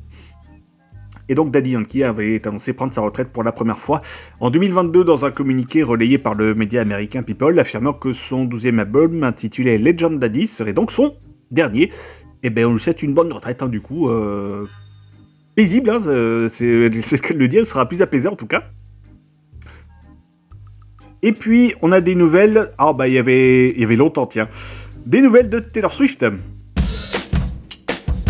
Et 1.30 1.36
donc 1.36 1.52
Daddy 1.52 1.70
Yankee 1.72 2.04
avait 2.04 2.46
annoncé 2.46 2.74
prendre 2.74 2.94
sa 2.94 3.02
retraite 3.02 3.30
pour 3.32 3.44
la 3.44 3.52
première 3.54 3.78
fois 3.80 4.02
en 4.42 4.50
2022 4.50 5.04
dans 5.06 5.24
un 5.24 5.32
communiqué 5.32 5.82
relayé 5.84 6.18
par 6.18 6.34
le 6.34 6.56
média 6.56 6.82
américain 6.82 7.24
People, 7.24 7.58
affirmant 7.60 7.94
que 7.94 8.12
son 8.12 8.46
12e 8.48 8.80
album 8.80 9.24
intitulé 9.24 9.78
Legend 9.78 10.20
Daddy 10.20 10.48
serait 10.48 10.74
donc 10.74 10.92
son 10.92 11.16
dernier. 11.52 11.92
Et 12.44 12.50
ben 12.50 12.66
on 12.66 12.74
lui 12.74 12.80
souhaite 12.82 13.02
une 13.04 13.14
bonne 13.14 13.32
retraite 13.32 13.62
hein, 13.62 13.70
du 13.70 13.80
coup. 13.82 14.10
euh, 14.10 14.66
paisible, 15.56 15.90
hein, 15.92 16.00
c'est 16.02 16.50
c'est- 16.50 17.02
c'est 17.02 17.18
ce 17.18 17.22
qu'elle 17.22 17.38
le 17.38 17.48
dit, 17.48 17.58
elle 17.58 17.66
sera 17.68 17.88
plus 17.88 18.02
apaisée 18.02 18.28
en 18.28 18.36
tout 18.36 18.48
cas. 18.48 18.64
Et 21.24 21.32
puis 21.34 21.74
on 21.82 21.92
a 21.92 22.02
des 22.02 22.16
nouvelles. 22.16 22.72
Ah 22.78 22.94
bah 22.94 23.08
il 23.08 23.14
y 23.14 23.20
avait, 23.20 23.70
il 23.72 23.80
y 23.80 23.84
avait 23.84 23.96
longtemps 23.96 24.26
tiens. 24.26 24.48
Des 25.06 25.22
nouvelles 25.22 25.50
de 25.50 25.60
Taylor 25.60 25.92
Swift. 25.92 26.26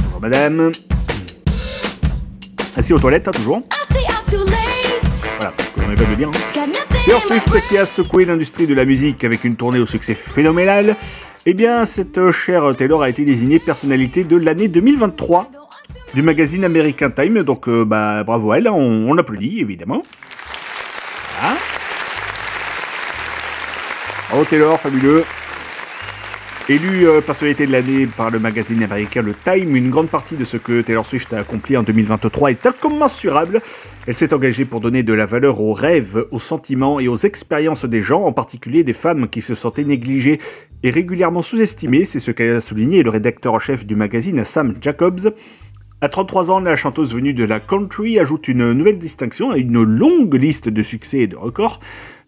Bonjour 0.03 0.21
madame. 0.21 0.71
Assis 2.75 2.93
aux 2.93 2.99
toilettes, 2.99 3.27
hein, 3.27 3.31
toujours. 3.31 3.61
Voilà, 5.39 5.53
on 5.77 5.89
n'est 5.89 5.95
pas 5.95 6.03
de 6.05 6.15
dire. 6.15 6.29
hein. 6.29 6.61
Taylor 7.05 7.21
Swift 7.21 7.47
qui 7.67 7.77
a 7.77 7.85
secoué 7.85 8.25
l'industrie 8.25 8.67
de 8.67 8.73
la 8.73 8.85
musique 8.85 9.23
avec 9.23 9.43
une 9.43 9.55
tournée 9.55 9.79
au 9.79 9.85
succès 9.85 10.13
phénoménal. 10.13 10.95
Eh 11.45 11.53
bien, 11.53 11.85
cette 11.85 12.17
euh, 12.17 12.31
chère 12.31 12.75
Taylor 12.75 13.01
a 13.01 13.09
été 13.09 13.25
désignée 13.25 13.59
personnalité 13.59 14.23
de 14.23 14.37
l'année 14.37 14.67
2023 14.67 15.49
du 16.13 16.21
magazine 16.21 16.63
American 16.63 17.09
Time. 17.09 17.41
Donc, 17.43 17.67
euh, 17.67 17.83
bah, 17.85 18.23
bravo 18.23 18.51
à 18.51 18.57
elle, 18.59 18.67
hein, 18.67 18.73
on, 18.73 19.09
on 19.09 19.17
applaudit 19.17 19.59
évidemment. 19.61 20.03
Voilà. 21.39 21.55
Bravo 24.31 24.45
Taylor, 24.45 24.79
fabuleux. 24.79 25.25
Élu 26.69 27.05
euh, 27.05 27.19
personnalité 27.19 27.67
de 27.67 27.73
l'année 27.73 28.05
par 28.07 28.31
le 28.31 28.39
magazine 28.39 28.81
américain 28.81 29.21
Le 29.21 29.33
Time, 29.33 29.75
une 29.75 29.89
grande 29.89 30.09
partie 30.09 30.35
de 30.35 30.45
ce 30.45 30.55
que 30.55 30.79
Taylor 30.79 31.05
Swift 31.05 31.33
a 31.33 31.39
accompli 31.39 31.75
en 31.75 31.83
2023 31.83 32.51
est 32.51 32.65
incommensurable. 32.65 33.61
Elle 34.07 34.15
s'est 34.15 34.33
engagée 34.33 34.63
pour 34.63 34.79
donner 34.79 35.03
de 35.03 35.11
la 35.11 35.25
valeur 35.25 35.59
aux 35.59 35.73
rêves, 35.73 36.27
aux 36.31 36.39
sentiments 36.39 37.01
et 37.01 37.09
aux 37.09 37.17
expériences 37.17 37.83
des 37.83 38.01
gens, 38.01 38.23
en 38.23 38.31
particulier 38.31 38.85
des 38.85 38.93
femmes 38.93 39.27
qui 39.27 39.41
se 39.41 39.53
sentaient 39.53 39.83
négligées 39.83 40.39
et 40.81 40.91
régulièrement 40.91 41.41
sous-estimées. 41.41 42.05
C'est 42.05 42.21
ce 42.21 42.31
qu'a 42.31 42.61
souligné 42.61 43.03
le 43.03 43.09
rédacteur 43.09 43.53
en 43.53 43.59
chef 43.59 43.85
du 43.85 43.97
magazine 43.97 44.45
Sam 44.45 44.75
Jacobs. 44.79 45.33
À 45.99 46.07
33 46.07 46.51
ans, 46.51 46.59
la 46.61 46.77
chanteuse 46.77 47.13
venue 47.13 47.33
de 47.33 47.43
la 47.43 47.59
country 47.59 48.17
ajoute 48.17 48.47
une 48.47 48.71
nouvelle 48.71 48.97
distinction 48.97 49.51
à 49.51 49.57
une 49.57 49.83
longue 49.83 50.35
liste 50.35 50.69
de 50.69 50.81
succès 50.81 51.19
et 51.19 51.27
de 51.27 51.35
records. 51.35 51.81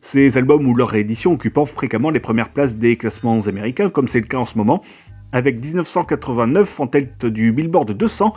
Ces 0.06 0.38
albums 0.38 0.68
ou 0.68 0.76
leurs 0.76 0.90
rééditions 0.90 1.32
occupant 1.32 1.64
fréquemment 1.64 2.10
les 2.10 2.20
premières 2.20 2.50
places 2.50 2.78
des 2.78 2.98
classements 2.98 3.40
américains, 3.48 3.90
comme 3.90 4.10
c'est 4.10 4.20
le 4.20 4.26
cas 4.26 4.38
en 4.38 4.46
ce 4.46 4.58
moment, 4.58 4.84
avec 5.32 5.64
1989 5.64 6.82
en 6.82 6.88
tête 6.88 7.26
du 7.26 7.54
Billboard 7.54 7.94
200. 7.94 8.34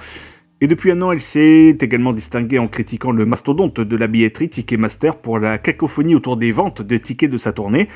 Et 0.61 0.69
depuis 0.69 0.93
un 0.93 1.03
an, 1.03 1.11
elle 1.11 1.21
s'est 1.21 1.77
également 1.81 2.13
distinguée 2.13 2.61
en 2.61 2.69
critiquant 2.69 3.11
le 3.11 3.27
mastodonte 3.27 3.81
de 3.81 3.97
la 3.97 4.07
billetterie 4.07 4.49
Ticketmaster 4.49 5.17
pour 5.17 5.41
la 5.41 5.59
cacophonie 5.59 6.15
autour 6.15 6.37
des 6.37 6.53
ventes 6.53 6.83
de 6.83 6.97
tickets 6.99 7.33
de 7.33 7.37
sa 7.37 7.53
tournée. 7.53 7.89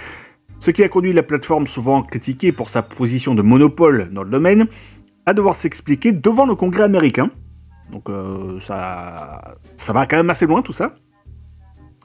Ce 0.58 0.72
qui 0.72 0.82
a 0.82 0.88
conduit 0.88 1.12
la 1.12 1.22
plateforme 1.22 1.68
souvent 1.68 2.02
critiquée 2.02 2.50
pour 2.50 2.70
sa 2.70 2.82
position 2.82 3.36
de 3.36 3.42
monopole 3.42 4.10
dans 4.12 4.24
le 4.24 4.30
domaine 4.30 4.66
à 5.26 5.32
devoir 5.32 5.54
s'expliquer 5.54 6.10
devant 6.10 6.44
le 6.44 6.56
Congrès 6.56 6.82
américain. 6.82 7.30
Donc 7.92 8.10
euh, 8.10 8.58
ça, 8.58 9.54
ça 9.76 9.92
va 9.92 10.06
quand 10.06 10.16
même 10.16 10.30
assez 10.30 10.46
loin 10.46 10.60
tout 10.60 10.72
ça. 10.72 10.96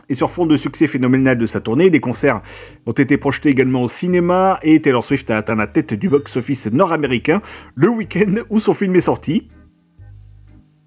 Et 0.07 0.13
sur 0.13 0.29
fond 0.29 0.45
de 0.45 0.55
succès 0.55 0.87
phénoménal 0.87 1.37
de 1.37 1.45
sa 1.45 1.61
tournée, 1.61 1.89
des 1.89 1.99
concerts 1.99 2.41
ont 2.85 2.91
été 2.91 3.17
projetés 3.17 3.49
également 3.49 3.83
au 3.83 3.87
cinéma 3.87 4.59
et 4.61 4.81
Taylor 4.81 5.03
Swift 5.03 5.31
a 5.31 5.37
atteint 5.37 5.55
la 5.55 5.67
tête 5.67 5.93
du 5.93 6.09
box-office 6.09 6.71
nord-américain 6.71 7.41
le 7.73 7.89
week-end 7.89 8.35
où 8.49 8.59
son 8.59 8.73
film 8.73 8.95
est 8.95 9.01
sorti. 9.01 9.47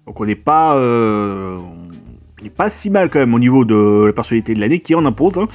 Donc 0.05 0.19
on 0.21 0.25
n'est 0.25 0.35
pas, 0.35 0.77
euh, 0.77 1.57
on 1.57 2.49
pas 2.49 2.69
si 2.69 2.89
mal 2.89 3.09
quand 3.09 3.19
même 3.19 3.33
au 3.33 3.39
niveau 3.39 3.65
de 3.65 4.05
la 4.07 4.13
personnalité 4.13 4.55
de 4.55 4.59
l'année 4.59 4.79
qui 4.79 4.95
en 4.95 5.05
impose. 5.05 5.37
hein. 5.37 5.47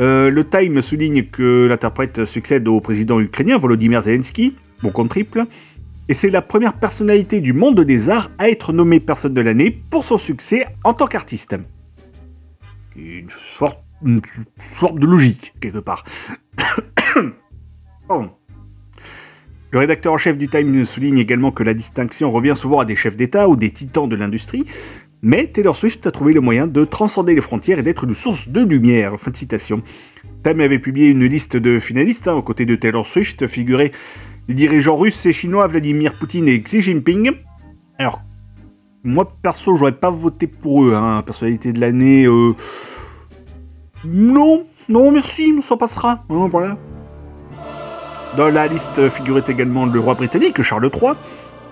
Euh, 0.00 0.30
le 0.30 0.48
Time 0.48 0.80
souligne 0.80 1.24
que 1.24 1.66
l'interprète 1.66 2.24
succède 2.24 2.68
au 2.68 2.80
président 2.80 3.20
ukrainien 3.20 3.58
Volodymyr 3.58 4.02
Zelensky, 4.02 4.54
bon 4.82 4.90
compte 4.90 5.10
triple, 5.10 5.44
et 6.08 6.14
c'est 6.14 6.30
la 6.30 6.42
première 6.42 6.74
personnalité 6.74 7.40
du 7.40 7.52
monde 7.52 7.80
des 7.80 8.08
arts 8.08 8.30
à 8.38 8.48
être 8.48 8.72
nommée 8.72 9.00
personne 9.00 9.34
de 9.34 9.40
l'année 9.40 9.70
pour 9.90 10.04
son 10.04 10.16
succès 10.16 10.66
en 10.84 10.94
tant 10.94 11.06
qu'artiste. 11.06 11.56
Une 12.96 13.30
sorte, 13.30 13.78
une 14.04 14.20
sorte 14.78 14.98
de 14.98 15.06
logique, 15.06 15.54
quelque 15.60 15.78
part. 15.78 16.04
Le 19.72 19.78
rédacteur 19.78 20.12
en 20.12 20.18
chef 20.18 20.36
du 20.36 20.48
Time 20.48 20.84
souligne 20.84 21.18
également 21.18 21.52
que 21.52 21.62
la 21.62 21.74
distinction 21.74 22.32
revient 22.32 22.54
souvent 22.56 22.80
à 22.80 22.84
des 22.84 22.96
chefs 22.96 23.16
d'État 23.16 23.48
ou 23.48 23.54
des 23.54 23.70
titans 23.70 24.08
de 24.08 24.16
l'industrie, 24.16 24.64
mais 25.22 25.46
Taylor 25.46 25.76
Swift 25.76 26.04
a 26.06 26.10
trouvé 26.10 26.32
le 26.32 26.40
moyen 26.40 26.66
de 26.66 26.84
transcender 26.84 27.36
les 27.36 27.40
frontières 27.40 27.78
et 27.78 27.82
d'être 27.82 28.02
une 28.04 28.14
source 28.14 28.48
de 28.48 28.62
lumière. 28.62 29.18
Fin 29.18 29.30
de 29.30 29.36
citation. 29.36 29.82
Time 30.42 30.60
avait 30.60 30.80
publié 30.80 31.08
une 31.08 31.24
liste 31.24 31.56
de 31.56 31.78
finalistes, 31.78 32.26
hein, 32.26 32.34
aux 32.34 32.42
côtés 32.42 32.64
de 32.64 32.74
Taylor 32.74 33.06
Swift 33.06 33.46
figuraient 33.46 33.92
les 34.48 34.54
dirigeants 34.54 34.96
russes 34.96 35.24
et 35.26 35.32
chinois 35.32 35.66
Vladimir 35.68 36.14
Poutine 36.14 36.48
et 36.48 36.60
Xi 36.62 36.80
Jinping. 36.80 37.30
Alors, 37.98 38.22
moi 39.04 39.32
perso, 39.42 39.76
j'aurais 39.76 39.92
pas 39.92 40.10
voté 40.10 40.46
pour 40.46 40.84
eux, 40.84 40.94
hein, 40.94 41.22
personnalité 41.22 41.72
de 41.72 41.80
l'année. 41.80 42.26
euh, 42.26 42.54
Non, 44.04 44.64
non, 44.88 45.10
merci, 45.10 45.54
ça 45.62 45.76
passera. 45.76 46.24
hein, 46.28 46.48
voilà. 46.50 46.76
Dans 48.36 48.48
la 48.48 48.66
liste 48.68 49.08
figurait 49.08 49.44
également 49.48 49.86
le 49.86 49.98
roi 49.98 50.14
britannique 50.14 50.62
Charles 50.62 50.88
III, 50.94 51.12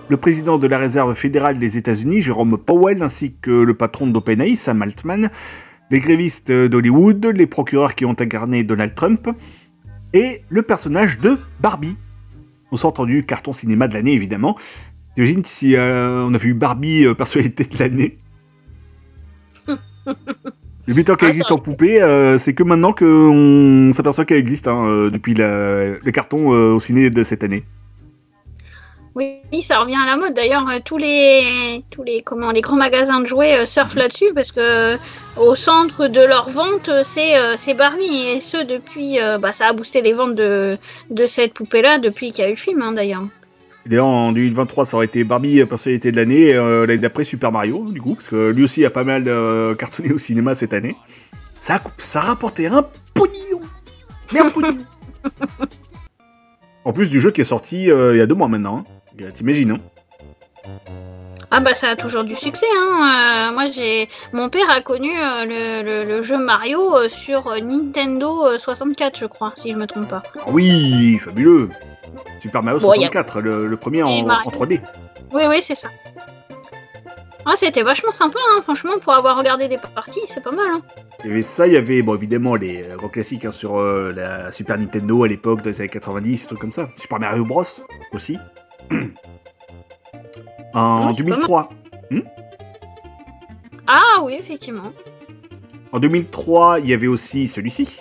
le 0.09 0.17
président 0.17 0.57
de 0.57 0.67
la 0.67 0.77
réserve 0.77 1.13
fédérale 1.13 1.57
des 1.57 1.77
États-Unis 1.77 2.21
Jérôme 2.21 2.57
Powell, 2.57 3.01
ainsi 3.01 3.35
que 3.41 3.51
le 3.51 3.73
patron 3.75 4.07
d'OpenAI 4.07 4.55
Sam 4.55 4.81
Altman, 4.81 5.29
les 5.89 5.99
grévistes 5.99 6.51
d'Hollywood, 6.51 7.25
les 7.27 7.47
procureurs 7.47 7.95
qui 7.95 8.05
ont 8.05 8.15
incarné 8.19 8.63
Donald 8.63 8.93
Trump, 8.93 9.29
et 10.13 10.43
le 10.49 10.63
personnage 10.63 11.19
de 11.19 11.37
Barbie. 11.59 11.95
On 12.71 12.77
s'est 12.77 12.85
entendu 12.85 13.25
carton 13.25 13.53
cinéma 13.53 13.87
de 13.87 13.93
l'année 13.93 14.13
évidemment. 14.13 14.55
T'imagines 15.19 15.43
si 15.43 15.75
euh, 15.75 16.23
on 16.29 16.33
avait 16.33 16.47
eu 16.47 16.53
Barbie 16.53 17.03
euh, 17.05 17.13
personnalité 17.13 17.65
de 17.65 17.77
l'année? 17.77 18.17
Depuis 19.67 19.75
le 20.87 21.03
temps 21.03 21.15
qu'elle 21.15 21.25
Ah, 21.25 21.31
existe 21.31 21.51
en 21.51 21.57
poupée, 21.57 22.01
euh, 22.01 22.37
c'est 22.37 22.53
que 22.53 22.63
maintenant 22.63 22.93
qu'on 22.93 23.91
s'aperçoit 23.93 24.23
qu'elle 24.23 24.37
existe 24.37 24.69
hein, 24.69 24.87
euh, 24.87 25.09
depuis 25.09 25.33
la- 25.33 25.97
le 25.97 26.11
carton 26.13 26.47
au 26.47 26.79
ciné 26.79 27.09
de 27.09 27.23
cette 27.23 27.43
année. 27.43 27.65
Oui, 29.13 29.41
ça 29.61 29.79
revient 29.79 29.97
à 30.01 30.05
la 30.05 30.15
mode. 30.15 30.35
D'ailleurs, 30.35 30.65
tous 30.85 30.97
les, 30.97 31.83
tous 31.91 32.03
les, 32.03 32.21
comment, 32.21 32.51
les 32.51 32.61
grands 32.61 32.77
magasins 32.77 33.19
de 33.19 33.25
jouets 33.25 33.65
surfent 33.65 33.95
là-dessus 33.95 34.31
parce 34.33 34.53
que 34.53 34.95
au 35.35 35.53
centre 35.53 36.07
de 36.07 36.21
leur 36.21 36.47
vente, 36.49 36.89
c'est 37.03 37.73
Barbie 37.73 38.27
et 38.29 38.39
ce 38.39 38.65
depuis, 38.65 39.17
bah, 39.41 39.51
ça 39.51 39.67
a 39.67 39.73
boosté 39.73 40.01
les 40.01 40.13
ventes 40.13 40.35
de, 40.35 40.77
de 41.09 41.25
cette 41.25 41.53
poupée-là 41.53 41.99
depuis 41.99 42.29
qu'il 42.29 42.39
y 42.39 42.47
a 42.47 42.47
eu 42.47 42.53
le 42.53 42.57
film, 42.57 42.81
hein, 42.81 42.93
d'ailleurs. 42.93 43.23
D'ailleurs, 43.89 44.05
en 44.05 44.31
2023, 44.31 44.85
ça 44.85 44.97
aurait 44.97 45.07
été 45.07 45.23
Barbie 45.23 45.61
euh, 45.61 45.65
personnalité 45.65 46.11
de 46.11 46.17
l'année, 46.17 46.53
euh, 46.53 46.85
l'année 46.85 46.99
d'après 46.99 47.23
Super 47.23 47.51
Mario, 47.51 47.85
du 47.89 47.99
coup, 47.99 48.13
parce 48.13 48.27
que 48.29 48.49
lui 48.49 48.63
aussi 48.63 48.85
a 48.85 48.91
pas 48.91 49.03
mal 49.03 49.23
euh, 49.27 49.73
cartonné 49.73 50.13
au 50.13 50.19
cinéma 50.19 50.53
cette 50.53 50.73
année. 50.75 50.95
Ça 51.59 51.75
a, 51.75 51.81
ça 51.97 52.19
a 52.19 52.23
rapporté 52.23 52.67
un 52.67 52.85
pognon 53.15 53.61
Mais 54.31 54.41
un 54.41 54.49
pognon 54.49 54.77
En 56.85 56.93
plus 56.93 57.09
du 57.09 57.19
jeu 57.19 57.31
qui 57.31 57.41
est 57.41 57.45
sorti 57.45 57.91
euh, 57.91 58.13
il 58.15 58.19
y 58.19 58.21
a 58.21 58.27
deux 58.27 58.35
mois 58.35 58.47
maintenant. 58.47 58.85
hein. 59.19 59.25
T'imagines, 59.33 59.71
hein 59.71 59.79
Ah 61.51 61.59
bah 61.59 61.73
ça 61.73 61.89
a 61.89 61.95
toujours 61.95 62.23
du 62.23 62.35
succès. 62.35 62.65
Hein. 62.77 63.49
Euh, 63.49 63.53
moi 63.53 63.65
j'ai, 63.65 64.07
mon 64.33 64.49
père 64.49 64.69
a 64.69 64.81
connu 64.81 65.09
euh, 65.19 65.45
le, 65.45 65.83
le- 65.83 66.03
le 66.15 66.21
jeu 66.21 66.37
Mario 66.37 66.95
euh, 66.95 67.09
sur 67.09 67.51
Nintendo 67.61 68.45
euh, 68.45 68.57
64, 68.57 69.19
je 69.19 69.25
crois, 69.25 69.51
si 69.57 69.71
je 69.73 69.77
me 69.77 69.87
trompe 69.87 70.07
pas. 70.07 70.23
Ah 70.37 70.43
Oui, 70.47 71.17
fabuleux 71.19 71.69
Super 72.39 72.63
Mario 72.63 72.79
Bon, 72.79 72.93
il 72.93 73.01
y 73.01 73.05
a- 73.05 73.07
64, 73.07 73.41
le, 73.41 73.67
le 73.67 73.77
premier 73.77 74.03
en, 74.03 74.09
Et 74.09 74.23
Mario. 74.23 74.47
en 74.47 74.51
3D. 74.51 74.81
Oui, 75.33 75.43
oui, 75.47 75.61
c'est 75.61 75.75
ça. 75.75 75.89
Ah, 77.45 77.53
c'était 77.55 77.83
vachement 77.83 78.11
sympa, 78.13 78.37
hein, 78.51 78.61
franchement, 78.63 78.93
pour 79.01 79.13
avoir 79.13 79.37
regardé 79.37 79.67
des 79.67 79.77
parties, 79.77 80.19
c'est 80.27 80.43
pas 80.43 80.51
mal. 80.51 80.65
Hein. 80.73 80.81
Il 81.23 81.29
y 81.29 81.31
avait 81.33 81.41
ça, 81.41 81.67
il 81.67 81.73
y 81.73 81.77
avait 81.77 82.01
bon, 82.01 82.13
évidemment 82.15 82.55
les 82.55 82.83
grands 82.97 83.07
classiques 83.09 83.45
hein, 83.45 83.51
sur 83.51 83.77
euh, 83.79 84.11
la 84.15 84.51
Super 84.51 84.77
Nintendo 84.77 85.23
à 85.23 85.27
l'époque, 85.27 85.61
dans 85.61 85.69
les 85.69 85.79
années 85.81 85.89
90, 85.89 86.41
des 86.41 86.47
trucs 86.47 86.59
comme 86.59 86.71
ça. 86.71 86.89
Super 86.95 87.19
Mario 87.19 87.45
Bros. 87.45 87.63
aussi. 88.13 88.37
en 90.73 91.07
Ouais, 91.07 91.13
c'est 91.15 91.23
pas 91.23 91.29
2003. 91.29 91.69
Ah 93.87 94.21
oui, 94.23 94.35
effectivement. 94.37 94.91
En 95.91 95.99
2003, 95.99 96.79
il 96.81 96.87
y 96.89 96.93
avait 96.93 97.07
aussi 97.07 97.47
celui-ci. 97.47 97.97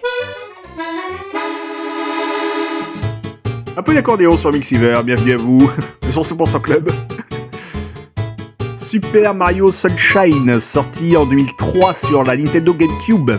Un 3.78 3.82
peu 3.84 3.94
d'accordéon 3.94 4.36
sur 4.36 4.52
Mixiver, 4.52 4.98
bienvenue 5.04 5.34
à 5.34 5.36
vous. 5.36 5.70
Le 6.02 6.10
100% 6.10 6.60
Club. 6.60 6.90
Super 8.74 9.34
Mario 9.34 9.70
Sunshine, 9.70 10.58
sorti 10.58 11.16
en 11.16 11.24
2003 11.24 11.94
sur 11.94 12.24
la 12.24 12.36
Nintendo 12.36 12.74
GameCube. 12.74 13.30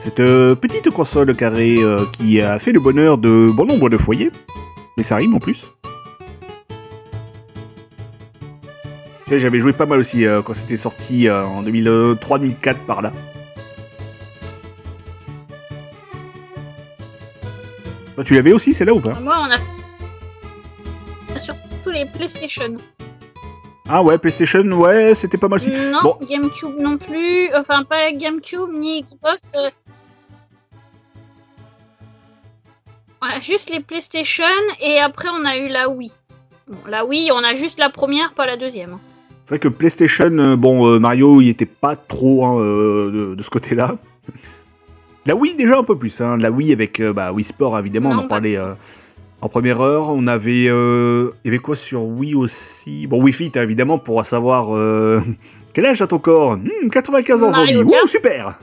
Cette 0.00 0.18
euh, 0.18 0.56
petite 0.56 0.90
console 0.90 1.36
carrée 1.36 1.76
euh, 1.78 2.04
qui 2.12 2.40
a 2.40 2.58
fait 2.58 2.72
le 2.72 2.80
bonheur 2.80 3.16
de 3.16 3.48
bon 3.48 3.64
nombre 3.64 3.88
de 3.90 3.96
foyers. 3.96 4.32
Mais 4.96 5.04
ça 5.04 5.14
rime 5.14 5.36
en 5.36 5.38
plus. 5.38 5.68
J'avais 9.30 9.60
joué 9.60 9.72
pas 9.72 9.86
mal 9.86 10.00
aussi 10.00 10.26
euh, 10.26 10.42
quand 10.42 10.54
c'était 10.54 10.76
sorti 10.76 11.30
en 11.30 11.62
2003-2004 11.62 12.74
par 12.88 13.02
là. 13.02 13.12
Tu 18.24 18.34
l'avais 18.34 18.52
aussi, 18.52 18.74
c'est 18.74 18.84
là 18.84 18.92
ou 18.92 19.00
pas 19.00 19.14
Moi, 19.20 19.36
on 19.38 19.50
a 19.52 21.38
surtout 21.38 21.90
les 21.90 22.04
PlayStation. 22.06 22.76
Ah 23.88 24.02
ouais, 24.02 24.18
PlayStation, 24.18 24.62
ouais, 24.72 25.14
c'était 25.14 25.38
pas 25.38 25.48
mal 25.48 25.58
aussi. 25.58 25.70
Non, 25.70 26.00
Bon, 26.02 26.18
GameCube 26.28 26.76
non 26.78 26.98
plus. 26.98 27.48
Enfin, 27.54 27.84
pas 27.84 28.12
GameCube 28.12 28.68
ni 28.72 29.02
Xbox. 29.02 29.50
euh. 29.54 29.70
Voilà, 33.20 33.40
juste 33.40 33.70
les 33.70 33.80
PlayStation 33.80 34.44
et 34.80 34.98
après 35.00 35.28
on 35.28 35.44
a 35.44 35.56
eu 35.56 35.68
la 35.68 35.88
Wii. 35.88 36.12
Bon, 36.68 36.76
la 36.88 37.04
Wii, 37.04 37.30
on 37.32 37.42
a 37.42 37.54
juste 37.54 37.78
la 37.78 37.88
première, 37.88 38.32
pas 38.34 38.46
la 38.46 38.56
deuxième. 38.56 38.98
c'est 39.44 39.54
vrai 39.54 39.58
que 39.58 39.68
PlayStation, 39.68 40.30
euh, 40.38 40.56
bon, 40.56 40.86
euh, 40.88 40.98
Mario, 40.98 41.40
il 41.40 41.48
était 41.48 41.66
pas 41.66 41.96
trop 41.96 42.44
hein, 42.46 42.60
euh, 42.60 43.10
de, 43.30 43.34
de 43.34 43.42
ce 43.42 43.50
côté-là. 43.50 43.96
La 45.28 45.34
Wii, 45.36 45.54
déjà 45.54 45.76
un 45.78 45.84
peu 45.84 45.98
plus. 45.98 46.20
Hein. 46.22 46.38
La 46.38 46.50
Wii 46.50 46.72
avec 46.72 47.00
euh, 47.00 47.12
bah, 47.12 47.32
Wii 47.32 47.44
Sport, 47.44 47.78
évidemment, 47.78 48.10
on 48.10 48.18
en 48.18 48.26
parlait 48.26 48.56
euh, 48.56 48.72
en 49.42 49.50
première 49.50 49.80
heure. 49.82 50.08
On 50.08 50.26
avait. 50.26 50.68
euh, 50.68 51.32
Il 51.44 51.48
y 51.48 51.50
avait 51.50 51.58
quoi 51.58 51.76
sur 51.76 52.02
Wii 52.04 52.34
aussi? 52.34 53.06
Bon, 53.06 53.22
Wii 53.22 53.34
Fit, 53.34 53.52
hein, 53.56 53.62
évidemment, 53.62 53.98
pour 53.98 54.24
savoir. 54.24 54.74
euh, 54.74 55.20
Quel 55.74 55.84
âge 55.84 56.00
a 56.00 56.06
ton 56.06 56.18
corps? 56.18 56.56
Hmm, 56.56 56.88
95 56.90 57.42
ans 57.42 57.50
Mario 57.50 57.70
aujourd'hui. 57.82 57.90
Kart. 57.92 58.02
Wouh, 58.04 58.08
super 58.08 58.58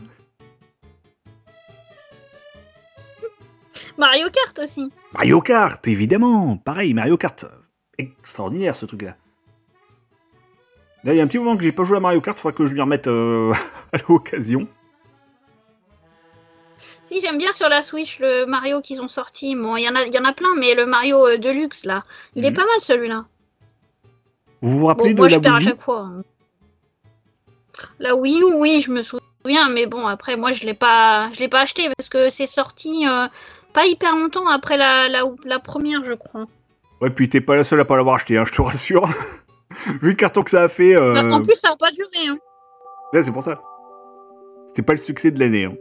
Mario 3.98 4.28
Kart 4.32 4.60
aussi. 4.60 4.92
Mario 5.14 5.42
Kart, 5.42 5.88
évidemment. 5.88 6.58
Pareil, 6.58 6.94
Mario 6.94 7.16
Kart. 7.18 7.46
Extraordinaire 7.98 8.76
ce 8.76 8.86
truc-là. 8.86 9.16
Là, 11.04 11.14
il 11.14 11.18
y 11.18 11.20
a 11.20 11.24
un 11.24 11.28
petit 11.28 11.38
moment 11.38 11.56
que 11.56 11.64
j'ai 11.64 11.72
pas 11.72 11.84
joué 11.84 11.98
à 11.98 12.00
Mario 12.00 12.20
Kart, 12.22 12.38
faudrait 12.40 12.56
que 12.58 12.66
je 12.66 12.74
lui 12.74 12.82
remette 12.82 13.08
euh, 13.08 13.54
à 13.94 13.98
l'occasion. 14.10 14.68
Si, 17.06 17.19
j'aime 17.22 17.38
bien 17.38 17.53
sur 17.53 17.69
la 17.69 17.82
Switch 17.84 18.19
le 18.19 18.45
Mario 18.45 18.82
qu'ils 18.82 19.02
ont 19.02 19.07
sorti. 19.07 19.56
Bon, 19.56 19.77
il 19.77 19.84
y, 19.84 19.90
en 19.90 19.95
a- 19.95 20.06
y 20.06 20.18
en 20.19 20.26
a 20.26 20.34
plein, 20.34 20.56
mais 20.57 20.73
le 20.73 20.86
Mario 20.88 21.26
euh, 21.27 21.38
Deluxe, 21.38 21.86
là, 21.86 22.03
il 22.36 22.44
est 22.45 22.49
Mhm. 22.49 22.56
pas 22.56 22.65
mal 22.65 22.80
celui-là. 22.80 23.26
Vous 24.61 24.72
vous 24.72 24.80
Bon, 24.80 24.88
rappelez 24.88 25.14
moi, 25.14 25.26
de 25.27 25.32
je 25.32 25.36
la 25.36 25.41
perds 25.41 25.53
à 25.53 25.57
Wii 25.57 25.65
U 25.65 25.69
chaque 25.69 25.82
fois. 25.82 25.99
hein. 25.99 26.22
La 27.99 28.15
Wii 28.15 28.41
U, 28.41 28.45
oui, 28.56 28.80
je 28.82 28.90
me 28.91 29.02
souviens, 29.02 29.69
mais 29.69 29.86
bon, 29.86 30.07
après, 30.07 30.36
moi, 30.36 30.52
je 30.52 30.65
l'ai 30.65 30.73
pas, 30.73 31.30
je 31.34 31.40
l'ai 31.41 31.48
pas 31.48 31.61
acheté 31.61 31.90
parce 31.95 32.10
que 32.10 32.30
c'est 32.30 32.45
sorti 32.48 33.06
euh, 33.07 33.27
pas 33.73 33.86
hyper 33.86 34.15
longtemps 34.15 34.48
après 34.48 34.77
la, 34.77 35.07
la, 35.07 35.23
la 35.44 35.60
première, 35.60 36.03
je 36.03 36.14
crois. 36.14 36.45
Ouais, 37.02 37.10
puis 37.11 37.30
t'es 37.30 37.41
pas 37.41 37.56
la 37.56 37.64
seule 37.64 37.82
à 37.82 37.86
pas 37.86 37.98
l'avoir 37.98 38.15
acheté, 38.15 38.38
hein, 38.38 38.45
je 38.45 38.52
te 38.53 38.61
rassure. 38.61 39.06
Vu 40.02 40.10
le 40.10 40.14
carton 40.15 40.41
que 40.41 40.49
ça 40.49 40.64
a 40.64 40.68
fait, 40.69 40.95
euh, 40.95 41.32
En 41.32 41.44
plus, 41.44 41.56
ça 41.56 41.72
a 41.72 41.76
pas 41.76 41.91
duré. 41.91 42.27
Hein. 42.30 42.38
ouais, 43.14 43.22
c'est 43.22 43.32
pour 43.32 43.44
ça. 43.44 43.61
C'était 44.68 44.82
pas 44.82 44.94
le 44.94 44.99
succès 44.99 45.30
de 45.32 45.40
l'année. 45.40 45.65
hein. 45.65 45.76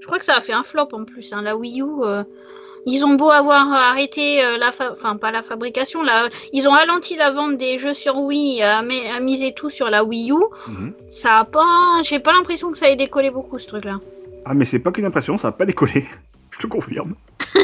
Je 0.00 0.06
crois 0.06 0.18
que 0.18 0.24
ça 0.24 0.34
a 0.36 0.40
fait 0.40 0.52
un 0.52 0.62
flop 0.62 0.88
en 0.92 1.04
plus. 1.04 1.32
Hein. 1.32 1.42
La 1.42 1.56
Wii 1.56 1.82
U, 1.82 1.84
euh, 2.02 2.24
ils 2.86 3.04
ont 3.04 3.14
beau 3.14 3.30
avoir 3.30 3.70
arrêté 3.72 4.42
euh, 4.42 4.56
la, 4.56 4.72
fa- 4.72 4.92
enfin 4.92 5.16
pas 5.16 5.30
la 5.30 5.42
fabrication, 5.42 6.00
ils 6.52 6.68
ont 6.68 6.72
ralenti 6.72 7.16
la 7.16 7.30
vente 7.30 7.58
des 7.58 7.76
jeux 7.78 7.92
sur 7.94 8.16
Wii, 8.16 8.62
à, 8.62 8.78
à 8.78 9.20
miser 9.20 9.52
tout 9.52 9.68
sur 9.70 9.90
la 9.90 10.02
Wii 10.02 10.32
U. 10.32 10.36
Mhm. 10.68 10.94
Ça 11.10 11.40
a 11.40 11.44
pas, 11.44 12.00
j'ai 12.02 12.18
pas 12.18 12.32
l'impression 12.32 12.72
que 12.72 12.78
ça 12.78 12.88
ait 12.88 12.96
décollé 12.96 13.30
beaucoup 13.30 13.58
ce 13.58 13.66
truc-là. 13.68 13.98
Ah, 14.46 14.54
mais 14.54 14.64
c'est 14.64 14.78
pas 14.78 14.90
qu'une 14.90 15.04
impression, 15.04 15.36
ça 15.36 15.48
a 15.48 15.52
pas 15.52 15.66
décollé. 15.66 16.06
je 16.50 16.58
te 16.58 16.66
confirme. 16.66 17.14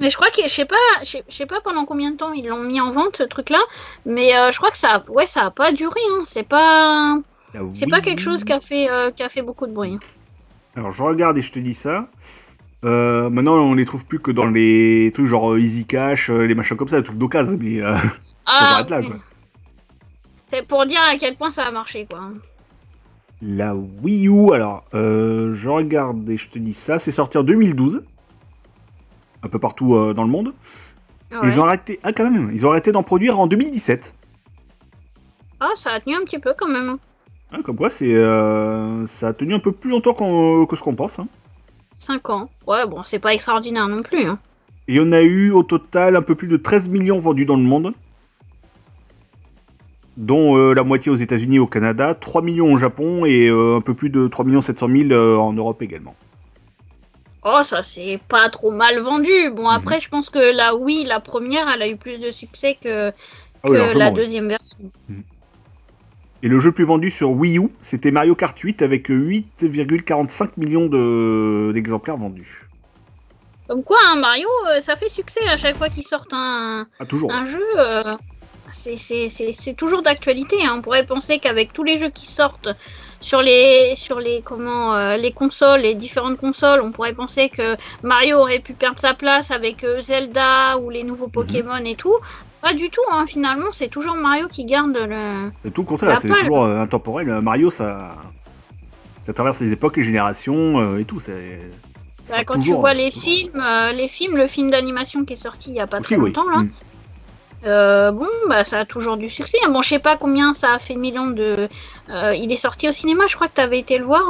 Mais 0.00 0.10
je 0.10 0.16
crois 0.16 0.30
que 0.30 0.42
je 0.42 0.48
sais 0.48 0.64
pas, 0.64 0.76
je 1.02 1.18
sais- 1.28 1.46
pas 1.46 1.60
pendant 1.60 1.84
combien 1.84 2.12
de 2.12 2.16
temps 2.16 2.32
ils 2.32 2.46
l'ont 2.46 2.62
mis 2.62 2.80
en 2.80 2.88
vente 2.90 3.16
ce 3.16 3.24
truc-là, 3.24 3.58
mais 4.06 4.36
euh, 4.36 4.52
je 4.52 4.56
crois 4.58 4.70
que 4.70 4.78
ça, 4.78 4.90
a- 5.04 5.10
ouais, 5.10 5.26
ça 5.26 5.42
a 5.46 5.50
pas 5.50 5.72
duré. 5.72 5.98
Hein. 6.12 6.22
C'est 6.24 6.44
pas, 6.44 7.18
c'est 7.72 7.86
pas 7.90 8.00
quelque 8.00 8.20
chose 8.22 8.44
qui 8.44 8.52
a 8.52 8.60
fait, 8.60 8.88
euh, 8.88 9.10
qui 9.10 9.24
a 9.24 9.28
fait 9.28 9.42
beaucoup 9.42 9.66
de 9.66 9.72
bruit. 9.72 9.98
Alors 10.78 10.92
je 10.92 11.02
regarde 11.02 11.36
et 11.36 11.42
je 11.42 11.50
te 11.50 11.58
dis 11.58 11.74
ça. 11.74 12.08
Euh, 12.84 13.28
maintenant 13.28 13.56
on 13.56 13.74
les 13.74 13.84
trouve 13.84 14.06
plus 14.06 14.20
que 14.20 14.30
dans 14.30 14.46
les 14.46 15.10
trucs 15.12 15.26
genre 15.26 15.52
euh, 15.54 15.60
Easy 15.60 15.84
Cash, 15.84 16.30
euh, 16.30 16.44
les 16.46 16.54
machins 16.54 16.76
comme 16.76 16.88
ça, 16.88 16.98
les 16.98 17.02
trucs 17.02 17.18
d'occasion, 17.18 17.58
mais 17.60 17.82
euh, 17.82 17.96
ça 17.98 18.08
Ah, 18.46 18.66
s'arrête 18.66 18.90
là 18.90 19.02
quoi. 19.02 19.16
C'est 20.46 20.66
pour 20.66 20.86
dire 20.86 21.00
à 21.02 21.16
quel 21.18 21.36
point 21.36 21.50
ça 21.50 21.64
a 21.64 21.70
marché, 21.72 22.06
quoi. 22.08 22.30
La 23.42 23.74
Wii 23.74 24.28
U, 24.28 24.52
alors 24.52 24.84
euh, 24.94 25.52
je 25.54 25.68
regarde 25.68 26.28
et 26.30 26.36
je 26.36 26.48
te 26.48 26.58
dis 26.60 26.72
ça, 26.74 26.98
c'est 27.00 27.10
sorti 27.10 27.36
en 27.38 27.42
2012. 27.42 28.02
Un 29.42 29.48
peu 29.48 29.58
partout 29.58 29.94
euh, 29.96 30.14
dans 30.14 30.22
le 30.24 30.30
monde. 30.30 30.54
Ouais. 31.32 31.38
Ils 31.44 31.58
ont 31.60 31.64
arrêté, 31.64 31.98
ah 32.04 32.12
quand 32.12 32.30
même, 32.30 32.50
ils 32.54 32.64
ont 32.64 32.70
arrêté 32.70 32.92
d'en 32.92 33.02
produire 33.02 33.38
en 33.40 33.46
2017. 33.48 34.14
Ah, 35.60 35.70
ça 35.74 35.90
a 35.94 36.00
tenu 36.00 36.14
un 36.14 36.24
petit 36.24 36.38
peu 36.38 36.54
quand 36.56 36.68
même. 36.68 36.96
Hein, 37.52 37.62
comme 37.64 37.76
quoi, 37.76 37.88
c'est, 37.90 38.12
euh, 38.14 39.06
ça 39.06 39.28
a 39.28 39.32
tenu 39.32 39.54
un 39.54 39.58
peu 39.58 39.72
plus 39.72 39.90
longtemps 39.90 40.12
que 40.66 40.76
ce 40.76 40.82
qu'on 40.82 40.94
pense. 40.94 41.18
hein. 41.18 41.28
5 41.96 42.28
ans. 42.30 42.48
Ouais, 42.66 42.86
bon, 42.86 43.02
c'est 43.04 43.18
pas 43.18 43.32
extraordinaire 43.34 43.88
non 43.88 44.02
plus. 44.02 44.24
Hein. 44.26 44.38
Et 44.86 45.00
on 45.00 45.12
a 45.12 45.22
eu 45.22 45.50
au 45.50 45.62
total 45.62 46.16
un 46.16 46.22
peu 46.22 46.34
plus 46.34 46.48
de 46.48 46.56
13 46.56 46.88
millions 46.88 47.18
vendus 47.18 47.44
dans 47.46 47.56
le 47.56 47.62
monde. 47.62 47.92
Dont 50.16 50.56
euh, 50.56 50.74
la 50.74 50.82
moitié 50.82 51.12
aux 51.12 51.16
États-Unis 51.16 51.56
et 51.56 51.60
au 51.60 51.66
Canada, 51.66 52.14
3 52.14 52.42
millions 52.42 52.72
au 52.72 52.76
Japon 52.76 53.24
et 53.24 53.48
euh, 53.48 53.76
un 53.76 53.80
peu 53.80 53.94
plus 53.94 54.10
de 54.10 54.26
3 54.26 54.44
700 54.60 54.88
000 54.88 55.10
euh, 55.12 55.36
en 55.36 55.52
Europe 55.52 55.80
également. 55.82 56.16
Oh, 57.44 57.62
ça 57.62 57.82
c'est 57.84 58.18
pas 58.28 58.48
trop 58.50 58.72
mal 58.72 58.98
vendu. 58.98 59.30
Mhm. 59.48 59.54
Bon, 59.54 59.68
après, 59.68 60.00
je 60.00 60.08
pense 60.08 60.28
que 60.28 60.54
la 60.54 60.74
Wii, 60.74 61.04
la 61.04 61.20
première, 61.20 61.68
elle 61.68 61.82
a 61.82 61.88
eu 61.88 61.96
plus 61.96 62.18
de 62.18 62.30
succès 62.30 62.76
que, 62.82 63.10
Ah 63.62 63.70
oui, 63.70 63.78
la 63.94 64.08
oui. 64.08 64.14
deuxième 64.14 64.48
version. 64.48 64.78
Et 66.42 66.48
le 66.48 66.58
jeu 66.60 66.68
le 66.68 66.74
plus 66.74 66.84
vendu 66.84 67.10
sur 67.10 67.30
Wii 67.30 67.58
U, 67.58 67.68
c'était 67.80 68.10
Mario 68.12 68.34
Kart 68.36 68.56
8 68.56 68.82
avec 68.82 69.08
8,45 69.08 70.50
millions 70.56 70.86
de- 70.86 71.72
d'exemplaires 71.72 72.16
vendus. 72.16 72.62
Comme 73.66 73.82
quoi, 73.82 73.98
hein, 74.06 74.16
Mario, 74.16 74.48
euh, 74.70 74.80
ça 74.80 74.94
fait 74.96 75.08
succès 75.08 75.40
à 75.48 75.56
chaque 75.56 75.76
fois 75.76 75.88
qu'ils 75.88 76.04
sortent 76.04 76.32
un, 76.32 76.86
Ah, 77.00 77.06
toujours. 77.06 77.32
un 77.32 77.44
jeu. 77.44 77.62
euh, 77.76 78.14
c'est- 78.70 79.76
toujours 79.76 80.02
d'actualité. 80.02 80.56
hein. 80.64 80.74
On 80.78 80.80
pourrait 80.82 81.04
penser 81.04 81.38
qu'avec 81.38 81.72
tous 81.72 81.82
les 81.84 81.96
jeux 81.98 82.10
qui 82.10 82.26
sortent 82.30 82.68
sur 83.20 83.42
les 83.42 83.94
sur 83.96 84.20
les 84.20 84.42
comment 84.42 84.94
euh, 84.94 85.16
les 85.16 85.32
consoles, 85.32 85.80
les 85.80 85.94
différentes 85.94 86.38
consoles, 86.38 86.80
on 86.82 86.92
pourrait 86.92 87.14
penser 87.14 87.48
que 87.48 87.76
Mario 88.04 88.38
aurait 88.38 88.60
pu 88.60 88.74
perdre 88.74 88.98
sa 89.00 89.12
place 89.12 89.50
avec 89.50 89.84
Zelda 90.00 90.78
ou 90.78 90.88
les 90.90 91.02
Mhm. 91.02 91.08
nouveaux 91.08 91.28
Pokémon 91.28 91.76
et 91.84 91.96
tout. 91.96 92.14
Pas 92.60 92.74
du 92.74 92.90
tout. 92.90 93.00
Hein. 93.12 93.24
Finalement, 93.26 93.66
c'est 93.72 93.88
toujours 93.88 94.16
Mario 94.16 94.48
qui 94.48 94.64
garde 94.64 94.96
le. 94.96 95.50
C'est 95.62 95.72
tout 95.72 95.82
le 95.82 95.86
contraire, 95.86 96.18
c'est 96.20 96.28
toujours 96.28 96.64
euh, 96.64 96.80
intemporel. 96.80 97.28
Mario, 97.40 97.70
ça, 97.70 98.16
ça 99.26 99.32
traverse 99.32 99.60
les 99.60 99.72
époques, 99.72 99.96
les 99.96 100.02
générations 100.02 100.80
euh, 100.80 100.98
et 100.98 101.04
tout. 101.04 101.20
c'est- 101.20 101.60
ça 102.24 102.38
Bah, 102.38 102.44
quand 102.44 102.60
tu 102.60 102.72
vois 102.74 102.90
euh, 102.90 102.94
les 102.94 103.10
films, 103.10 103.62
euh, 103.64 103.92
les 103.92 104.08
films, 104.08 104.36
le 104.36 104.46
film 104.46 104.70
d'animation 104.70 105.24
qui 105.24 105.32
est 105.34 105.36
sorti 105.36 105.70
il 105.70 105.76
y 105.76 105.80
a 105.80 105.86
pas 105.86 105.98
Aussi, 106.00 106.14
très 106.14 106.16
oui. 106.16 106.32
longtemps 106.32 106.50
là. 106.50 106.58
Mm. 106.58 106.70
Euh, 107.66 108.12
bon, 108.12 108.28
bah 108.48 108.62
ça 108.64 108.80
a 108.80 108.84
toujours 108.84 109.16
du 109.16 109.28
succès. 109.28 109.58
Bon, 109.70 109.82
je 109.82 109.88
sais 109.88 109.98
pas 109.98 110.16
combien 110.16 110.52
ça 110.52 110.74
a 110.74 110.78
fait 110.78 110.94
de 110.94 110.98
millions 111.00 111.26
de. 111.26 111.68
Euh, 112.10 112.34
il 112.34 112.52
est 112.52 112.56
sorti 112.56 112.88
au 112.88 112.92
cinéma, 112.92 113.24
je 113.28 113.34
crois 113.34 113.48
que 113.48 113.54
tu 113.54 113.60
avais 113.60 113.78
été 113.80 113.98
le 113.98 114.04
voir. 114.04 114.22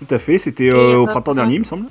Tout 0.00 0.12
à 0.14 0.18
fait, 0.18 0.38
c'était 0.38 0.70
euh, 0.70 0.96
au 0.98 1.04
euh, 1.04 1.06
printemps 1.06 1.34
dernier, 1.34 1.54
il 1.56 1.60
me 1.60 1.64
semble. 1.64 1.86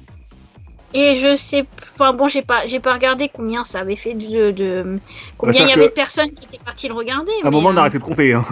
Et 0.94 1.16
je 1.16 1.36
sais, 1.36 1.66
enfin 1.96 2.14
bon, 2.14 2.28
j'ai 2.28 2.44
pas, 2.44 2.66
j'ai 2.68 2.80
pas 2.80 2.94
regardé 2.94 3.30
combien 3.34 3.64
ça 3.64 3.80
avait 3.80 3.96
fait 3.96 4.14
de, 4.14 4.52
de 4.52 5.00
combien 5.38 5.64
il 5.64 5.70
y 5.70 5.74
avait 5.74 5.88
de 5.88 5.94
personnes 5.94 6.32
qui 6.32 6.46
étaient 6.46 6.64
parties 6.64 6.88
le 6.88 6.94
regarder. 6.94 7.32
À 7.44 7.48
un 7.48 7.52
moment, 7.52 7.70
on 7.70 7.74
euh, 7.74 7.78
a 7.78 7.82
arrêté 7.82 7.98
de 7.98 8.04
compter. 8.04 8.34
Hein. 8.34 8.46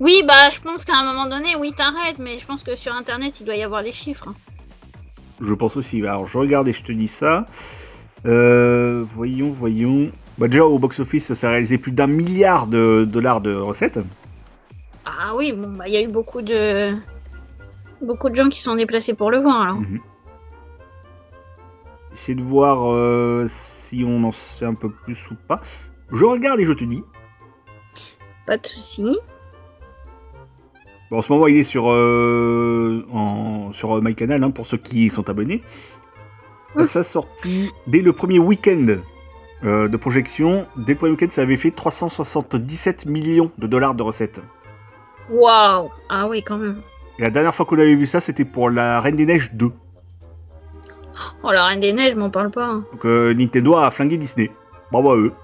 Oui, 0.00 0.22
bah 0.26 0.48
je 0.50 0.60
pense 0.60 0.84
qu'à 0.84 0.96
un 0.96 1.04
moment 1.04 1.26
donné, 1.26 1.56
oui, 1.56 1.72
t'arrêtes, 1.76 2.18
mais 2.18 2.38
je 2.38 2.46
pense 2.46 2.62
que 2.62 2.74
sur 2.74 2.94
internet, 2.94 3.40
il 3.40 3.44
doit 3.44 3.56
y 3.56 3.62
avoir 3.62 3.82
les 3.82 3.92
chiffres. 3.92 4.32
Je 5.40 5.52
pense 5.54 5.76
aussi. 5.76 6.00
Alors, 6.06 6.26
je 6.26 6.38
regarde 6.38 6.68
et 6.68 6.72
je 6.72 6.82
te 6.82 6.92
dis 6.92 7.08
ça. 7.08 7.46
Euh, 8.26 9.04
voyons, 9.06 9.50
voyons. 9.50 10.10
Bah, 10.38 10.48
déjà, 10.48 10.64
au 10.64 10.78
box-office, 10.78 11.34
ça 11.34 11.48
a 11.48 11.50
réalisé 11.50 11.78
plus 11.78 11.92
d'un 11.92 12.06
milliard 12.06 12.66
de 12.66 13.04
dollars 13.06 13.40
de 13.40 13.54
recettes. 13.54 14.00
Ah 15.04 15.34
oui, 15.34 15.52
bon, 15.52 15.68
bah 15.72 15.88
il 15.88 15.94
y 15.94 15.96
a 15.96 16.02
eu 16.02 16.08
beaucoup 16.08 16.42
de 16.42 16.94
beaucoup 18.00 18.28
de 18.28 18.36
gens 18.36 18.48
qui 18.48 18.60
sont 18.60 18.76
déplacés 18.76 19.14
pour 19.14 19.30
le 19.30 19.38
voir 19.40 19.62
alors. 19.62 19.76
Mhm. 19.76 20.00
Essayer 22.18 22.34
de 22.34 22.42
voir 22.42 22.92
euh, 22.92 23.46
si 23.48 24.04
on 24.04 24.24
en 24.24 24.32
sait 24.32 24.64
un 24.64 24.74
peu 24.74 24.90
plus 24.90 25.30
ou 25.30 25.36
pas. 25.46 25.60
Je 26.10 26.24
regarde 26.24 26.58
et 26.58 26.64
je 26.64 26.72
te 26.72 26.82
dis. 26.82 27.04
Pas 28.44 28.56
de 28.56 28.66
soucis. 28.66 29.16
Bon, 31.10 31.18
en 31.18 31.22
ce 31.22 31.32
moment, 31.32 31.46
il 31.46 31.58
est 31.58 31.62
sur. 31.62 31.90
euh, 31.90 33.06
en 33.12 33.72
sur 33.72 33.96
euh, 33.96 34.00
MyCanal, 34.02 34.42
hein, 34.42 34.50
pour 34.50 34.66
ceux 34.66 34.78
qui 34.78 35.10
sont 35.10 35.30
abonnés. 35.30 35.62
À 36.76 36.84
sa 36.84 37.02
sortie, 37.02 37.70
dès 37.86 38.00
le 38.02 38.12
premier 38.12 38.38
week-end 38.38 38.96
euh, 39.64 39.88
de 39.88 39.96
projection, 39.96 40.66
dès 40.76 40.92
le 40.94 40.98
premier 40.98 41.12
week-end, 41.12 41.28
ça 41.30 41.42
avait 41.42 41.56
fait 41.56 41.70
377 41.70 43.06
millions 43.06 43.50
de 43.58 43.66
dollars 43.66 43.94
de 43.94 44.02
recettes. 44.02 44.42
Waouh 45.30 45.88
Ah 46.08 46.26
oui, 46.28 46.42
quand 46.42 46.58
même. 46.58 46.82
Et 47.18 47.22
la 47.22 47.30
dernière 47.30 47.54
fois 47.54 47.64
qu'on 47.64 47.78
avait 47.78 47.94
vu 47.94 48.06
ça, 48.06 48.20
c'était 48.20 48.44
pour 48.44 48.70
la 48.70 49.00
Reine 49.00 49.16
des 49.16 49.24
Neiges 49.26 49.52
2. 49.54 49.70
Oh, 51.42 51.50
la 51.52 51.66
Reine 51.66 51.80
des 51.80 51.92
Neiges, 51.92 52.14
m'en 52.16 52.30
parle 52.30 52.50
pas. 52.50 52.66
hein. 52.66 52.84
Donc 52.92 53.04
euh, 53.06 53.32
Nintendo 53.34 53.76
a 53.76 53.90
flingué 53.90 54.16
Disney. 54.18 54.50
Bravo 54.90 55.12
à 55.12 55.16
eux. 55.16 55.32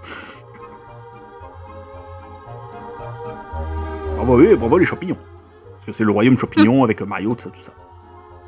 bravo 4.16 4.34
à 4.34 4.38
eux 4.40 4.50
et 4.52 4.56
bravo 4.56 4.78
les 4.78 4.84
champignons. 4.84 5.18
Parce 5.74 5.86
que 5.86 5.92
c'est 5.92 6.04
le 6.04 6.12
royaume 6.12 6.38
champignon 6.38 6.84
avec 6.84 7.00
Mario, 7.02 7.34
tout 7.34 7.42
ça, 7.42 7.50
tout 7.50 7.60
ça. 7.60 7.72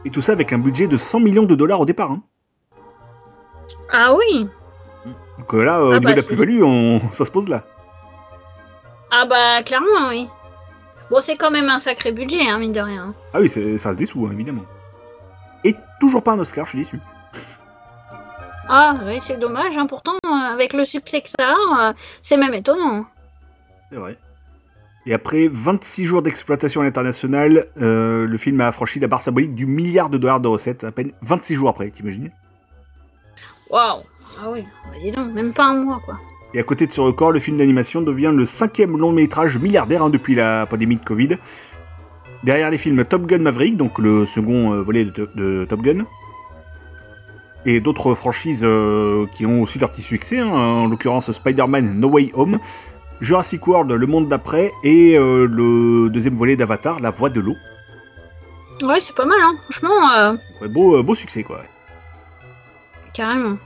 Et 0.04 0.10
tout 0.10 0.22
ça 0.22 0.32
avec 0.32 0.52
un 0.52 0.58
budget 0.58 0.86
de 0.86 0.96
100 0.96 1.20
millions 1.20 1.44
de 1.44 1.54
dollars 1.54 1.80
au 1.80 1.84
départ. 1.86 2.10
hein. 2.12 2.22
Ah 3.92 4.14
oui 4.14 4.48
Donc 5.38 5.54
euh, 5.54 5.64
là, 5.64 5.82
au 5.82 5.90
Ah 5.92 5.98
niveau 5.98 6.04
bah, 6.04 6.10
de 6.12 6.16
la 6.16 6.22
c'est- 6.22 6.28
plus-value, 6.28 6.62
on... 6.62 7.00
ça 7.12 7.24
se 7.24 7.30
pose 7.30 7.48
là. 7.48 7.64
Ah 9.10 9.26
bah, 9.28 9.62
clairement, 9.64 10.08
oui. 10.08 10.28
Bon, 11.10 11.20
c'est 11.20 11.36
quand 11.36 11.50
même 11.50 11.68
un 11.68 11.78
sacré 11.78 12.12
budget, 12.12 12.48
hein, 12.48 12.58
mine 12.58 12.72
de 12.72 12.80
rien. 12.80 13.14
Ah 13.32 13.38
oui, 13.40 13.48
ça 13.48 13.94
se 13.94 13.98
dessous, 14.00 14.26
hein, 14.26 14.30
évidemment. 14.32 14.62
Et 15.64 15.74
toujours 16.00 16.22
pas 16.22 16.32
un 16.32 16.38
Oscar, 16.38 16.64
je 16.66 16.70
suis 16.70 16.78
déçu. 16.80 17.00
Ah, 18.68 18.98
oui, 19.06 19.18
c'est 19.20 19.38
dommage, 19.38 19.76
hein. 19.78 19.86
pourtant, 19.86 20.16
euh, 20.24 20.28
avec 20.28 20.72
le 20.72 20.84
succès 20.84 21.20
que 21.20 21.28
ça 21.28 21.54
a, 21.54 21.90
euh, 21.90 21.92
c'est 22.22 22.36
même 22.36 22.54
étonnant. 22.54 23.06
C'est 23.90 23.96
vrai. 23.96 24.16
Et 25.06 25.14
après 25.14 25.48
26 25.48 26.04
jours 26.04 26.22
d'exploitation 26.22 26.80
à 26.80 26.84
l'international, 26.84 27.66
euh, 27.80 28.26
le 28.26 28.36
film 28.38 28.60
a 28.60 28.72
franchi 28.72 28.98
la 28.98 29.06
barre 29.06 29.20
symbolique 29.20 29.54
du 29.54 29.66
milliard 29.66 30.10
de 30.10 30.18
dollars 30.18 30.40
de 30.40 30.48
recettes, 30.48 30.82
à 30.82 30.90
peine 30.90 31.12
26 31.22 31.54
jours 31.54 31.68
après, 31.68 31.90
t'imagines? 31.90 32.30
Waouh 33.70 34.02
Ah 34.40 34.50
oui, 34.50 34.64
dis 35.00 35.12
donc, 35.12 35.32
même 35.32 35.52
pas 35.52 35.66
un 35.66 35.84
mois, 35.84 36.00
quoi. 36.04 36.16
Et 36.52 36.58
à 36.58 36.64
côté 36.64 36.88
de 36.88 36.92
ce 36.92 37.00
record, 37.00 37.30
le 37.30 37.38
film 37.38 37.58
d'animation 37.58 38.00
devient 38.00 38.32
le 38.34 38.44
cinquième 38.44 38.98
long 38.98 39.12
métrage 39.12 39.58
milliardaire 39.58 40.02
hein, 40.02 40.10
depuis 40.10 40.34
la 40.34 40.66
pandémie 40.66 40.96
de 40.96 41.04
Covid. 41.04 41.36
Derrière 42.42 42.70
les 42.70 42.78
films 42.78 43.04
Top 43.04 43.26
Gun 43.26 43.38
Maverick, 43.38 43.76
donc 43.76 43.98
le 43.98 44.26
second 44.26 44.80
volet 44.82 45.04
de, 45.04 45.30
de 45.34 45.66
Top 45.68 45.82
Gun, 45.82 46.04
et 47.66 47.80
d'autres 47.80 48.14
franchises 48.14 48.62
euh, 48.64 49.26
qui 49.32 49.44
ont 49.44 49.60
aussi 49.62 49.78
leur 49.78 49.90
petit 49.90 50.00
succès, 50.02 50.38
hein, 50.38 50.48
en 50.48 50.86
l'occurrence 50.86 51.30
Spider-Man 51.30 51.98
No 52.00 52.08
Way 52.08 52.30
Home, 52.34 52.58
Jurassic 53.20 53.66
World 53.66 53.90
Le 53.92 54.06
Monde 54.06 54.28
d'après, 54.28 54.72
et 54.84 55.18
euh, 55.18 55.46
le 55.46 56.08
deuxième 56.08 56.36
volet 56.36 56.56
d'Avatar, 56.56 57.00
La 57.00 57.10
Voix 57.10 57.28
de 57.28 57.40
l'eau. 57.40 57.56
Ouais, 58.82 59.00
c'est 59.00 59.14
pas 59.14 59.24
mal, 59.24 59.38
hein. 59.42 59.54
franchement, 59.64 60.10
euh, 60.16 60.32
Ouais, 60.62 60.68
beau, 60.68 61.02
beau 61.02 61.14
succès 61.14 61.42
quoi. 61.42 61.60
carrément. 63.12 63.56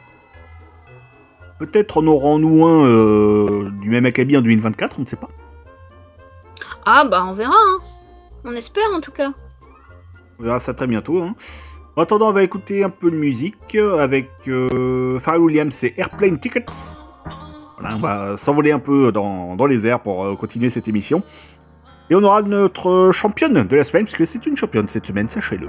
Peut-être 1.59 1.99
en 1.99 2.07
aurons-nous 2.07 2.65
un 2.67 3.65
du 3.83 3.91
même 3.91 4.07
acabit 4.07 4.37
en 4.39 4.41
2024, 4.41 4.97
on 4.99 5.03
ne 5.03 5.07
sait 5.07 5.17
pas. 5.17 5.29
Ah 6.87 7.05
bah, 7.05 7.25
on 7.29 7.33
verra, 7.35 7.53
hein. 7.55 7.79
On 8.45 8.53
espère, 8.55 8.85
en 8.95 9.01
tout 9.03 9.13
cas. 9.13 9.33
On 10.39 10.45
verra 10.45 10.59
ça 10.59 10.73
très 10.73 10.87
bientôt. 10.87 11.21
hein. 11.23 11.35
En 11.97 12.03
attendant, 12.03 12.29
on 12.29 12.33
va 12.33 12.43
écouter 12.43 12.85
un 12.85 12.91
peu 12.91 13.11
de 13.11 13.17
musique 13.17 13.77
avec 13.77 14.29
euh, 14.47 15.19
Williams 15.39 15.85
et 15.85 15.95
Airplane 15.97 16.39
Tickets. 16.39 16.71
Voilà, 17.79 17.97
on 17.97 17.99
va 17.99 18.37
s'envoler 18.37 18.71
un 18.73 18.79
peu 18.79 19.11
dans, 19.11 19.57
dans 19.57 19.67
les 19.67 19.87
airs 19.87 20.01
pour 20.01 20.25
euh, 20.25 20.37
continuer 20.37 20.71
cette 20.71 20.87
émission. 20.87 21.23
Et 22.09 22.15
on 22.15 22.23
aura 22.23 22.43
notre 22.43 23.11
championne 23.13 23.67
de 23.67 23.77
la 23.77 23.85
semaine, 23.85 24.05
puisque 24.05 24.27
c'est 24.27 24.47
une 24.47 24.57
championne 24.57 24.89
cette 24.89 25.07
semaine, 25.07 25.29
sachez-le. 25.29 25.69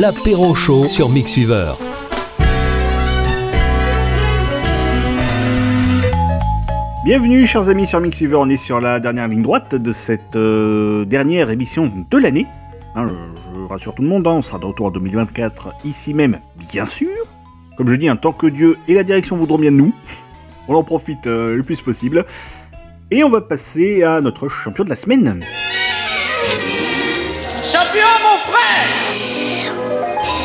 L'apéro 0.00 0.54
chaud 0.54 0.88
sur 0.88 1.08
Mixweaver. 1.08 1.72
Bienvenue, 7.04 7.46
chers 7.46 7.68
amis, 7.70 7.86
sur 7.86 8.00
Mixiver. 8.00 8.36
On 8.36 8.48
est 8.50 8.56
sur 8.56 8.80
la 8.80 9.00
dernière 9.00 9.26
ligne 9.28 9.42
droite 9.42 9.74
de 9.74 9.92
cette 9.92 10.36
euh, 10.36 11.06
dernière 11.06 11.50
émission 11.50 11.90
de 12.10 12.18
l'année. 12.18 12.46
Hein, 12.94 13.08
je, 13.08 13.64
rassure 13.68 13.94
tout 13.94 14.02
le 14.02 14.08
monde, 14.08 14.26
hein, 14.26 14.32
on 14.32 14.42
sera 14.42 14.58
de 14.58 14.66
retour 14.66 14.86
en 14.86 14.90
2024, 14.90 15.72
ici 15.84 16.12
même, 16.12 16.40
bien 16.56 16.84
sûr. 16.84 17.08
Comme 17.78 17.88
je 17.88 17.94
dis, 17.94 18.08
un 18.08 18.16
tant 18.16 18.32
que 18.32 18.46
Dieu 18.46 18.76
et 18.88 18.94
la 18.94 19.02
direction 19.02 19.36
voudront 19.36 19.58
bien 19.58 19.72
de 19.72 19.76
nous, 19.76 19.92
on 20.68 20.74
en 20.74 20.84
profite 20.84 21.26
euh, 21.26 21.56
le 21.56 21.62
plus 21.62 21.80
possible. 21.80 22.26
Et 23.10 23.24
on 23.24 23.30
va 23.30 23.40
passer 23.40 24.02
à 24.02 24.20
notre 24.20 24.48
champion 24.48 24.84
de 24.84 24.90
la 24.90 24.96
semaine. 24.96 25.42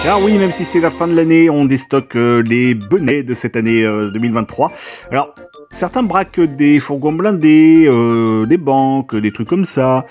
Car 0.03 0.19
oui, 0.23 0.36
même 0.40 0.52
si 0.52 0.65
c'est 0.65 0.80
la 0.80 0.90
fin 0.90 1.07
de 1.07 1.15
l'année, 1.15 1.52
on 1.52 1.65
déstocke 1.65 2.15
euh, 2.15 2.41
les 2.41 2.73
bonnets 2.73 3.22
de 3.22 3.36
cette 3.36 3.56
année 3.56 3.84
euh, 3.84 4.10
2023. 4.10 4.72
Alors, 5.11 5.36
certains 5.69 6.02
braquent 6.02 6.40
des 6.41 6.80
fourgons 6.80 7.11
blindés, 7.11 7.86
euh, 7.88 8.48
des 8.48 8.57
banques, 8.57 9.15
des 9.15 9.32
trucs 9.32 9.48
comme 9.48 9.64
ça, 9.64 10.07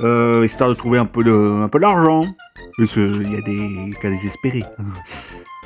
euh, 0.00 0.42
histoire 0.42 0.70
de 0.70 0.74
trouver 0.74 0.98
un 0.98 1.04
peu 1.04 1.22
d'argent. 1.22 2.24
Qu'il 2.78 3.30
y 3.30 3.36
a 3.36 3.42
des 3.42 3.94
cas 4.00 4.08
désespérés. 4.08 4.64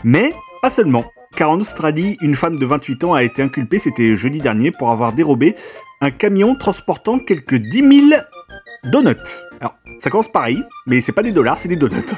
Mais, 0.03 0.33
pas 0.63 0.71
seulement. 0.71 1.05
Car 1.37 1.51
en 1.51 1.61
Australie, 1.61 2.17
une 2.23 2.35
femme 2.35 2.59
de 2.59 2.67
28 2.67 3.05
ans 3.05 3.15
a 3.15 3.23
été 3.23 3.41
inculpée, 3.41 3.79
c'était 3.79 4.17
jeudi 4.17 4.41
dernier, 4.41 4.73
pour 4.73 4.91
avoir 4.91 5.13
dérobé 5.13 5.55
un 6.01 6.11
camion 6.11 6.57
transportant 6.57 7.21
quelques 7.21 7.55
10 7.55 8.09
000 8.11 8.21
donuts. 8.85 9.17
Alors, 9.61 9.77
ça 9.99 10.11
commence 10.11 10.31
pareil, 10.31 10.63
mais 10.87 11.01
c'est 11.01 11.13
pas 11.13 11.23
des 11.23 11.33
dollars, 11.33 11.59
c'est 11.59 11.69
des 11.69 11.77
donuts. 11.77 12.15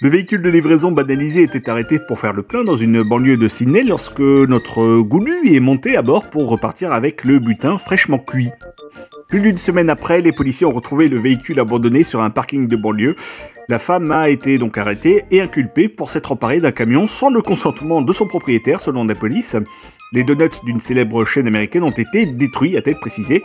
Le 0.00 0.08
véhicule 0.08 0.42
de 0.42 0.48
livraison 0.48 0.92
banalisé 0.92 1.42
était 1.42 1.68
arrêté 1.68 1.98
pour 1.98 2.20
faire 2.20 2.32
le 2.32 2.44
plein 2.44 2.62
dans 2.62 2.76
une 2.76 3.02
banlieue 3.02 3.36
de 3.36 3.48
Sydney 3.48 3.82
lorsque 3.82 4.20
notre 4.20 5.00
goulu 5.00 5.52
est 5.52 5.58
monté 5.58 5.96
à 5.96 6.02
bord 6.02 6.30
pour 6.30 6.48
repartir 6.48 6.92
avec 6.92 7.24
le 7.24 7.40
butin 7.40 7.78
fraîchement 7.78 8.18
cuit. 8.18 8.50
Plus 9.28 9.40
d'une 9.40 9.58
semaine 9.58 9.90
après, 9.90 10.20
les 10.20 10.30
policiers 10.30 10.66
ont 10.66 10.72
retrouvé 10.72 11.08
le 11.08 11.18
véhicule 11.18 11.58
abandonné 11.58 12.04
sur 12.04 12.22
un 12.22 12.30
parking 12.30 12.68
de 12.68 12.76
banlieue. 12.76 13.16
La 13.68 13.80
femme 13.80 14.12
a 14.12 14.28
été 14.28 14.56
donc 14.56 14.78
arrêtée 14.78 15.24
et 15.32 15.40
inculpée 15.40 15.88
pour 15.88 16.10
s'être 16.10 16.30
emparée 16.30 16.60
d'un 16.60 16.72
camion 16.72 17.06
sans 17.06 17.28
le 17.28 17.42
consentement 17.42 18.00
de 18.00 18.12
son 18.12 18.26
propriétaire, 18.26 18.80
selon 18.80 19.04
la 19.04 19.14
police. 19.16 19.56
Les 20.12 20.22
donuts 20.22 20.48
d'une 20.64 20.80
célèbre 20.80 21.24
chaîne 21.24 21.46
américaine 21.46 21.82
ont 21.82 21.90
été 21.90 22.24
détruits, 22.24 22.76
a-t-elle 22.76 22.98
précisé. 23.00 23.42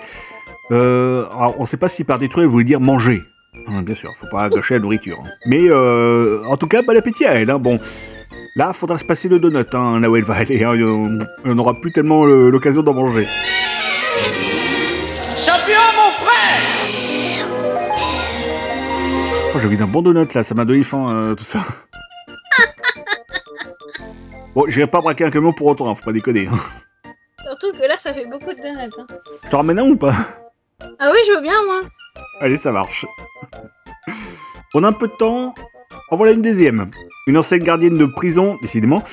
Euh, 0.72 1.26
alors, 1.32 1.56
on 1.58 1.62
ne 1.62 1.68
sait 1.68 1.78
pas 1.78 1.90
si 1.90 2.04
par 2.04 2.20
détruire 2.20 2.46
elle 2.46 2.50
voulait 2.52 2.64
dire 2.66 2.80
manger. 2.80 3.22
Hein, 3.68 3.82
bien 3.84 3.96
sûr, 3.96 4.12
faut 4.16 4.28
pas 4.28 4.50
gâcher 4.50 4.76
la 4.76 4.80
nourriture. 4.82 5.22
hein. 5.24 5.30
Mais 5.46 5.62
euh, 5.70 6.42
en 6.48 6.58
tout 6.58 6.68
cas, 6.68 6.82
bon 6.82 6.96
appétit 6.98 7.26
à 7.26 7.34
elle. 7.34 7.50
hein. 7.52 7.60
Bon, 7.60 7.80
là, 8.56 8.74
faudra 8.74 8.98
se 8.98 9.06
passer 9.06 9.30
le 9.30 9.40
donut, 9.40 9.66
hein, 9.74 10.00
là 10.00 10.10
où 10.10 10.16
elle 10.16 10.24
va 10.24 10.36
aller. 10.36 10.64
hein. 10.64 10.72
On 11.46 11.56
n'aura 11.56 11.74
plus 11.82 11.92
tellement 11.92 12.26
le- 12.26 12.50
l'occasion 12.50 12.82
d'en 12.82 12.94
manger. 12.94 13.28
Champion, 15.38 15.84
mon 15.98 16.12
frère 16.26 17.48
Oh, 19.56 19.60
j'ai 19.62 19.68
envie 19.68 19.78
d'un 19.78 19.86
bon 19.88 20.02
donut 20.02 20.34
là, 20.34 20.44
ça 20.44 20.56
m'a 20.56 20.66
donné 20.66 20.84
faim, 20.84 21.06
euh, 21.12 21.36
tout 21.36 21.44
ça. 21.44 21.64
Bon, 24.56 24.66
j'irai 24.68 24.86
pas 24.86 25.02
braquer 25.02 25.26
un 25.26 25.32
camion 25.32 25.52
pour 25.52 25.66
autant, 25.68 25.90
hein, 25.90 25.96
faut 25.96 26.04
pas 26.06 26.12
déconner. 26.12 26.48
hein. 26.48 26.58
Surtout 27.44 27.72
que 27.72 27.88
là, 27.88 27.98
ça 27.98 28.14
fait 28.14 28.26
beaucoup 28.26 28.54
de 28.54 28.62
donuts. 28.62 28.92
hein. 29.00 29.06
Je 29.44 29.50
t'en 29.50 29.58
ramène 29.58 29.80
un 29.80 29.84
ou 29.90 29.96
pas? 29.96 30.14
Ah 30.80 31.12
oui, 31.12 31.20
je 31.28 31.34
veux 31.36 31.42
bien, 31.42 31.64
moi. 31.66 31.82
Allez, 32.42 32.58
ça 32.58 32.72
marche. 32.72 33.06
On 34.74 34.84
a 34.84 34.88
un 34.88 34.94
peu 34.94 35.08
de 35.08 35.14
temps. 35.18 35.54
En 36.10 36.18
voilà 36.18 36.34
une 36.34 36.42
deuxième. 36.42 36.90
Une 37.28 37.38
ancienne 37.38 37.64
gardienne 37.64 37.98
de 37.98 38.06
prison, 38.06 38.58
décidément. 38.62 39.04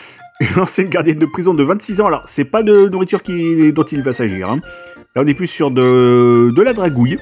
Une 0.40 0.58
ancienne 0.62 0.88
gardienne 0.88 1.18
de 1.18 1.26
prison 1.26 1.54
de 1.54 1.62
26 1.62 2.00
ans. 2.00 2.06
Alors, 2.06 2.28
c'est 2.28 2.44
pas 2.44 2.62
de 2.62 2.88
nourriture 2.88 3.22
qui, 3.22 3.72
dont 3.72 3.84
il 3.84 4.02
va 4.02 4.12
s'agir. 4.12 4.48
hein. 4.50 4.60
Là, 5.14 5.22
on 5.22 5.26
est 5.26 5.34
plus 5.34 5.46
sur 5.46 5.70
de, 5.70 6.52
la 6.62 6.72
dragouille. 6.72 7.18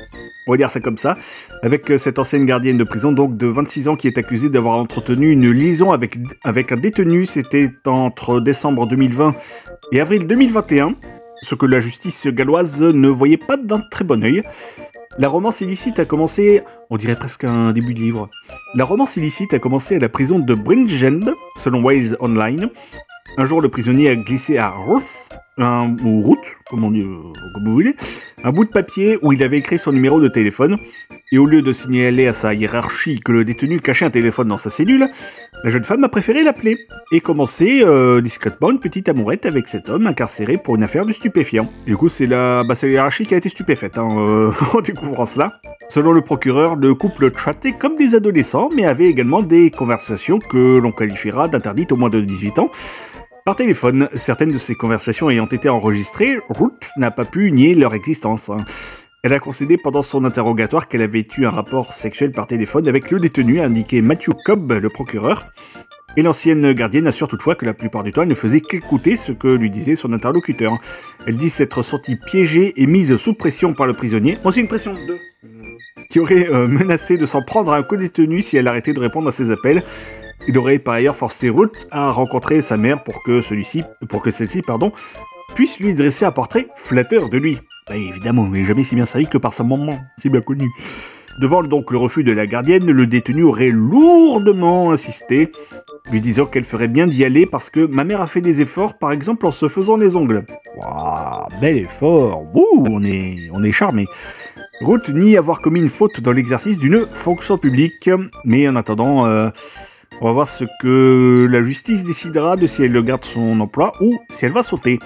On 0.47 0.53
va 0.53 0.57
dire 0.57 0.71
ça 0.71 0.81
comme 0.81 0.99
ça. 0.99 1.15
Avec 1.63 1.91
euh, 1.91 1.99
cette 1.99 2.19
ancienne 2.19 2.47
gardienne 2.47 2.79
de 2.79 2.85
prison, 2.85 3.13
donc 3.13 3.37
de 3.37 3.47
26 3.47 3.89
ans, 3.89 3.97
qui 3.97 4.07
est 4.09 4.17
accusée 4.19 4.49
d'avoir 4.49 4.77
entretenu 4.77 5.31
une 5.31 5.51
liaison 5.51 5.91
avec 5.93 6.73
un 6.73 6.77
détenu. 6.77 7.27
C'était 7.27 7.71
entre 7.87 8.41
décembre 8.41 8.87
2020 8.87 9.35
et 9.93 10.01
avril 10.01 10.27
2021. 10.27 10.95
Ce 11.43 11.55
que 11.55 11.67
la 11.67 11.81
justice 11.81 12.27
galloise 12.27 12.81
ne 12.81 13.09
voyait 13.09 13.37
pas 13.37 13.57
d'un 13.57 13.81
très 13.91 14.05
bon 14.05 14.23
œil. 14.25 14.43
La 15.19 15.29
romance 15.29 15.61
illicite 15.61 15.99
a 15.99 16.05
commencé, 16.05 16.63
on 16.91 16.97
dirait 16.97 17.19
presque 17.19 17.45
un 17.45 17.73
début 17.73 17.95
de 17.95 18.01
livre. 18.01 18.29
La 18.75 18.85
romance 18.85 19.17
illicite 19.17 19.55
a 19.55 19.59
commencé 19.59 19.97
à 19.97 19.99
la 19.99 20.09
prison 20.09 20.39
de 20.39 20.55
Bridgend, 20.55 21.33
selon 21.57 21.83
Wales 21.83 22.17
Online. 22.21 22.71
Un 23.37 23.45
jour, 23.45 23.61
le 23.61 23.69
prisonnier 23.69 24.11
a 24.11 24.17
glissé 24.17 24.59
à 24.59 24.71
Ruth, 24.71 25.29
un, 25.59 25.97
ou 26.05 26.37
dit, 26.93 27.03
euh, 27.03 27.19
comme 27.55 27.65
vous 27.65 27.73
voulez, 27.73 27.95
un 28.45 28.53
bout 28.53 28.65
de 28.65 28.71
papier 28.71 29.19
où 29.23 29.33
il 29.33 29.43
avait 29.43 29.59
écrit 29.59 29.79
son 29.79 29.93
numéro 29.93 30.21
de 30.21 30.29
téléphone. 30.29 30.77
Et 31.31 31.39
au 31.39 31.47
lieu 31.47 31.61
de 31.61 31.73
signaler 31.73 32.27
à 32.27 32.33
sa 32.33 32.55
hiérarchie 32.55 33.21
que 33.21 33.33
le 33.33 33.45
détenu 33.45 33.81
cachait 33.81 34.07
un 34.07 34.11
téléphone 34.11 34.49
dans 34.49 34.59
sa 34.59 34.71
cellule, 34.71 35.09
la 35.63 35.71
jeune 35.71 35.85
femme 35.85 36.05
a 36.05 36.09
préféré 36.09 36.43
l'appeler 36.43 36.79
et 37.13 37.21
commencer 37.21 37.83
euh, 37.85 38.21
discrètement 38.21 38.71
une 38.71 38.79
petite 38.79 39.09
amourette 39.09 39.45
avec 39.45 39.69
cet 39.69 39.89
homme 39.89 40.07
incarcéré 40.07 40.57
pour 40.57 40.77
une 40.77 40.83
affaire 40.83 41.05
de 41.05 41.13
stupéfiant. 41.13 41.71
Du 41.87 41.97
coup, 41.97 42.09
c'est 42.09 42.27
la, 42.27 42.65
bah, 42.65 42.75
hiérarchie 42.83 43.27
qui 43.27 43.35
a 43.35 43.37
été 43.37 43.49
stupéfaite 43.49 43.99
hein, 43.99 44.09
euh, 44.17 44.53
en 44.75 44.81
découvrant 44.81 45.27
cela. 45.27 45.53
Selon 45.91 46.13
le 46.13 46.23
procureur, 46.23 46.77
le 46.77 46.95
couple 46.95 47.31
chattait 47.37 47.73
comme 47.73 47.97
des 47.97 48.15
adolescents, 48.15 48.71
mais 48.75 48.85
avait 48.85 49.07
également 49.07 49.43
des 49.43 49.71
conversations 49.71 50.39
que 50.39 50.79
l'on 50.79 50.91
qualifiera 50.91 51.49
d'interdites 51.49 51.93
au 51.93 51.97
moins 51.97 52.11
de 52.11 52.21
18 52.21 52.59
ans. 52.59 52.71
Par 53.49 53.57
téléphone, 53.57 54.11
certaines 54.15 54.51
de 54.51 54.59
ces 54.59 54.75
conversations 54.75 55.31
ayant 55.31 55.47
été 55.47 55.71
enregistrées, 55.71 56.37
Ruth 56.51 56.91
n'a 56.99 57.11
pas 57.11 57.25
pu 57.25 57.51
nier 57.51 57.75
leur 57.75 57.95
existence. 57.95 58.51
Elle 59.23 59.33
a 59.33 59.39
concédé 59.39 59.79
pendant 59.83 60.03
son 60.03 60.27
interrogatoire 60.27 60.87
qu'elle 60.87 61.01
avait 61.01 61.27
eu 61.39 61.47
un 61.47 61.51
rapport 61.51 61.95
sexuel 61.95 62.33
par 62.33 62.47
téléphone 62.47 62.87
avec 62.87 63.11
le 63.11 63.19
détenu, 63.19 63.61
a 63.61 63.65
indiqué 63.65 64.03
Matthew 64.03 64.33
Cobb, 64.45 64.71
le 64.73 64.91
procureur. 64.91 65.47
Et 66.19 66.21
l'ancienne 66.21 66.75
gardienne 66.75 67.07
assure 67.07 67.27
toutefois 67.27 67.55
que 67.55 67.65
la 67.65 67.73
plupart 67.73 68.03
du 68.03 68.11
temps, 68.11 68.21
elle 68.21 68.29
ne 68.29 68.35
faisait 68.35 68.61
qu'écouter 68.61 69.17
ce 69.17 69.33
que 69.33 69.49
lui 69.49 69.71
disait 69.71 69.97
son 69.97 70.13
interlocuteur. 70.13 70.77
Elle 71.27 71.39
dit 71.39 71.49
s'être 71.49 71.81
sentie 71.81 72.17
piégée 72.17 72.75
et 72.77 72.87
mise 72.87 73.17
sous 73.17 73.33
pression 73.33 73.73
par 73.73 73.87
le 73.87 73.95
prisonnier. 73.95 74.37
Aussi 74.45 74.61
une 74.61 74.69
pression 74.69 74.93
de. 74.93 75.17
Qui 76.11 76.21
aurait 76.21 76.51
euh, 76.51 76.67
menacé 76.67 77.17
de 77.17 77.25
s'en 77.25 77.41
prendre 77.41 77.73
à 77.73 77.79
un 77.79 77.83
co-détenu 77.83 78.43
si 78.43 78.59
elle 78.59 78.69
arrêtait 78.69 78.93
de 78.93 79.01
répondre 79.01 79.27
à 79.27 79.33
ses 79.33 79.51
appels. 79.51 79.83
Il 80.47 80.57
aurait 80.57 80.79
par 80.79 80.95
ailleurs 80.95 81.17
forcé 81.17 81.51
Ruth 81.51 81.89
à 81.91 82.11
rencontrer 82.11 82.61
sa 82.61 82.77
mère 82.77 83.03
pour 83.03 83.23
que 83.23 83.41
celui-ci, 83.41 83.83
pour 84.09 84.23
que 84.23 84.31
celle-ci, 84.31 84.63
pardon, 84.63 84.93
puisse 85.55 85.81
lui 85.81 85.95
dresser 85.95 86.25
un 86.25 86.33
portrait 86.33 86.69
flatteur 86.77 87.29
de 87.29 87.39
lui. 87.39 87.59
Bah, 87.89 87.97
évidemment, 87.97 88.47
mais 88.47 88.65
jamais 88.65 88.85
si 88.85 88.95
bien 88.95 89.07
servi 89.07 89.27
que 89.27 89.39
par 89.39 89.55
sa 89.55 89.65
maman, 89.65 89.99
c'est 90.17 90.29
bien 90.29 90.41
connu. 90.41 90.71
Devant 91.41 91.63
donc 91.63 91.93
le 91.93 91.99
refus 91.99 92.25
de 92.25 92.33
la 92.33 92.47
gardienne, 92.47 92.91
le 92.91 93.07
détenu 93.07 93.45
aurait 93.45 93.71
lourdement 93.71 94.91
insisté, 94.91 95.53
lui 96.11 96.21
disant 96.21 96.47
qu'elle 96.47 96.65
ferait 96.65 96.89
bien 96.89 97.07
d'y 97.07 97.25
aller 97.25 97.47
parce 97.47 97.71
que 97.71 97.87
ma 97.87 98.03
mère 98.03 98.21
a 98.21 98.27
fait 98.27 98.41
des 98.41 98.61
efforts, 98.61 98.99
par 98.99 99.13
exemple 99.13 99.47
en 99.47 99.53
se 99.53 99.69
faisant 99.69 99.97
les 99.97 100.17
ongles. 100.17 100.45
Waouh, 100.77 101.49
bel 101.61 101.77
effort, 101.79 102.43
Ouh, 102.55 102.85
on 102.91 103.05
est, 103.05 103.51
on 103.53 103.63
est 103.63 103.73
charmé. 103.73 104.07
Ruth 104.81 105.09
nie 105.11 105.37
avoir 105.37 105.61
commis 105.61 105.81
une 105.81 105.89
faute 105.89 106.21
dans 106.21 106.33
l'exercice 106.33 106.79
d'une 106.79 107.07
fonction 107.07 107.57
publique, 107.57 108.11
mais 108.45 108.69
en 108.69 108.75
attendant, 108.75 109.27
euh, 109.27 109.51
on 110.21 110.27
va 110.27 110.33
voir 110.33 110.49
ce 110.49 110.65
que 110.83 111.47
la 111.51 111.63
justice 111.63 112.05
décidera 112.05 112.57
de 112.57 112.67
si 112.67 112.83
elle 112.83 113.03
garde 113.05 113.25
son 113.25 113.59
emploi 113.61 113.93
ou 114.01 114.19
si 114.31 114.45
elle 114.47 114.53
va 114.53 114.63
sauter. 114.63 114.99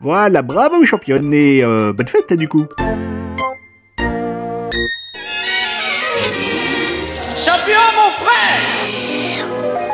Voilà, 0.00 0.42
bravo 0.42 0.84
championne 0.84 1.32
et 1.32 1.62
euh, 1.62 1.92
bonne 1.92 2.08
fête 2.08 2.32
du 2.32 2.48
coup. 2.48 2.66
Champion, 7.36 7.80
mon 7.96 8.10
frère 8.24 9.46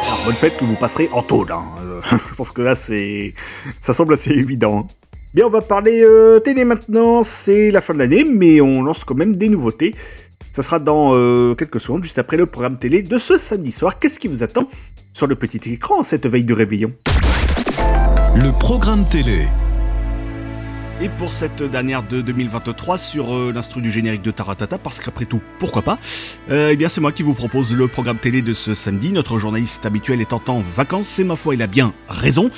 Alors, 0.04 0.22
bonne 0.24 0.34
fête 0.34 0.56
que 0.56 0.64
vous 0.64 0.74
passerez 0.74 1.08
en 1.12 1.22
tôle. 1.22 1.52
hein. 1.52 1.62
Euh, 1.82 2.00
je 2.28 2.34
pense 2.34 2.50
que 2.50 2.62
là, 2.62 2.74
c'est, 2.74 3.34
ça 3.80 3.92
semble 3.92 4.14
assez 4.14 4.30
évident. 4.30 4.86
Bien, 5.34 5.46
on 5.46 5.50
va 5.50 5.60
parler 5.60 6.02
euh, 6.02 6.40
télé 6.40 6.64
maintenant. 6.64 7.22
C'est 7.22 7.70
la 7.70 7.80
fin 7.80 7.94
de 7.94 7.98
l'année, 7.98 8.24
mais 8.24 8.60
on 8.60 8.82
lance 8.82 9.04
quand 9.04 9.14
même 9.14 9.36
des 9.36 9.48
nouveautés. 9.48 9.94
Ça 10.56 10.62
sera 10.62 10.78
dans 10.78 11.10
euh, 11.12 11.54
quelques 11.54 11.78
secondes, 11.78 12.02
juste 12.02 12.18
après 12.18 12.38
le 12.38 12.46
programme 12.46 12.78
télé 12.78 13.02
de 13.02 13.18
ce 13.18 13.36
samedi 13.36 13.70
soir. 13.70 13.98
Qu'est-ce 13.98 14.18
qui 14.18 14.26
vous 14.26 14.42
attend 14.42 14.66
sur 15.12 15.26
le 15.26 15.34
petit 15.34 15.60
écran 15.70 16.02
cette 16.02 16.26
veille 16.26 16.44
de 16.44 16.54
réveillon? 16.54 16.94
Le 18.34 18.58
programme 18.58 19.06
télé. 19.06 19.48
Et 21.02 21.10
pour 21.10 21.30
cette 21.30 21.62
dernière 21.62 22.08
de 22.08 22.22
2023 22.22 22.96
sur 22.96 23.36
euh, 23.36 23.52
l'instru 23.54 23.82
du 23.82 23.90
générique 23.90 24.22
de 24.22 24.30
Taratata, 24.30 24.78
parce 24.78 24.98
qu'après 24.98 25.26
tout, 25.26 25.42
pourquoi 25.58 25.82
pas? 25.82 25.98
Euh, 26.48 26.70
Eh 26.72 26.76
bien, 26.76 26.88
c'est 26.88 27.02
moi 27.02 27.12
qui 27.12 27.22
vous 27.22 27.34
propose 27.34 27.74
le 27.74 27.86
programme 27.86 28.16
télé 28.16 28.40
de 28.40 28.54
ce 28.54 28.72
samedi. 28.72 29.12
Notre 29.12 29.38
journaliste 29.38 29.84
habituel 29.84 30.22
étant 30.22 30.40
en 30.46 30.60
vacances, 30.60 31.08
c'est 31.08 31.24
ma 31.24 31.36
foi, 31.36 31.54
il 31.54 31.60
a 31.60 31.66
bien 31.66 31.92
raison. 32.08 32.50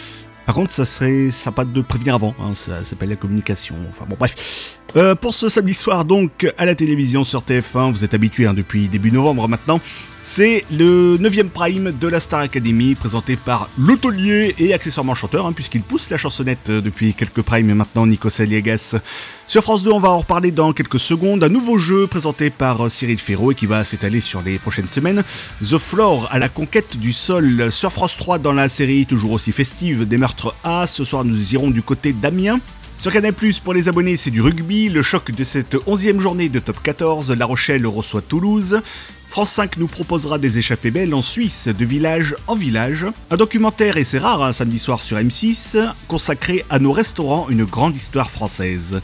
Par 0.49 0.55
contre, 0.55 0.73
ça 0.73 0.87
serait 0.87 1.31
sympa 1.31 1.67
de 1.67 1.83
prévenir 1.83 2.15
avant, 2.15 2.33
hein, 2.41 2.55
ça 2.55 2.83
s'appelle 2.83 3.11
la 3.11 3.17
communication. 3.17 3.75
Enfin 3.91 4.07
bon, 4.09 4.17
bref. 4.19 4.79
Euh, 4.97 5.15
pour 5.15 5.35
ce 5.35 5.51
samedi 5.51 5.75
soir, 5.75 6.07
donc, 6.07 6.51
à 6.57 6.65
la 6.65 6.75
télévision 6.75 7.23
sur 7.23 7.43
TF1, 7.43 7.91
vous 7.91 8.05
êtes 8.05 8.15
habitués 8.15 8.47
hein, 8.47 8.55
depuis 8.55 8.89
début 8.89 9.13
novembre 9.13 9.47
maintenant, 9.47 9.81
c'est 10.23 10.65
le 10.71 11.19
9ème 11.19 11.51
prime 11.51 11.93
de 11.93 12.09
la 12.09 12.21
Star 12.21 12.41
Academy, 12.41 12.95
présenté 12.95 13.37
par 13.37 13.69
l'hôtelier 13.77 14.55
et 14.59 14.73
accessoirement 14.73 15.15
chanteur, 15.15 15.45
hein, 15.47 15.53
puisqu'il 15.53 15.83
pousse 15.83 16.09
la 16.09 16.17
chansonnette 16.17 16.71
euh, 16.71 16.81
depuis 16.81 17.13
quelques 17.13 17.43
primes 17.43 17.75
maintenant, 17.75 18.07
Nico 18.07 18.31
Saliegas. 18.31 18.97
Sur 19.47 19.63
France 19.63 19.83
2, 19.83 19.91
on 19.93 20.01
va 20.01 20.09
en 20.09 20.19
reparler 20.19 20.53
dans 20.53 20.73
quelques 20.73 21.01
secondes. 21.01 21.45
Un 21.45 21.51
nouveau 21.51 21.77
jeu 21.77 22.07
présenté 22.07 22.49
par 22.49 22.87
euh, 22.87 22.89
Cyril 22.89 23.19
Ferraud 23.19 23.53
et 23.53 23.55
qui 23.55 23.67
va 23.67 23.85
s'étaler 23.85 24.21
sur 24.21 24.41
les 24.41 24.59
prochaines 24.59 24.89
semaines. 24.89 25.23
The 25.63 25.77
Floor 25.77 26.29
à 26.31 26.39
la 26.39 26.49
conquête 26.49 26.97
du 26.97 27.13
sol. 27.13 27.71
Sur 27.71 27.93
France 27.93 28.17
3, 28.17 28.39
dans 28.39 28.53
la 28.53 28.71
série 28.71 29.05
toujours 29.05 29.33
aussi 29.33 29.53
festive 29.53 30.09
des 30.09 30.17
meurtres 30.17 30.55
A, 30.65 30.87
ce 30.87 31.05
soir 31.05 31.25
nous 31.25 31.53
irons 31.53 31.71
du 31.71 31.83
côté 31.83 32.15
d'Amiens. 32.15 32.59
Sur 32.99 33.13
Canal+, 33.13 33.33
pour 33.63 33.75
les 33.75 33.89
abonnés, 33.89 34.17
c'est 34.17 34.33
du 34.33 34.41
rugby, 34.41 34.89
le 34.89 35.03
choc 35.03 35.31
de 35.31 35.45
cette 35.45 35.75
11e 35.75 36.19
journée 36.19 36.49
de 36.49 36.59
top 36.59 36.83
14, 36.83 37.31
La 37.31 37.47
Rochelle 37.47 37.87
reçoit 37.87 38.23
Toulouse. 38.23 38.83
France 39.29 39.53
5 39.53 39.77
nous 39.77 39.87
proposera 39.87 40.37
des 40.37 40.59
échappées 40.59 40.91
belles 40.91 41.15
en 41.15 41.23
Suisse, 41.23 41.69
de 41.69 41.85
village 41.85 42.35
en 42.49 42.57
village. 42.57 43.07
Un 43.31 43.37
documentaire, 43.37 43.99
et 43.99 44.05
c'est 44.05 44.19
rare, 44.19 44.43
un 44.43 44.53
samedi 44.53 44.81
soir 44.81 45.01
sur 45.01 45.17
M6, 45.17 45.79
consacré 46.09 46.65
à 46.71 46.81
nos 46.81 46.91
restaurants, 46.91 47.49
une 47.49 47.65
grande 47.65 47.95
histoire 47.95 48.33
française. 48.33 49.01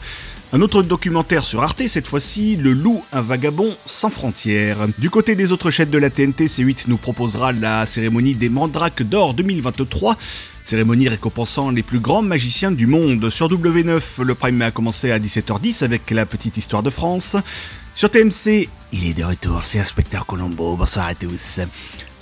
Un 0.53 0.61
autre 0.61 0.83
documentaire 0.83 1.43
sur 1.43 1.63
Arte, 1.63 1.87
cette 1.87 2.07
fois-ci, 2.07 2.55
Le 2.55 2.71
loup, 2.71 3.03
un 3.11 3.21
vagabond 3.21 3.75
sans 3.85 4.09
frontières. 4.09 4.87
Du 4.99 5.09
côté 5.09 5.35
des 5.35 5.51
autres 5.51 5.71
chaînes 5.71 5.89
de 5.89 5.97
la 5.97 6.09
TNT, 6.09 6.45
C8 6.45 6.85
nous 6.87 6.97
proposera 6.97 7.51
la 7.51 7.85
cérémonie 7.85 8.35
des 8.35 8.47
Mandrakes 8.49 9.03
d'Or 9.03 9.33
2023, 9.33 10.15
cérémonie 10.63 11.09
récompensant 11.09 11.71
les 11.71 11.83
plus 11.83 11.99
grands 11.99 12.21
magiciens 12.21 12.71
du 12.71 12.87
monde. 12.87 13.29
Sur 13.29 13.49
W9, 13.49 14.21
le 14.21 14.35
prime 14.35 14.61
a 14.61 14.71
commencé 14.71 15.11
à 15.11 15.19
17h10 15.19 15.83
avec 15.83 16.11
la 16.11 16.25
petite 16.25 16.57
histoire 16.57 16.83
de 16.83 16.89
France. 16.89 17.35
Sur 17.95 18.11
TMC, 18.11 18.69
il 18.93 19.09
est 19.09 19.17
de 19.17 19.23
retour, 19.23 19.65
c'est 19.65 19.79
Inspecteur 19.79 20.25
Colombo. 20.25 20.77
Bonsoir 20.77 21.07
à 21.07 21.15
tous. 21.15 21.59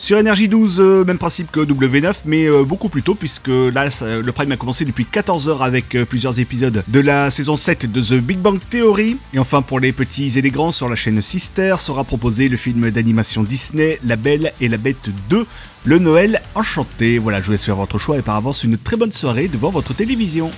Sur 0.04 0.18
Énergie 0.18 0.50
12, 0.50 0.82
euh, 0.82 1.06
même 1.06 1.18
principe 1.18 1.50
que 1.50 1.62
W9, 1.62 2.24
mais 2.26 2.46
euh, 2.46 2.66
beaucoup 2.66 2.90
plus 2.90 3.04
tôt, 3.04 3.16
puisque 3.16 3.48
là, 3.48 3.86
le 4.02 4.32
Prime 4.34 4.52
a 4.52 4.58
commencé 4.58 4.84
depuis 4.84 5.08
14h 5.10 5.62
avec 5.62 5.96
euh, 5.96 6.04
plusieurs 6.04 6.42
épisodes 6.42 6.84
de 6.86 7.00
la 7.00 7.32
saison 7.32 7.56
7 7.56 7.90
de 7.90 8.02
The 8.02 8.22
Big 8.22 8.38
Bang 8.38 8.60
Theory. 8.70 9.16
Et 9.34 9.40
enfin, 9.40 9.62
pour 9.62 9.80
les 9.80 9.94
petits 9.94 10.38
et 10.38 10.42
les 10.42 10.50
grands, 10.50 10.72
sur 10.72 10.90
la 10.90 10.98
chaîne 10.98 11.22
Sister 11.22 11.76
sera 11.78 12.04
proposé 12.04 12.50
le 12.50 12.58
film 12.58 12.92
d'animation 12.92 13.44
Disney, 13.44 13.98
La 14.06 14.18
Belle 14.18 14.52
et 14.60 14.68
la 14.68 14.76
Bête 14.76 15.10
2, 15.30 15.46
Le 15.86 16.00
Noël 16.00 16.42
Enchanté. 16.54 17.18
Voilà, 17.18 17.40
je 17.40 17.46
vous 17.46 17.54
laisse 17.54 17.64
faire 17.64 17.78
votre 17.78 17.98
choix 17.98 18.18
et 18.18 18.22
par 18.22 18.36
avance 18.36 18.66
une 18.66 18.78
très 18.78 18.98
bonne 18.98 19.14
soirée 19.14 19.48
devant 19.48 19.70
votre 19.70 19.94
télévision. 19.94 20.52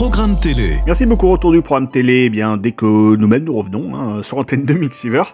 Programme 0.00 0.34
télé. 0.40 0.78
Merci 0.86 1.04
beaucoup, 1.04 1.28
retour 1.28 1.52
du 1.52 1.60
programme 1.60 1.90
télé. 1.90 2.24
Eh 2.24 2.30
bien, 2.30 2.56
dès 2.56 2.72
que 2.72 2.86
nous-mêmes 3.16 3.44
nous 3.44 3.54
revenons 3.54 3.94
hein, 3.94 4.22
sur 4.22 4.38
antenne 4.38 4.64
de 4.64 4.72
Mixiver. 4.72 5.24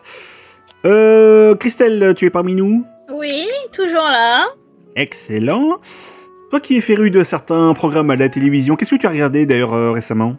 Euh, 0.85 1.55
Christelle, 1.55 2.15
tu 2.17 2.27
es 2.27 2.31
parmi 2.31 2.57
nous? 2.57 2.85
Oui, 3.09 3.47
toujours 3.73 4.03
là. 4.03 4.47
Excellent. 4.97 5.79
Toi 6.51 6.59
qui 6.59 6.77
es 6.77 6.81
féru 6.81 7.13
de 7.13 7.23
certains 7.23 7.75
programmes 7.75 8.11
à 8.11 8.17
la 8.17 8.29
télévision, 8.29 8.75
qu'est-ce 8.75 8.97
que 8.97 9.01
tu 9.01 9.07
as 9.07 9.11
regardé 9.11 9.47
d'ailleurs 9.47 9.73
euh, 9.73 9.93
récemment? 9.93 10.37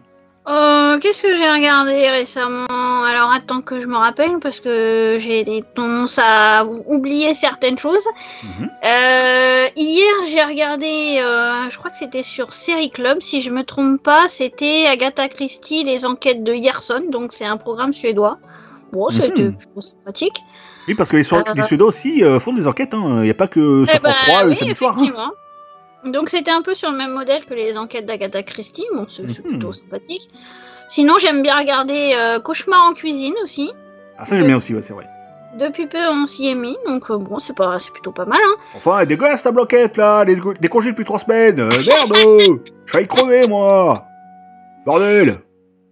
Euh, 0.49 0.97
Qu'est-ce 0.99 1.21
que 1.23 1.33
j'ai 1.33 1.49
regardé 1.49 2.09
récemment? 2.09 3.03
Alors 3.03 3.31
attends 3.33 3.61
que 3.61 3.79
je 3.79 3.87
me 3.87 3.97
rappelle 3.97 4.39
parce 4.41 4.61
que 4.61 5.17
j'ai 5.19 5.63
tendance 5.75 6.19
à 6.23 6.63
ou- 6.63 6.83
oublier 6.87 7.33
certaines 7.33 7.77
choses. 7.77 8.05
Euh, 8.85 9.67
hier 9.75 10.13
j'ai 10.29 10.41
regardé, 10.43 11.19
euh, 11.21 11.67
je 11.69 11.77
crois 11.77 11.89
que 11.91 11.97
c'était 11.97 12.23
sur 12.23 12.53
Série 12.53 12.89
Club, 12.89 13.17
si 13.21 13.41
je 13.41 13.49
me 13.51 13.63
trompe 13.63 14.01
pas, 14.01 14.27
c'était 14.27 14.85
Agatha 14.87 15.27
Christie, 15.27 15.83
les 15.83 16.05
enquêtes 16.05 16.43
de 16.43 16.53
Yerson, 16.53 17.03
donc 17.09 17.33
c'est 17.33 17.45
un 17.45 17.57
programme 17.57 17.91
suédois. 17.91 18.37
Bon, 18.93 19.09
c'était 19.09 19.43
Mhm. 19.43 19.57
plutôt 19.57 19.81
sympathique. 19.81 20.37
Oui, 20.87 20.95
parce 20.95 21.09
que 21.11 21.17
les, 21.17 21.23
Sué- 21.23 21.43
les 21.55 21.63
Suédois 21.63 21.87
aussi 21.89 22.23
font 22.39 22.53
des 22.53 22.67
enquêtes. 22.67 22.93
Il 22.93 23.15
n'y 23.23 23.29
a 23.29 23.33
pas 23.33 23.49
que 23.49 23.83
sur 23.85 23.95
Eh 23.95 23.99
France 23.99 24.15
ben, 24.25 24.31
3 24.33 24.43
le 24.45 24.49
oui, 24.51 24.55
samedi 24.55 24.75
soir. 24.75 24.95
hein. 24.97 25.31
Donc 26.05 26.29
c'était 26.29 26.51
un 26.51 26.61
peu 26.61 26.73
sur 26.73 26.91
le 26.91 26.97
même 26.97 27.11
modèle 27.11 27.43
que 27.45 27.53
les 27.53 27.77
enquêtes 27.77 28.05
d'Agatha 28.05 28.43
Christie, 28.43 28.85
bon 28.93 29.05
c'est 29.07 29.29
c'est 29.29 29.43
Mhm. 29.43 29.51
plutôt 29.51 29.71
sympathique. 29.71 30.27
Sinon 30.87 31.17
j'aime 31.17 31.41
bien 31.41 31.57
regarder 31.57 32.13
euh, 32.15 32.39
Cauchemar 32.39 32.85
en 32.85 32.93
cuisine 32.93 33.33
aussi. 33.43 33.71
Ah, 34.17 34.25
ça 34.25 34.35
j'aime 34.37 34.47
bien 34.47 34.57
aussi, 34.57 34.73
ouais, 34.73 34.81
c'est 34.81 34.93
vrai. 34.93 35.05
Depuis 35.57 35.87
peu 35.87 35.97
on 36.09 36.25
s'y 36.25 36.47
est 36.49 36.55
mis, 36.55 36.77
donc 36.85 37.09
euh, 37.09 37.17
bon 37.17 37.39
c'est 37.39 37.55
pas 37.55 37.79
c'est 37.79 37.91
plutôt 37.91 38.11
pas 38.11 38.25
mal. 38.25 38.39
Hein. 38.41 38.55
Enfin, 38.75 39.03
dégueulasse 39.05 39.43
ta 39.43 39.51
bloquette 39.51 39.97
là, 39.97 40.23
des, 40.23 40.37
des 40.59 40.67
congés 40.69 40.91
depuis 40.91 41.05
trois 41.05 41.19
semaines. 41.19 41.59
Euh, 41.59 41.69
merde 41.85 42.59
Je 42.85 42.91
failli 42.91 43.07
crever 43.07 43.47
moi 43.47 44.05
Bordel 44.85 45.29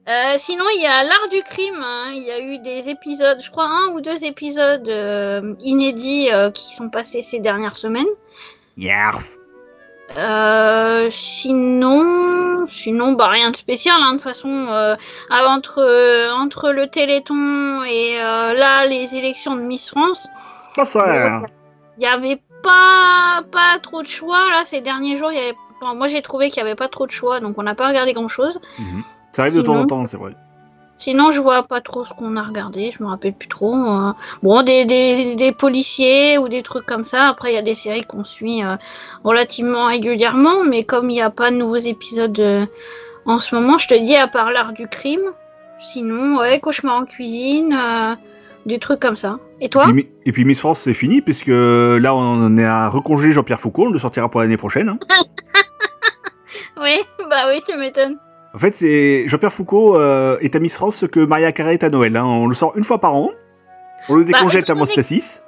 Euh, 0.08 0.34
sinon 0.36 0.66
il 0.76 0.82
y 0.84 0.86
a 0.86 1.04
l'art 1.04 1.28
du 1.32 1.42
crime, 1.42 1.82
hein. 1.82 2.12
il 2.14 2.24
y 2.24 2.32
a 2.32 2.40
eu 2.40 2.60
des 2.60 2.90
épisodes, 2.90 3.40
je 3.42 3.50
crois 3.50 3.66
un 3.66 3.90
ou 3.94 4.02
deux 4.02 4.24
épisodes 4.24 4.88
inédits 5.62 6.30
qui 6.54 6.76
sont 6.76 6.90
passés 6.90 7.22
ces 7.24 7.40
dernières 7.40 7.76
semaines. 7.76 8.06
Yarf 8.78 9.38
Euh, 10.18 11.08
sinon, 11.12 12.66
sinon, 12.66 13.14
bah 13.14 13.28
rien 13.28 13.52
de 13.52 13.56
spécial. 13.56 13.96
hein, 14.00 14.12
de 14.12 14.18
toute 14.18 14.22
façon, 14.22 14.68
euh, 14.70 14.96
entre 15.30 15.80
euh, 15.80 16.32
entre 16.32 16.72
le 16.72 16.88
Téléthon 16.88 17.84
et 17.84 18.18
là 18.18 18.86
les 18.86 19.18
élections 19.18 19.56
de 19.56 19.62
Miss 19.62 19.90
France, 19.90 20.28
ça. 20.86 21.42
il 21.98 22.04
y 22.04 22.08
avait 22.08 22.42
pas 22.64 23.44
pas 23.52 23.80
trop 23.82 24.02
de 24.02 24.08
choix 24.08 24.50
là 24.52 24.64
ces 24.64 24.82
derniers 24.82 25.18
jours. 25.18 25.32
il 25.32 25.38
Y 25.38 25.42
avait, 25.42 25.56
bon, 25.82 25.96
moi 25.96 26.08
j'ai 26.08 26.22
trouvé 26.22 26.50
qu'il 26.50 26.58
y 26.58 26.66
avait 26.66 26.76
pas 26.76 26.88
trop 26.88 27.06
de 27.06 27.12
choix, 27.12 27.40
donc 27.40 27.56
on 27.58 27.64
n'a 27.64 27.76
pas 27.76 27.88
regardé 27.88 28.14
grand 28.14 28.28
chose. 28.28 28.60
Ça 29.32 29.42
arrive 29.42 29.56
de 29.56 29.62
temps 29.62 29.76
en 29.80 29.86
temps, 29.86 30.06
c'est 30.06 30.18
vrai. 30.18 30.34
Sinon, 30.98 31.30
je 31.32 31.42
vois 31.42 31.64
pas 31.64 31.82
trop 31.82 32.06
ce 32.06 32.14
qu'on 32.14 32.38
a 32.38 32.42
regardé, 32.44 32.92
je 32.92 33.04
me 33.04 33.10
rappelle 33.10 33.34
plus 33.34 33.50
trop. 33.50 33.76
euh. 33.76 34.14
Bon, 34.44 34.64
des, 34.64 34.86
des, 34.86 35.36
des 35.36 35.52
policiers 35.52 36.38
ou 36.38 36.48
des 36.48 36.64
trucs 36.64 36.86
comme 36.86 37.04
ça. 37.04 37.28
Après, 37.28 37.52
il 37.52 37.56
y 37.56 37.58
a 37.58 37.62
des 37.62 37.74
séries 37.74 38.06
qu'on 38.06 38.24
suit 38.24 38.64
euh, 38.64 38.76
relativement 39.24 39.88
régulièrement, 39.88 40.64
mais 40.64 40.86
comme 40.86 41.10
il 41.10 41.14
n'y 41.14 41.22
a 41.22 41.30
pas 41.30 41.52
de 41.52 41.58
nouveaux 41.58 41.76
épisodes 41.76 42.40
euh, 42.40 42.66
en 43.26 43.40
ce 43.40 43.56
moment, 43.56 43.78
je 43.78 43.88
te 43.90 43.96
dis, 43.96 44.16
à 44.16 44.28
part 44.28 44.52
l'art 44.52 44.72
du 44.72 44.88
crime, 44.88 45.34
sinon, 45.80 46.38
ouais, 46.38 46.60
cauchemar 46.62 46.96
en 46.96 47.06
cuisine, 47.06 47.78
des 48.66 48.80
trucs 48.80 49.00
comme 49.02 49.16
ça. 49.18 49.38
Et 49.62 49.68
toi? 49.70 49.86
Et 49.90 49.92
puis, 49.94 50.10
et 50.26 50.32
puis 50.32 50.46
Miss 50.46 50.60
France, 50.60 50.80
c'est 50.80 50.94
fini, 50.94 51.22
puisque 51.22 51.48
là, 51.48 52.16
on 52.16 52.58
est 52.58 52.66
à 52.66 52.88
recongeler 52.88 53.32
Jean-Pierre 53.32 53.60
Foucault, 53.60 53.88
on 53.88 53.92
le 53.92 54.00
sortira 54.00 54.30
pour 54.30 54.42
l'année 54.42 54.58
prochaine. 54.58 54.90
hein. 54.90 55.00
Oui, 56.82 57.00
bah 57.30 57.46
oui, 57.50 57.62
tu 57.68 57.78
m'étonnes. 57.78 58.18
En 58.56 58.58
fait, 58.58 58.76
c'est 58.76 59.28
Jean-Pierre 59.28 59.52
Foucault 59.52 59.98
euh, 59.98 60.38
est 60.40 60.56
à 60.56 60.60
Miss 60.60 60.76
France 60.78 60.96
ce 60.96 61.06
que 61.06 61.20
Maria 61.20 61.52
Carré 61.52 61.74
est 61.74 61.84
à 61.84 61.90
Noël. 61.90 62.16
hein. 62.16 62.24
On 62.24 62.48
le 62.48 62.56
sort 62.56 62.72
une 62.78 62.86
fois 62.86 63.00
par 63.00 63.14
an. 63.14 63.32
On 64.08 64.16
le 64.16 64.24
Bah, 64.24 64.32
décongèle 64.32 64.62
étant 64.62 64.74
à 64.74 64.76
Mostasis. 64.78 65.42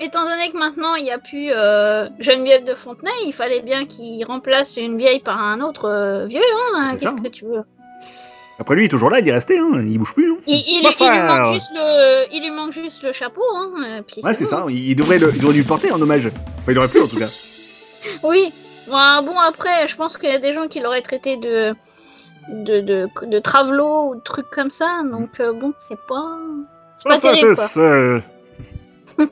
Étant 0.00 0.24
donné 0.24 0.50
que 0.50 0.56
maintenant 0.58 0.94
il 0.94 1.04
n'y 1.04 1.10
a 1.12 1.18
plus 1.18 1.50
euh, 1.52 2.08
Geneviève 2.18 2.64
de 2.64 2.74
Fontenay, 2.74 3.10
il 3.26 3.32
fallait 3.32 3.60
bien 3.60 3.84
qu'il 3.86 4.24
remplace 4.24 4.78
une 4.78 4.96
vieille 4.96 5.20
par 5.20 5.38
un 5.38 5.60
autre 5.60 5.84
euh, 5.88 6.24
vieux. 6.26 6.40
Hein, 6.74 6.96
Qu'est-ce 6.98 7.14
que 7.14 7.28
tu 7.28 7.44
veux? 7.44 7.62
Après 8.58 8.74
lui, 8.74 8.82
il 8.82 8.86
est 8.86 8.88
toujours 8.88 9.10
là, 9.10 9.20
il 9.20 9.28
est 9.28 9.32
resté, 9.32 9.58
hein. 9.58 9.70
il 9.86 9.98
bouge 9.98 10.14
plus. 10.14 10.32
hein. 10.32 10.36
Il, 10.46 10.54
il- 10.66 10.82
Bah, 10.82 10.90
il 10.98 11.06
lui 11.10 11.20
manque 11.28 11.52
juste 11.54 11.70
le, 11.74 12.34
il 12.34 12.42
lui 12.42 12.50
manque 12.50 12.72
juste 12.72 13.02
le 13.02 13.12
chapeau. 13.12 13.42
Hein, 13.56 13.70
euh, 13.86 14.22
Ouais, 14.22 14.34
c'est 14.34 14.44
ça, 14.46 14.64
il 14.68 14.96
devrait, 14.96 15.18
le, 15.18 15.30
il 15.34 15.38
devrait 15.40 15.54
lui 15.54 15.62
porter 15.62 15.92
en 15.92 16.00
hommage. 16.00 16.26
Enfin, 16.26 16.72
il 16.72 16.78
aurait 16.78 16.88
pu 16.88 17.00
en 17.00 17.06
tout 17.06 17.18
cas. 17.18 17.28
Oui. 18.22 18.52
Bon, 18.88 19.38
après, 19.38 19.86
je 19.86 19.94
pense 19.94 20.16
qu'il 20.16 20.30
y 20.30 20.32
a 20.34 20.38
des 20.40 20.52
gens 20.52 20.66
qui 20.66 20.80
l'auraient 20.80 21.02
traité 21.02 21.36
de 21.36 21.74
de, 22.50 22.80
de, 22.80 23.08
de 23.26 23.38
travelo 23.38 24.10
ou 24.10 24.14
de 24.16 24.20
trucs 24.20 24.50
comme 24.50 24.70
ça. 24.70 25.02
Donc, 25.10 25.40
euh, 25.40 25.52
bon, 25.52 25.72
c'est 25.78 25.98
pas. 26.08 26.38
C'est 26.96 27.08
pas 27.08 27.16
Ça, 27.16 27.32
terrible, 27.32 27.54
tous, 27.56 27.72
quoi. 27.74 27.82
euh, 27.82 28.20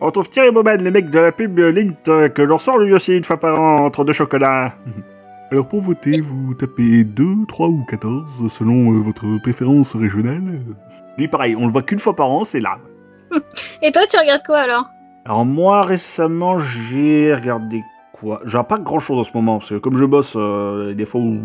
On 0.00 0.10
trouve 0.10 0.28
Thierry 0.28 0.50
Bowman, 0.50 0.82
le 0.82 0.90
mec 0.90 1.08
de 1.10 1.18
la 1.18 1.32
pub 1.32 1.58
euh, 1.58 1.70
Lint, 1.70 1.94
euh, 2.08 2.28
que 2.28 2.42
l'on 2.42 2.58
sort 2.58 2.78
lui 2.78 2.92
aussi 2.92 3.16
une 3.16 3.24
fois 3.24 3.38
par 3.38 3.58
an 3.58 3.84
entre 3.86 4.04
deux 4.04 4.12
chocolats. 4.12 4.74
Alors 5.50 5.68
pour 5.68 5.80
voter, 5.80 6.20
vous 6.20 6.54
tapez 6.54 7.04
2, 7.04 7.24
3 7.46 7.68
ou 7.68 7.84
14 7.88 8.48
selon 8.52 8.92
euh, 8.92 8.98
votre 8.98 9.24
préférence 9.42 9.94
régionale. 9.94 10.42
Lui 11.16 11.28
pareil, 11.28 11.54
on 11.56 11.66
le 11.66 11.72
voit 11.72 11.82
qu'une 11.82 12.00
fois 12.00 12.16
par 12.16 12.28
an, 12.28 12.44
c'est 12.44 12.60
là. 12.60 12.78
Et 13.82 13.92
toi, 13.92 14.02
tu 14.10 14.18
regardes 14.18 14.42
quoi 14.44 14.58
alors? 14.58 14.86
Alors 15.24 15.44
moi 15.46 15.82
récemment 15.82 16.58
j'ai 16.58 17.32
regardé 17.34 17.82
quoi? 18.12 18.40
J'ai 18.44 18.62
pas 18.68 18.78
grand 18.78 18.98
chose 18.98 19.18
en 19.20 19.24
ce 19.24 19.30
moment 19.34 19.58
parce 19.58 19.70
que 19.70 19.76
comme 19.76 19.96
je 19.96 20.04
bosse 20.04 20.34
euh, 20.36 20.92
des 20.92 21.04
fois 21.06 21.20
où 21.22 21.38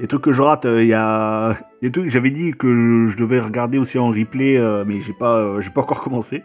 les 0.00 0.06
trucs 0.06 0.22
que 0.22 0.32
je 0.32 0.42
rate 0.42 0.64
euh, 0.64 0.82
il 0.82 0.88
y 0.88 0.94
a 0.94 1.56
des 1.82 1.90
trucs 1.90 2.08
j'avais 2.08 2.30
dit 2.30 2.52
que 2.52 3.06
je, 3.06 3.16
devais 3.16 3.40
regarder 3.40 3.78
aussi 3.78 3.98
en 3.98 4.08
replay 4.08 4.56
euh, 4.56 4.84
mais 4.86 5.00
j'ai 5.00 5.12
pas 5.12 5.36
euh, 5.36 5.60
j'ai 5.60 5.70
pas 5.70 5.82
encore 5.82 6.00
commencé. 6.00 6.42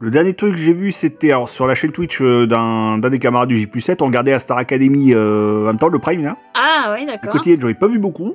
Le 0.00 0.10
dernier 0.10 0.34
truc 0.34 0.54
que 0.54 0.58
j'ai 0.60 0.72
vu 0.72 0.90
c'était 0.90 1.30
alors 1.30 1.48
sur 1.48 1.66
la 1.66 1.74
chaîne 1.74 1.92
Twitch 1.92 2.20
d'un 2.20 2.98
des 2.98 3.18
camarades 3.20 3.48
du 3.48 3.56
J+7 3.56 3.98
on 4.00 4.06
regardait 4.06 4.32
la 4.32 4.40
Star 4.40 4.58
Academy 4.58 5.14
euh, 5.14 5.62
en 5.62 5.66
même 5.66 5.78
temps 5.78 5.88
le 5.88 5.98
Prime 5.98 6.24
là. 6.24 6.36
Ah, 6.54 6.92
ouais, 6.92 7.06
d'accord. 7.06 7.30
quotidien 7.30 7.56
j'en 7.60 7.68
ai 7.68 7.74
pas 7.74 7.86
vu 7.86 8.00
beaucoup. 8.00 8.34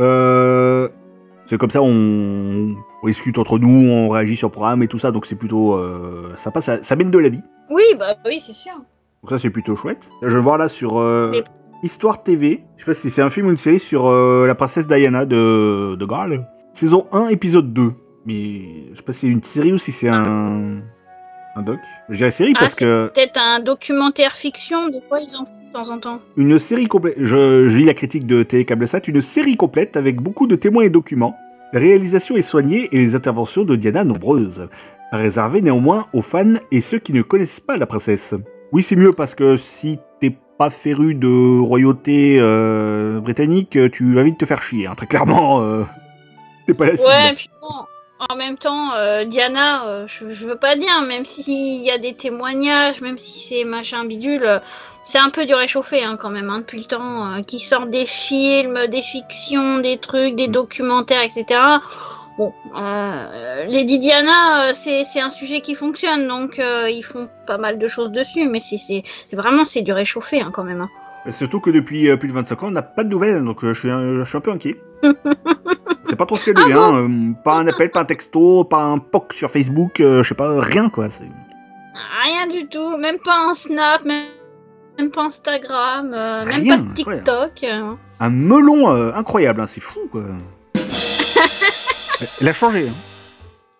Euh, 0.00 0.88
c'est 1.46 1.58
comme 1.58 1.68
ça 1.68 1.82
on, 1.82 2.74
on 3.02 3.06
discute 3.06 3.36
entre 3.36 3.58
nous, 3.58 3.90
on 3.90 4.08
réagit 4.08 4.36
sur 4.36 4.48
le 4.48 4.52
programme 4.52 4.82
et 4.82 4.88
tout 4.88 4.98
ça 4.98 5.10
donc 5.10 5.26
c'est 5.26 5.36
plutôt 5.36 5.74
euh, 5.74 6.32
sympa, 6.38 6.62
ça, 6.62 6.82
ça 6.82 6.96
mène 6.96 7.10
de 7.10 7.18
la 7.18 7.28
vie. 7.28 7.42
Oui, 7.68 7.84
bah 7.98 8.16
oui, 8.24 8.40
c'est 8.40 8.54
sûr. 8.54 8.72
Donc 9.22 9.30
ça 9.30 9.38
c'est 9.38 9.50
plutôt 9.50 9.76
chouette. 9.76 10.10
Je 10.22 10.34
vais 10.34 10.42
voir 10.42 10.56
là 10.56 10.68
sur 10.68 10.98
Histoire 11.82 12.22
TV. 12.22 12.62
Je 12.76 12.82
sais 12.84 12.90
pas 12.90 12.94
si 12.94 13.10
c'est 13.10 13.22
un 13.22 13.30
film 13.30 13.46
ou 13.46 13.50
une 13.50 13.56
série 13.56 13.78
sur 13.78 14.06
euh, 14.08 14.46
la 14.46 14.54
princesse 14.54 14.86
Diana 14.86 15.24
de, 15.24 15.96
de 15.96 16.04
Galles. 16.04 16.46
Saison 16.74 17.06
1, 17.12 17.28
épisode 17.28 17.72
2. 17.72 17.92
Mais 18.26 18.60
je 18.92 18.96
sais 18.96 19.02
pas 19.02 19.12
si 19.12 19.20
c'est 19.20 19.26
une 19.28 19.42
série 19.42 19.72
ou 19.72 19.78
si 19.78 19.90
c'est 19.92 20.08
un... 20.08 20.82
un 21.56 21.62
doc. 21.62 21.78
Je 22.10 22.18
dirais 22.18 22.30
série 22.30 22.52
Ah, 22.56 22.60
parce 22.60 22.74
que 22.74 23.10
peut-être 23.14 23.38
un 23.38 23.60
documentaire 23.60 24.36
fiction, 24.36 24.88
des 24.90 25.00
fois 25.08 25.20
ils 25.20 25.34
en 25.36 25.46
font 25.46 25.52
de 25.68 25.72
temps 25.72 25.90
en 25.90 25.98
temps. 25.98 26.20
une 26.36 26.58
série 26.58 26.86
complète. 26.86 27.14
Je, 27.18 27.68
je 27.68 27.76
lis 27.78 27.86
la 27.86 27.94
critique 27.94 28.26
de 28.26 28.42
Télécable-Sat. 28.42 29.08
Une 29.08 29.22
série 29.22 29.56
complète 29.56 29.96
avec 29.96 30.20
beaucoup 30.20 30.46
de 30.46 30.56
témoins 30.56 30.82
et 30.84 30.90
documents. 30.90 31.34
La 31.72 31.80
réalisation 31.80 32.36
est 32.36 32.42
soignée 32.42 32.88
et 32.92 32.98
les 32.98 33.14
interventions 33.14 33.64
de 33.64 33.74
Diana 33.76 34.04
nombreuses. 34.04 34.68
Réservées 35.12 35.62
néanmoins 35.62 36.06
aux 36.12 36.22
fans 36.22 36.54
et 36.70 36.80
ceux 36.82 36.98
qui 36.98 37.12
ne 37.14 37.22
connaissent 37.22 37.60
pas 37.60 37.76
la 37.78 37.86
princesse. 37.86 38.34
Oui, 38.72 38.82
c'est 38.82 38.96
mieux 38.96 39.12
parce 39.12 39.34
que 39.34 39.56
si 39.56 39.98
t'es 40.20 40.36
pas 40.60 40.68
féru 40.68 41.14
de 41.14 41.58
royauté 41.58 42.36
euh, 42.38 43.18
britannique, 43.20 43.78
tu 43.92 44.12
vas 44.12 44.22
vite 44.22 44.36
te 44.36 44.44
faire 44.44 44.60
chier. 44.60 44.86
hein. 44.86 44.94
Très 44.94 45.06
clairement, 45.06 45.62
euh, 45.62 45.84
t'es 46.66 46.74
pas 46.74 46.84
la 46.84 46.96
cible. 46.98 47.08
Ouais, 47.08 47.32
puis 47.34 47.48
bon, 47.62 47.86
en 48.28 48.36
même 48.36 48.58
temps, 48.58 48.92
euh, 48.92 49.24
Diana, 49.24 50.04
je, 50.06 50.28
je 50.28 50.46
veux 50.46 50.56
pas 50.58 50.76
dire, 50.76 51.00
même 51.08 51.24
s'il 51.24 51.80
y 51.80 51.90
a 51.90 51.96
des 51.96 52.12
témoignages, 52.12 53.00
même 53.00 53.16
si 53.16 53.48
c'est 53.48 53.64
machin 53.64 54.04
bidule, 54.04 54.60
c'est 55.02 55.16
un 55.16 55.30
peu 55.30 55.46
du 55.46 55.54
réchauffé 55.54 56.04
hein, 56.04 56.18
quand 56.20 56.28
même, 56.28 56.50
hein, 56.50 56.58
depuis 56.58 56.80
le 56.80 56.84
temps, 56.84 57.42
qui 57.46 57.60
sortent 57.60 57.88
des 57.88 58.04
films, 58.04 58.86
des 58.88 59.00
fictions, 59.00 59.78
des 59.78 59.96
trucs, 59.96 60.34
Mm. 60.34 60.36
des 60.36 60.48
documentaires, 60.48 61.22
etc. 61.22 61.58
Bon, 62.40 62.54
euh, 62.74 63.66
Lady 63.66 63.98
Diana, 63.98 64.70
euh, 64.70 64.72
c'est 64.72 65.20
un 65.20 65.28
sujet 65.28 65.60
qui 65.60 65.74
fonctionne, 65.74 66.26
donc 66.26 66.58
euh, 66.58 66.88
ils 66.88 67.02
font 67.02 67.28
pas 67.46 67.58
mal 67.58 67.78
de 67.78 67.86
choses 67.86 68.10
dessus, 68.10 68.48
mais 68.48 68.60
c'est 68.60 69.02
vraiment 69.30 69.66
c'est 69.66 69.82
du 69.82 69.92
réchauffé 69.92 70.40
hein, 70.40 70.50
quand 70.50 70.64
même. 70.64 70.80
hein. 70.80 71.30
Surtout 71.30 71.60
que 71.60 71.68
depuis 71.68 72.08
euh, 72.08 72.16
plus 72.16 72.28
de 72.28 72.32
25 72.32 72.62
ans, 72.62 72.68
on 72.68 72.70
n'a 72.70 72.80
pas 72.80 73.04
de 73.04 73.10
nouvelles, 73.10 73.44
donc 73.44 73.58
je, 73.62 73.74
suis 73.74 73.90
un, 73.90 74.20
je 74.20 74.24
suis 74.24 74.38
un 74.38 74.40
peu 74.40 74.52
inquiet. 74.52 74.74
c'est 76.04 76.16
pas 76.16 76.24
trop 76.24 76.34
ce 76.34 76.46
qu'elle 76.46 76.54
Ah 76.56 76.62
devient. 76.62 76.76
euh, 76.78 77.32
pas 77.44 77.56
un 77.56 77.66
appel, 77.66 77.90
pas 77.90 78.00
un 78.00 78.04
texto, 78.06 78.64
pas 78.64 78.84
un 78.84 78.96
POC 78.96 79.34
sur 79.34 79.50
Facebook, 79.50 79.96
je 79.98 80.22
sais 80.22 80.34
pas, 80.34 80.58
rien 80.62 80.88
quoi. 80.88 81.08
Rien 82.24 82.46
du 82.46 82.68
tout, 82.68 82.96
même 82.96 83.18
pas 83.18 83.48
un 83.50 83.52
Snap, 83.52 84.02
même, 84.06 84.28
même 84.98 85.10
pas 85.10 85.24
Instagram, 85.24 86.08
même 86.08 86.66
pas 86.68 86.76
de 86.78 86.94
TikTok. 86.94 87.66
Un 88.18 88.30
melon 88.30 88.88
incroyable, 89.14 89.60
hein, 89.60 89.66
c'est 89.66 89.82
fou 89.82 90.00
quoi. 90.10 90.22
Elle 92.40 92.48
a 92.48 92.52
changé. 92.52 92.88
hein. 92.88 92.92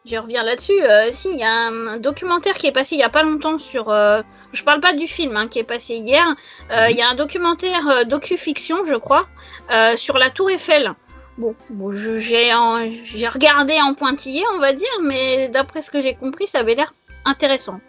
Je 0.07 0.17
reviens 0.17 0.43
là-dessus. 0.43 0.81
euh, 0.83 1.09
si, 1.11 1.31
il 1.31 1.39
y 1.39 1.43
a 1.45 1.51
un, 1.69 1.99
documentaire 1.99 2.55
qui 2.55 2.67
est 2.67 2.73
passé 2.73 2.95
il 2.97 2.99
y 3.01 3.03
a 3.05 3.11
pas 3.11 3.23
longtemps 3.23 3.59
sur. 3.59 3.91
euh, 3.91 4.23
je 4.53 4.65
parle 4.65 4.81
pas 4.81 4.95
du 4.95 5.07
film 5.07 5.37
hein, 5.37 5.47
qui 5.47 5.59
est 5.59 5.65
passé 5.65 5.95
hier. 5.95 6.25
euh, 6.71 6.87
Il 6.91 6.97
y 6.97 7.03
a 7.03 7.09
un 7.11 7.15
documentaire 7.15 7.87
euh, 7.89 8.05
docu-fiction, 8.05 8.85
je 8.85 8.95
crois, 8.97 9.27
euh, 9.71 9.95
sur 9.97 10.17
la 10.19 10.31
Tour 10.31 10.51
Eiffel. 10.51 10.93
Bon, 11.39 11.55
bon 11.71 11.91
j'ai 11.91 13.29
regardé 13.29 13.75
en 13.81 13.95
pointillé, 13.95 14.43
on 14.55 14.59
va 14.59 14.73
dire, 14.73 14.89
mais 15.03 15.49
d'après 15.49 15.81
ce 15.83 15.91
que 15.91 16.01
j'ai 16.01 16.15
compris, 16.15 16.47
ça 16.47 16.59
avait 16.61 16.75
l'air 16.75 16.93
intéressant. 17.25 17.81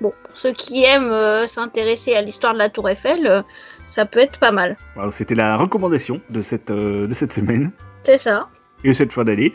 Bon, 0.00 0.12
pour 0.24 0.36
ceux 0.36 0.52
qui 0.52 0.82
aiment 0.84 1.10
euh, 1.12 1.46
s'intéresser 1.46 2.14
à 2.14 2.20
l'histoire 2.22 2.52
de 2.54 2.58
la 2.58 2.68
Tour 2.70 2.88
Eiffel, 2.88 3.26
euh, 3.26 3.42
ça 3.86 4.06
peut 4.06 4.20
être 4.20 4.38
pas 4.38 4.50
mal. 4.50 4.76
Voilà, 4.94 5.10
C'était 5.10 5.34
la 5.34 5.56
recommandation 5.56 6.20
de 6.30 6.40
cette, 6.42 6.70
euh, 6.70 7.06
de 7.06 7.14
cette 7.14 7.32
semaine 7.32 7.72
C'est 8.04 8.18
ça. 8.18 8.48
et 8.84 8.88
de 8.88 8.92
cette 8.92 9.12
fin 9.12 9.24
d'année. 9.24 9.52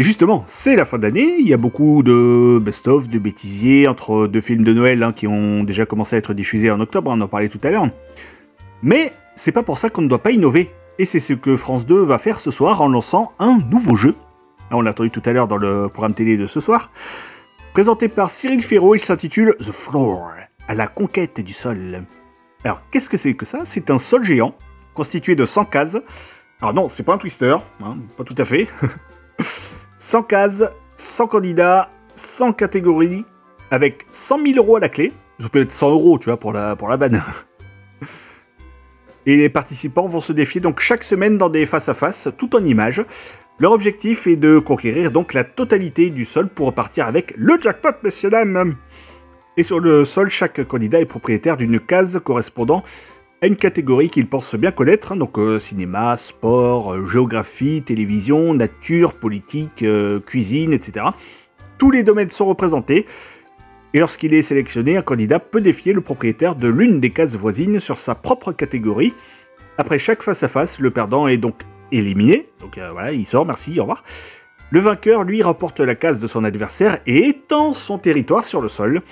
Et 0.00 0.02
justement, 0.02 0.44
c'est 0.46 0.76
la 0.76 0.86
fin 0.86 0.96
d'année, 0.96 1.36
il 1.40 1.46
y 1.46 1.52
a 1.52 1.58
beaucoup 1.58 2.02
de 2.02 2.58
best-of, 2.58 3.10
de 3.10 3.18
bêtisiers 3.18 3.86
entre 3.86 4.26
deux 4.28 4.40
films 4.40 4.64
de 4.64 4.72
Noël 4.72 5.02
hein, 5.02 5.12
qui 5.12 5.26
ont 5.26 5.62
déjà 5.62 5.84
commencé 5.84 6.16
à 6.16 6.18
être 6.18 6.32
diffusés 6.32 6.70
en 6.70 6.80
octobre, 6.80 7.10
on 7.14 7.20
en 7.20 7.28
parlait 7.28 7.50
tout 7.50 7.60
à 7.64 7.70
l'heure. 7.70 7.86
Mais 8.82 9.12
c'est 9.36 9.52
pas 9.52 9.62
pour 9.62 9.76
ça 9.76 9.90
qu'on 9.90 10.00
ne 10.00 10.08
doit 10.08 10.22
pas 10.22 10.30
innover. 10.30 10.70
Et 10.98 11.04
c'est 11.04 11.20
ce 11.20 11.34
que 11.34 11.54
France 11.54 11.84
2 11.84 12.00
va 12.00 12.16
faire 12.16 12.40
ce 12.40 12.50
soir 12.50 12.80
en 12.80 12.88
lançant 12.88 13.32
un 13.38 13.58
nouveau 13.70 13.94
jeu. 13.94 14.14
On 14.70 14.80
l'a 14.80 14.92
entendu 14.92 15.10
tout 15.10 15.20
à 15.26 15.34
l'heure 15.34 15.48
dans 15.48 15.58
le 15.58 15.90
programme 15.90 16.14
télé 16.14 16.38
de 16.38 16.46
ce 16.46 16.60
soir. 16.60 16.90
Présenté 17.74 18.08
par 18.08 18.30
Cyril 18.30 18.62
Ferraud, 18.62 18.94
il 18.94 19.00
s'intitule 19.00 19.54
The 19.58 19.70
Floor, 19.70 20.30
à 20.66 20.74
la 20.74 20.86
conquête 20.86 21.42
du 21.42 21.52
sol. 21.52 22.06
Alors, 22.64 22.88
qu'est-ce 22.90 23.10
que 23.10 23.18
c'est 23.18 23.34
que 23.34 23.44
ça? 23.44 23.66
C'est 23.66 23.90
un 23.90 23.98
sol 23.98 24.24
géant, 24.24 24.54
constitué 24.94 25.34
de 25.34 25.44
100 25.44 25.66
cases. 25.66 25.98
Alors 26.62 26.72
non, 26.72 26.88
c'est 26.88 27.02
pas 27.02 27.12
un 27.12 27.18
twister, 27.18 27.54
hein, 27.84 27.98
pas 28.16 28.24
tout 28.24 28.36
à 28.38 28.46
fait. 28.46 28.66
100 30.00 30.22
cases, 30.22 30.64
100 30.96 31.26
candidats, 31.26 31.90
100 32.14 32.54
catégories, 32.54 33.26
avec 33.70 34.06
100 34.12 34.38
000 34.38 34.56
euros 34.56 34.76
à 34.76 34.80
la 34.80 34.88
clé. 34.88 35.12
Ça 35.38 35.50
peut 35.50 35.60
être 35.60 35.72
100 35.72 35.90
euros, 35.90 36.18
tu 36.18 36.24
vois, 36.30 36.38
pour 36.38 36.54
la, 36.54 36.74
pour 36.74 36.88
la 36.88 36.96
banne. 36.96 37.22
Et 39.26 39.36
les 39.36 39.50
participants 39.50 40.06
vont 40.06 40.22
se 40.22 40.32
défier 40.32 40.62
donc 40.62 40.80
chaque 40.80 41.04
semaine 41.04 41.36
dans 41.36 41.50
des 41.50 41.66
face-à-face, 41.66 42.28
tout 42.38 42.56
en 42.56 42.64
images. 42.64 43.04
Leur 43.58 43.72
objectif 43.72 44.26
est 44.26 44.36
de 44.36 44.58
conquérir 44.58 45.10
donc 45.10 45.34
la 45.34 45.44
totalité 45.44 46.08
du 46.08 46.24
sol 46.24 46.48
pour 46.48 46.68
repartir 46.68 47.06
avec 47.06 47.34
le 47.36 47.60
jackpot, 47.60 47.90
messieurs 48.02 48.30
dames. 48.30 48.76
Et 49.58 49.62
sur 49.62 49.80
le 49.80 50.06
sol, 50.06 50.30
chaque 50.30 50.64
candidat 50.66 51.00
est 51.00 51.04
propriétaire 51.04 51.58
d'une 51.58 51.78
case 51.78 52.18
correspondant 52.24 52.82
une 53.46 53.56
catégorie 53.56 54.10
qu'il 54.10 54.28
pense 54.28 54.54
bien 54.54 54.70
connaître, 54.70 55.12
hein, 55.12 55.16
donc 55.16 55.38
euh, 55.38 55.58
cinéma, 55.58 56.16
sport, 56.16 56.92
euh, 56.92 57.06
géographie, 57.06 57.82
télévision, 57.82 58.52
nature, 58.54 59.14
politique, 59.14 59.82
euh, 59.82 60.20
cuisine, 60.20 60.72
etc. 60.72 61.06
Tous 61.78 61.90
les 61.90 62.02
domaines 62.02 62.30
sont 62.30 62.46
représentés, 62.46 63.06
et 63.94 63.98
lorsqu'il 63.98 64.34
est 64.34 64.42
sélectionné, 64.42 64.96
un 64.96 65.02
candidat 65.02 65.38
peut 65.38 65.62
défier 65.62 65.92
le 65.92 66.02
propriétaire 66.02 66.54
de 66.54 66.68
l'une 66.68 67.00
des 67.00 67.10
cases 67.10 67.34
voisines 67.34 67.80
sur 67.80 67.98
sa 67.98 68.14
propre 68.14 68.52
catégorie. 68.52 69.14
Après 69.78 69.98
chaque 69.98 70.22
face-à-face, 70.22 70.78
le 70.78 70.90
perdant 70.90 71.26
est 71.26 71.38
donc 71.38 71.62
éliminé, 71.90 72.48
donc 72.60 72.78
voilà, 72.92 73.12
il 73.12 73.24
sort, 73.24 73.46
merci, 73.46 73.78
au 73.78 73.82
revoir. 73.82 74.04
Le 74.72 74.78
vainqueur, 74.78 75.24
lui, 75.24 75.42
remporte 75.42 75.80
la 75.80 75.96
case 75.96 76.20
de 76.20 76.28
son 76.28 76.44
adversaire 76.44 77.00
et 77.06 77.26
étend 77.26 77.72
son 77.72 77.98
territoire 77.98 78.44
sur 78.44 78.60
le 78.60 78.68
sol. 78.68 79.02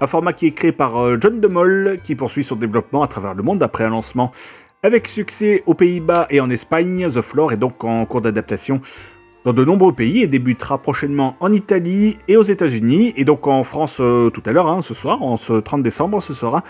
Un 0.00 0.06
format 0.06 0.32
qui 0.32 0.46
est 0.46 0.52
créé 0.52 0.72
par 0.72 0.96
euh, 0.96 1.16
John 1.20 1.40
DeMol, 1.40 1.98
qui 2.04 2.14
poursuit 2.14 2.44
son 2.44 2.54
développement 2.54 3.02
à 3.02 3.08
travers 3.08 3.34
le 3.34 3.42
monde 3.42 3.62
après 3.62 3.84
un 3.84 3.90
lancement 3.90 4.30
avec 4.82 5.08
succès 5.08 5.62
aux 5.66 5.74
Pays-Bas 5.74 6.28
et 6.30 6.40
en 6.40 6.50
Espagne. 6.50 7.08
The 7.08 7.20
Floor 7.20 7.52
est 7.52 7.56
donc 7.56 7.82
en 7.82 8.06
cours 8.06 8.20
d'adaptation 8.20 8.80
dans 9.44 9.52
de 9.52 9.64
nombreux 9.64 9.92
pays 9.92 10.22
et 10.22 10.26
débutera 10.26 10.78
prochainement 10.78 11.36
en 11.40 11.52
Italie 11.52 12.16
et 12.28 12.36
aux 12.36 12.42
États-Unis. 12.42 13.12
Et 13.16 13.24
donc 13.24 13.46
en 13.46 13.64
France 13.64 13.98
euh, 14.00 14.30
tout 14.30 14.42
à 14.46 14.52
l'heure, 14.52 14.68
hein, 14.68 14.82
ce 14.82 14.94
soir, 14.94 15.22
en 15.22 15.36
ce 15.36 15.54
30 15.54 15.82
décembre, 15.82 16.22
ce 16.22 16.34
sera 16.34 16.62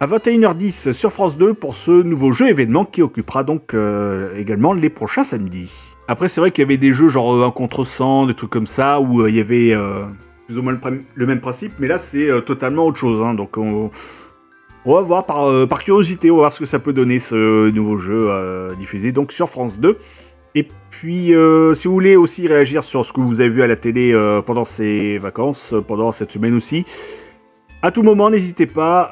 à 0.00 0.06
21h10 0.06 0.92
sur 0.92 1.12
France 1.12 1.36
2 1.36 1.54
pour 1.54 1.74
ce 1.74 1.90
nouveau 1.90 2.32
jeu 2.32 2.48
événement 2.48 2.84
qui 2.84 3.02
occupera 3.02 3.42
donc 3.42 3.74
euh, 3.74 4.36
également 4.36 4.72
les 4.72 4.90
prochains 4.90 5.24
samedis. 5.24 5.72
Après, 6.08 6.28
c'est 6.28 6.40
vrai 6.40 6.50
qu'il 6.50 6.62
y 6.62 6.66
avait 6.66 6.78
des 6.78 6.92
jeux 6.92 7.08
genre 7.08 7.34
euh, 7.34 7.46
1 7.46 7.50
contre 7.50 7.84
100, 7.84 8.26
des 8.26 8.34
trucs 8.34 8.50
comme 8.50 8.66
ça, 8.66 9.00
où 9.00 9.26
il 9.26 9.34
y 9.34 9.40
avait 9.40 9.74
plus 10.50 10.58
ou 10.58 10.62
moins 10.64 10.76
le, 11.14 11.26
même 11.26 11.40
principe, 11.40 11.74
mais 11.78 11.86
là 11.86 12.00
c'est 12.00 12.28
euh, 12.28 12.40
totalement 12.40 12.84
autre 12.84 12.98
chose. 12.98 13.24
hein. 13.24 13.34
donc 13.34 13.56
on, 13.56 13.88
va 14.84 15.00
voir 15.00 15.24
par, 15.24 15.48
euh, 15.48 15.64
par 15.68 15.78
curiosité, 15.78 16.28
on 16.32 16.34
va 16.34 16.40
voir 16.40 16.52
ce 16.52 16.58
que 16.58 16.66
ça 16.66 16.80
peut 16.80 16.92
donner 16.92 17.20
ce 17.20 17.70
nouveau 17.70 17.98
jeu 17.98 18.26
euh, 18.30 18.74
diffusé 18.74 19.12
donc 19.12 19.30
sur 19.30 19.48
France 19.48 19.78
2. 19.78 19.96
Et 20.56 20.66
puis, 20.90 21.32
euh, 21.32 21.72
si 21.74 21.86
vous 21.86 21.94
voulez 21.94 22.16
aussi 22.16 22.48
réagir 22.48 22.82
sur 22.82 23.04
ce 23.04 23.12
que 23.12 23.20
vous 23.20 23.40
avez 23.40 23.48
vu 23.48 23.62
à 23.62 23.68
la 23.68 23.76
télé 23.76 24.12
pendant 24.44 24.64
ces 24.64 25.18
vacances, 25.18 25.72
pendant 25.86 26.10
cette 26.10 26.32
semaine 26.32 26.56
aussi, 26.56 26.84
à 27.82 27.92
tout 27.92 28.02
moment, 28.02 28.28
n'hésitez 28.28 28.66
pas 28.66 29.10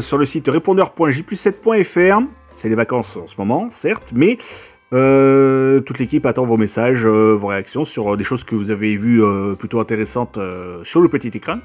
sur 0.00 0.18
le 0.18 0.24
site 0.24 0.48
répondeur.j7.fr. 0.48 2.22
C'est 2.56 2.68
les 2.68 2.74
vacances 2.74 3.16
en 3.16 3.28
ce 3.28 3.36
moment, 3.38 3.68
certes, 3.70 4.12
mais 4.12 4.36
euh, 4.92 5.80
toute 5.80 5.98
l'équipe 5.98 6.26
attend 6.26 6.44
vos 6.44 6.56
messages, 6.56 7.06
euh, 7.06 7.34
vos 7.34 7.46
réactions 7.46 7.84
sur 7.84 8.12
euh, 8.12 8.16
des 8.16 8.24
choses 8.24 8.44
que 8.44 8.54
vous 8.54 8.70
avez 8.70 8.96
vues 8.96 9.22
plutôt 9.58 9.80
intéressantes 9.80 10.38
sur 10.84 11.00
le 11.00 11.08
petit 11.08 11.28
écran. 11.28 11.58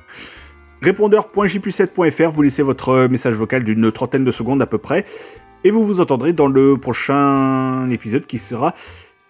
Répondeur.j7.fr, 0.81 2.29
vous 2.29 2.41
laissez 2.43 2.61
votre 2.61 3.07
message 3.07 3.33
vocal 3.33 3.63
d'une 3.63 3.91
trentaine 3.91 4.23
de 4.23 4.31
secondes 4.31 4.61
à 4.61 4.67
peu 4.67 4.77
près, 4.77 5.05
et 5.63 5.71
vous 5.71 5.85
vous 5.85 5.99
entendrez 5.99 6.33
dans 6.33 6.47
le 6.47 6.77
prochain 6.77 7.89
épisode 7.89 8.25
qui 8.25 8.37
sera 8.37 8.73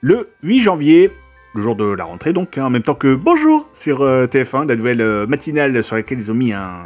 le 0.02 0.30
8 0.44 0.62
janvier, 0.62 1.12
le 1.56 1.62
jour 1.62 1.76
de 1.76 1.86
la 1.86 2.04
rentrée 2.04 2.34
donc, 2.34 2.58
hein, 2.58 2.66
en 2.66 2.70
même 2.70 2.84
temps 2.84 2.96
que 2.96 3.16
Bonjour 3.16 3.68
sur 3.74 4.02
euh, 4.02 4.28
TF1, 4.28 4.68
la 4.68 4.76
nouvelle 4.76 5.26
matinale 5.28 5.84
sur 5.84 5.96
laquelle 5.96 6.20
ils 6.20 6.30
ont 6.30 6.36
mis 6.36 6.54
un... 6.54 6.84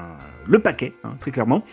le 0.47 0.59
paquet, 0.59 0.93
hein, 1.03 1.15
très 1.19 1.31
clairement. 1.31 1.63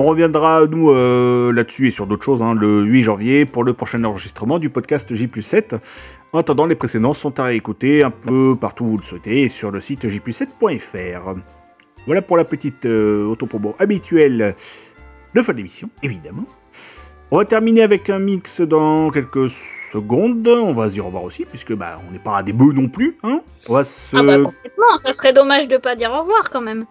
On 0.00 0.04
reviendra, 0.04 0.64
nous, 0.66 0.92
euh, 0.92 1.52
là-dessus 1.52 1.88
et 1.88 1.90
sur 1.90 2.06
d'autres 2.06 2.24
choses, 2.24 2.40
hein, 2.40 2.54
le 2.54 2.84
8 2.84 3.02
janvier 3.02 3.46
pour 3.46 3.64
le 3.64 3.72
prochain 3.72 4.04
enregistrement 4.04 4.60
du 4.60 4.70
podcast 4.70 5.12
J7. 5.12 5.80
En 6.32 6.38
attendant, 6.38 6.66
les 6.66 6.76
précédents 6.76 7.14
sont 7.14 7.40
à 7.40 7.42
réécouter 7.42 8.04
un 8.04 8.10
peu 8.10 8.54
partout 8.54 8.84
où 8.84 8.88
vous 8.90 8.98
le 8.98 9.02
souhaitez 9.02 9.48
sur 9.48 9.72
le 9.72 9.80
site 9.80 10.06
j7.fr. 10.06 11.34
Voilà 12.06 12.22
pour 12.22 12.36
la 12.36 12.44
petite 12.44 12.86
euh, 12.86 13.26
autopromo 13.26 13.74
habituelle 13.80 14.54
de 15.34 15.42
fin 15.42 15.52
d'émission, 15.52 15.90
évidemment. 16.04 16.44
On 17.32 17.38
va 17.38 17.44
terminer 17.44 17.82
avec 17.82 18.08
un 18.08 18.20
mix 18.20 18.60
dans 18.60 19.10
quelques 19.10 19.50
secondes. 19.50 20.46
On 20.46 20.74
va 20.74 20.90
se 20.90 20.94
dire 20.94 21.06
au 21.06 21.08
revoir 21.08 21.24
aussi, 21.24 21.44
puisque 21.44 21.74
bah, 21.74 22.00
on 22.08 22.12
n'est 22.12 22.20
pas 22.20 22.36
à 22.36 22.42
des 22.44 22.52
bœufs 22.52 22.72
non 22.72 22.86
plus. 22.88 23.18
Hein 23.24 23.40
on 23.68 23.74
va 23.74 23.82
se... 23.82 24.16
Ah 24.16 24.22
bah 24.22 24.36
complètement, 24.44 24.96
ça 24.98 25.12
serait 25.12 25.32
dommage 25.32 25.66
de 25.66 25.76
pas 25.76 25.96
dire 25.96 26.12
au 26.12 26.20
revoir 26.20 26.50
quand 26.50 26.60
même. 26.60 26.86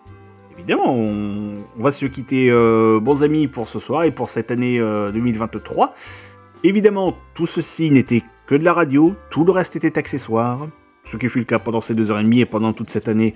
Évidemment, 0.57 0.93
on, 0.93 1.63
va 1.77 1.91
se 1.91 2.05
quitter 2.07 2.49
euh, 2.49 2.99
bons 2.99 3.21
amis 3.21 3.47
pour 3.47 3.67
ce 3.67 3.79
soir 3.79 4.03
et 4.03 4.11
pour 4.11 4.29
cette 4.29 4.49
année 4.49 4.79
euh, 4.79 5.11
2023. 5.11 5.93
Évidemment, 6.63 7.15
tout 7.35 7.45
ceci 7.45 7.91
n'était 7.91 8.23
que 8.47 8.55
de 8.55 8.63
la 8.63 8.73
radio, 8.73 9.13
tout 9.29 9.43
le 9.43 9.51
reste 9.51 9.75
était 9.75 9.97
accessoire, 9.97 10.67
ce 11.03 11.17
qui 11.17 11.29
fut 11.29 11.39
le 11.39 11.45
cas 11.45 11.59
pendant 11.59 11.81
ces 11.81 11.93
deux 11.93 12.09
heures 12.09 12.19
et 12.19 12.23
demie 12.23 12.39
et 12.39 12.45
pendant 12.45 12.73
toute 12.73 12.89
cette 12.89 13.07
année. 13.07 13.33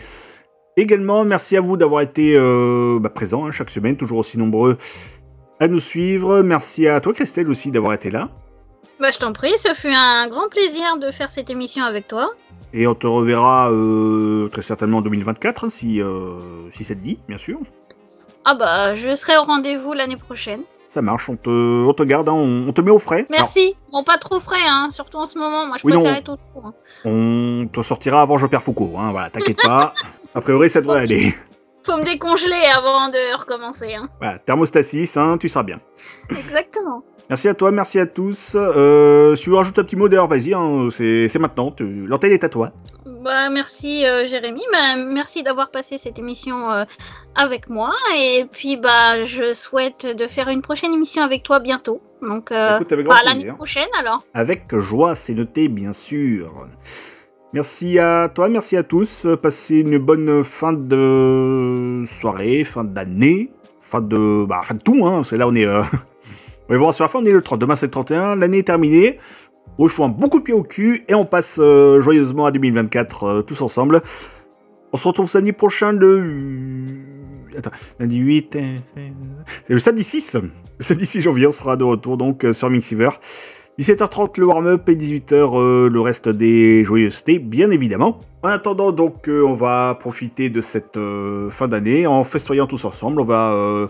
Également, 0.77 1.23
merci 1.23 1.55
à 1.57 1.61
vous 1.61 1.77
d'avoir 1.77 2.01
été 2.01 2.35
euh, 2.35 2.97
bah, 2.99 3.09
présents 3.09 3.45
hein, 3.45 3.51
chaque 3.51 3.69
semaine, 3.69 3.97
toujours 3.97 4.19
aussi 4.19 4.39
nombreux 4.39 4.77
à 5.59 5.67
nous 5.67 5.79
suivre. 5.79 6.41
Merci 6.41 6.87
à 6.87 7.01
toi, 7.01 7.13
Christelle, 7.13 7.49
aussi 7.49 7.69
d'avoir 7.69 7.93
été 7.93 8.09
là. 8.09 8.29
Bah 8.99 9.09
je 9.11 9.17
t'en 9.17 9.33
prie, 9.33 9.57
ce 9.57 9.73
fut 9.73 9.91
un 9.91 10.27
grand 10.27 10.47
plaisir 10.47 10.97
de 10.97 11.11
faire 11.11 11.29
cette 11.29 11.49
émission 11.49 11.83
avec 11.83 12.07
toi. 12.07 12.31
Et 12.73 12.87
on 12.87 12.95
te 12.95 13.05
reverra 13.07 13.69
euh, 13.71 14.47
très 14.49 14.61
certainement 14.61 14.99
en 14.99 15.01
2024, 15.01 15.65
hein, 15.65 15.69
si, 15.69 16.01
euh, 16.01 16.35
si 16.71 16.83
ça 16.83 16.95
te 16.95 16.99
dit, 16.99 17.19
bien 17.27 17.37
sûr. 17.37 17.59
Ah 18.45 18.55
bah 18.55 18.93
je 18.93 19.13
serai 19.13 19.37
au 19.37 19.43
rendez-vous 19.43 19.93
l'année 19.93 20.15
prochaine. 20.17 20.61
Ça 20.89 21.01
marche, 21.01 21.29
on 21.29 21.35
te, 21.35 21.49
on 21.85 21.93
te 21.93 22.03
garde, 22.03 22.27
hein, 22.29 22.33
on, 22.33 22.67
on 22.67 22.73
te 22.73 22.81
met 22.81 22.91
au 22.91 22.99
frais. 22.99 23.25
Alors, 23.29 23.41
Merci. 23.41 23.75
Bon 23.91 24.03
pas 24.03 24.17
trop 24.17 24.39
frais 24.39 24.57
hein, 24.65 24.87
surtout 24.89 25.17
en 25.17 25.25
ce 25.25 25.37
moment, 25.37 25.67
moi 25.67 25.77
je 25.79 25.85
Oui, 25.85 25.93
non. 25.93 25.99
préfère 26.01 26.17
être 26.17 26.29
au 26.33 26.37
chaud, 26.37 26.65
hein. 26.65 26.73
On 27.05 27.67
te 27.71 27.81
sortira 27.81 28.21
avant 28.21 28.37
Je 28.37 28.47
perds 28.47 28.63
Foucault, 28.63 28.93
hein, 28.97 29.11
voilà, 29.11 29.29
t'inquiète 29.29 29.61
pas. 29.61 29.93
A 30.35 30.41
priori, 30.41 30.69
ça 30.69 30.81
devrait 30.81 31.01
aller. 31.01 31.35
Faut 31.83 31.97
me 31.97 32.03
décongeler 32.03 32.63
avant 32.75 33.09
de 33.09 33.37
recommencer. 33.39 33.93
Hein. 33.95 34.07
Voilà, 34.19 34.39
thermostat 34.39 34.83
6, 34.83 35.17
hein, 35.17 35.37
tu 35.39 35.49
seras 35.49 35.63
bien. 35.63 35.77
Exactement. 36.29 37.03
Merci 37.31 37.47
à 37.47 37.53
toi, 37.53 37.71
merci 37.71 37.97
à 37.97 38.05
tous. 38.05 38.57
Euh, 38.57 39.37
si 39.37 39.43
tu 39.43 39.51
veux 39.51 39.55
rajouter 39.55 39.79
un 39.79 39.85
petit 39.85 39.95
mot 39.95 40.09
d'ailleurs, 40.09 40.27
vas-y, 40.27 40.53
hein, 40.53 40.89
c'est 40.91 41.39
maintenant. 41.39 41.73
L'antenne 41.79 42.33
est 42.33 42.43
à 42.43 42.49
toi. 42.49 42.73
Bah, 43.05 43.49
merci 43.49 44.05
euh, 44.05 44.25
Jérémy, 44.25 44.61
Bah, 44.69 44.97
merci 44.97 45.41
d'avoir 45.41 45.71
passé 45.71 45.97
cette 45.97 46.19
émission 46.19 46.69
euh, 46.69 46.83
avec 47.33 47.69
moi 47.69 47.93
et 48.17 48.47
puis 48.51 48.75
bah 48.75 49.23
je 49.23 49.53
souhaite 49.53 50.05
de 50.05 50.27
faire 50.27 50.49
une 50.49 50.61
prochaine 50.61 50.93
émission 50.93 51.23
avec 51.23 51.43
toi 51.43 51.61
bientôt. 51.61 52.01
Donc 52.21 52.51
euh, 52.51 52.77
bah, 53.05 53.15
l'année 53.23 53.45
prochaine 53.53 53.87
alors. 53.97 54.25
Avec 54.33 54.77
joie, 54.77 55.15
c'est 55.15 55.33
noté, 55.33 55.69
bien 55.69 55.93
sûr. 55.93 56.67
Merci 57.53 57.97
à 57.97 58.27
toi, 58.27 58.49
merci 58.49 58.75
à 58.75 58.83
tous. 58.83 59.25
Passez 59.41 59.77
une 59.77 59.99
bonne 59.99 60.43
fin 60.43 60.73
de 60.73 62.03
soirée, 62.05 62.65
fin 62.65 62.83
d'année, 62.83 63.51
fin 63.79 64.01
de, 64.01 64.43
bah, 64.43 64.59
fin 64.65 64.75
de 64.75 64.81
tout. 64.81 65.07
Hein. 65.07 65.23
C'est 65.23 65.37
là, 65.37 65.47
on 65.47 65.55
est, 65.55 65.67
on 66.71 66.73
est 66.73 66.77
vraiment 66.77 66.93
sur 66.93 67.03
la 67.03 67.09
fin. 67.09 67.19
On 67.19 67.25
est 67.25 67.31
le 67.31 67.41
30. 67.41 67.59
Demain, 67.59 67.75
c'est 67.75 67.87
le 67.87 67.91
31. 67.91 68.37
L'année 68.37 68.59
est 68.59 68.63
terminée. 68.63 69.19
Bon, 69.77 69.89
je 69.89 69.93
fous 69.93 70.05
un 70.05 70.09
bon 70.09 70.29
coup 70.29 70.39
de 70.39 70.43
pied 70.45 70.53
au 70.53 70.63
cul 70.63 71.03
et 71.09 71.13
on 71.13 71.25
passe 71.25 71.59
euh, 71.61 71.99
joyeusement 71.99 72.45
à 72.45 72.51
2024 72.51 73.23
euh, 73.23 73.41
tous 73.41 73.61
ensemble. 73.61 74.01
On 74.93 74.97
se 74.97 75.05
retrouve 75.05 75.29
samedi 75.29 75.51
prochain 75.51 75.91
le. 75.91 76.85
Attends, 77.57 77.71
lundi 77.99 78.17
8. 78.19 78.55
euh, 78.55 78.77
C'est 79.67 79.73
le 79.73 79.79
samedi 79.79 80.05
6. 80.05 80.35
Le 80.35 80.49
samedi 80.79 81.05
6 81.05 81.21
janvier, 81.21 81.45
on 81.45 81.51
sera 81.51 81.75
de 81.75 81.83
retour 81.83 82.15
donc 82.15 82.45
sur 82.53 82.69
Mixiver. 82.69 83.09
17h30 83.77 84.39
le 84.39 84.45
warm-up 84.45 84.87
et 84.87 84.95
18h 84.95 85.33
euh, 85.33 85.89
le 85.89 85.99
reste 85.99 86.29
des 86.29 86.85
joyeusetés, 86.85 87.39
bien 87.39 87.69
évidemment. 87.71 88.19
En 88.43 88.49
attendant, 88.49 88.93
donc, 88.93 89.27
on 89.27 89.53
va 89.53 89.97
profiter 89.99 90.49
de 90.49 90.61
cette 90.61 90.97
fin 91.49 91.67
d'année 91.67 92.07
en 92.07 92.23
festoyant 92.23 92.67
tous 92.67 92.85
ensemble. 92.85 93.19
On 93.19 93.25
va 93.25 93.87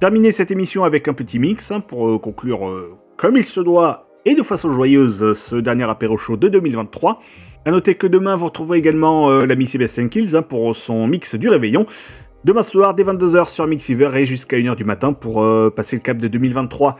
terminer 0.00 0.30
cette 0.32 0.50
émission 0.50 0.84
avec 0.84 1.08
un 1.08 1.12
petit 1.12 1.38
mix 1.38 1.70
hein, 1.70 1.80
pour 1.80 2.08
euh, 2.08 2.18
conclure 2.18 2.68
euh, 2.68 2.96
comme 3.16 3.36
il 3.36 3.44
se 3.44 3.60
doit 3.60 4.06
et 4.24 4.34
de 4.34 4.42
façon 4.42 4.70
joyeuse 4.70 5.22
euh, 5.22 5.34
ce 5.34 5.56
dernier 5.56 5.84
apéro 5.84 6.16
show 6.16 6.36
de 6.36 6.48
2023. 6.48 7.18
A 7.64 7.70
noter 7.70 7.96
que 7.96 8.06
demain, 8.06 8.36
vous 8.36 8.46
retrouverez 8.46 8.78
également 8.78 9.30
euh, 9.30 9.44
l'ami 9.44 9.66
Sébastien 9.66 10.08
Kills 10.08 10.36
hein, 10.36 10.42
pour 10.42 10.74
son 10.74 11.06
mix 11.08 11.34
du 11.34 11.48
réveillon. 11.48 11.86
Demain 12.44 12.62
soir, 12.62 12.94
dès 12.94 13.02
22h 13.02 13.48
sur 13.48 13.66
Mixiver 13.66 14.10
et 14.14 14.24
jusqu'à 14.24 14.56
1h 14.56 14.76
du 14.76 14.84
matin 14.84 15.12
pour 15.12 15.44
passer 15.74 15.96
le 15.96 16.02
cap 16.02 16.18
de 16.18 16.28
2023 16.28 16.96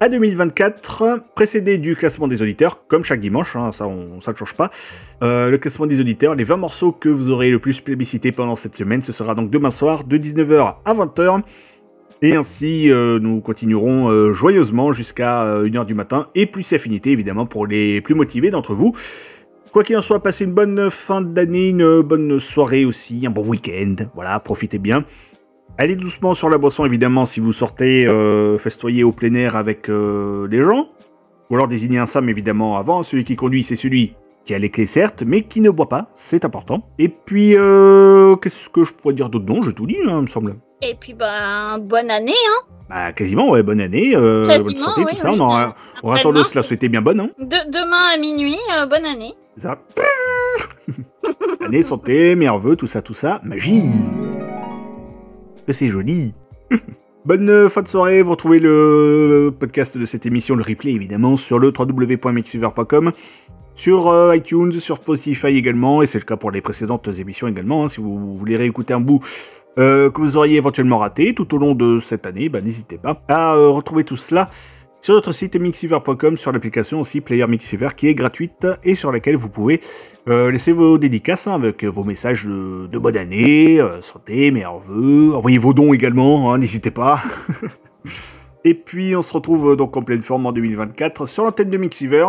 à 0.00 0.08
2024, 0.08 1.34
précédé 1.34 1.76
du 1.76 1.94
classement 1.94 2.26
des 2.26 2.40
auditeurs, 2.40 2.86
comme 2.88 3.04
chaque 3.04 3.20
dimanche, 3.20 3.56
hein, 3.56 3.72
ça, 3.72 3.86
on, 3.86 4.16
ne 4.16 4.20
change 4.20 4.54
pas. 4.54 4.70
Le 5.20 5.54
classement 5.58 5.86
des 5.86 6.00
auditeurs, 6.00 6.34
les 6.34 6.44
20 6.44 6.56
morceaux 6.56 6.92
que 6.92 7.10
vous 7.10 7.28
aurez 7.28 7.50
le 7.50 7.58
plus 7.58 7.82
plébiscité 7.82 8.32
pendant 8.32 8.56
cette 8.56 8.74
semaine, 8.74 9.02
ce 9.02 9.12
sera 9.12 9.34
donc 9.34 9.50
demain 9.50 9.70
soir 9.70 10.04
de 10.04 10.16
19h 10.16 10.76
à 10.82 10.94
20h. 10.94 11.42
Et 12.22 12.36
ainsi, 12.36 12.90
euh, 12.90 13.18
nous 13.18 13.40
continuerons 13.40 14.10
euh, 14.10 14.32
joyeusement 14.32 14.92
jusqu'à 14.92 15.42
euh, 15.44 15.68
1h 15.68 15.86
du 15.86 15.94
matin, 15.94 16.28
et 16.34 16.46
plus 16.46 16.70
affinité 16.72 17.10
évidemment 17.12 17.46
pour 17.46 17.66
les 17.66 18.00
plus 18.00 18.14
motivés 18.14 18.50
d'entre 18.50 18.74
vous. 18.74 18.92
Quoi 19.72 19.84
qu'il 19.84 19.96
en 19.96 20.00
soit, 20.00 20.20
passez 20.20 20.44
une 20.44 20.52
bonne 20.52 20.90
fin 20.90 21.22
d'année, 21.22 21.68
une 21.68 22.02
bonne 22.02 22.38
soirée 22.40 22.84
aussi, 22.84 23.24
un 23.26 23.30
bon 23.30 23.46
week-end, 23.46 23.94
voilà, 24.14 24.38
profitez 24.40 24.78
bien. 24.78 25.04
Allez 25.78 25.96
doucement 25.96 26.34
sur 26.34 26.50
la 26.50 26.58
boisson 26.58 26.84
évidemment 26.84 27.24
si 27.24 27.40
vous 27.40 27.52
sortez 27.52 28.06
euh, 28.06 28.58
festoyer 28.58 29.02
au 29.02 29.12
plein 29.12 29.32
air 29.32 29.56
avec 29.56 29.88
euh, 29.88 30.46
des 30.46 30.62
gens. 30.62 30.88
Ou 31.48 31.54
alors 31.54 31.68
désignez 31.68 31.98
un 31.98 32.04
Sam 32.04 32.28
évidemment 32.28 32.76
avant, 32.76 33.02
celui 33.02 33.24
qui 33.24 33.34
conduit 33.34 33.62
c'est 33.62 33.76
celui 33.76 34.14
qui 34.44 34.52
a 34.54 34.58
les 34.58 34.68
clés 34.68 34.86
certes, 34.86 35.22
mais 35.26 35.42
qui 35.42 35.60
ne 35.60 35.70
boit 35.70 35.88
pas, 35.88 36.10
c'est 36.16 36.44
important. 36.44 36.86
Et 36.98 37.08
puis, 37.08 37.54
euh, 37.56 38.36
qu'est-ce 38.36 38.68
que 38.68 38.84
je 38.84 38.92
pourrais 38.92 39.14
dire 39.14 39.30
d'autre 39.30 39.46
Non, 39.46 39.62
j'ai 39.62 39.72
tout 39.72 39.86
dit, 39.86 39.96
hein, 40.06 40.16
il 40.18 40.22
me 40.22 40.26
semble. 40.26 40.54
Et 40.82 40.94
puis 40.98 41.14
bah 41.14 41.78
bonne 41.78 42.10
année 42.10 42.32
hein. 42.32 42.66
Bah 42.88 43.12
quasiment, 43.12 43.50
ouais, 43.50 43.62
bonne 43.62 43.80
année, 43.80 44.16
euh, 44.16 44.44
bonne 44.44 44.76
santé, 44.76 45.02
oui, 45.04 45.12
tout 45.14 45.16
ça. 45.16 45.30
oui. 45.30 45.36
on 45.38 45.44
aura, 45.44 45.76
on 46.02 46.08
aura 46.08 46.14
Après 46.16 46.22
tendance 46.24 46.48
demain, 46.48 46.52
à 46.52 46.56
la 46.56 46.62
souhaiter 46.64 46.88
bien 46.88 47.02
bonne, 47.02 47.20
hein. 47.20 47.30
De- 47.38 47.70
demain 47.70 48.14
à 48.14 48.18
minuit, 48.18 48.58
euh, 48.76 48.86
bonne 48.86 49.04
année. 49.04 49.34
Ça. 49.56 49.78
Année, 51.64 51.84
santé, 51.84 52.34
vœux, 52.34 52.74
tout 52.74 52.88
ça, 52.88 53.00
tout 53.00 53.14
ça. 53.14 53.40
Magie 53.44 53.82
c'est 55.72 55.88
joli 55.88 56.34
Bonne 57.26 57.50
euh, 57.50 57.68
fin 57.68 57.82
de 57.82 57.88
soirée, 57.88 58.22
vous 58.22 58.30
retrouvez 58.30 58.58
le 58.58 59.54
podcast 59.56 59.98
de 59.98 60.04
cette 60.06 60.24
émission, 60.24 60.56
le 60.56 60.62
replay 60.62 60.92
évidemment, 60.92 61.36
sur 61.36 61.58
le 61.58 61.68
www.mixiver.com, 61.68 63.12
sur 63.74 64.08
euh, 64.08 64.34
iTunes, 64.34 64.72
sur 64.72 64.96
Spotify 64.96 65.48
également, 65.48 66.00
et 66.00 66.06
c'est 66.06 66.18
le 66.18 66.24
cas 66.24 66.36
pour 66.36 66.50
les 66.50 66.62
précédentes 66.62 67.08
émissions 67.18 67.46
également, 67.46 67.84
hein, 67.84 67.88
si 67.88 68.00
vous 68.00 68.34
voulez 68.34 68.56
réécouter 68.56 68.94
un 68.94 69.00
bout 69.00 69.20
euh, 69.78 70.10
que 70.10 70.20
vous 70.20 70.36
auriez 70.36 70.56
éventuellement 70.56 70.98
raté 70.98 71.34
tout 71.34 71.54
au 71.54 71.58
long 71.58 71.74
de 71.74 72.00
cette 72.00 72.26
année, 72.26 72.48
bah, 72.48 72.60
n'hésitez 72.60 72.98
pas 72.98 73.22
à 73.28 73.54
euh, 73.54 73.68
retrouver 73.68 74.04
tout 74.04 74.16
cela 74.16 74.50
sur 75.00 75.14
notre 75.14 75.32
site 75.32 75.56
mixiver.com, 75.56 76.36
sur 76.36 76.52
l'application 76.52 77.00
aussi 77.00 77.20
Player 77.20 77.46
Mixiver 77.46 77.88
qui 77.96 78.08
est 78.08 78.14
gratuite 78.14 78.66
et 78.84 78.94
sur 78.94 79.12
laquelle 79.12 79.36
vous 79.36 79.48
pouvez 79.48 79.80
euh, 80.28 80.50
laisser 80.50 80.72
vos 80.72 80.98
dédicaces 80.98 81.46
hein, 81.46 81.54
avec 81.54 81.84
vos 81.84 82.04
messages 82.04 82.44
de, 82.46 82.98
bonne 82.98 83.16
année, 83.16 83.80
santé, 84.02 84.50
meilleurs 84.50 84.82
envoyez 85.34 85.58
vos 85.58 85.72
dons 85.72 85.94
également, 85.94 86.52
hein, 86.52 86.58
n'hésitez 86.58 86.90
pas. 86.90 87.22
et 88.64 88.74
puis 88.74 89.16
on 89.16 89.22
se 89.22 89.32
retrouve 89.32 89.76
donc 89.76 89.96
en 89.96 90.02
pleine 90.02 90.22
forme 90.22 90.46
en 90.46 90.52
2024 90.52 91.26
sur 91.26 91.44
l'antenne 91.44 91.70
de 91.70 91.78
Mixiver. 91.78 92.26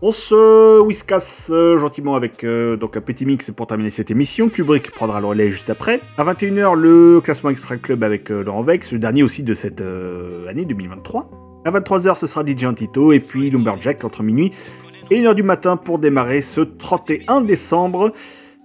On 0.00 0.12
se 0.12 0.80
whiskas 0.80 1.48
euh, 1.50 1.78
gentiment 1.78 2.14
avec 2.14 2.44
euh, 2.44 2.76
donc 2.76 2.96
un 2.96 3.00
petit 3.00 3.26
mix 3.26 3.50
pour 3.50 3.66
terminer 3.66 3.90
cette 3.90 4.10
émission. 4.10 4.48
Kubrick 4.48 4.90
prendra 4.92 5.20
le 5.20 5.26
relais 5.26 5.50
juste 5.50 5.70
après. 5.70 6.00
À 6.16 6.24
21h, 6.24 6.74
le 6.74 7.20
classement 7.20 7.50
Extra 7.50 7.76
Club 7.76 8.04
avec 8.04 8.30
euh, 8.30 8.44
Laurent 8.44 8.62
Vex, 8.62 8.92
le 8.92 9.00
dernier 9.00 9.22
aussi 9.24 9.42
de 9.42 9.54
cette 9.54 9.82
année 10.48 10.64
2023. 10.64 11.30
À 11.64 11.70
23h, 11.70 12.16
ce 12.16 12.26
sera 12.26 12.44
DJ 12.46 12.64
Antito 12.64 13.12
et 13.12 13.20
puis 13.20 13.50
Lumberjack 13.50 14.04
entre 14.04 14.22
minuit 14.22 14.52
et 15.10 15.20
1h 15.20 15.34
du 15.34 15.42
matin 15.42 15.76
pour 15.76 15.98
démarrer 15.98 16.40
ce 16.40 16.60
31 16.60 17.40
décembre. 17.40 18.12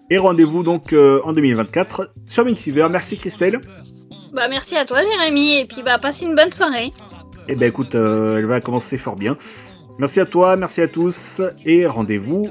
Et 0.10 0.18
rendez-vous 0.18 0.64
donc 0.64 0.94
euh, 0.94 1.22
en 1.24 1.34
2024 1.34 2.12
sur 2.26 2.46
Mixiver. 2.46 2.88
Merci 2.90 3.18
Christelle. 3.18 3.60
Bah 4.34 4.48
merci 4.48 4.76
à 4.76 4.86
toi 4.86 5.00
Jérémy 5.04 5.60
et 5.60 5.66
puis 5.66 5.82
bah 5.84 5.98
passe 5.98 6.22
une 6.22 6.36
bonne 6.36 6.52
soirée. 6.52 6.92
Eh 7.48 7.56
ben 7.56 7.68
écoute, 7.68 7.96
euh, 7.96 8.38
elle 8.38 8.46
va 8.46 8.62
commencer 8.62 8.98
fort 8.98 9.16
bien. 9.16 9.38
Merci 10.00 10.20
à 10.20 10.26
toi, 10.26 10.56
merci 10.56 10.82
à 10.82 10.88
tous, 10.88 11.42
et 11.66 11.86
rendez-vous 11.86 12.48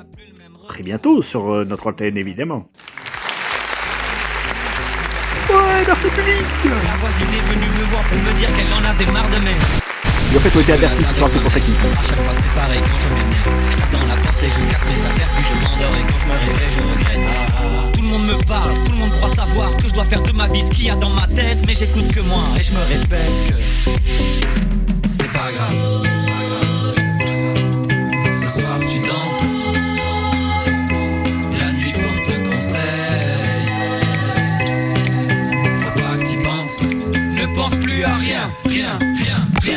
très 0.68 0.82
bientôt 0.82 1.22
sur 1.22 1.52
euh, 1.52 1.64
notre 1.64 1.88
antenne 1.88 2.16
évidemment. 2.16 2.68
Ouais, 5.50 5.84
merci 5.86 6.08
public 6.08 6.44
La 6.64 6.96
voisine 6.96 7.26
est 7.26 7.52
venue 7.52 7.66
me 7.66 7.84
voir 7.90 8.02
pour 8.04 8.16
me 8.16 8.32
dire 8.38 8.48
qu'elle 8.54 8.72
en 8.72 8.88
avait 8.88 9.12
marre 9.12 9.28
de 9.28 9.38
mes. 9.44 9.50
Et 10.32 10.36
en 10.36 10.40
fait, 10.40 10.56
on 10.56 10.60
était 10.60 10.72
à 10.72 10.76
Bercy 10.78 11.02
ce 11.02 11.14
soir, 11.14 11.28
c'est 11.30 11.40
pour 11.40 11.50
ça 11.50 11.60
qu'il 11.60 11.74
À 11.74 12.02
chaque 12.02 12.22
fois 12.22 12.32
c'est 12.32 12.54
pareil 12.54 12.80
quand 12.80 12.98
je 12.98 13.08
m'énerve. 13.08 13.70
Je 13.70 13.76
tape 13.76 13.92
dans 13.92 14.06
la 14.06 14.16
porte 14.22 14.42
et 14.42 14.46
je 14.46 14.72
casse 14.72 14.86
mes 14.86 15.02
affaires, 15.04 15.28
puis 15.36 15.44
je 15.44 15.54
m'endors 15.60 15.96
et 15.98 16.04
quand 16.08 16.20
je 16.22 16.26
me 16.26 16.32
réveille, 16.32 16.72
je 16.74 16.82
regrette. 16.94 17.28
Ah, 17.28 17.46
ah, 17.50 17.60
ah. 17.60 17.90
Tout 17.92 18.02
le 18.02 18.08
monde 18.08 18.26
me 18.26 18.46
parle, 18.46 18.74
tout 18.84 18.92
le 18.92 18.98
monde 18.98 19.10
croit 19.10 19.28
savoir 19.28 19.72
ce 19.72 19.78
que 19.78 19.88
je 19.88 19.94
dois 19.94 20.04
faire 20.04 20.22
de 20.22 20.32
ma 20.32 20.48
vie, 20.48 20.62
ce 20.62 20.70
qu'il 20.70 20.86
y 20.86 20.90
a 20.90 20.96
dans 20.96 21.10
ma 21.10 21.26
tête, 21.26 21.66
mais 21.66 21.74
j'écoute 21.74 22.08
que 22.14 22.20
moi 22.20 22.44
et 22.58 22.62
je 22.62 22.72
me 22.72 22.80
répète 22.80 23.36
que 23.48 23.54
c'est 25.06 25.30
pas 25.32 25.52
grave. 25.52 26.11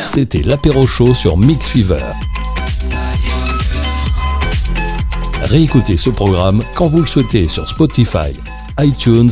C'était 0.05 0.41
l'apéro 0.41 0.87
show 0.87 1.13
sur 1.13 1.37
Mix 1.37 1.67
Fever. 1.67 2.03
Réécoutez 5.43 5.97
ce 5.97 6.09
programme 6.09 6.63
quand 6.73 6.87
vous 6.87 6.99
le 6.99 7.05
souhaitez 7.05 7.47
sur 7.47 7.67
Spotify, 7.67 8.33
iTunes 8.79 9.31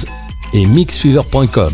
et 0.54 0.66
mixfever.com. 0.66 1.74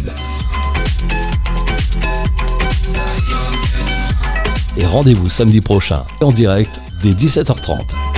Et 4.78 4.86
rendez-vous 4.86 5.28
samedi 5.28 5.60
prochain 5.60 6.04
en 6.22 6.32
direct 6.32 6.80
dès 7.04 7.12
17h30. 7.12 8.09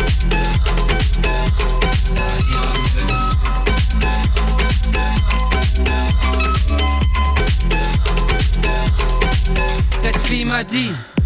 Fille 10.71 10.89
m'a 10.89 10.97
dit 10.97 11.10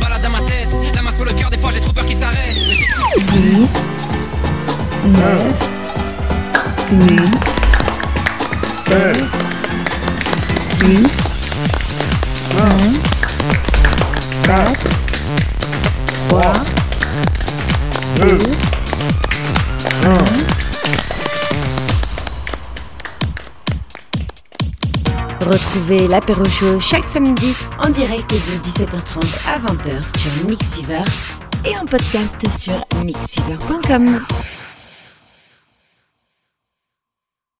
se 0.00 0.04
baladent 0.04 0.22
dans 0.22 0.30
ma 0.30 0.40
tête. 0.40 0.68
La 0.94 1.02
main 1.02 1.10
sur 1.10 1.24
le 1.24 1.32
cœur, 1.32 1.50
des 1.50 1.58
fois 1.58 1.70
j'ai 1.72 1.80
trop 1.80 1.92
peur 1.92 2.04
qu'il 2.06 2.18
s'arrête. 2.18 2.54
Mais 2.68 2.74
j'ai- 2.74 2.86
10, 3.24 3.68
9, 5.04 5.42
nuit, 6.92 7.30
7, 8.86 9.24
6, 10.80 11.06
5, 12.56 12.94
4, 14.44 14.72
3, 16.28 16.52
2, 18.16 18.38
Retrouvez 25.50 26.06
l'apéro 26.06 26.44
show 26.44 26.78
chaque 26.78 27.08
samedi 27.08 27.52
en 27.82 27.90
direct 27.90 28.30
de 28.30 28.68
17h30 28.68 29.48
à 29.48 29.58
20h 29.58 30.16
sur 30.16 30.48
Mix 30.48 30.68
Fever 30.68 31.02
et 31.64 31.76
en 31.76 31.86
podcast 31.86 32.48
sur 32.48 32.74
mixfever.com. 33.04 34.59